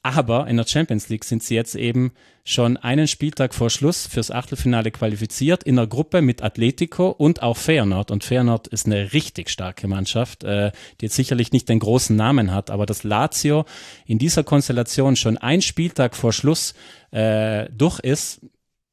Aber 0.06 0.46
in 0.46 0.56
der 0.56 0.68
Champions 0.68 1.08
League 1.08 1.24
sind 1.24 1.42
sie 1.42 1.56
jetzt 1.56 1.74
eben 1.74 2.12
schon 2.44 2.76
einen 2.76 3.08
Spieltag 3.08 3.52
vor 3.52 3.70
Schluss 3.70 4.06
fürs 4.06 4.30
Achtelfinale 4.30 4.92
qualifiziert 4.92 5.64
in 5.64 5.74
der 5.74 5.88
Gruppe 5.88 6.22
mit 6.22 6.44
Atletico 6.44 7.08
und 7.08 7.42
auch 7.42 7.56
Feyenoord. 7.56 8.12
Und 8.12 8.22
Feyenoord 8.22 8.68
ist 8.68 8.86
eine 8.86 9.12
richtig 9.12 9.50
starke 9.50 9.88
Mannschaft, 9.88 10.44
äh, 10.44 10.70
die 11.00 11.06
jetzt 11.06 11.16
sicherlich 11.16 11.50
nicht 11.50 11.68
den 11.68 11.80
großen 11.80 12.14
Namen 12.14 12.54
hat, 12.54 12.70
aber 12.70 12.86
dass 12.86 13.02
Lazio 13.02 13.64
in 14.06 14.20
dieser 14.20 14.44
Konstellation 14.44 15.16
schon 15.16 15.38
ein 15.38 15.60
Spieltag 15.60 16.14
vor 16.14 16.32
Schluss 16.32 16.74
äh, 17.10 17.68
durch 17.76 17.98
ist, 17.98 18.42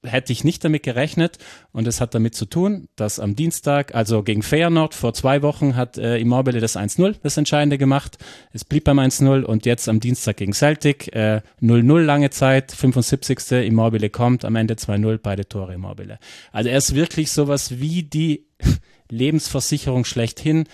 hätte 0.03 0.33
ich 0.33 0.43
nicht 0.43 0.63
damit 0.63 0.83
gerechnet 0.83 1.37
und 1.71 1.87
es 1.87 2.01
hat 2.01 2.13
damit 2.13 2.35
zu 2.35 2.45
tun, 2.45 2.87
dass 2.95 3.19
am 3.19 3.35
Dienstag, 3.35 3.95
also 3.95 4.23
gegen 4.23 4.43
Feyenoord 4.43 4.93
vor 4.93 5.13
zwei 5.13 5.41
Wochen 5.41 5.75
hat 5.75 5.97
äh, 5.97 6.17
Immobile 6.17 6.59
das 6.59 6.75
1-0, 6.75 7.15
das 7.23 7.37
Entscheidende 7.37 7.77
gemacht. 7.77 8.17
Es 8.51 8.65
blieb 8.65 8.83
beim 8.83 8.99
1-0 8.99 9.43
und 9.43 9.65
jetzt 9.65 9.87
am 9.89 9.99
Dienstag 9.99 10.37
gegen 10.37 10.53
Celtic 10.53 11.13
äh, 11.15 11.41
0-0 11.61 11.99
lange 12.01 12.29
Zeit, 12.29 12.71
75. 12.71 13.51
Immobile 13.51 14.09
kommt, 14.09 14.45
am 14.45 14.55
Ende 14.55 14.75
2-0, 14.75 15.19
beide 15.21 15.47
Tore 15.47 15.73
Immobile. 15.73 16.19
Also 16.51 16.69
er 16.69 16.77
ist 16.77 16.95
wirklich 16.95 17.31
sowas 17.31 17.79
wie 17.79 18.03
die 18.03 18.47
Lebensversicherung 19.09 20.05
schlechthin. 20.05 20.65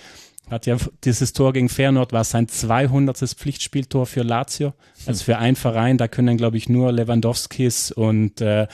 Hat 0.50 0.66
ja 0.66 0.78
dieses 1.04 1.34
Tor 1.34 1.54
gegen 1.54 1.70
Feyenoord 1.70 2.12
war 2.12 2.24
sein 2.24 2.48
200. 2.48 3.18
Pflichtspieltor 3.18 4.08
für 4.08 4.24
Lazio. 4.24 4.74
Also 5.06 5.24
für 5.24 5.38
einen 5.38 5.56
Verein, 5.56 5.98
da 6.00 6.08
können 6.08 6.38
glaube 6.38 6.58
ich 6.58 6.70
nur 6.70 6.92
Lewandowskis 6.92 7.92
und 7.92 8.42
äh, 8.42 8.68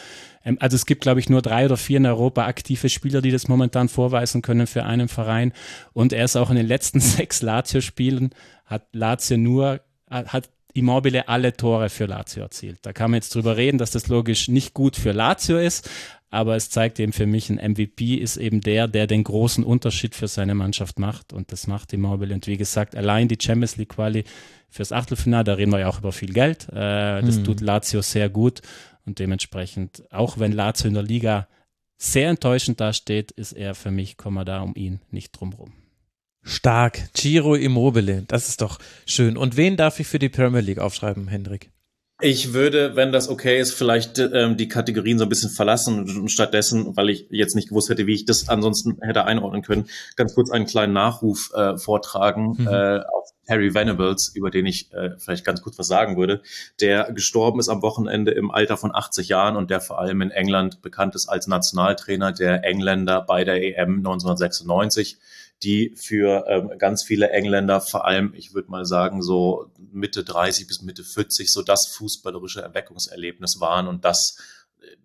also 0.60 0.76
es 0.76 0.86
gibt 0.86 1.02
glaube 1.02 1.20
ich 1.20 1.30
nur 1.30 1.42
drei 1.42 1.66
oder 1.66 1.78
vier 1.78 1.98
in 1.98 2.06
Europa 2.06 2.46
aktive 2.46 2.90
Spieler, 2.90 3.22
die 3.22 3.32
das 3.32 3.48
momentan 3.48 3.90
vorweisen 3.90 4.42
können 4.42 4.68
für 4.68 4.84
einen 4.84 5.08
Verein. 5.08 5.54
Und 5.94 6.14
er 6.14 6.26
ist 6.26 6.36
auch 6.36 6.50
in 6.50 6.56
den 6.56 6.68
letzten 6.68 7.00
sechs 7.02 7.42
Lazio-Spielen 7.42 8.32
hat 8.66 8.88
Lazio 8.94 9.38
nur 9.38 9.82
hat 10.10 10.50
Immobile 10.74 11.30
alle 11.30 11.56
Tore 11.56 11.90
für 11.90 12.06
Lazio 12.06 12.44
erzielt. 12.44 12.80
Da 12.82 12.92
kann 12.92 13.12
man 13.12 13.20
jetzt 13.20 13.34
drüber 13.34 13.56
reden, 13.56 13.78
dass 13.78 13.92
das 13.92 14.08
logisch 14.08 14.50
nicht 14.50 14.74
gut 14.74 14.98
für 14.98 15.14
Lazio 15.14 15.58
ist, 15.58 15.90
aber 16.30 16.58
es 16.58 16.70
zeigt 16.70 17.00
eben 17.00 17.14
für 17.14 17.26
mich, 17.26 17.50
ein 17.50 17.72
MVP 17.72 18.16
ist 18.16 18.36
eben 18.36 18.60
der, 18.60 18.90
der 18.90 19.08
den 19.08 19.24
großen 19.24 19.64
Unterschied 19.64 20.16
für 20.16 20.28
seine 20.28 20.54
Mannschaft 20.54 21.00
macht 21.00 21.32
und 21.32 21.54
das 21.54 21.68
macht 21.68 21.94
Immobile. 21.94 22.34
Und 22.34 22.46
wie 22.48 22.58
gesagt, 22.58 22.96
allein 22.96 23.30
die 23.30 23.38
Champions 23.42 23.78
League 23.78 23.90
Quali 23.96 24.26
fürs 24.70 24.92
Achtelfinale, 24.92 25.46
da 25.46 25.54
reden 25.54 25.72
wir 25.72 25.80
ja 25.80 25.88
auch 25.88 26.00
über 26.00 26.12
viel 26.12 26.34
Geld. 26.34 26.68
Äh, 26.70 27.22
das 27.22 27.42
tut 27.42 27.62
Lazio 27.62 28.02
sehr 28.02 28.28
gut 28.28 28.62
und 29.06 29.20
dementsprechend, 29.20 30.04
auch 30.12 30.40
wenn 30.40 30.52
Lazio 30.52 30.88
in 30.88 30.94
der 30.94 31.04
Liga 31.04 31.48
sehr 31.98 32.30
enttäuschend 32.30 32.80
dasteht, 32.80 33.32
ist 33.32 33.54
er 33.54 33.76
für 33.76 33.92
mich, 33.92 34.18
komme 34.18 34.46
da 34.46 34.62
um 34.62 34.76
ihn 34.76 35.02
nicht 35.12 35.32
drumrum. 35.32 35.74
Stark. 36.44 37.12
Giro 37.14 37.56
Immobile, 37.56 38.24
das 38.28 38.50
ist 38.50 38.62
doch 38.62 38.80
schön. 39.06 39.36
Und 39.36 39.58
wen 39.58 39.78
darf 39.78 40.00
ich 40.00 40.08
für 40.08 40.20
die 40.20 40.30
Premier 40.30 40.62
League 40.62 40.80
aufschreiben, 40.80 41.28
Hendrik? 41.28 41.72
Ich 42.22 42.54
würde, 42.54 42.96
wenn 42.96 43.12
das 43.12 43.28
okay 43.28 43.60
ist, 43.60 43.74
vielleicht 43.74 44.20
ähm, 44.20 44.56
die 44.56 44.70
Kategorien 44.70 45.20
so 45.20 45.26
ein 45.26 45.30
bisschen 45.30 45.50
verlassen 45.50 46.00
und, 46.00 46.32
stattdessen, 46.32 46.96
weil 46.96 47.10
ich 47.10 47.28
jetzt 47.30 47.56
nicht 47.56 47.68
gewusst 47.68 47.90
hätte, 47.90 48.08
wie 48.08 48.14
ich 48.14 48.24
das 48.26 48.48
ansonsten 48.48 48.98
hätte 49.02 49.26
einordnen 49.26 49.64
können, 49.64 49.90
ganz 50.16 50.34
kurz 50.34 50.50
einen 50.50 50.66
kleinen 50.66 50.94
Nachruf 50.94 51.52
äh, 51.54 51.78
vortragen 51.78 52.56
Mhm. 52.58 52.68
äh, 52.68 53.00
auf 53.00 53.32
Harry 53.50 53.74
Venables, 53.74 54.32
über 54.34 54.50
den 54.50 54.66
ich 54.66 54.92
äh, 54.94 55.12
vielleicht 55.18 55.46
ganz 55.46 55.62
kurz 55.62 55.78
was 55.78 55.88
sagen 55.88 56.16
würde, 56.16 56.42
der 56.80 57.12
gestorben 57.12 57.60
ist 57.60 57.70
am 57.70 57.82
Wochenende 57.82 58.32
im 58.32 58.50
Alter 58.50 58.78
von 58.78 58.96
80 58.96 59.28
Jahren 59.28 59.58
und 59.58 59.70
der 59.70 59.82
vor 59.82 60.00
allem 60.00 60.22
in 60.22 60.32
England 60.32 60.82
bekannt 60.82 61.16
ist 61.16 61.28
als 61.28 61.48
Nationaltrainer 61.48 62.32
der 62.32 62.64
Engländer 62.64 63.22
bei 63.22 63.44
der 63.44 63.62
EM 63.62 63.98
1996 63.98 65.18
die 65.64 65.96
für 65.96 66.46
ähm, 66.48 66.72
ganz 66.78 67.04
viele 67.04 67.30
Engländer, 67.30 67.82
vor 67.82 68.06
allem, 68.06 68.34
ich 68.36 68.54
würde 68.54 68.70
mal 68.70 68.86
sagen, 68.86 69.22
so 69.22 69.72
Mitte 69.92 70.24
30 70.24 70.68
bis 70.68 70.82
Mitte 70.82 71.04
40, 71.04 71.52
so 71.52 71.62
das 71.62 71.88
fußballerische 71.88 72.62
Erweckungserlebnis 72.62 73.60
waren 73.60 73.88
und 73.88 74.06
das, 74.06 74.38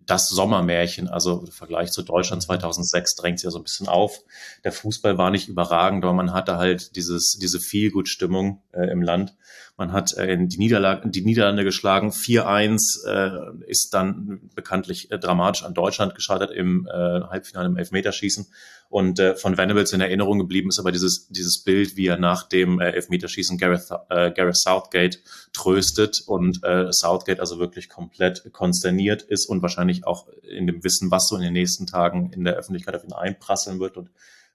das 0.05 0.29
Sommermärchen, 0.29 1.07
also 1.07 1.39
im 1.39 1.51
Vergleich 1.51 1.91
zu 1.91 2.01
Deutschland 2.01 2.43
2006 2.43 3.15
drängt 3.15 3.37
es 3.37 3.43
ja 3.43 3.51
so 3.51 3.59
ein 3.59 3.63
bisschen 3.63 3.87
auf. 3.87 4.19
Der 4.63 4.71
Fußball 4.71 5.17
war 5.17 5.31
nicht 5.31 5.47
überragend, 5.47 6.03
aber 6.03 6.13
man 6.13 6.33
hatte 6.33 6.57
halt 6.57 6.95
dieses, 6.95 7.37
diese 7.41 7.59
Feelgood-Stimmung 7.59 8.61
äh, 8.73 8.91
im 8.91 9.01
Land. 9.01 9.35
Man 9.81 9.93
hat 9.93 10.15
äh, 10.15 10.37
die, 10.39 10.59
Niederlage, 10.59 11.09
die 11.09 11.23
Niederlande 11.23 11.63
geschlagen. 11.63 12.11
4-1 12.11 13.07
äh, 13.07 13.65
ist 13.65 13.95
dann 13.95 14.51
bekanntlich 14.53 15.09
äh, 15.09 15.17
dramatisch 15.17 15.63
an 15.63 15.73
Deutschland 15.73 16.13
gescheitert 16.13 16.51
im 16.51 16.85
äh, 16.85 16.91
Halbfinale 16.91 17.65
im 17.65 17.77
Elfmeterschießen. 17.77 18.45
Und 18.89 19.19
äh, 19.19 19.35
von 19.35 19.57
Venables 19.57 19.91
in 19.91 20.01
Erinnerung 20.01 20.37
geblieben 20.37 20.69
ist 20.69 20.77
aber 20.77 20.91
dieses, 20.91 21.29
dieses 21.29 21.63
Bild, 21.63 21.97
wie 21.97 22.05
er 22.05 22.19
nach 22.19 22.47
dem 22.47 22.79
äh, 22.79 22.91
Elfmeterschießen 22.91 23.57
Gareth, 23.57 23.89
äh, 24.09 24.29
Gareth 24.29 24.57
Southgate 24.57 25.17
tröstet 25.51 26.21
und 26.27 26.63
äh, 26.63 26.91
Southgate 26.91 27.39
also 27.39 27.57
wirklich 27.57 27.89
komplett 27.89 28.53
konsterniert 28.53 29.23
ist 29.23 29.49
und 29.49 29.63
wahrscheinlich 29.63 30.05
auch 30.05 30.27
in 30.43 30.67
dem 30.67 30.83
Wissen, 30.83 31.09
was 31.09 31.27
so 31.27 31.35
in 31.37 31.41
den 31.41 31.53
nächsten 31.53 31.87
Tagen 31.87 32.29
in 32.33 32.43
der 32.43 32.53
Öffentlichkeit 32.53 32.93
auf 32.93 33.03
ihn 33.03 33.13
einprasseln 33.13 33.79
wird. 33.79 33.97
Und 33.97 34.11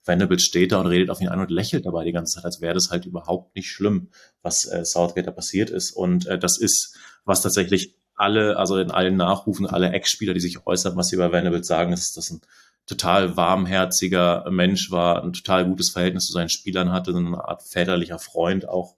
Venables 0.07 0.43
steht 0.43 0.73
da 0.73 0.81
und 0.81 0.87
redet 0.87 1.11
auf 1.11 1.21
ihn 1.21 1.29
ein 1.29 1.41
und 1.41 1.51
lächelt 1.51 1.85
dabei 1.87 2.05
die 2.05 2.13
ganze 2.13 2.37
Zeit, 2.37 2.45
als 2.45 2.61
wäre 2.61 2.75
das 2.75 2.91
halt 2.91 3.07
überhaupt 3.07 3.55
nicht 3.57 3.69
schlimm, 3.69 4.09
was 4.43 4.65
äh, 4.67 4.85
Southgate 4.85 5.27
da 5.27 5.33
passiert 5.33 5.71
ist. 5.71 5.91
Und 5.93 6.27
äh, 6.27 6.39
das 6.39 6.59
ist, 6.59 6.97
was 7.25 7.43
tatsächlich 7.43 7.97
alle, 8.15 8.57
also 8.57 8.79
in 8.79 8.91
allen 8.91 9.17
Nachrufen, 9.17 9.67
alle 9.67 9.91
Ex-Spieler, 9.91 10.33
die 10.33 10.41
sich 10.41 10.67
äußern, 10.67 10.97
was 10.97 11.09
sie 11.09 11.17
über 11.17 11.33
Venables 11.33 11.67
sagen, 11.67 11.93
ist, 11.93 12.17
dass 12.17 12.31
ein 12.31 12.41
total 12.87 13.37
warmherziger 13.37 14.49
Mensch 14.51 14.91
war, 14.91 15.23
ein 15.23 15.33
total 15.33 15.67
gutes 15.67 15.91
Verhältnis 15.91 16.27
zu 16.27 16.33
seinen 16.33 16.49
Spielern 16.49 16.93
hatte, 16.93 17.13
so 17.13 17.19
eine 17.19 17.45
Art 17.45 17.63
väterlicher 17.63 18.19
Freund 18.19 18.69
auch, 18.69 18.97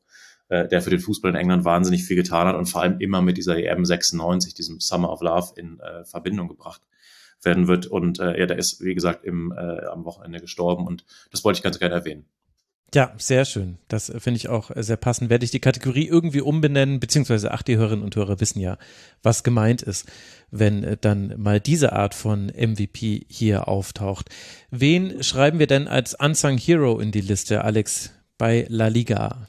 äh, 0.49 0.69
der 0.69 0.83
für 0.83 0.91
den 0.91 1.01
Fußball 1.01 1.31
in 1.31 1.37
England 1.37 1.65
wahnsinnig 1.65 2.05
viel 2.05 2.17
getan 2.17 2.47
hat 2.47 2.55
und 2.55 2.67
vor 2.67 2.83
allem 2.83 3.01
immer 3.01 3.23
mit 3.23 3.39
dieser 3.39 3.57
EM 3.57 3.85
96, 3.85 4.55
diesem 4.55 4.79
Summer 4.79 5.11
of 5.11 5.23
Love 5.23 5.53
in 5.57 5.81
äh, 5.81 6.05
Verbindung 6.05 6.49
gebracht 6.49 6.83
werden 7.43 7.69
wird. 7.69 7.87
Und 7.87 8.21
äh, 8.21 8.39
ja, 8.39 8.47
der 8.47 8.59
ist, 8.59 8.83
wie 8.83 8.95
gesagt, 8.95 9.25
im, 9.25 9.53
äh, 9.53 9.87
am 9.87 10.05
Wochenende 10.05 10.41
gestorben 10.41 10.87
und 10.87 11.05
das 11.31 11.45
wollte 11.45 11.59
ich 11.59 11.63
ganz 11.63 11.79
gerne 11.79 11.95
erwähnen. 11.95 12.27
Ja, 12.95 13.13
sehr 13.19 13.45
schön. 13.45 13.77
Das 13.89 14.09
äh, 14.09 14.19
finde 14.19 14.39
ich 14.39 14.49
auch 14.49 14.71
äh, 14.75 14.83
sehr 14.83 14.97
passend. 14.97 15.29
Werde 15.29 15.45
ich 15.45 15.51
die 15.51 15.61
Kategorie 15.61 16.07
irgendwie 16.07 16.41
umbenennen, 16.41 17.01
beziehungsweise 17.01 17.53
ach, 17.53 17.63
die 17.63 17.77
Hörerinnen 17.77 18.05
und 18.05 18.17
Hörer 18.17 18.41
wissen 18.41 18.61
ja, 18.61 18.79
was 19.23 19.45
gemeint 19.45 19.83
ist, 19.83 20.11
wenn 20.51 20.85
äh, 20.85 20.97
dann 20.99 21.35
mal 21.37 21.61
diese 21.61 21.93
Art 21.93 22.15
von 22.15 22.47
MVP 22.47 23.27
hier 23.29 23.69
auftaucht. 23.69 24.31
Wen 24.71 25.23
schreiben 25.23 25.59
wir 25.59 25.67
denn 25.67 25.87
als 25.87 26.15
Unsung 26.15 26.57
Hero 26.57 26.99
in 26.99 27.13
die 27.13 27.21
Liste, 27.21 27.63
Alex, 27.63 28.11
bei 28.39 28.65
La 28.71 28.89
Liga? 28.89 29.47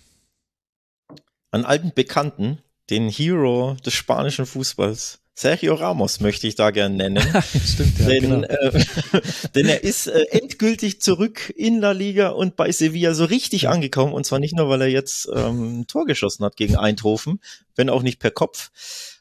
Einen 1.51 1.65
alten 1.65 1.93
Bekannten, 1.95 2.59
den 2.89 3.07
Hero 3.07 3.77
des 3.85 3.93
spanischen 3.93 4.45
Fußballs, 4.45 5.21
Sergio 5.39 5.75
Ramos 5.75 6.19
möchte 6.19 6.47
ich 6.47 6.55
da 6.55 6.69
gern 6.69 6.97
nennen. 6.97 7.23
Stimmt, 7.65 7.97
ja, 7.99 8.07
denn, 8.07 8.21
genau. 8.23 8.41
äh, 8.41 8.83
denn 9.55 9.67
er 9.67 9.85
ist 9.85 10.07
äh, 10.07 10.25
endgültig 10.31 10.99
zurück 10.99 11.53
in 11.55 11.79
La 11.79 11.91
Liga 11.91 12.31
und 12.31 12.57
bei 12.57 12.73
Sevilla 12.73 13.13
so 13.13 13.23
richtig 13.23 13.69
angekommen. 13.69 14.11
Und 14.11 14.25
zwar 14.25 14.39
nicht 14.39 14.53
nur, 14.53 14.67
weil 14.67 14.81
er 14.81 14.89
jetzt 14.89 15.29
ähm, 15.33 15.79
ein 15.79 15.87
Tor 15.87 16.05
geschossen 16.05 16.43
hat 16.43 16.57
gegen 16.57 16.75
Eindhoven, 16.75 17.39
wenn 17.75 17.89
auch 17.89 18.01
nicht 18.01 18.19
per 18.19 18.31
Kopf. 18.31 18.69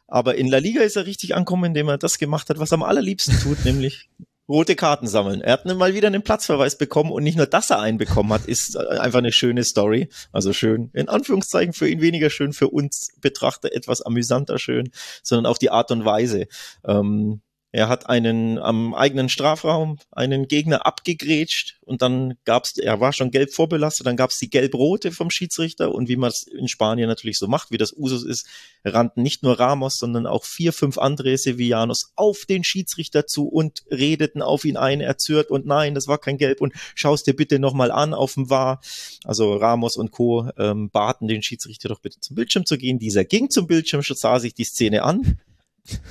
Aber 0.09 0.35
in 0.35 0.49
La 0.49 0.59
Liga 0.59 0.83
ist 0.83 0.97
er 0.97 1.07
richtig 1.07 1.37
angekommen, 1.37 1.67
indem 1.67 1.87
er 1.89 1.99
das 1.99 2.19
gemacht 2.19 2.51
hat, 2.51 2.59
was 2.59 2.73
er 2.73 2.79
am 2.79 2.83
allerliebsten 2.83 3.39
tut, 3.39 3.59
nämlich 3.65 4.09
rote 4.49 4.77
Karten 4.77 5.07
sammeln. 5.07 5.41
Er 5.41 5.53
hat 5.53 5.67
mal 5.67 5.95
wieder 5.95 6.07
einen 6.09 6.23
Platzverweis 6.23 6.79
bekommen 6.79 7.13
und 7.13 7.23
nicht 7.23 7.37
nur, 7.37 7.47
dass 7.47 7.71
er 7.71 7.81
einen 7.81 7.99
bekommen 7.99 8.33
hat, 8.33 8.47
ist 8.47 8.77
einfach 8.77 9.19
eine 9.19 9.33
schöne 9.33 9.65
Story. 9.65 10.09
Also 10.33 10.53
schön, 10.53 10.91
in 10.95 11.09
Anführungszeichen 11.09 11.73
für 11.73 11.89
ihn 11.89 12.01
weniger 12.01 12.31
schön, 12.31 12.53
für 12.53 12.69
uns 12.69 13.11
Betrachter 13.21 13.73
etwas 13.73 14.03
amüsanter 14.03 14.59
schön, 14.59 14.91
sondern 15.23 15.51
auch 15.51 15.59
die 15.59 15.71
Art 15.71 15.91
und 15.91 16.05
Weise. 16.05 16.47
Ähm, 16.87 17.43
er 17.71 17.89
hat 17.89 18.09
einen 18.09 18.59
am 18.59 18.95
eigenen 18.95 19.29
Strafraum 19.29 19.99
einen 20.11 20.49
Gegner 20.49 20.87
abgegrätscht 20.87 21.79
und 21.85 22.01
dann 22.01 22.35
gab's, 22.45 22.79
er 22.79 22.99
war 23.01 23.13
schon 23.13 23.31
gelb 23.31 23.53
vorbelastet, 23.53 24.07
dann 24.07 24.17
gab's 24.17 24.39
die 24.39 24.49
gelb-rote 24.49 25.13
vom 25.13 25.31
Schiedsrichter 25.31 25.93
und 25.95 26.09
wie 26.09 26.17
man 26.17 26.31
es 26.31 26.45
in 26.45 26.69
Spanien 26.69 27.09
natürlich 27.09 27.39
so 27.39 27.47
macht, 27.47 27.71
wie 27.71 27.77
das 27.77 27.93
Usus 27.93 28.25
ist, 28.25 28.47
rannten 28.85 29.23
nicht 29.23 29.43
nur 29.43 29.61
Ramos, 29.61 29.99
sondern 29.99 30.27
auch 30.27 30.45
vier, 30.45 30.73
fünf 30.73 30.97
andere 30.97 31.37
Sevillanos 31.37 32.13
auf 32.17 32.47
den 32.47 32.65
Schiedsrichter 32.65 33.27
zu 33.27 33.47
und 33.49 33.83
redeten 33.91 34.41
auf 34.41 34.65
ihn 34.65 34.79
ein, 34.79 35.03
erzürnt 35.03 35.51
und 35.51 35.67
nein, 35.67 35.95
das 35.95 36.09
war 36.09 36.19
kein 36.19 36.39
Gelb 36.39 36.63
und 36.63 36.73
schaust 36.95 37.27
dir 37.27 37.37
bitte 37.37 37.59
nochmal 37.59 37.91
an 37.91 38.15
auf 38.15 38.35
dem 38.35 38.49
War. 38.49 38.81
Also 39.25 39.55
Ramos 39.55 39.97
und 39.97 40.11
Co. 40.11 40.49
Ähm, 40.57 40.89
baten 40.91 41.29
den 41.29 41.43
Schiedsrichter 41.43 41.91
doch 41.91 42.01
bitte 42.01 42.21
zum 42.21 42.37
Bildschirm 42.37 42.65
zu 42.65 42.79
gehen. 42.79 42.99
Dieser 42.99 43.25
ging 43.25 43.51
zum 43.51 43.67
Bildschirm, 43.67 44.03
sah 44.03 44.39
sich 44.39 44.55
die 44.55 44.65
Szene 44.65 45.03
an 45.03 45.39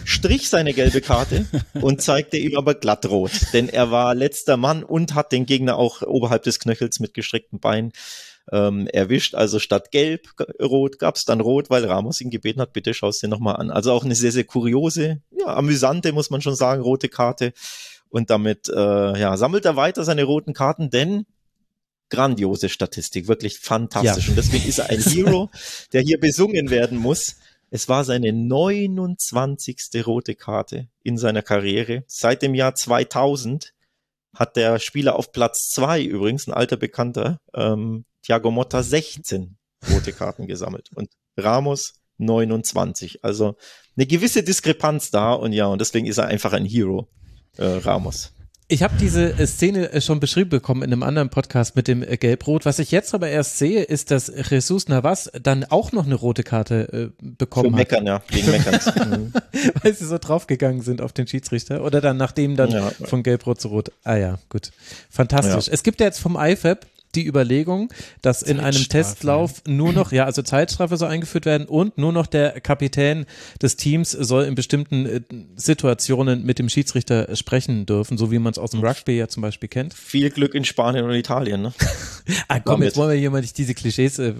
strich 0.06 0.50
seine 0.50 0.74
gelbe 0.74 1.02
Karte 1.02 1.46
und 1.74 2.02
zeigte 2.02 2.38
ihm 2.38 2.58
aber 2.58 2.76
glatt 2.76 3.06
rot, 3.06 3.32
denn 3.54 3.70
er 3.70 3.92
war 3.92 4.16
letzter 4.16 4.58
Mann 4.58 4.84
und 4.84 5.16
hat 5.16 5.32
den 5.32 5.46
Gegner 5.46 5.78
auch 5.78 6.02
oberhalb 6.02 6.44
des 6.44 6.60
Knöchels 6.60 7.00
mit 7.00 7.14
gestreckten 7.14 7.60
Beinen 7.60 7.92
ähm, 8.52 8.88
erwischt. 8.88 9.36
Also 9.36 9.60
statt 9.60 9.92
gelb, 9.92 10.30
rot 10.62 11.00
gab's 11.00 11.26
dann 11.26 11.42
rot, 11.42 11.70
weil 11.70 11.86
Ramos 11.86 12.22
ihn 12.22 12.30
gebeten 12.30 12.62
hat, 12.62 12.74
bitte 12.74 12.94
schaust 12.94 13.22
dir 13.22 13.28
nochmal 13.28 13.58
an. 13.58 13.72
Also 13.72 13.92
auch 13.92 14.06
eine 14.06 14.16
sehr, 14.16 14.32
sehr 14.32 14.46
kuriose, 14.46 15.22
ja, 15.32 15.48
amüsante, 15.48 16.12
muss 16.12 16.30
man 16.30 16.42
schon 16.42 16.56
sagen, 16.56 16.82
rote 16.82 17.10
Karte. 17.10 17.54
Und 18.10 18.30
damit 18.30 18.70
äh, 18.70 19.20
ja, 19.20 19.36
sammelt 19.36 19.66
er 19.66 19.76
weiter 19.76 20.04
seine 20.04 20.24
roten 20.24 20.54
Karten, 20.54 20.90
denn 20.90 21.26
grandiose 22.10 22.70
Statistik, 22.70 23.28
wirklich 23.28 23.60
fantastisch. 23.60 24.26
Ja. 24.26 24.30
Und 24.32 24.38
deswegen 24.38 24.68
ist 24.68 24.80
er 24.80 24.90
ein 24.90 25.02
Hero, 25.02 25.50
der 25.92 26.02
hier 26.02 26.20
besungen 26.20 26.70
werden 26.70 26.98
muss. 26.98 27.36
Es 27.70 27.90
war 27.90 28.04
seine 28.04 28.32
29. 28.32 30.06
rote 30.06 30.36
Karte 30.36 30.88
in 31.04 31.18
seiner 31.18 31.42
Karriere. 31.42 32.04
Seit 32.08 32.42
dem 32.42 32.56
Jahr 32.56 32.76
2000 32.76 33.74
hat 34.34 34.56
der 34.56 34.80
Spieler 34.80 35.16
auf 35.16 35.32
Platz 35.32 35.70
zwei 35.70 36.02
übrigens, 36.04 36.48
ein 36.48 36.54
alter 36.54 36.78
Bekannter, 36.78 37.40
ähm, 37.54 38.06
Thiago 38.24 38.52
Motta 38.52 38.84
16 38.84 39.58
rote 39.92 40.14
Karten 40.14 40.48
gesammelt 40.48 40.90
und 40.96 41.10
Ramos 41.36 41.94
29. 42.18 43.24
Also 43.24 43.56
eine 43.96 44.06
gewisse 44.06 44.44
Diskrepanz 44.44 45.12
da 45.12 45.34
und 45.34 45.54
ja, 45.54 45.66
und 45.68 45.80
deswegen 45.80 46.08
ist 46.08 46.18
er 46.18 46.28
einfach 46.28 46.54
ein 46.54 46.66
Hero, 46.66 47.08
äh, 47.58 47.66
Ramos. 47.66 48.34
Ich 48.70 48.84
habe 48.84 48.96
diese 49.00 49.32
äh, 49.40 49.48
Szene 49.48 49.94
äh, 49.94 50.02
schon 50.02 50.20
beschrieben 50.20 50.50
bekommen 50.50 50.82
in 50.82 50.92
einem 50.92 51.02
anderen 51.02 51.30
Podcast 51.30 51.78
mit 51.78 51.88
dem 51.88 52.04
äh, 52.04 52.18
Gelbrot. 52.18 52.66
Was 52.66 52.80
ich 52.80 52.92
jetzt 52.92 53.14
aber 53.14 53.30
erst 53.30 53.58
sehe, 53.58 53.82
ist, 53.82 54.12
dass 54.12 54.30
Jesus 54.50 54.90
Navas 54.90 55.32
dann 55.42 55.64
auch 55.64 55.94
noch 55.94 56.06
eine 56.06 56.16
rote 56.16 56.44
Karte 56.44 57.14
äh, 57.16 57.24
bekommen 57.24 57.70
Für 57.70 57.76
Meckern, 57.78 58.10
hat. 58.10 58.30
ja, 58.30 58.36
gegen 58.36 58.52
Meckern. 58.52 59.34
Weil 59.82 59.94
sie 59.94 60.06
so 60.06 60.18
draufgegangen 60.18 60.82
sind 60.82 61.02
auf 61.02 61.14
den 61.14 61.28
Schiedsrichter. 61.28 61.82
Oder 61.82 62.02
dann 62.02 62.18
nachdem 62.18 62.58
dann 62.58 62.72
ja. 62.72 62.92
von 63.06 63.24
Gelbrot 63.24 63.62
zu 63.62 63.70
Rot. 63.70 63.94
Ah 64.04 64.18
ja, 64.18 64.38
gut. 64.50 64.72
Fantastisch. 65.10 65.68
Ja. 65.68 65.74
Es 65.74 65.84
gibt 65.84 66.02
ja 66.02 66.08
jetzt 66.08 66.20
vom 66.20 66.36
IFAB 66.38 66.86
die 67.18 67.28
Überlegung, 67.28 67.92
dass 68.22 68.42
in 68.42 68.60
einem 68.60 68.88
Testlauf 68.88 69.64
nur 69.68 69.92
noch, 69.92 70.12
ja, 70.12 70.26
also 70.26 70.42
Zeitstrafe 70.42 70.96
soll 70.96 71.10
eingeführt 71.10 71.46
werden 71.46 71.68
und 71.68 71.98
nur 71.98 72.14
noch 72.14 72.28
der 72.28 72.62
Kapitän 72.62 73.26
des 73.62 73.76
Teams 73.76 74.12
soll 74.12 74.46
in 74.46 74.56
bestimmten 74.56 75.06
äh, 75.06 75.22
Situationen 75.56 76.46
mit 76.46 76.60
dem 76.60 76.70
Schiedsrichter 76.70 77.36
sprechen 77.36 77.86
dürfen, 77.86 78.18
so 78.18 78.32
wie 78.32 78.40
man 78.40 78.52
es 78.52 78.58
aus 78.58 78.72
dem 78.72 78.82
Rugby 78.82 79.18
ja 79.18 79.28
zum 79.28 79.42
Beispiel 79.42 79.68
kennt. 79.68 79.94
Viel 79.94 80.30
Glück 80.30 80.54
in 80.56 80.64
Spanien 80.64 81.06
und 81.06 81.14
Italien, 81.14 81.62
ne? 81.62 81.74
ah, 82.48 82.60
komm, 82.60 82.84
jetzt 82.84 82.96
wollen 82.96 83.10
wir 83.10 83.18
hier 83.18 83.32
mal 83.32 83.42
nicht 83.42 83.58
diese 83.58 83.74
Klischees 83.74 84.20
äh, 84.20 84.36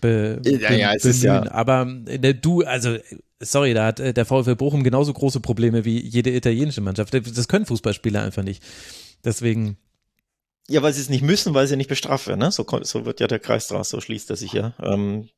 be, 0.00 0.40
ja, 0.44 0.72
ja, 0.72 0.92
es 0.94 1.04
ist 1.04 1.22
ja. 1.22 1.50
Aber 1.50 1.86
äh, 2.06 2.34
du, 2.34 2.62
also 2.62 2.96
sorry, 3.40 3.72
da 3.74 3.86
hat 3.86 4.00
äh, 4.00 4.12
der 4.12 4.24
VfL 4.24 4.56
Bochum 4.56 4.82
genauso 4.82 5.12
große 5.12 5.40
Probleme 5.40 5.84
wie 5.84 6.00
jede 6.00 6.34
italienische 6.34 6.80
Mannschaft. 6.80 7.14
Das 7.14 7.48
können 7.48 7.66
Fußballspieler 7.66 8.22
einfach 8.22 8.42
nicht. 8.42 8.62
Deswegen 9.24 9.76
ja, 10.68 10.82
weil 10.82 10.92
sie 10.92 11.00
es 11.00 11.08
nicht 11.08 11.22
müssen, 11.22 11.54
weil 11.54 11.66
sie 11.66 11.76
nicht 11.76 11.88
bestraft 11.88 12.26
werden. 12.26 12.40
Ne? 12.40 12.50
So, 12.50 12.66
so 12.82 13.04
wird 13.04 13.20
ja 13.20 13.26
der 13.26 13.38
Kreis 13.38 13.68
draus, 13.68 13.90
so 13.90 14.00
schließt 14.00 14.30
er 14.30 14.36
sich 14.36 14.52
ja. 14.52 14.74
Ähm, 14.80 15.28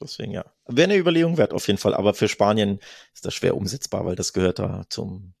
deswegen 0.00 0.32
ja. 0.32 0.44
Wäre 0.66 0.90
eine 0.90 0.98
Überlegung 0.98 1.38
wert 1.38 1.52
auf 1.52 1.66
jeden 1.66 1.78
Fall, 1.78 1.94
aber 1.94 2.14
für 2.14 2.28
Spanien 2.28 2.80
ist 3.14 3.24
das 3.24 3.34
schwer 3.34 3.56
umsetzbar, 3.56 4.04
weil 4.04 4.16
das 4.16 4.32
gehört 4.32 4.58
da 4.58 4.84
zum, 4.90 5.34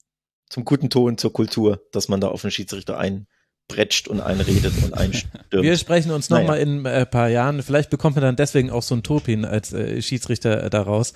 zum 0.48 0.64
guten 0.64 0.90
Ton, 0.90 1.18
zur 1.18 1.32
Kultur, 1.32 1.82
dass 1.92 2.08
man 2.08 2.20
da 2.20 2.28
auf 2.28 2.42
den 2.42 2.50
Schiedsrichter 2.50 2.98
ein, 2.98 3.26
bretscht 3.70 4.08
und 4.08 4.20
einredet 4.20 4.72
und 4.82 4.94
einstürmt. 4.94 5.62
Wir 5.64 5.76
sprechen 5.76 6.10
uns 6.10 6.28
nochmal 6.28 6.58
naja. 6.58 6.62
in 6.62 6.80
ein 6.80 6.86
äh, 6.86 7.06
paar 7.06 7.28
Jahren. 7.28 7.62
Vielleicht 7.62 7.90
bekommt 7.90 8.16
man 8.16 8.22
dann 8.22 8.36
deswegen 8.36 8.70
auch 8.70 8.82
so 8.82 8.94
ein 8.94 9.02
Turpin 9.02 9.44
als 9.44 9.72
äh, 9.72 10.02
Schiedsrichter 10.02 10.64
äh, 10.64 10.70
daraus, 10.70 11.12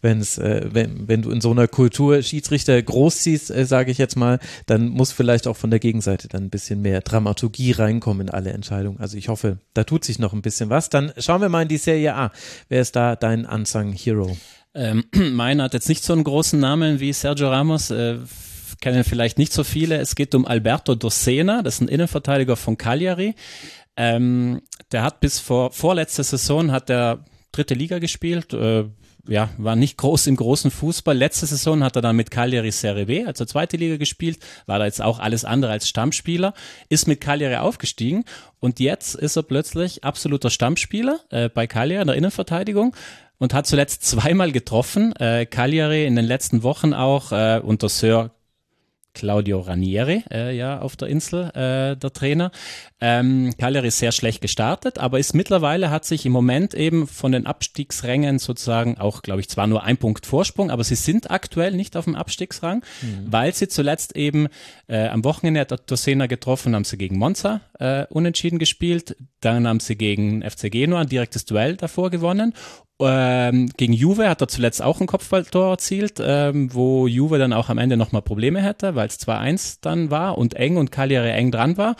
wenn's, 0.00 0.38
äh, 0.38 0.68
wenn, 0.72 1.08
wenn 1.08 1.22
du 1.22 1.30
in 1.30 1.40
so 1.40 1.50
einer 1.50 1.68
Kultur 1.68 2.22
Schiedsrichter 2.22 2.80
großziehst, 2.80 3.50
äh, 3.50 3.66
sage 3.66 3.90
ich 3.90 3.98
jetzt 3.98 4.16
mal, 4.16 4.38
dann 4.66 4.88
muss 4.88 5.12
vielleicht 5.12 5.46
auch 5.46 5.56
von 5.56 5.70
der 5.70 5.80
Gegenseite 5.80 6.28
dann 6.28 6.44
ein 6.44 6.50
bisschen 6.50 6.80
mehr 6.80 7.00
Dramaturgie 7.02 7.72
reinkommen 7.72 8.28
in 8.28 8.30
alle 8.32 8.50
Entscheidungen. 8.50 8.98
Also 9.00 9.16
ich 9.16 9.28
hoffe, 9.28 9.58
da 9.74 9.84
tut 9.84 10.04
sich 10.04 10.18
noch 10.18 10.32
ein 10.32 10.42
bisschen 10.42 10.70
was. 10.70 10.88
Dann 10.88 11.12
schauen 11.18 11.40
wir 11.40 11.48
mal 11.48 11.62
in 11.62 11.68
die 11.68 11.76
Serie 11.76 12.14
A. 12.14 12.32
Wer 12.68 12.80
ist 12.80 12.96
da 12.96 13.16
dein 13.16 13.44
Unsung 13.44 13.92
Hero? 13.92 14.36
Ähm, 14.74 15.04
meiner 15.32 15.64
hat 15.64 15.74
jetzt 15.74 15.88
nicht 15.88 16.04
so 16.04 16.12
einen 16.12 16.24
großen 16.24 16.58
Namen 16.58 17.00
wie 17.00 17.12
Sergio 17.12 17.48
Ramos. 17.50 17.90
Äh, 17.90 18.16
kennen 18.80 19.04
vielleicht 19.04 19.38
nicht 19.38 19.52
so 19.52 19.64
viele. 19.64 19.96
Es 19.96 20.14
geht 20.14 20.34
um 20.34 20.46
Alberto 20.46 20.94
Dossena, 20.94 21.62
das 21.62 21.74
ist 21.74 21.80
ein 21.82 21.88
Innenverteidiger 21.88 22.56
von 22.56 22.76
Cagliari. 22.76 23.34
Ähm, 23.96 24.62
der 24.92 25.02
hat 25.02 25.20
bis 25.20 25.40
vor 25.40 25.72
vorletzter 25.72 26.24
Saison 26.24 26.70
hat 26.70 26.88
der 26.88 27.24
dritte 27.52 27.74
Liga 27.74 27.98
gespielt. 27.98 28.52
Äh, 28.52 28.84
ja, 29.28 29.50
war 29.58 29.76
nicht 29.76 29.98
groß 29.98 30.26
im 30.26 30.36
großen 30.36 30.70
Fußball. 30.70 31.16
Letzte 31.16 31.46
Saison 31.46 31.84
hat 31.84 31.96
er 31.96 32.02
dann 32.02 32.16
mit 32.16 32.30
Cagliari 32.30 32.70
Serie 32.70 33.06
B, 33.06 33.24
also 33.24 33.44
zweite 33.44 33.76
Liga 33.76 33.96
gespielt, 33.96 34.38
war 34.66 34.78
da 34.78 34.86
jetzt 34.86 35.02
auch 35.02 35.18
alles 35.18 35.44
andere 35.44 35.72
als 35.72 35.88
Stammspieler, 35.88 36.54
ist 36.88 37.06
mit 37.06 37.20
Cagliari 37.20 37.56
aufgestiegen 37.56 38.24
und 38.58 38.80
jetzt 38.80 39.14
ist 39.14 39.36
er 39.36 39.42
plötzlich 39.42 40.02
absoluter 40.02 40.50
Stammspieler 40.50 41.20
äh, 41.30 41.48
bei 41.50 41.66
Cagliari 41.66 42.02
in 42.02 42.06
der 42.06 42.16
Innenverteidigung 42.16 42.96
und 43.38 43.54
hat 43.54 43.66
zuletzt 43.66 44.04
zweimal 44.04 44.50
getroffen. 44.50 45.14
Äh, 45.16 45.46
Cagliari 45.46 46.06
in 46.06 46.16
den 46.16 46.24
letzten 46.24 46.62
Wochen 46.62 46.94
auch 46.94 47.32
äh, 47.32 47.60
unter 47.62 47.88
Sir 47.88 48.30
Claudio 49.18 49.58
Ranieri, 49.58 50.22
äh, 50.30 50.56
ja, 50.56 50.80
auf 50.80 50.94
der 50.94 51.08
Insel, 51.08 51.50
äh, 51.50 51.96
der 51.96 52.12
Trainer. 52.12 52.52
Ähm, 53.00 53.52
Cagliari 53.58 53.88
ist 53.88 53.98
sehr 53.98 54.12
schlecht 54.12 54.40
gestartet, 54.40 54.98
aber 54.98 55.18
ist 55.18 55.34
mittlerweile, 55.34 55.90
hat 55.90 56.04
sich 56.04 56.24
im 56.24 56.30
Moment 56.30 56.72
eben 56.72 57.08
von 57.08 57.32
den 57.32 57.44
Abstiegsrängen 57.44 58.38
sozusagen 58.38 58.96
auch, 58.96 59.22
glaube 59.22 59.40
ich, 59.40 59.48
zwar 59.48 59.66
nur 59.66 59.82
ein 59.82 59.96
Punkt 59.96 60.24
Vorsprung, 60.24 60.70
aber 60.70 60.84
sie 60.84 60.94
sind 60.94 61.32
aktuell 61.32 61.72
nicht 61.72 61.96
auf 61.96 62.04
dem 62.04 62.14
Abstiegsrang, 62.14 62.84
mhm. 63.02 63.26
weil 63.26 63.52
sie 63.52 63.66
zuletzt 63.66 64.14
eben 64.14 64.46
äh, 64.86 65.08
am 65.08 65.24
Wochenende 65.24 65.60
hat 65.60 65.90
Dorsena 65.90 66.26
getroffen, 66.26 66.76
haben 66.76 66.84
sie 66.84 66.96
gegen 66.96 67.18
Monza 67.18 67.60
äh, 67.80 68.06
unentschieden 68.10 68.60
gespielt, 68.60 69.16
dann 69.40 69.66
haben 69.66 69.80
sie 69.80 69.96
gegen 69.96 70.48
FC 70.48 70.70
Genua 70.70 71.00
ein 71.00 71.08
direktes 71.08 71.44
Duell 71.44 71.76
davor 71.76 72.10
gewonnen 72.10 72.54
ähm, 73.00 73.68
gegen 73.76 73.92
Juve 73.92 74.28
hat 74.28 74.40
er 74.40 74.48
zuletzt 74.48 74.82
auch 74.82 75.00
ein 75.00 75.06
Kopfballtor 75.06 75.70
erzielt, 75.70 76.20
ähm, 76.20 76.74
wo 76.74 77.06
Juve 77.06 77.38
dann 77.38 77.52
auch 77.52 77.68
am 77.68 77.78
Ende 77.78 77.96
nochmal 77.96 78.22
Probleme 78.22 78.60
hätte, 78.60 78.94
weil 78.94 79.08
es 79.08 79.20
2-1 79.20 79.78
dann 79.80 80.10
war 80.10 80.36
und 80.38 80.54
eng 80.54 80.76
und 80.76 80.90
Cagliari 80.90 81.30
eng 81.30 81.50
dran 81.50 81.76
war. 81.76 81.96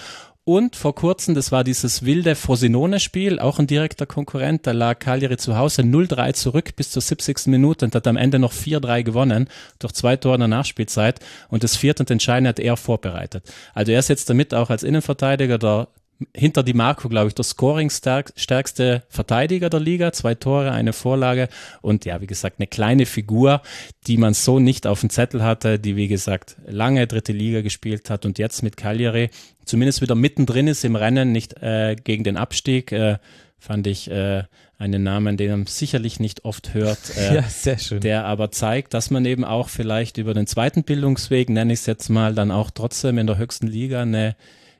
Und 0.49 0.77
vor 0.77 0.95
kurzem, 0.95 1.35
das 1.35 1.53
war 1.53 1.63
dieses 1.63 2.07
wilde 2.07 2.35
Frosinone-Spiel, 2.35 3.39
auch 3.39 3.59
ein 3.59 3.67
direkter 3.67 4.07
Konkurrent, 4.07 4.67
da 4.67 4.73
lag 4.73 4.99
Cagliari 4.99 5.37
zu 5.37 5.59
Hause 5.59 5.83
0-3 5.83 6.33
zurück 6.33 6.75
bis 6.75 6.91
zur 6.91 7.03
70. 7.03 7.49
Minute 7.49 7.85
und 7.85 7.95
hat 7.95 8.07
am 8.07 8.17
Ende 8.17 8.39
noch 8.39 8.55
4-3 8.55 9.03
gewonnen, 9.03 9.49
durch 9.79 9.93
zwei 9.93 10.17
Tore 10.17 10.37
in 10.37 10.41
der 10.41 10.49
Nachspielzeit. 10.49 11.21
Und 11.51 11.65
das 11.65 11.77
vierte 11.77 12.03
und 12.03 12.11
entscheidende 12.11 12.49
hat 12.49 12.61
er 12.61 12.79
vorbereitet. 12.79 13.45
Also 13.75 13.93
er 13.93 13.99
ist 13.99 14.09
jetzt 14.09 14.31
damit 14.31 14.55
auch 14.55 14.71
als 14.71 14.85
Innenverteidiger 14.85 15.59
der 15.59 15.89
hinter 16.35 16.63
Di 16.63 16.73
Marco, 16.73 17.09
glaube 17.09 17.29
ich, 17.29 17.35
der 17.35 17.45
scoring-stärkste 17.45 19.03
Verteidiger 19.09 19.71
der 19.71 19.81
Liga. 19.81 20.13
Zwei 20.13 20.35
Tore, 20.35 20.73
eine 20.73 20.93
Vorlage 20.93 21.49
und 21.81 22.05
ja, 22.05 22.21
wie 22.21 22.27
gesagt, 22.27 22.57
eine 22.59 22.67
kleine 22.67 23.07
Figur, 23.07 23.63
die 24.07 24.17
man 24.17 24.35
so 24.35 24.59
nicht 24.59 24.87
auf 24.87 25.01
dem 25.01 25.11
Zettel 25.11 25.43
hatte, 25.43 25.79
die, 25.79 25.97
wie 25.97 26.09
gesagt, 26.09 26.57
lange 26.67 27.07
dritte 27.07 27.33
Liga 27.33 27.61
gespielt 27.61 28.11
hat 28.11 28.27
und 28.27 28.39
jetzt 28.39 28.63
mit 28.63 28.77
Cagliari 28.77 29.31
zumindest 29.65 30.01
wieder 30.01 30.15
mittendrin 30.15 30.67
ist 30.67 30.85
im 30.85 30.97
Rennen, 30.97 31.31
nicht 31.31 31.63
äh, 31.63 31.95
gegen 32.03 32.25
den 32.25 32.37
Abstieg. 32.37 32.91
Äh, 32.91 33.19
fand 33.59 33.87
ich 33.87 34.11
äh, 34.11 34.45
einen 34.79 35.03
Namen, 35.03 35.37
den 35.37 35.51
man 35.51 35.67
sicherlich 35.67 36.21
nicht 36.21 36.45
oft 36.45 36.75
hört, 36.75 37.17
äh, 37.17 37.35
ja, 37.37 37.43
sehr 37.43 37.79
schön. 37.79 38.01
der 38.01 38.25
aber 38.25 38.51
zeigt, 38.51 38.95
dass 38.95 39.11
man 39.11 39.25
eben 39.25 39.45
auch 39.45 39.69
vielleicht 39.69 40.19
über 40.19 40.35
den 40.35 40.47
zweiten 40.47 40.85
Bildungsweg, 40.85 41.51
nenne 41.51 41.73
ich 41.73 41.81
es 41.81 41.87
jetzt 41.87 42.09
mal, 42.09 42.35
dann 42.35 42.51
auch 42.51 42.71
trotzdem 42.71 43.19
in 43.19 43.27
der 43.27 43.37
höchsten 43.37 43.67
Liga 43.67 44.03
eine 44.03 44.37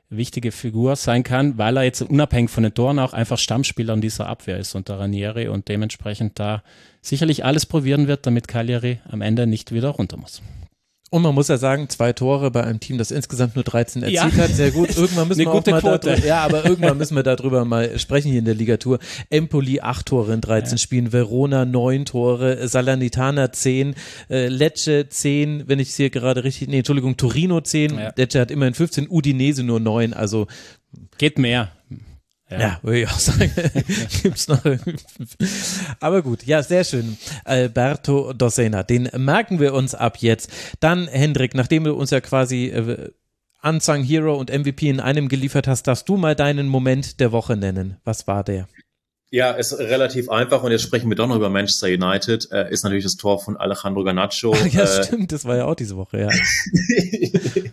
wichtige 0.09 0.51
Figur 0.51 0.95
sein 0.95 1.23
kann, 1.23 1.57
weil 1.57 1.77
er 1.77 1.83
jetzt 1.83 2.01
unabhängig 2.01 2.49
von 2.49 2.63
den 2.63 2.73
Toren 2.73 2.99
auch 2.99 3.13
einfach 3.13 3.37
Stammspieler 3.37 3.93
in 3.93 4.01
dieser 4.01 4.27
Abwehr 4.27 4.57
ist 4.57 4.75
unter 4.75 4.99
Ranieri 4.99 5.47
und 5.47 5.67
dementsprechend 5.67 6.39
da 6.39 6.63
sicherlich 7.01 7.45
alles 7.45 7.65
probieren 7.65 8.07
wird, 8.07 8.25
damit 8.25 8.47
Cagliari 8.47 8.99
am 9.07 9.21
Ende 9.21 9.45
nicht 9.45 9.71
wieder 9.71 9.89
runter 9.89 10.17
muss. 10.17 10.41
Und 11.11 11.23
man 11.23 11.33
muss 11.33 11.47
ja 11.47 11.57
sagen, 11.57 11.89
zwei 11.89 12.13
Tore 12.13 12.51
bei 12.51 12.63
einem 12.63 12.79
Team, 12.79 12.97
das 12.99 13.09
insgesamt 13.09 13.55
nur 13.55 13.63
13 13.63 14.03
erzielt 14.03 14.15
Ja. 14.15 14.31
hat, 14.31 14.51
sehr 14.51 14.69
gut. 14.71 14.95
Irgendwann 14.95 15.27
müssen 15.27 15.39
wir 15.39 15.51
auch 15.51 15.65
mal 15.65 15.81
darüber, 15.81 16.17
ja, 16.25 16.43
aber 16.43 16.65
irgendwann 16.65 16.97
müssen 16.99 17.15
wir 17.15 17.23
darüber 17.23 17.65
mal 17.65 17.97
sprechen 17.97 18.29
hier 18.29 18.39
in 18.39 18.45
der 18.45 18.53
Ligatur. 18.55 18.99
Empoli 19.31 19.81
acht 19.81 20.05
Tore 20.05 20.33
in 20.33 20.41
13 20.41 20.77
Spielen, 20.77 21.11
Verona 21.11 21.65
neun 21.65 22.05
Tore, 22.05 22.67
Salernitana 22.67 23.51
zehn, 23.51 23.95
äh, 24.29 24.47
Lecce 24.49 25.09
zehn, 25.09 25.63
wenn 25.67 25.79
ich 25.79 25.89
es 25.89 25.95
hier 25.95 26.11
gerade 26.11 26.43
richtig, 26.43 26.67
nee, 26.67 26.77
Entschuldigung, 26.79 27.17
Torino 27.17 27.61
zehn, 27.61 27.97
Ja. 27.97 28.13
Lecce 28.15 28.39
hat 28.39 28.51
immerhin 28.51 28.75
15, 28.75 29.07
Udinese 29.09 29.63
nur 29.63 29.79
neun, 29.79 30.13
also 30.13 30.45
Geht 31.17 31.37
mehr. 31.37 31.71
Ja, 32.49 32.79
würde 32.81 33.01
ich 33.01 33.07
auch 33.07 33.19
sagen. 33.19 33.51
Gibt's 34.23 34.47
noch. 34.47 34.61
Aber 35.99 36.21
gut, 36.21 36.43
ja, 36.43 36.63
sehr 36.63 36.83
schön. 36.83 37.17
Alberto 37.45 38.33
Dossena, 38.33 38.83
den 38.83 39.09
merken 39.17 39.59
wir 39.59 39.73
uns 39.73 39.93
ab 39.93 40.17
jetzt. 40.17 40.51
Dann, 40.79 41.07
Hendrik, 41.07 41.53
nachdem 41.53 41.83
du 41.83 41.93
uns 41.93 42.09
ja 42.09 42.21
quasi 42.21 42.67
äh, 42.67 43.09
Unsung 43.61 44.03
Hero 44.03 44.35
und 44.37 44.51
MVP 44.51 44.89
in 44.89 44.99
einem 44.99 45.27
geliefert 45.27 45.67
hast, 45.67 45.83
darfst 45.83 46.07
du 46.07 46.17
mal 46.17 46.35
deinen 46.35 46.67
Moment 46.67 47.19
der 47.19 47.31
Woche 47.31 47.57
nennen. 47.57 47.97
Was 48.03 48.25
war 48.25 48.43
der? 48.43 48.67
Ja, 49.31 49.51
ist 49.51 49.77
relativ 49.77 50.27
einfach 50.29 50.63
und 50.63 50.71
jetzt 50.71 50.81
sprechen 50.81 51.07
wir 51.07 51.15
doch 51.15 51.27
noch 51.27 51.35
über 51.35 51.49
Manchester 51.49 51.87
United. 51.87 52.51
Äh, 52.51 52.71
ist 52.71 52.83
natürlich 52.83 53.03
das 53.03 53.15
Tor 53.15 53.39
von 53.39 53.57
Alejandro 53.57 54.03
Garnacho. 54.03 54.55
ja, 54.71 54.83
äh, 54.83 55.03
stimmt, 55.03 55.31
das 55.31 55.45
war 55.45 55.55
ja 55.55 55.65
auch 55.65 55.75
diese 55.75 55.97
Woche, 55.97 56.21
ja. 56.21 56.29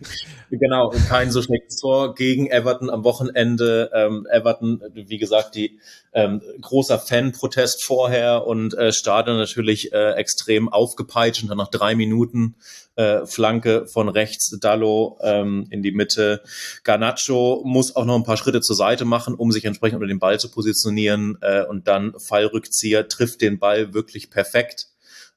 genau, 0.50 0.92
kein 1.08 1.30
so 1.30 1.42
schlechtes 1.42 1.76
Tor 1.76 2.14
gegen 2.14 2.46
Everton 2.48 2.90
am 2.90 3.04
Wochenende. 3.04 3.90
Ähm, 3.94 4.26
Everton, 4.30 4.82
wie 4.94 5.18
gesagt, 5.18 5.54
die 5.54 5.78
ähm, 6.12 6.40
großer 6.60 6.98
Fan-Protest 6.98 7.84
vorher 7.84 8.46
und 8.46 8.74
äh, 8.74 8.92
Stadion 8.92 9.36
natürlich 9.36 9.92
äh, 9.92 10.12
extrem 10.12 10.68
aufgepeitscht 10.68 11.42
und 11.42 11.48
dann 11.48 11.58
nach 11.58 11.70
drei 11.70 11.94
Minuten 11.94 12.56
äh, 12.96 13.26
Flanke 13.26 13.86
von 13.86 14.08
rechts, 14.08 14.58
Dallo 14.60 15.18
ähm, 15.22 15.66
in 15.70 15.82
die 15.82 15.92
Mitte. 15.92 16.42
Garnacho 16.84 17.62
muss 17.64 17.94
auch 17.94 18.04
noch 18.04 18.16
ein 18.16 18.24
paar 18.24 18.36
Schritte 18.36 18.60
zur 18.60 18.76
Seite 18.76 19.04
machen, 19.04 19.34
um 19.34 19.52
sich 19.52 19.64
entsprechend 19.64 19.96
unter 19.96 20.08
den 20.08 20.18
Ball 20.18 20.40
zu 20.40 20.50
positionieren 20.50 21.38
äh, 21.42 21.64
und 21.64 21.88
dann 21.88 22.14
Fallrückzieher, 22.18 23.08
trifft 23.08 23.40
den 23.40 23.58
Ball 23.58 23.92
wirklich 23.94 24.30
perfekt 24.30 24.88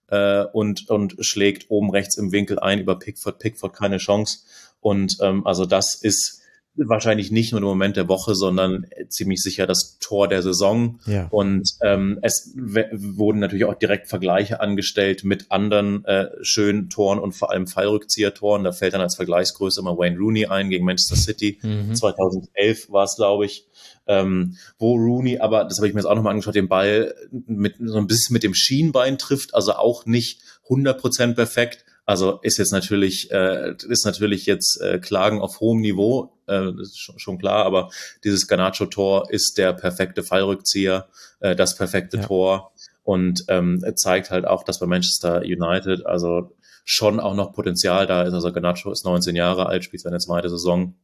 äh, 0.07 0.43
und, 0.53 0.89
und 0.89 1.15
schlägt 1.19 1.69
oben 1.69 1.91
rechts 1.91 2.17
im 2.17 2.31
Winkel 2.31 2.59
ein 2.59 2.79
über 2.79 2.97
Pickford. 2.97 3.39
Pickford 3.39 3.75
keine 3.75 3.97
Chance. 3.97 4.39
Und 4.81 5.17
ähm, 5.21 5.45
also 5.45 5.65
das 5.65 5.95
ist 5.95 6.39
wahrscheinlich 6.87 7.31
nicht 7.31 7.51
nur 7.51 7.61
der 7.61 7.67
Moment 7.67 7.97
der 7.97 8.07
Woche, 8.07 8.35
sondern 8.35 8.85
ziemlich 9.09 9.41
sicher 9.41 9.67
das 9.67 9.97
Tor 9.99 10.27
der 10.27 10.41
Saison. 10.41 10.99
Ja. 11.05 11.27
Und 11.29 11.69
ähm, 11.83 12.19
es 12.21 12.53
wurden 12.55 13.39
natürlich 13.39 13.65
auch 13.65 13.73
direkt 13.73 14.07
Vergleiche 14.07 14.61
angestellt 14.61 15.23
mit 15.23 15.51
anderen 15.51 16.05
äh, 16.05 16.27
schönen 16.41 16.89
Toren 16.89 17.19
und 17.19 17.33
vor 17.33 17.51
allem 17.51 17.67
Fallrückzieher-Toren. 17.67 18.63
Da 18.63 18.71
fällt 18.71 18.93
dann 18.93 19.01
als 19.01 19.15
Vergleichsgröße 19.15 19.81
immer 19.81 19.97
Wayne 19.97 20.17
Rooney 20.17 20.45
ein 20.45 20.69
gegen 20.69 20.85
Manchester 20.85 21.15
City. 21.15 21.59
Mhm. 21.61 21.95
2011 21.95 22.91
war 22.91 23.03
es, 23.03 23.15
glaube 23.15 23.45
ich, 23.45 23.67
ähm, 24.07 24.57
wo 24.77 24.95
Rooney, 24.95 25.39
aber 25.39 25.65
das 25.65 25.77
habe 25.77 25.87
ich 25.87 25.93
mir 25.93 25.99
jetzt 25.99 26.09
auch 26.09 26.15
nochmal 26.15 26.31
angeschaut, 26.31 26.55
den 26.55 26.69
Ball 26.69 27.13
mit 27.31 27.75
so 27.79 27.97
ein 27.97 28.07
bisschen 28.07 28.33
mit 28.33 28.43
dem 28.43 28.53
Schienbein 28.53 29.17
trifft, 29.17 29.53
also 29.53 29.73
auch 29.73 30.05
nicht 30.05 30.41
100% 30.67 31.35
perfekt. 31.35 31.85
Also 32.09 32.39
ist 32.41 32.57
jetzt 32.57 32.71
natürlich, 32.71 33.29
äh, 33.29 33.75
ist 33.87 34.03
natürlich 34.03 34.47
jetzt 34.47 34.81
äh, 34.81 34.97
Klagen 34.97 35.41
auf 35.41 35.59
hohem 35.59 35.79
Niveau, 35.79 36.33
äh, 36.47 36.73
das 36.75 36.87
ist 36.87 36.97
schon, 36.97 37.19
schon 37.19 37.37
klar, 37.37 37.65
aber 37.65 37.91
dieses 38.23 38.47
Garnacho-Tor 38.47 39.29
ist 39.29 39.59
der 39.59 39.73
perfekte 39.73 40.23
Fallrückzieher, 40.23 41.07
äh, 41.39 41.55
das 41.55 41.75
perfekte 41.75 42.17
Ja. 42.17 42.23
Tor 42.23 42.71
und 43.03 43.43
ähm, 43.47 43.85
zeigt 43.93 44.31
halt 44.31 44.47
auch, 44.47 44.63
dass 44.63 44.79
bei 44.79 44.87
Manchester 44.87 45.41
United 45.41 46.03
also 46.07 46.55
schon 46.83 47.19
auch 47.19 47.35
noch 47.35 47.53
Potenzial 47.53 48.07
da 48.07 48.23
ist. 48.23 48.33
Also 48.33 48.51
Garnacho 48.51 48.91
ist 48.91 49.05
19 49.05 49.35
Jahre 49.35 49.67
alt, 49.67 49.83
spielt 49.83 50.01
seine 50.01 50.17
zweite 50.17 50.49
Saison. 50.49 50.95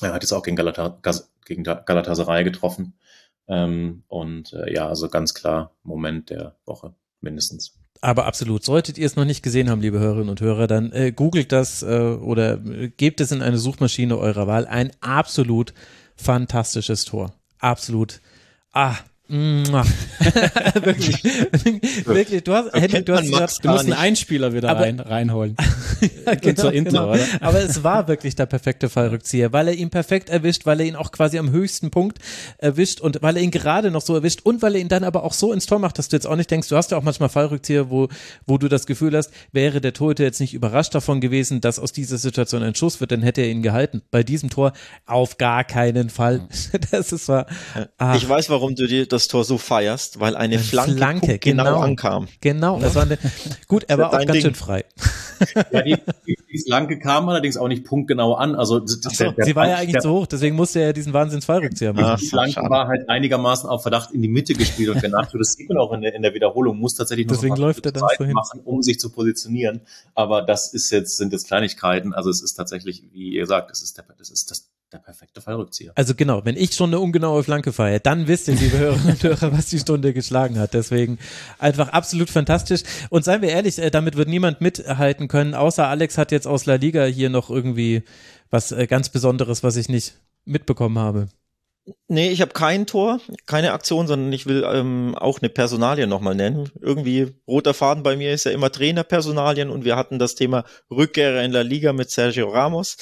Er 0.00 0.14
hat 0.14 0.22
jetzt 0.22 0.32
auch 0.32 0.42
gegen, 0.42 0.56
Galata, 0.56 0.98
gegen 1.44 1.64
Galatasaray 1.64 2.44
getroffen. 2.44 2.94
Ähm, 3.46 4.04
und 4.08 4.54
äh, 4.54 4.72
ja, 4.72 4.88
also 4.88 5.10
ganz 5.10 5.34
klar 5.34 5.76
Moment 5.82 6.30
der 6.30 6.56
Woche 6.64 6.94
mindestens. 7.20 7.79
Aber 8.00 8.26
absolut. 8.26 8.64
Solltet 8.64 8.96
ihr 8.96 9.06
es 9.06 9.16
noch 9.16 9.24
nicht 9.24 9.42
gesehen 9.42 9.68
haben, 9.68 9.82
liebe 9.82 9.98
Hörerinnen 9.98 10.30
und 10.30 10.40
Hörer, 10.40 10.66
dann 10.66 10.90
äh, 10.92 11.12
googelt 11.12 11.52
das 11.52 11.82
äh, 11.82 11.86
oder 11.86 12.54
äh, 12.64 12.88
gebt 12.96 13.20
es 13.20 13.30
in 13.30 13.42
eine 13.42 13.58
Suchmaschine 13.58 14.16
eurer 14.16 14.46
Wahl. 14.46 14.66
Ein 14.66 14.90
absolut 15.00 15.74
fantastisches 16.16 17.04
Tor. 17.04 17.34
Absolut. 17.58 18.20
Ah. 18.72 18.96
wirklich, 20.82 21.22
wirklich, 22.06 22.42
du 22.44 22.52
hast, 22.52 22.72
Henning, 22.74 23.04
du 23.04 23.14
hast 23.14 23.22
gesagt, 23.30 23.64
Du 23.64 23.68
musst 23.68 23.84
einen 23.84 23.92
Einspieler 23.92 24.52
wieder 24.52 24.70
Aber- 24.70 24.80
rein, 24.80 25.00
reinholen. 25.00 25.56
ja, 26.26 26.34
genau, 26.34 26.62
zur 26.62 26.72
Intro, 26.72 26.90
genau. 26.92 27.10
oder? 27.12 27.24
Aber 27.40 27.60
es 27.60 27.84
war 27.84 28.08
wirklich 28.08 28.34
der 28.34 28.46
perfekte 28.46 28.88
Fallrückzieher, 28.88 29.52
weil 29.52 29.68
er 29.68 29.74
ihn 29.74 29.90
perfekt 29.90 30.30
erwischt, 30.30 30.66
weil 30.66 30.80
er 30.80 30.86
ihn 30.86 30.96
auch 30.96 31.12
quasi 31.12 31.38
am 31.38 31.50
höchsten 31.50 31.90
Punkt 31.90 32.18
erwischt 32.58 33.00
und 33.00 33.22
weil 33.22 33.36
er 33.36 33.42
ihn 33.42 33.50
gerade 33.50 33.90
noch 33.90 34.02
so 34.02 34.14
erwischt 34.14 34.40
und 34.42 34.62
weil 34.62 34.74
er 34.74 34.80
ihn 34.80 34.88
dann 34.88 35.04
aber 35.04 35.22
auch 35.24 35.32
so 35.34 35.52
ins 35.52 35.66
Tor 35.66 35.78
macht, 35.78 35.98
dass 35.98 36.08
du 36.08 36.16
jetzt 36.16 36.26
auch 36.26 36.36
nicht 36.36 36.50
denkst, 36.50 36.68
du 36.68 36.76
hast 36.76 36.90
ja 36.90 36.96
auch 36.98 37.02
manchmal 37.02 37.28
Fallrückzieher, 37.28 37.90
wo, 37.90 38.08
wo 38.46 38.58
du 38.58 38.68
das 38.68 38.86
Gefühl 38.86 39.16
hast, 39.16 39.30
wäre 39.52 39.80
der 39.80 39.92
Torhüter 39.92 40.24
jetzt 40.24 40.40
nicht 40.40 40.54
überrascht 40.54 40.94
davon 40.94 41.20
gewesen, 41.20 41.60
dass 41.60 41.78
aus 41.78 41.92
dieser 41.92 42.18
Situation 42.18 42.62
ein 42.62 42.74
Schuss 42.74 43.00
wird, 43.00 43.12
dann 43.12 43.22
hätte 43.22 43.42
er 43.42 43.48
ihn 43.48 43.62
gehalten. 43.62 44.02
Bei 44.10 44.22
diesem 44.22 44.50
Tor 44.50 44.72
auf 45.06 45.38
gar 45.38 45.64
keinen 45.64 46.10
Fall. 46.10 46.40
Das 46.90 47.12
ist 47.12 47.28
war, 47.28 47.46
ach, 47.98 48.16
Ich 48.16 48.28
weiß, 48.28 48.48
warum 48.48 48.74
du 48.74 48.86
dir 48.86 49.06
das 49.06 49.19
Tor 49.28 49.44
so 49.44 49.58
feierst, 49.58 50.20
weil 50.20 50.36
eine 50.36 50.54
Eine 50.56 50.62
Flanke, 50.64 50.92
Flanke, 50.96 51.26
punktgenau 51.26 51.64
genau. 51.64 51.80
ankam. 51.80 52.28
genau, 52.40 52.78
das 52.80 52.94
war 52.94 53.02
eine, 53.02 53.18
gut, 53.68 53.84
er 53.88 53.98
war 53.98 54.08
auch 54.10 54.18
ganz 54.18 54.32
Ding. 54.32 54.42
schön 54.42 54.54
frei. 54.54 54.84
Ja, 55.72 55.80
die, 55.80 55.96
die 56.52 56.62
Flanke 56.66 56.98
kam 56.98 57.26
allerdings 57.30 57.56
auch 57.56 57.66
nicht 57.68 57.84
punktgenau 57.84 58.34
an. 58.34 58.54
Also 58.54 58.78
d- 58.78 58.92
der, 59.18 59.32
der 59.32 59.44
Sie 59.46 59.56
war 59.56 59.66
ja 59.68 59.76
eigentlich 59.76 59.92
der, 59.92 60.02
zu 60.02 60.10
hoch, 60.10 60.26
deswegen 60.26 60.54
musste 60.54 60.80
er 60.80 60.92
diesen 60.92 61.14
Wahnsinns 61.14 61.46
Fallrückzieher 61.46 61.94
machen. 61.94 62.18
Die 62.20 62.26
Flanke 62.26 62.52
schade. 62.52 62.68
war 62.68 62.88
halt 62.88 63.08
einigermaßen 63.08 63.66
auf 63.66 63.80
Verdacht 63.80 64.10
in 64.10 64.20
die 64.20 64.28
Mitte 64.28 64.52
gespielt 64.52 64.90
und 64.90 65.00
Garnacho, 65.00 65.38
das 65.38 65.54
sieht 65.54 65.66
man 65.70 65.78
auch 65.78 65.94
in 65.94 66.02
der, 66.02 66.14
in 66.14 66.20
der 66.20 66.34
Wiederholung, 66.34 66.76
muss 66.78 66.94
tatsächlich 66.94 67.26
noch 67.26 67.36
Deswegen 67.36 67.56
läuft 67.56 67.86
er 67.86 67.92
dann 67.92 68.02
Schritte 68.02 68.16
so 68.18 68.24
hin. 68.26 68.34
machen, 68.34 68.60
um 68.64 68.82
sich 68.82 69.00
zu 69.00 69.08
positionieren. 69.08 69.80
Aber 70.14 70.42
das 70.42 70.74
ist 70.74 70.90
jetzt, 70.90 71.16
sind 71.16 71.32
jetzt 71.32 71.46
Kleinigkeiten. 71.46 72.12
Also 72.12 72.28
es 72.28 72.42
ist 72.42 72.52
tatsächlich, 72.52 73.02
wie 73.14 73.30
ihr 73.34 73.46
sagt, 73.46 73.70
es 73.70 73.80
ist 73.80 73.96
der, 73.96 74.04
das 74.18 74.28
ist 74.28 74.50
das, 74.50 74.68
der 74.92 74.98
perfekte 74.98 75.40
Fallrückzieher. 75.40 75.92
Also 75.94 76.14
genau, 76.14 76.44
wenn 76.44 76.56
ich 76.56 76.74
schon 76.74 76.90
eine 76.90 76.98
ungenaue 76.98 77.44
Flanke 77.44 77.72
feiere, 77.72 78.00
dann 78.00 78.26
wisst 78.26 78.48
ihr, 78.48 78.54
liebe 78.54 78.78
Hörerinnen 78.78 79.10
und 79.10 79.22
Hörer, 79.22 79.52
was 79.52 79.66
die 79.66 79.78
Stunde 79.78 80.12
geschlagen 80.12 80.58
hat. 80.58 80.74
Deswegen 80.74 81.18
einfach 81.58 81.88
absolut 81.88 82.30
fantastisch. 82.30 82.82
Und 83.08 83.24
seien 83.24 83.42
wir 83.42 83.50
ehrlich, 83.50 83.78
äh, 83.78 83.90
damit 83.90 84.16
wird 84.16 84.28
niemand 84.28 84.60
mithalten 84.60 85.28
können, 85.28 85.54
außer 85.54 85.86
Alex 85.86 86.18
hat 86.18 86.32
jetzt 86.32 86.46
aus 86.46 86.66
La 86.66 86.74
Liga 86.74 87.04
hier 87.04 87.30
noch 87.30 87.50
irgendwie 87.50 88.02
was 88.50 88.72
äh, 88.72 88.86
ganz 88.86 89.08
Besonderes, 89.10 89.62
was 89.62 89.76
ich 89.76 89.88
nicht 89.88 90.14
mitbekommen 90.44 90.98
habe. 90.98 91.28
Nee, 92.08 92.30
ich 92.30 92.40
habe 92.40 92.52
kein 92.52 92.86
Tor, 92.86 93.20
keine 93.46 93.72
Aktion, 93.72 94.06
sondern 94.06 94.32
ich 94.32 94.46
will 94.46 94.64
ähm, 94.66 95.14
auch 95.16 95.40
eine 95.40 95.48
Personalie 95.48 96.06
nochmal 96.06 96.34
nennen. 96.34 96.70
Irgendwie 96.80 97.34
roter 97.48 97.74
Faden 97.74 98.02
bei 98.02 98.16
mir 98.16 98.32
ist 98.32 98.44
ja 98.44 98.52
immer 98.52 98.70
Trainerpersonalien 98.70 99.70
und 99.70 99.84
wir 99.84 99.96
hatten 99.96 100.18
das 100.18 100.34
Thema 100.34 100.64
Rückkehrer 100.90 101.42
in 101.42 101.52
der 101.52 101.64
Liga 101.64 101.92
mit 101.92 102.10
Sergio 102.10 102.50
Ramos. 102.50 102.96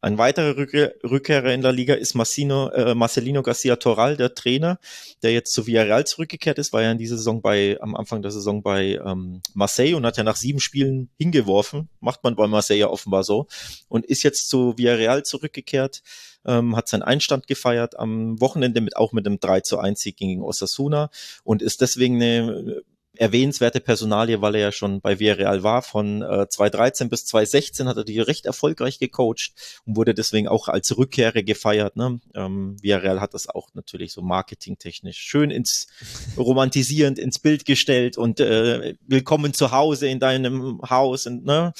Ein 0.00 0.16
weiterer 0.16 0.56
Rückkehr, 0.56 0.94
Rückkehrer 1.02 1.52
in 1.52 1.62
der 1.62 1.72
Liga 1.72 1.94
ist 1.94 2.14
Massino, 2.14 2.68
äh, 2.68 2.94
Marcelino 2.94 3.42
Garcia 3.42 3.76
Toral, 3.76 4.16
der 4.16 4.34
Trainer, 4.34 4.78
der 5.22 5.32
jetzt 5.32 5.52
zu 5.52 5.66
Villarreal 5.66 6.06
zurückgekehrt 6.06 6.58
ist, 6.58 6.72
war 6.72 6.82
ja 6.82 6.92
in 6.92 6.98
dieser 6.98 7.16
Saison 7.16 7.42
bei, 7.42 7.76
am 7.80 7.96
Anfang 7.96 8.22
der 8.22 8.30
Saison 8.30 8.62
bei 8.62 9.00
ähm, 9.04 9.42
Marseille 9.54 9.94
und 9.94 10.06
hat 10.06 10.16
ja 10.16 10.22
nach 10.22 10.36
sieben 10.36 10.60
Spielen 10.60 11.10
hingeworfen. 11.18 11.88
Macht 12.00 12.22
man 12.22 12.36
bei 12.36 12.46
Marseille 12.46 12.78
ja 12.78 12.88
offenbar 12.88 13.24
so. 13.24 13.48
Und 13.88 14.06
ist 14.06 14.22
jetzt 14.22 14.48
zu 14.48 14.78
Villarreal 14.78 15.24
zurückgekehrt 15.24 16.02
ähm, 16.46 16.76
hat 16.76 16.88
seinen 16.88 17.02
Einstand 17.02 17.46
gefeiert 17.46 17.98
am 17.98 18.40
Wochenende 18.40 18.80
mit 18.80 18.96
auch 18.96 19.12
mit 19.12 19.26
einem 19.26 19.40
3 19.40 19.60
zu 19.60 19.78
1 19.78 20.00
Sieg 20.00 20.16
gegen 20.16 20.42
Osasuna 20.42 21.10
und 21.44 21.62
ist 21.62 21.80
deswegen 21.80 22.16
eine 22.16 22.82
erwähnenswerte 23.18 23.80
Personalie, 23.80 24.40
weil 24.40 24.54
er 24.54 24.60
ja 24.60 24.72
schon 24.72 25.00
bei 25.00 25.18
Villarreal 25.18 25.62
war. 25.62 25.82
Von 25.82 26.22
äh, 26.22 26.48
2013 26.48 27.08
bis 27.08 27.26
2016 27.26 27.88
hat 27.88 27.96
er 27.96 28.04
die 28.04 28.20
recht 28.20 28.46
erfolgreich 28.46 28.98
gecoacht 28.98 29.52
und 29.84 29.96
wurde 29.96 30.14
deswegen 30.14 30.48
auch 30.48 30.68
als 30.68 30.96
Rückkehrer 30.96 31.42
gefeiert. 31.42 31.96
Ne? 31.96 32.20
Ähm, 32.34 32.76
Villarreal 32.80 33.20
hat 33.20 33.34
das 33.34 33.48
auch 33.48 33.68
natürlich 33.74 34.12
so 34.12 34.22
marketingtechnisch 34.22 35.18
schön 35.18 35.50
ins 35.50 35.88
romantisierend 36.36 37.18
ins 37.18 37.38
Bild 37.38 37.64
gestellt 37.64 38.16
und 38.16 38.40
äh, 38.40 38.94
willkommen 39.06 39.52
zu 39.52 39.72
Hause 39.72 40.08
in 40.08 40.20
deinem 40.20 40.80
Haus 40.88 41.26
und 41.26 41.44
ne 41.44 41.72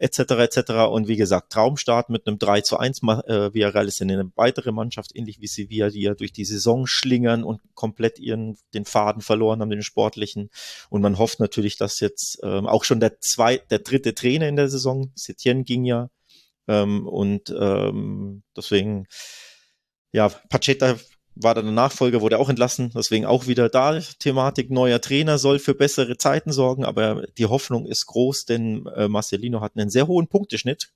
etc. 0.00 0.18
etc. 0.40 0.70
Und 0.90 1.08
wie 1.08 1.16
gesagt, 1.16 1.52
Traumstart 1.52 2.08
mit 2.08 2.26
einem 2.26 2.38
3 2.38 2.62
zu 2.62 2.78
1. 2.78 3.02
Ma- 3.02 3.20
Äh, 3.26 3.54
Villarreal 3.54 3.86
ist 3.86 4.00
eine 4.00 4.32
weitere 4.34 4.72
Mannschaft, 4.72 5.14
ähnlich 5.14 5.40
wie 5.40 5.46
Sevilla, 5.46 5.90
die 5.90 6.00
ja 6.02 6.14
durch 6.14 6.32
die 6.32 6.46
Saison 6.46 6.86
schlingern 6.86 7.44
und 7.44 7.60
komplett 7.74 8.18
ihren 8.18 8.56
den 8.74 8.86
Faden 8.86 9.20
verloren 9.22 9.60
haben, 9.60 9.70
den 9.70 9.82
sportlichen. 9.82 10.50
Und 10.88 11.02
man 11.02 11.18
hofft 11.18 11.38
natürlich, 11.38 11.76
dass 11.76 12.00
jetzt 12.00 12.38
ähm, 12.42 12.66
auch 12.66 12.84
schon 12.84 12.98
der 13.00 13.20
zwei, 13.20 13.58
der 13.58 13.80
dritte 13.80 14.14
Trainer 14.14 14.48
in 14.48 14.56
der 14.56 14.68
Saison, 14.70 15.12
Setien 15.14 15.64
ging 15.64 15.84
ja. 15.84 16.08
Ähm, 16.66 17.06
und 17.06 17.54
ähm, 17.58 18.42
deswegen, 18.56 19.06
ja, 20.12 20.28
Pacheta 20.48 20.96
war 21.34 21.54
dann 21.54 21.66
der 21.66 21.74
Nachfolger, 21.74 22.20
wurde 22.20 22.38
auch 22.38 22.48
entlassen, 22.48 22.90
deswegen 22.94 23.24
auch 23.24 23.46
wieder 23.46 23.68
da. 23.68 23.98
Thematik 24.18 24.70
neuer 24.70 25.00
Trainer 25.00 25.38
soll 25.38 25.58
für 25.58 25.74
bessere 25.74 26.16
Zeiten 26.16 26.52
sorgen, 26.52 26.84
aber 26.84 27.26
die 27.38 27.46
Hoffnung 27.46 27.86
ist 27.86 28.06
groß, 28.06 28.44
denn 28.44 28.86
äh, 28.94 29.08
Marcelino 29.08 29.60
hat 29.60 29.76
einen 29.76 29.90
sehr 29.90 30.06
hohen 30.06 30.28
Punkteschnitt. 30.28 30.92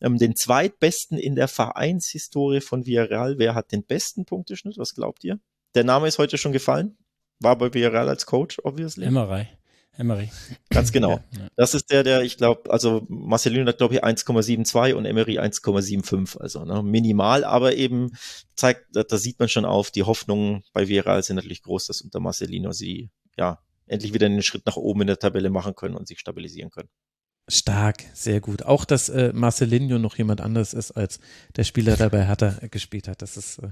Ähm, 0.00 0.16
den 0.18 0.36
zweitbesten 0.36 1.18
in 1.18 1.34
der 1.34 1.48
Vereinshistorie 1.48 2.60
von 2.60 2.86
Villarreal. 2.86 3.38
Wer 3.38 3.54
hat 3.54 3.72
den 3.72 3.82
besten 3.84 4.24
Punkteschnitt? 4.24 4.78
Was 4.78 4.94
glaubt 4.94 5.24
ihr? 5.24 5.40
Der 5.74 5.84
Name 5.84 6.06
ist 6.06 6.18
heute 6.18 6.38
schon 6.38 6.52
gefallen. 6.52 6.96
War 7.40 7.56
bei 7.56 7.72
Villarreal 7.72 8.08
als 8.08 8.26
Coach, 8.26 8.58
obviously. 8.62 9.06
Emmerei. 9.06 9.57
Emery. 9.98 10.30
Ganz 10.70 10.92
genau. 10.92 11.10
Ja, 11.10 11.24
ja. 11.38 11.48
Das 11.56 11.74
ist 11.74 11.90
der, 11.90 12.04
der, 12.04 12.22
ich 12.22 12.36
glaube, 12.36 12.70
also 12.70 13.04
Marcelino 13.08 13.66
hat, 13.66 13.78
glaube 13.78 13.94
ich, 13.94 14.04
1,72 14.04 14.94
und 14.94 15.04
Emery 15.04 15.38
1,75. 15.38 16.38
Also 16.38 16.64
ne, 16.64 16.82
minimal, 16.82 17.44
aber 17.44 17.74
eben 17.74 18.12
zeigt, 18.54 18.86
da, 18.92 19.02
da 19.02 19.18
sieht 19.18 19.38
man 19.38 19.48
schon 19.48 19.64
auf, 19.64 19.90
die 19.90 20.04
Hoffnungen 20.04 20.62
bei 20.72 20.88
Villarreal 20.88 21.22
sind 21.22 21.36
natürlich 21.36 21.62
groß, 21.62 21.86
dass 21.86 22.00
unter 22.00 22.20
Marcelino 22.20 22.72
sie 22.72 23.10
ja 23.36 23.58
endlich 23.86 24.14
wieder 24.14 24.26
einen 24.26 24.42
Schritt 24.42 24.66
nach 24.66 24.76
oben 24.76 25.02
in 25.02 25.06
der 25.08 25.18
Tabelle 25.18 25.50
machen 25.50 25.74
können 25.74 25.96
und 25.96 26.06
sich 26.06 26.20
stabilisieren 26.20 26.70
können. 26.70 26.88
Stark, 27.48 28.04
sehr 28.12 28.40
gut. 28.40 28.62
Auch, 28.62 28.84
dass 28.84 29.08
äh, 29.08 29.32
Marcelinho 29.32 29.98
noch 29.98 30.16
jemand 30.18 30.42
anderes 30.42 30.74
ist, 30.74 30.92
als 30.92 31.18
der 31.56 31.64
Spieler 31.64 31.96
dabei 31.96 32.26
Hertha 32.26 32.54
gespielt 32.70 33.08
hat. 33.08 33.22
Das 33.22 33.38
ist 33.38 33.58
äh, 33.60 33.70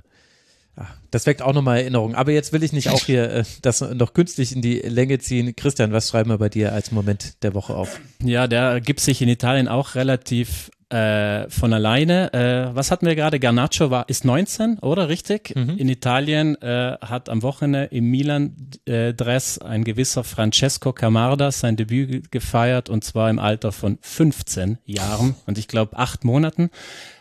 Ach, 0.78 0.94
das 1.10 1.24
weckt 1.24 1.40
auch 1.40 1.54
nochmal 1.54 1.78
Erinnerungen. 1.78 2.14
Aber 2.14 2.32
jetzt 2.32 2.52
will 2.52 2.62
ich 2.62 2.72
nicht 2.72 2.90
auch 2.90 3.04
hier 3.04 3.30
äh, 3.30 3.44
das 3.62 3.80
noch 3.80 4.12
künstlich 4.12 4.54
in 4.54 4.60
die 4.60 4.80
Länge 4.80 5.18
ziehen. 5.18 5.56
Christian, 5.56 5.92
was 5.92 6.10
schreiben 6.10 6.28
wir 6.28 6.38
bei 6.38 6.50
dir 6.50 6.74
als 6.74 6.92
Moment 6.92 7.42
der 7.42 7.54
Woche 7.54 7.74
auf? 7.74 7.98
Ja, 8.22 8.46
der 8.46 8.82
gibt 8.82 9.00
sich 9.00 9.22
in 9.22 9.28
Italien 9.28 9.68
auch 9.68 9.94
relativ 9.94 10.70
äh, 10.88 11.48
von 11.50 11.72
alleine. 11.72 12.32
Äh, 12.32 12.74
was 12.74 12.90
hatten 12.90 13.06
wir 13.06 13.16
gerade? 13.16 13.40
Garnacho 13.40 13.90
war, 13.90 14.08
ist 14.08 14.24
19, 14.24 14.78
oder? 14.78 15.08
Richtig? 15.08 15.54
Mhm. 15.56 15.76
In 15.78 15.88
Italien 15.88 16.60
äh, 16.62 16.96
hat 17.00 17.28
am 17.28 17.42
Wochenende 17.42 17.84
im 17.86 18.10
Milan-Dress 18.10 19.58
ein 19.58 19.84
gewisser 19.84 20.22
Francesco 20.22 20.92
Camarda 20.92 21.50
sein 21.50 21.76
Debüt 21.76 22.30
gefeiert 22.30 22.88
und 22.88 23.04
zwar 23.04 23.30
im 23.30 23.38
Alter 23.38 23.72
von 23.72 23.98
15 24.00 24.78
Jahren 24.84 25.34
und 25.46 25.58
ich 25.58 25.66
glaube 25.68 25.96
acht 25.96 26.24
Monaten. 26.24 26.70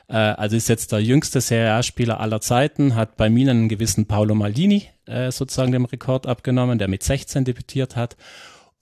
Äh, 0.08 0.16
also 0.16 0.56
ist 0.56 0.70
jetzt 0.70 0.92
der 0.92 1.02
jüngste 1.02 1.42
Serie 1.42 1.74
A-Spieler 1.74 2.20
aller 2.20 2.42
Zeiten, 2.42 2.96
hat 2.96 3.18
bei 3.18 3.30
Milan 3.30 3.58
einen 3.58 3.70
gewissen 3.70 4.06
Paolo 4.06 4.36
Maldini 4.36 4.90
äh, 5.06 5.32
sozusagen 5.32 5.72
dem 5.72 5.86
Rekord 5.86 6.28
abgenommen, 6.28 6.78
der 6.78 6.88
mit 6.88 7.04
16 7.04 7.46
debütiert 7.46 7.96
hat. 7.96 8.16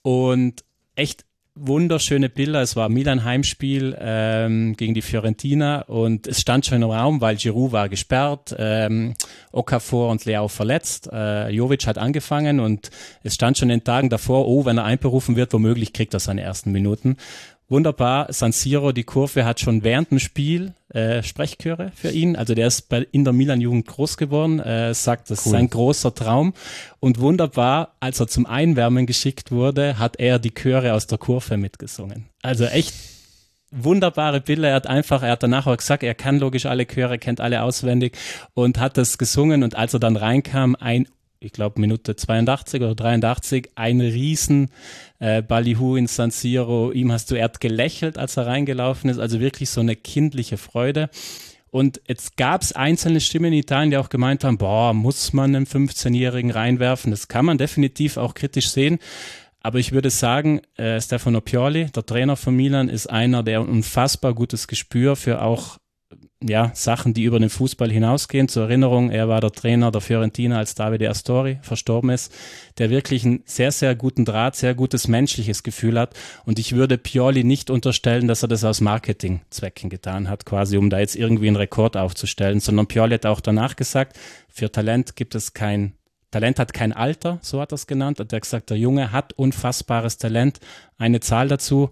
Und 0.02 0.64
echt 0.96 1.24
wunderschöne 1.56 2.28
Bilder. 2.28 2.62
Es 2.62 2.74
war 2.74 2.88
Milan 2.88 3.24
Heimspiel 3.24 3.96
ähm, 4.00 4.76
gegen 4.76 4.94
die 4.94 5.02
Fiorentina 5.02 5.82
und 5.82 6.26
es 6.26 6.40
stand 6.40 6.66
schon 6.66 6.82
im 6.82 6.90
Raum, 6.90 7.20
weil 7.20 7.36
Giroud 7.36 7.72
war 7.72 7.88
gesperrt, 7.88 8.54
ähm, 8.58 9.14
Okafor 9.52 10.10
und 10.10 10.24
Leao 10.24 10.48
verletzt. 10.48 11.08
Äh, 11.12 11.50
Jovic 11.50 11.86
hat 11.86 11.96
angefangen 11.96 12.58
und 12.58 12.90
es 13.22 13.34
stand 13.34 13.56
schon 13.56 13.70
in 13.70 13.78
den 13.78 13.84
Tagen 13.84 14.10
davor, 14.10 14.48
oh, 14.48 14.64
wenn 14.64 14.78
er 14.78 14.84
einberufen 14.84 15.36
wird, 15.36 15.52
womöglich 15.52 15.92
kriegt 15.92 16.12
er 16.12 16.20
seine 16.20 16.42
ersten 16.42 16.72
Minuten 16.72 17.16
wunderbar. 17.68 18.32
San 18.32 18.52
Siro, 18.52 18.92
die 18.92 19.04
Kurve 19.04 19.44
hat 19.44 19.60
schon 19.60 19.82
während 19.82 20.10
dem 20.10 20.18
Spiel 20.18 20.74
äh, 20.88 21.22
Sprechchöre 21.22 21.92
für 21.94 22.10
ihn. 22.10 22.36
Also 22.36 22.54
der 22.54 22.66
ist 22.66 22.88
bei, 22.88 23.06
in 23.10 23.24
der 23.24 23.32
Milan-Jugend 23.32 23.86
groß 23.86 24.16
geworden, 24.16 24.60
äh, 24.60 24.94
sagt, 24.94 25.30
das 25.30 25.46
cool. 25.46 25.52
ist 25.52 25.58
ein 25.58 25.70
großer 25.70 26.14
Traum. 26.14 26.54
Und 27.00 27.20
wunderbar, 27.20 27.94
als 28.00 28.20
er 28.20 28.28
zum 28.28 28.46
Einwärmen 28.46 29.06
geschickt 29.06 29.50
wurde, 29.50 29.98
hat 29.98 30.18
er 30.18 30.38
die 30.38 30.52
Chöre 30.52 30.94
aus 30.94 31.06
der 31.06 31.18
Kurve 31.18 31.56
mitgesungen. 31.56 32.26
Also 32.42 32.64
echt 32.64 32.94
wunderbare 33.70 34.40
Bilder. 34.40 34.68
Er 34.68 34.74
hat 34.76 34.86
einfach, 34.86 35.22
er 35.22 35.32
hat 35.32 35.42
danach 35.42 35.66
auch 35.66 35.76
gesagt, 35.76 36.02
er 36.02 36.14
kann 36.14 36.38
logisch 36.38 36.66
alle 36.66 36.86
Chöre, 36.86 37.18
kennt 37.18 37.40
alle 37.40 37.62
auswendig 37.62 38.16
und 38.54 38.78
hat 38.78 38.96
das 38.96 39.18
gesungen. 39.18 39.62
Und 39.62 39.74
als 39.74 39.94
er 39.94 40.00
dann 40.00 40.16
reinkam, 40.16 40.76
ein 40.78 41.08
ich 41.44 41.52
glaube 41.52 41.80
Minute 41.80 42.16
82 42.16 42.80
oder 42.82 42.94
83, 42.94 43.70
ein 43.74 44.00
riesen 44.00 44.70
äh, 45.24 45.40
Ballyhoo 45.40 45.96
in 45.96 46.06
San 46.06 46.30
Siro. 46.30 46.92
Ihm 46.92 47.10
hast 47.10 47.30
du, 47.30 47.34
er 47.34 47.44
hat 47.44 47.60
gelächelt, 47.60 48.18
als 48.18 48.36
er 48.36 48.46
reingelaufen 48.46 49.08
ist, 49.08 49.18
also 49.18 49.40
wirklich 49.40 49.70
so 49.70 49.80
eine 49.80 49.96
kindliche 49.96 50.58
Freude. 50.58 51.08
Und 51.70 52.02
jetzt 52.06 52.36
gab 52.36 52.60
es 52.60 52.72
einzelne 52.72 53.20
Stimmen 53.20 53.46
in 53.46 53.60
Italien, 53.60 53.90
die 53.90 53.96
auch 53.96 54.10
gemeint 54.10 54.44
haben, 54.44 54.58
boah, 54.58 54.92
muss 54.92 55.32
man 55.32 55.56
einen 55.56 55.66
15-Jährigen 55.66 56.50
reinwerfen? 56.50 57.10
Das 57.10 57.26
kann 57.26 57.46
man 57.46 57.56
definitiv 57.56 58.18
auch 58.18 58.34
kritisch 58.34 58.68
sehen. 58.68 58.98
Aber 59.60 59.78
ich 59.78 59.92
würde 59.92 60.10
sagen, 60.10 60.60
äh, 60.76 61.00
Stefano 61.00 61.40
Pioli, 61.40 61.86
der 61.86 62.04
Trainer 62.04 62.36
von 62.36 62.54
Milan, 62.54 62.90
ist 62.90 63.08
einer, 63.08 63.42
der 63.42 63.60
ein 63.60 63.68
unfassbar 63.68 64.34
gutes 64.34 64.68
Gespür 64.68 65.16
für 65.16 65.40
auch 65.40 65.78
ja, 66.42 66.72
Sachen, 66.74 67.14
die 67.14 67.24
über 67.24 67.38
den 67.38 67.48
Fußball 67.48 67.90
hinausgehen. 67.90 68.48
Zur 68.48 68.64
Erinnerung, 68.64 69.10
er 69.10 69.28
war 69.28 69.40
der 69.40 69.52
Trainer 69.52 69.90
der 69.90 70.00
Fiorentina, 70.00 70.58
als 70.58 70.74
Davide 70.74 71.08
Astori 71.08 71.58
verstorben 71.62 72.10
ist, 72.10 72.32
der 72.78 72.90
wirklich 72.90 73.24
einen 73.24 73.42
sehr, 73.46 73.72
sehr 73.72 73.94
guten 73.94 74.24
Draht, 74.24 74.56
sehr 74.56 74.74
gutes 74.74 75.08
menschliches 75.08 75.62
Gefühl 75.62 75.98
hat. 75.98 76.14
Und 76.44 76.58
ich 76.58 76.74
würde 76.74 76.98
Pioli 76.98 77.44
nicht 77.44 77.70
unterstellen, 77.70 78.28
dass 78.28 78.42
er 78.42 78.48
das 78.48 78.64
aus 78.64 78.80
Marketingzwecken 78.80 79.88
getan 79.88 80.28
hat, 80.28 80.44
quasi 80.44 80.76
um 80.76 80.90
da 80.90 80.98
jetzt 80.98 81.16
irgendwie 81.16 81.48
einen 81.48 81.56
Rekord 81.56 81.96
aufzustellen, 81.96 82.60
sondern 82.60 82.88
Pioli 82.88 83.14
hat 83.14 83.26
auch 83.26 83.40
danach 83.40 83.76
gesagt, 83.76 84.18
für 84.48 84.70
Talent 84.70 85.16
gibt 85.16 85.34
es 85.34 85.54
kein 85.54 85.94
Talent 86.34 86.58
hat 86.58 86.74
kein 86.74 86.92
Alter, 86.92 87.38
so 87.42 87.60
hat 87.60 87.70
er 87.70 87.76
es 87.76 87.86
genannt. 87.86 88.18
Und 88.18 88.32
er 88.32 88.38
hat 88.38 88.42
gesagt, 88.42 88.70
der 88.70 88.76
Junge 88.76 89.12
hat 89.12 89.34
unfassbares 89.34 90.18
Talent. 90.18 90.58
Eine 90.98 91.20
Zahl 91.20 91.46
dazu, 91.46 91.90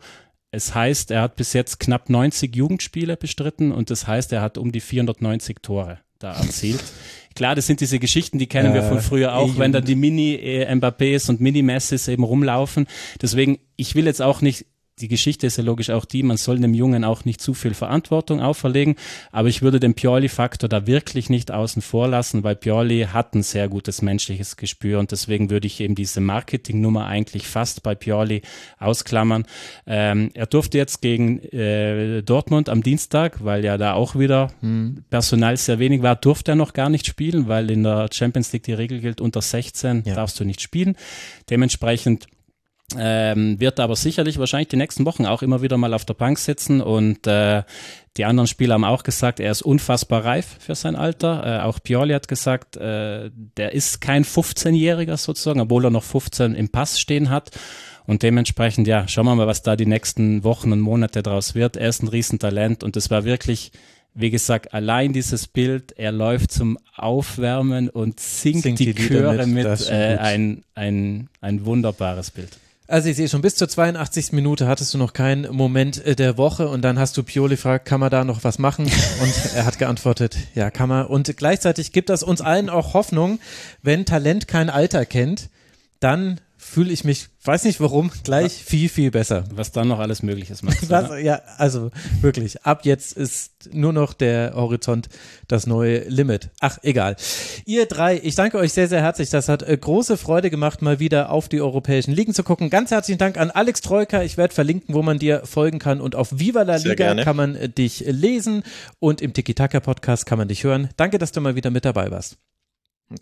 es 0.53 0.75
heißt, 0.75 1.11
er 1.11 1.23
hat 1.23 1.37
bis 1.37 1.55
jetzt 1.55 1.81
knapp 1.81 2.11
90 2.11 2.55
Jugendspiele 2.55 3.17
bestritten 3.17 3.73
und 3.73 3.91
das 3.91 4.07
heißt, 4.07 4.33
er 4.33 4.43
hat 4.43 4.59
um 4.59 4.71
die 4.71 4.81
490 4.81 5.57
Tore 5.63 5.99
da 6.19 6.35
erzielt. 6.35 6.85
Klar, 7.35 7.55
das 7.55 7.67
sind 7.67 7.81
diese 7.81 7.99
Geschichten, 7.99 8.39
die 8.39 8.47
kennen 8.47 8.73
äh, 8.73 8.75
wir 8.75 8.83
von 8.83 9.01
früher 9.01 9.35
auch, 9.35 9.57
wenn 9.57 9.73
da 9.73 9.81
die 9.81 9.97
Mini-Mbappés 9.97 11.31
und 11.31 11.41
Mini-Messis 11.41 12.07
eben 12.07 12.23
rumlaufen. 12.23 12.87
Deswegen, 13.21 13.59
ich 13.77 13.95
will 13.95 14.05
jetzt 14.05 14.21
auch 14.21 14.43
nicht 14.43 14.67
die 15.03 15.09
Geschichte 15.09 15.49
ist 15.49 15.59
ja 15.59 15.65
logisch 15.65 15.91
auch 15.91 16.05
die, 16.05 16.23
man 16.23 16.37
soll 16.37 16.61
dem 16.61 16.75
Jungen 16.75 17.05
auch 17.05 17.25
nicht 17.25 17.41
zu 17.41 17.55
viel 17.55 17.75
Verantwortung 17.75 18.41
auferlegen, 18.41 18.95
aber 19.33 19.49
ich 19.49 19.61
würde 19.61 19.81
den 19.81 19.95
Pioli-Faktor 19.95 20.69
da 20.69 20.87
wirklich 20.87 21.29
nicht 21.29 21.51
außen 21.51 21.83
vor 21.83 22.07
lassen, 22.07 22.45
weil 22.45 22.55
Pioli 22.55 23.09
hat 23.13 23.35
ein 23.35 23.43
sehr 23.43 23.69
gutes 23.69 24.01
menschliches 24.01 24.57
Gespür 24.57 25.01
und 25.01 25.11
deswegen 25.11 25.51
würde 25.51 25.67
ich 25.67 25.81
eben 25.81 25.97
diese 25.97 26.21
Marketingnummer 26.21 27.07
eigentlich 27.07 27.49
fast 27.49 27.83
bei 27.83 27.97
Pioli 27.97 28.43
ausklammern. 28.79 29.45
Ähm, 29.87 30.31
er 30.35 30.47
durfte 30.47 30.79
jetzt 30.79 31.03
gegen 31.03 31.41
äh, 31.41 32.23
Dortmund 32.23 32.69
am 32.69 32.85
Dienstag, 32.85 33.45
weil 33.45 33.65
ja 33.65 33.77
da 33.79 33.95
auch 33.95 34.17
wieder 34.17 34.53
hm. 34.61 35.03
Personal 35.11 35.57
sehr 35.57 35.81
wenig 35.81 36.03
war, 36.03 36.15
durfte 36.15 36.53
er 36.53 36.57
noch 36.57 36.75
gar 36.75 36.89
nicht 36.89 37.07
spielen, 37.07 37.49
weil 37.49 37.71
in 37.73 37.83
der 37.83 38.09
Champions 38.13 38.53
League 38.53 38.63
die 38.63 38.73
Regel 38.73 39.01
gilt, 39.01 39.21
unter 39.21 39.43
16 39.43 40.05
ja. 40.07 40.15
darfst 40.15 40.39
du 40.39 40.45
nicht 40.45 40.61
spielen. 40.61 40.97
Dementsprechend 41.51 42.29
ähm, 42.99 43.61
wird 43.61 43.81
aber 43.81 43.97
sicherlich 43.97 44.39
wahrscheinlich 44.39 44.69
die 44.69 44.77
nächsten 44.77 45.05
Wochen 45.05 45.27
auch 45.27 45.43
immer 45.43 45.63
wieder 45.63 45.77
mal 45.79 45.95
auf 45.95 46.05
der 46.05 46.15
Bank 46.15 46.39
sitzen 46.39 46.81
und 46.81 47.27
äh, 47.27 47.63
die 48.17 48.27
anderen 48.27 48.47
Spieler 48.47 48.75
haben 48.75 48.85
auch 48.85 49.05
gesagt, 49.05 49.41
er 49.41 49.51
ist 49.51 49.63
unfassbar 49.63 50.25
reif 50.25 50.57
für 50.59 50.75
sein 50.75 50.97
Alter. 50.97 51.61
Äh, 51.61 51.63
auch 51.63 51.79
Pioli 51.83 52.13
hat 52.13 52.29
gesagt, 52.29 52.77
äh, 52.77 53.31
der 53.57 53.73
ist 53.73 54.01
kein 54.03 54.25
15-Jähriger 54.25 55.17
sozusagen, 55.17 55.61
obwohl 55.61 55.87
er 55.87 55.91
noch 55.91 56.05
15 56.05 56.55
im 56.55 56.69
Pass 56.69 57.01
stehen 57.01 57.31
hat. 57.31 57.51
Und 58.07 58.23
dementsprechend, 58.23 58.87
ja, 58.87 59.09
schauen 59.09 59.27
wir 59.27 59.35
mal, 59.35 59.47
was 59.47 59.63
da 59.63 59.77
die 59.77 59.87
nächsten 59.87 60.45
Wochen 60.45 60.73
und 60.73 60.81
Monate 60.81 61.23
draus 61.23 61.55
wird. 61.55 61.77
Er 61.77 61.89
ist 61.89 62.03
ein 62.03 62.09
Riesentalent 62.09 62.85
und 62.85 62.97
es 62.97 63.11
war 63.11 63.25
wirklich, 63.25 63.73
wie 64.13 64.31
gesagt, 64.31 64.75
allein 64.75 65.13
dieses 65.15 65.47
Bild, 65.47 65.93
er 65.97 66.13
läuft 66.13 66.53
zum 66.53 66.79
Aufwärmen 66.95 67.89
und 67.89 68.21
singt, 68.21 68.63
singt 68.63 68.79
die, 68.81 68.93
die 68.93 69.09
Chöre 69.09 69.47
mit, 69.47 69.65
mit 69.65 69.89
äh, 69.89 70.19
ein, 70.19 70.65
ein, 70.75 71.29
ein 71.41 71.65
wunderbares 71.65 72.31
Bild. 72.31 72.51
Also 72.89 73.09
ich 73.09 73.17
sehe 73.17 73.29
schon, 73.29 73.43
bis 73.43 73.55
zur 73.55 73.69
82. 73.69 74.33
Minute 74.33 74.67
hattest 74.67 74.93
du 74.93 74.99
noch 74.99 75.13
keinen 75.13 75.55
Moment 75.55 76.05
äh, 76.05 76.17
der 76.17 76.37
Woche 76.37 76.69
und 76.69 76.83
dann 76.83 76.99
hast 76.99 77.17
du 77.17 77.23
Pioli 77.23 77.55
gefragt, 77.55 77.87
kann 77.87 78.01
man 78.01 78.11
da 78.11 78.25
noch 78.25 78.45
was 78.45 78.59
machen? 78.59 78.85
Und 79.21 79.55
er 79.55 79.65
hat 79.65 79.79
geantwortet, 79.79 80.37
ja, 80.55 80.71
kann 80.71 80.89
man. 80.89 81.07
Und 81.07 81.37
gleichzeitig 81.37 81.93
gibt 81.93 82.11
das 82.11 82.23
uns 82.23 82.41
allen 82.41 82.69
auch 82.69 82.93
Hoffnung, 82.95 83.39
wenn 83.83 84.05
Talent 84.05 84.49
kein 84.49 84.69
Alter 84.69 85.07
kennt, 85.07 85.49
dann 86.01 86.41
fühle 86.73 86.91
ich 86.91 87.05
mich, 87.05 87.29
weiß 87.45 87.65
nicht 87.65 87.81
warum, 87.81 88.11
gleich 88.25 88.53
viel, 88.53 88.89
viel 88.89 89.11
besser. 89.11 89.45
Was 89.53 89.73
dann 89.73 89.89
noch 89.89 89.99
alles 89.99 90.23
möglich 90.23 90.49
ist. 90.49 90.63
Max, 90.63 90.89
Was, 90.89 91.21
ja, 91.21 91.43
also 91.59 91.91
wirklich, 92.23 92.65
ab 92.65 92.87
jetzt 92.87 93.13
ist 93.13 93.69
nur 93.73 93.93
noch 93.93 94.15
der 94.15 94.55
Horizont 94.55 95.11
das 95.49 95.67
neue 95.67 96.09
Limit. 96.09 96.49
Ach, 96.61 96.79
egal. 96.83 97.17
Ihr 97.67 97.85
drei, 97.85 98.19
ich 98.23 98.37
danke 98.37 98.57
euch 98.57 98.73
sehr, 98.73 98.89
sehr 98.89 99.03
herzlich. 99.03 99.29
Das 99.29 99.51
hat 99.51 99.63
äh, 99.63 99.77
große 99.77 100.17
Freude 100.17 100.49
gemacht, 100.49 100.81
mal 100.81 100.99
wieder 100.99 101.31
auf 101.31 101.51
die 101.51 101.61
europäischen 101.61 102.13
Ligen 102.13 102.33
zu 102.33 102.43
gucken. 102.43 102.71
Ganz 102.71 102.91
herzlichen 102.91 103.19
Dank 103.19 103.37
an 103.37 103.51
Alex 103.51 103.83
Troika. 103.83 104.23
Ich 104.23 104.39
werde 104.39 104.55
verlinken, 104.55 104.95
wo 104.95 105.03
man 105.03 105.19
dir 105.19 105.45
folgen 105.45 105.79
kann. 105.79 106.01
Und 106.01 106.17
auf 106.17 106.39
Viva 106.39 106.63
la 106.63 106.77
Liga 106.77 107.23
kann 107.23 107.37
man 107.37 107.55
äh, 107.55 107.69
dich 107.69 108.03
lesen 108.07 108.63
und 108.99 109.21
im 109.21 109.35
Tiki-Taka-Podcast 109.35 110.25
kann 110.25 110.39
man 110.39 110.49
dich 110.49 110.65
hören. 110.65 110.89
Danke, 110.97 111.19
dass 111.19 111.33
du 111.33 111.43
mal 111.43 111.55
wieder 111.55 111.69
mit 111.69 111.85
dabei 111.85 112.11
warst. 112.11 112.39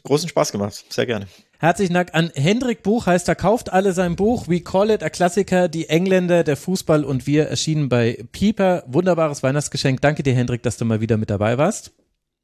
Großen 0.04 0.28
Spaß 0.28 0.52
gemacht. 0.52 0.84
Sehr 0.88 1.06
gerne. 1.06 1.26
Herzlichen 1.62 1.92
Dank 1.92 2.14
an 2.14 2.30
Hendrik 2.34 2.82
Buchheister. 2.82 3.34
Kauft 3.34 3.70
alle 3.70 3.92
sein 3.92 4.16
Buch 4.16 4.48
We 4.48 4.60
Call 4.60 4.88
It 4.88 5.02
a 5.02 5.10
Klassiker, 5.10 5.68
die 5.68 5.90
Engländer, 5.90 6.42
der 6.42 6.56
Fußball 6.56 7.04
und 7.04 7.26
wir 7.26 7.48
erschienen 7.48 7.90
bei 7.90 8.24
Pieper. 8.32 8.82
Wunderbares 8.86 9.42
Weihnachtsgeschenk. 9.42 10.00
Danke 10.00 10.22
dir, 10.22 10.32
Hendrik, 10.32 10.62
dass 10.62 10.78
du 10.78 10.86
mal 10.86 11.02
wieder 11.02 11.18
mit 11.18 11.28
dabei 11.28 11.58
warst. 11.58 11.92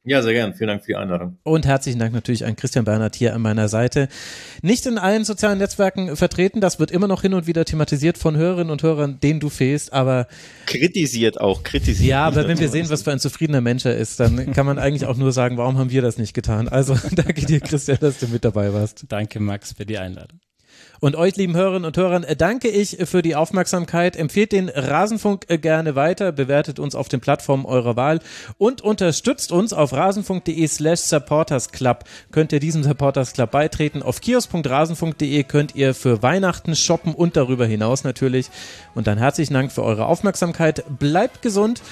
Ja, 0.08 0.22
sehr 0.22 0.34
gern. 0.34 0.54
Vielen 0.54 0.68
Dank 0.68 0.82
für 0.82 0.92
die 0.92 0.96
Einladung. 0.96 1.36
Und 1.42 1.66
herzlichen 1.66 1.98
Dank 1.98 2.14
natürlich 2.14 2.44
an 2.46 2.54
Christian 2.54 2.84
Bernhard 2.84 3.16
hier 3.16 3.34
an 3.34 3.42
meiner 3.42 3.66
Seite. 3.66 4.06
Nicht 4.62 4.86
in 4.86 4.98
allen 4.98 5.24
sozialen 5.24 5.58
Netzwerken 5.58 6.14
vertreten, 6.14 6.60
das 6.60 6.78
wird 6.78 6.92
immer 6.92 7.08
noch 7.08 7.22
hin 7.22 7.34
und 7.34 7.48
wieder 7.48 7.64
thematisiert 7.64 8.16
von 8.16 8.36
Hörerinnen 8.36 8.70
und 8.70 8.84
Hörern, 8.84 9.18
denen 9.20 9.40
du 9.40 9.48
fehlst, 9.48 9.92
aber 9.92 10.28
kritisiert 10.66 11.40
auch, 11.40 11.64
kritisiert. 11.64 12.08
Ja, 12.08 12.24
aber 12.24 12.46
wenn 12.46 12.60
wir 12.60 12.68
sehen, 12.68 12.88
was 12.88 13.02
für 13.02 13.10
ein 13.10 13.18
zufriedener 13.18 13.60
Mensch 13.60 13.84
er 13.84 13.96
ist, 13.96 14.20
dann 14.20 14.52
kann 14.52 14.64
man 14.64 14.78
eigentlich 14.78 15.06
auch 15.06 15.16
nur 15.16 15.32
sagen, 15.32 15.56
warum 15.56 15.76
haben 15.76 15.90
wir 15.90 16.02
das 16.02 16.18
nicht 16.18 16.34
getan? 16.34 16.68
Also 16.68 16.96
danke 17.12 17.44
dir, 17.44 17.58
Christian, 17.58 17.98
dass 18.00 18.20
du 18.20 18.28
mit 18.28 18.44
dabei 18.44 18.72
warst. 18.72 19.06
Danke, 19.08 19.40
Max, 19.40 19.72
für 19.72 19.86
die 19.86 19.98
Einladung. 19.98 20.38
Und 21.00 21.16
euch, 21.16 21.36
lieben 21.36 21.54
Hörerinnen 21.54 21.84
und 21.84 21.96
Hörern, 21.96 22.26
danke 22.38 22.68
ich 22.68 22.98
für 23.04 23.22
die 23.22 23.36
Aufmerksamkeit. 23.36 24.16
Empfehlt 24.16 24.52
den 24.52 24.68
Rasenfunk 24.68 25.46
gerne 25.48 25.94
weiter, 25.94 26.32
bewertet 26.32 26.78
uns 26.78 26.94
auf 26.94 27.08
den 27.08 27.20
Plattformen 27.20 27.66
eurer 27.66 27.96
Wahl 27.96 28.20
und 28.58 28.82
unterstützt 28.82 29.52
uns 29.52 29.72
auf 29.72 29.92
rasenfunk.de 29.92 30.66
slash 30.66 31.00
supportersclub. 31.00 32.04
Könnt 32.32 32.52
ihr 32.52 32.60
diesem 32.60 32.82
Supporters 32.82 33.32
Club 33.32 33.50
beitreten. 33.50 34.02
Auf 34.02 34.20
kiosk.rasenfunk.de 34.20 35.42
könnt 35.44 35.74
ihr 35.74 35.94
für 35.94 36.22
Weihnachten 36.22 36.76
shoppen 36.76 37.14
und 37.14 37.36
darüber 37.36 37.66
hinaus 37.66 38.04
natürlich. 38.04 38.50
Und 38.94 39.06
dann 39.06 39.18
herzlichen 39.18 39.54
Dank 39.54 39.72
für 39.72 39.82
eure 39.82 40.06
Aufmerksamkeit. 40.06 40.84
Bleibt 40.98 41.42
gesund 41.42 41.82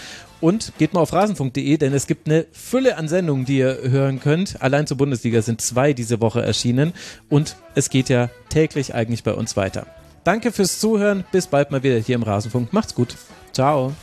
und 0.44 0.74
geht 0.76 0.92
mal 0.92 1.00
auf 1.00 1.14
rasenfunk.de, 1.14 1.78
denn 1.78 1.94
es 1.94 2.06
gibt 2.06 2.28
eine 2.28 2.44
Fülle 2.52 2.98
an 2.98 3.08
Sendungen, 3.08 3.46
die 3.46 3.56
ihr 3.56 3.78
hören 3.82 4.20
könnt. 4.20 4.60
Allein 4.60 4.86
zur 4.86 4.98
Bundesliga 4.98 5.40
sind 5.40 5.62
zwei 5.62 5.94
diese 5.94 6.20
Woche 6.20 6.42
erschienen 6.42 6.92
und 7.30 7.56
es 7.74 7.88
geht 7.88 8.10
ja 8.10 8.28
täglich 8.50 8.94
eigentlich 8.94 9.22
bei 9.22 9.32
uns 9.32 9.56
weiter. 9.56 9.86
Danke 10.22 10.52
fürs 10.52 10.78
Zuhören. 10.80 11.24
Bis 11.32 11.46
bald 11.46 11.70
mal 11.70 11.82
wieder 11.82 11.96
hier 11.96 12.16
im 12.16 12.22
Rasenfunk. 12.22 12.74
Macht's 12.74 12.94
gut. 12.94 13.16
Ciao. 13.54 13.94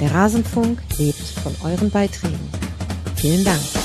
Der 0.00 0.14
Rasenfunk 0.14 0.78
lebt 0.96 1.18
von 1.18 1.54
euren 1.62 1.90
Beiträgen. 1.90 2.48
Vielen 3.16 3.44
Dank. 3.44 3.79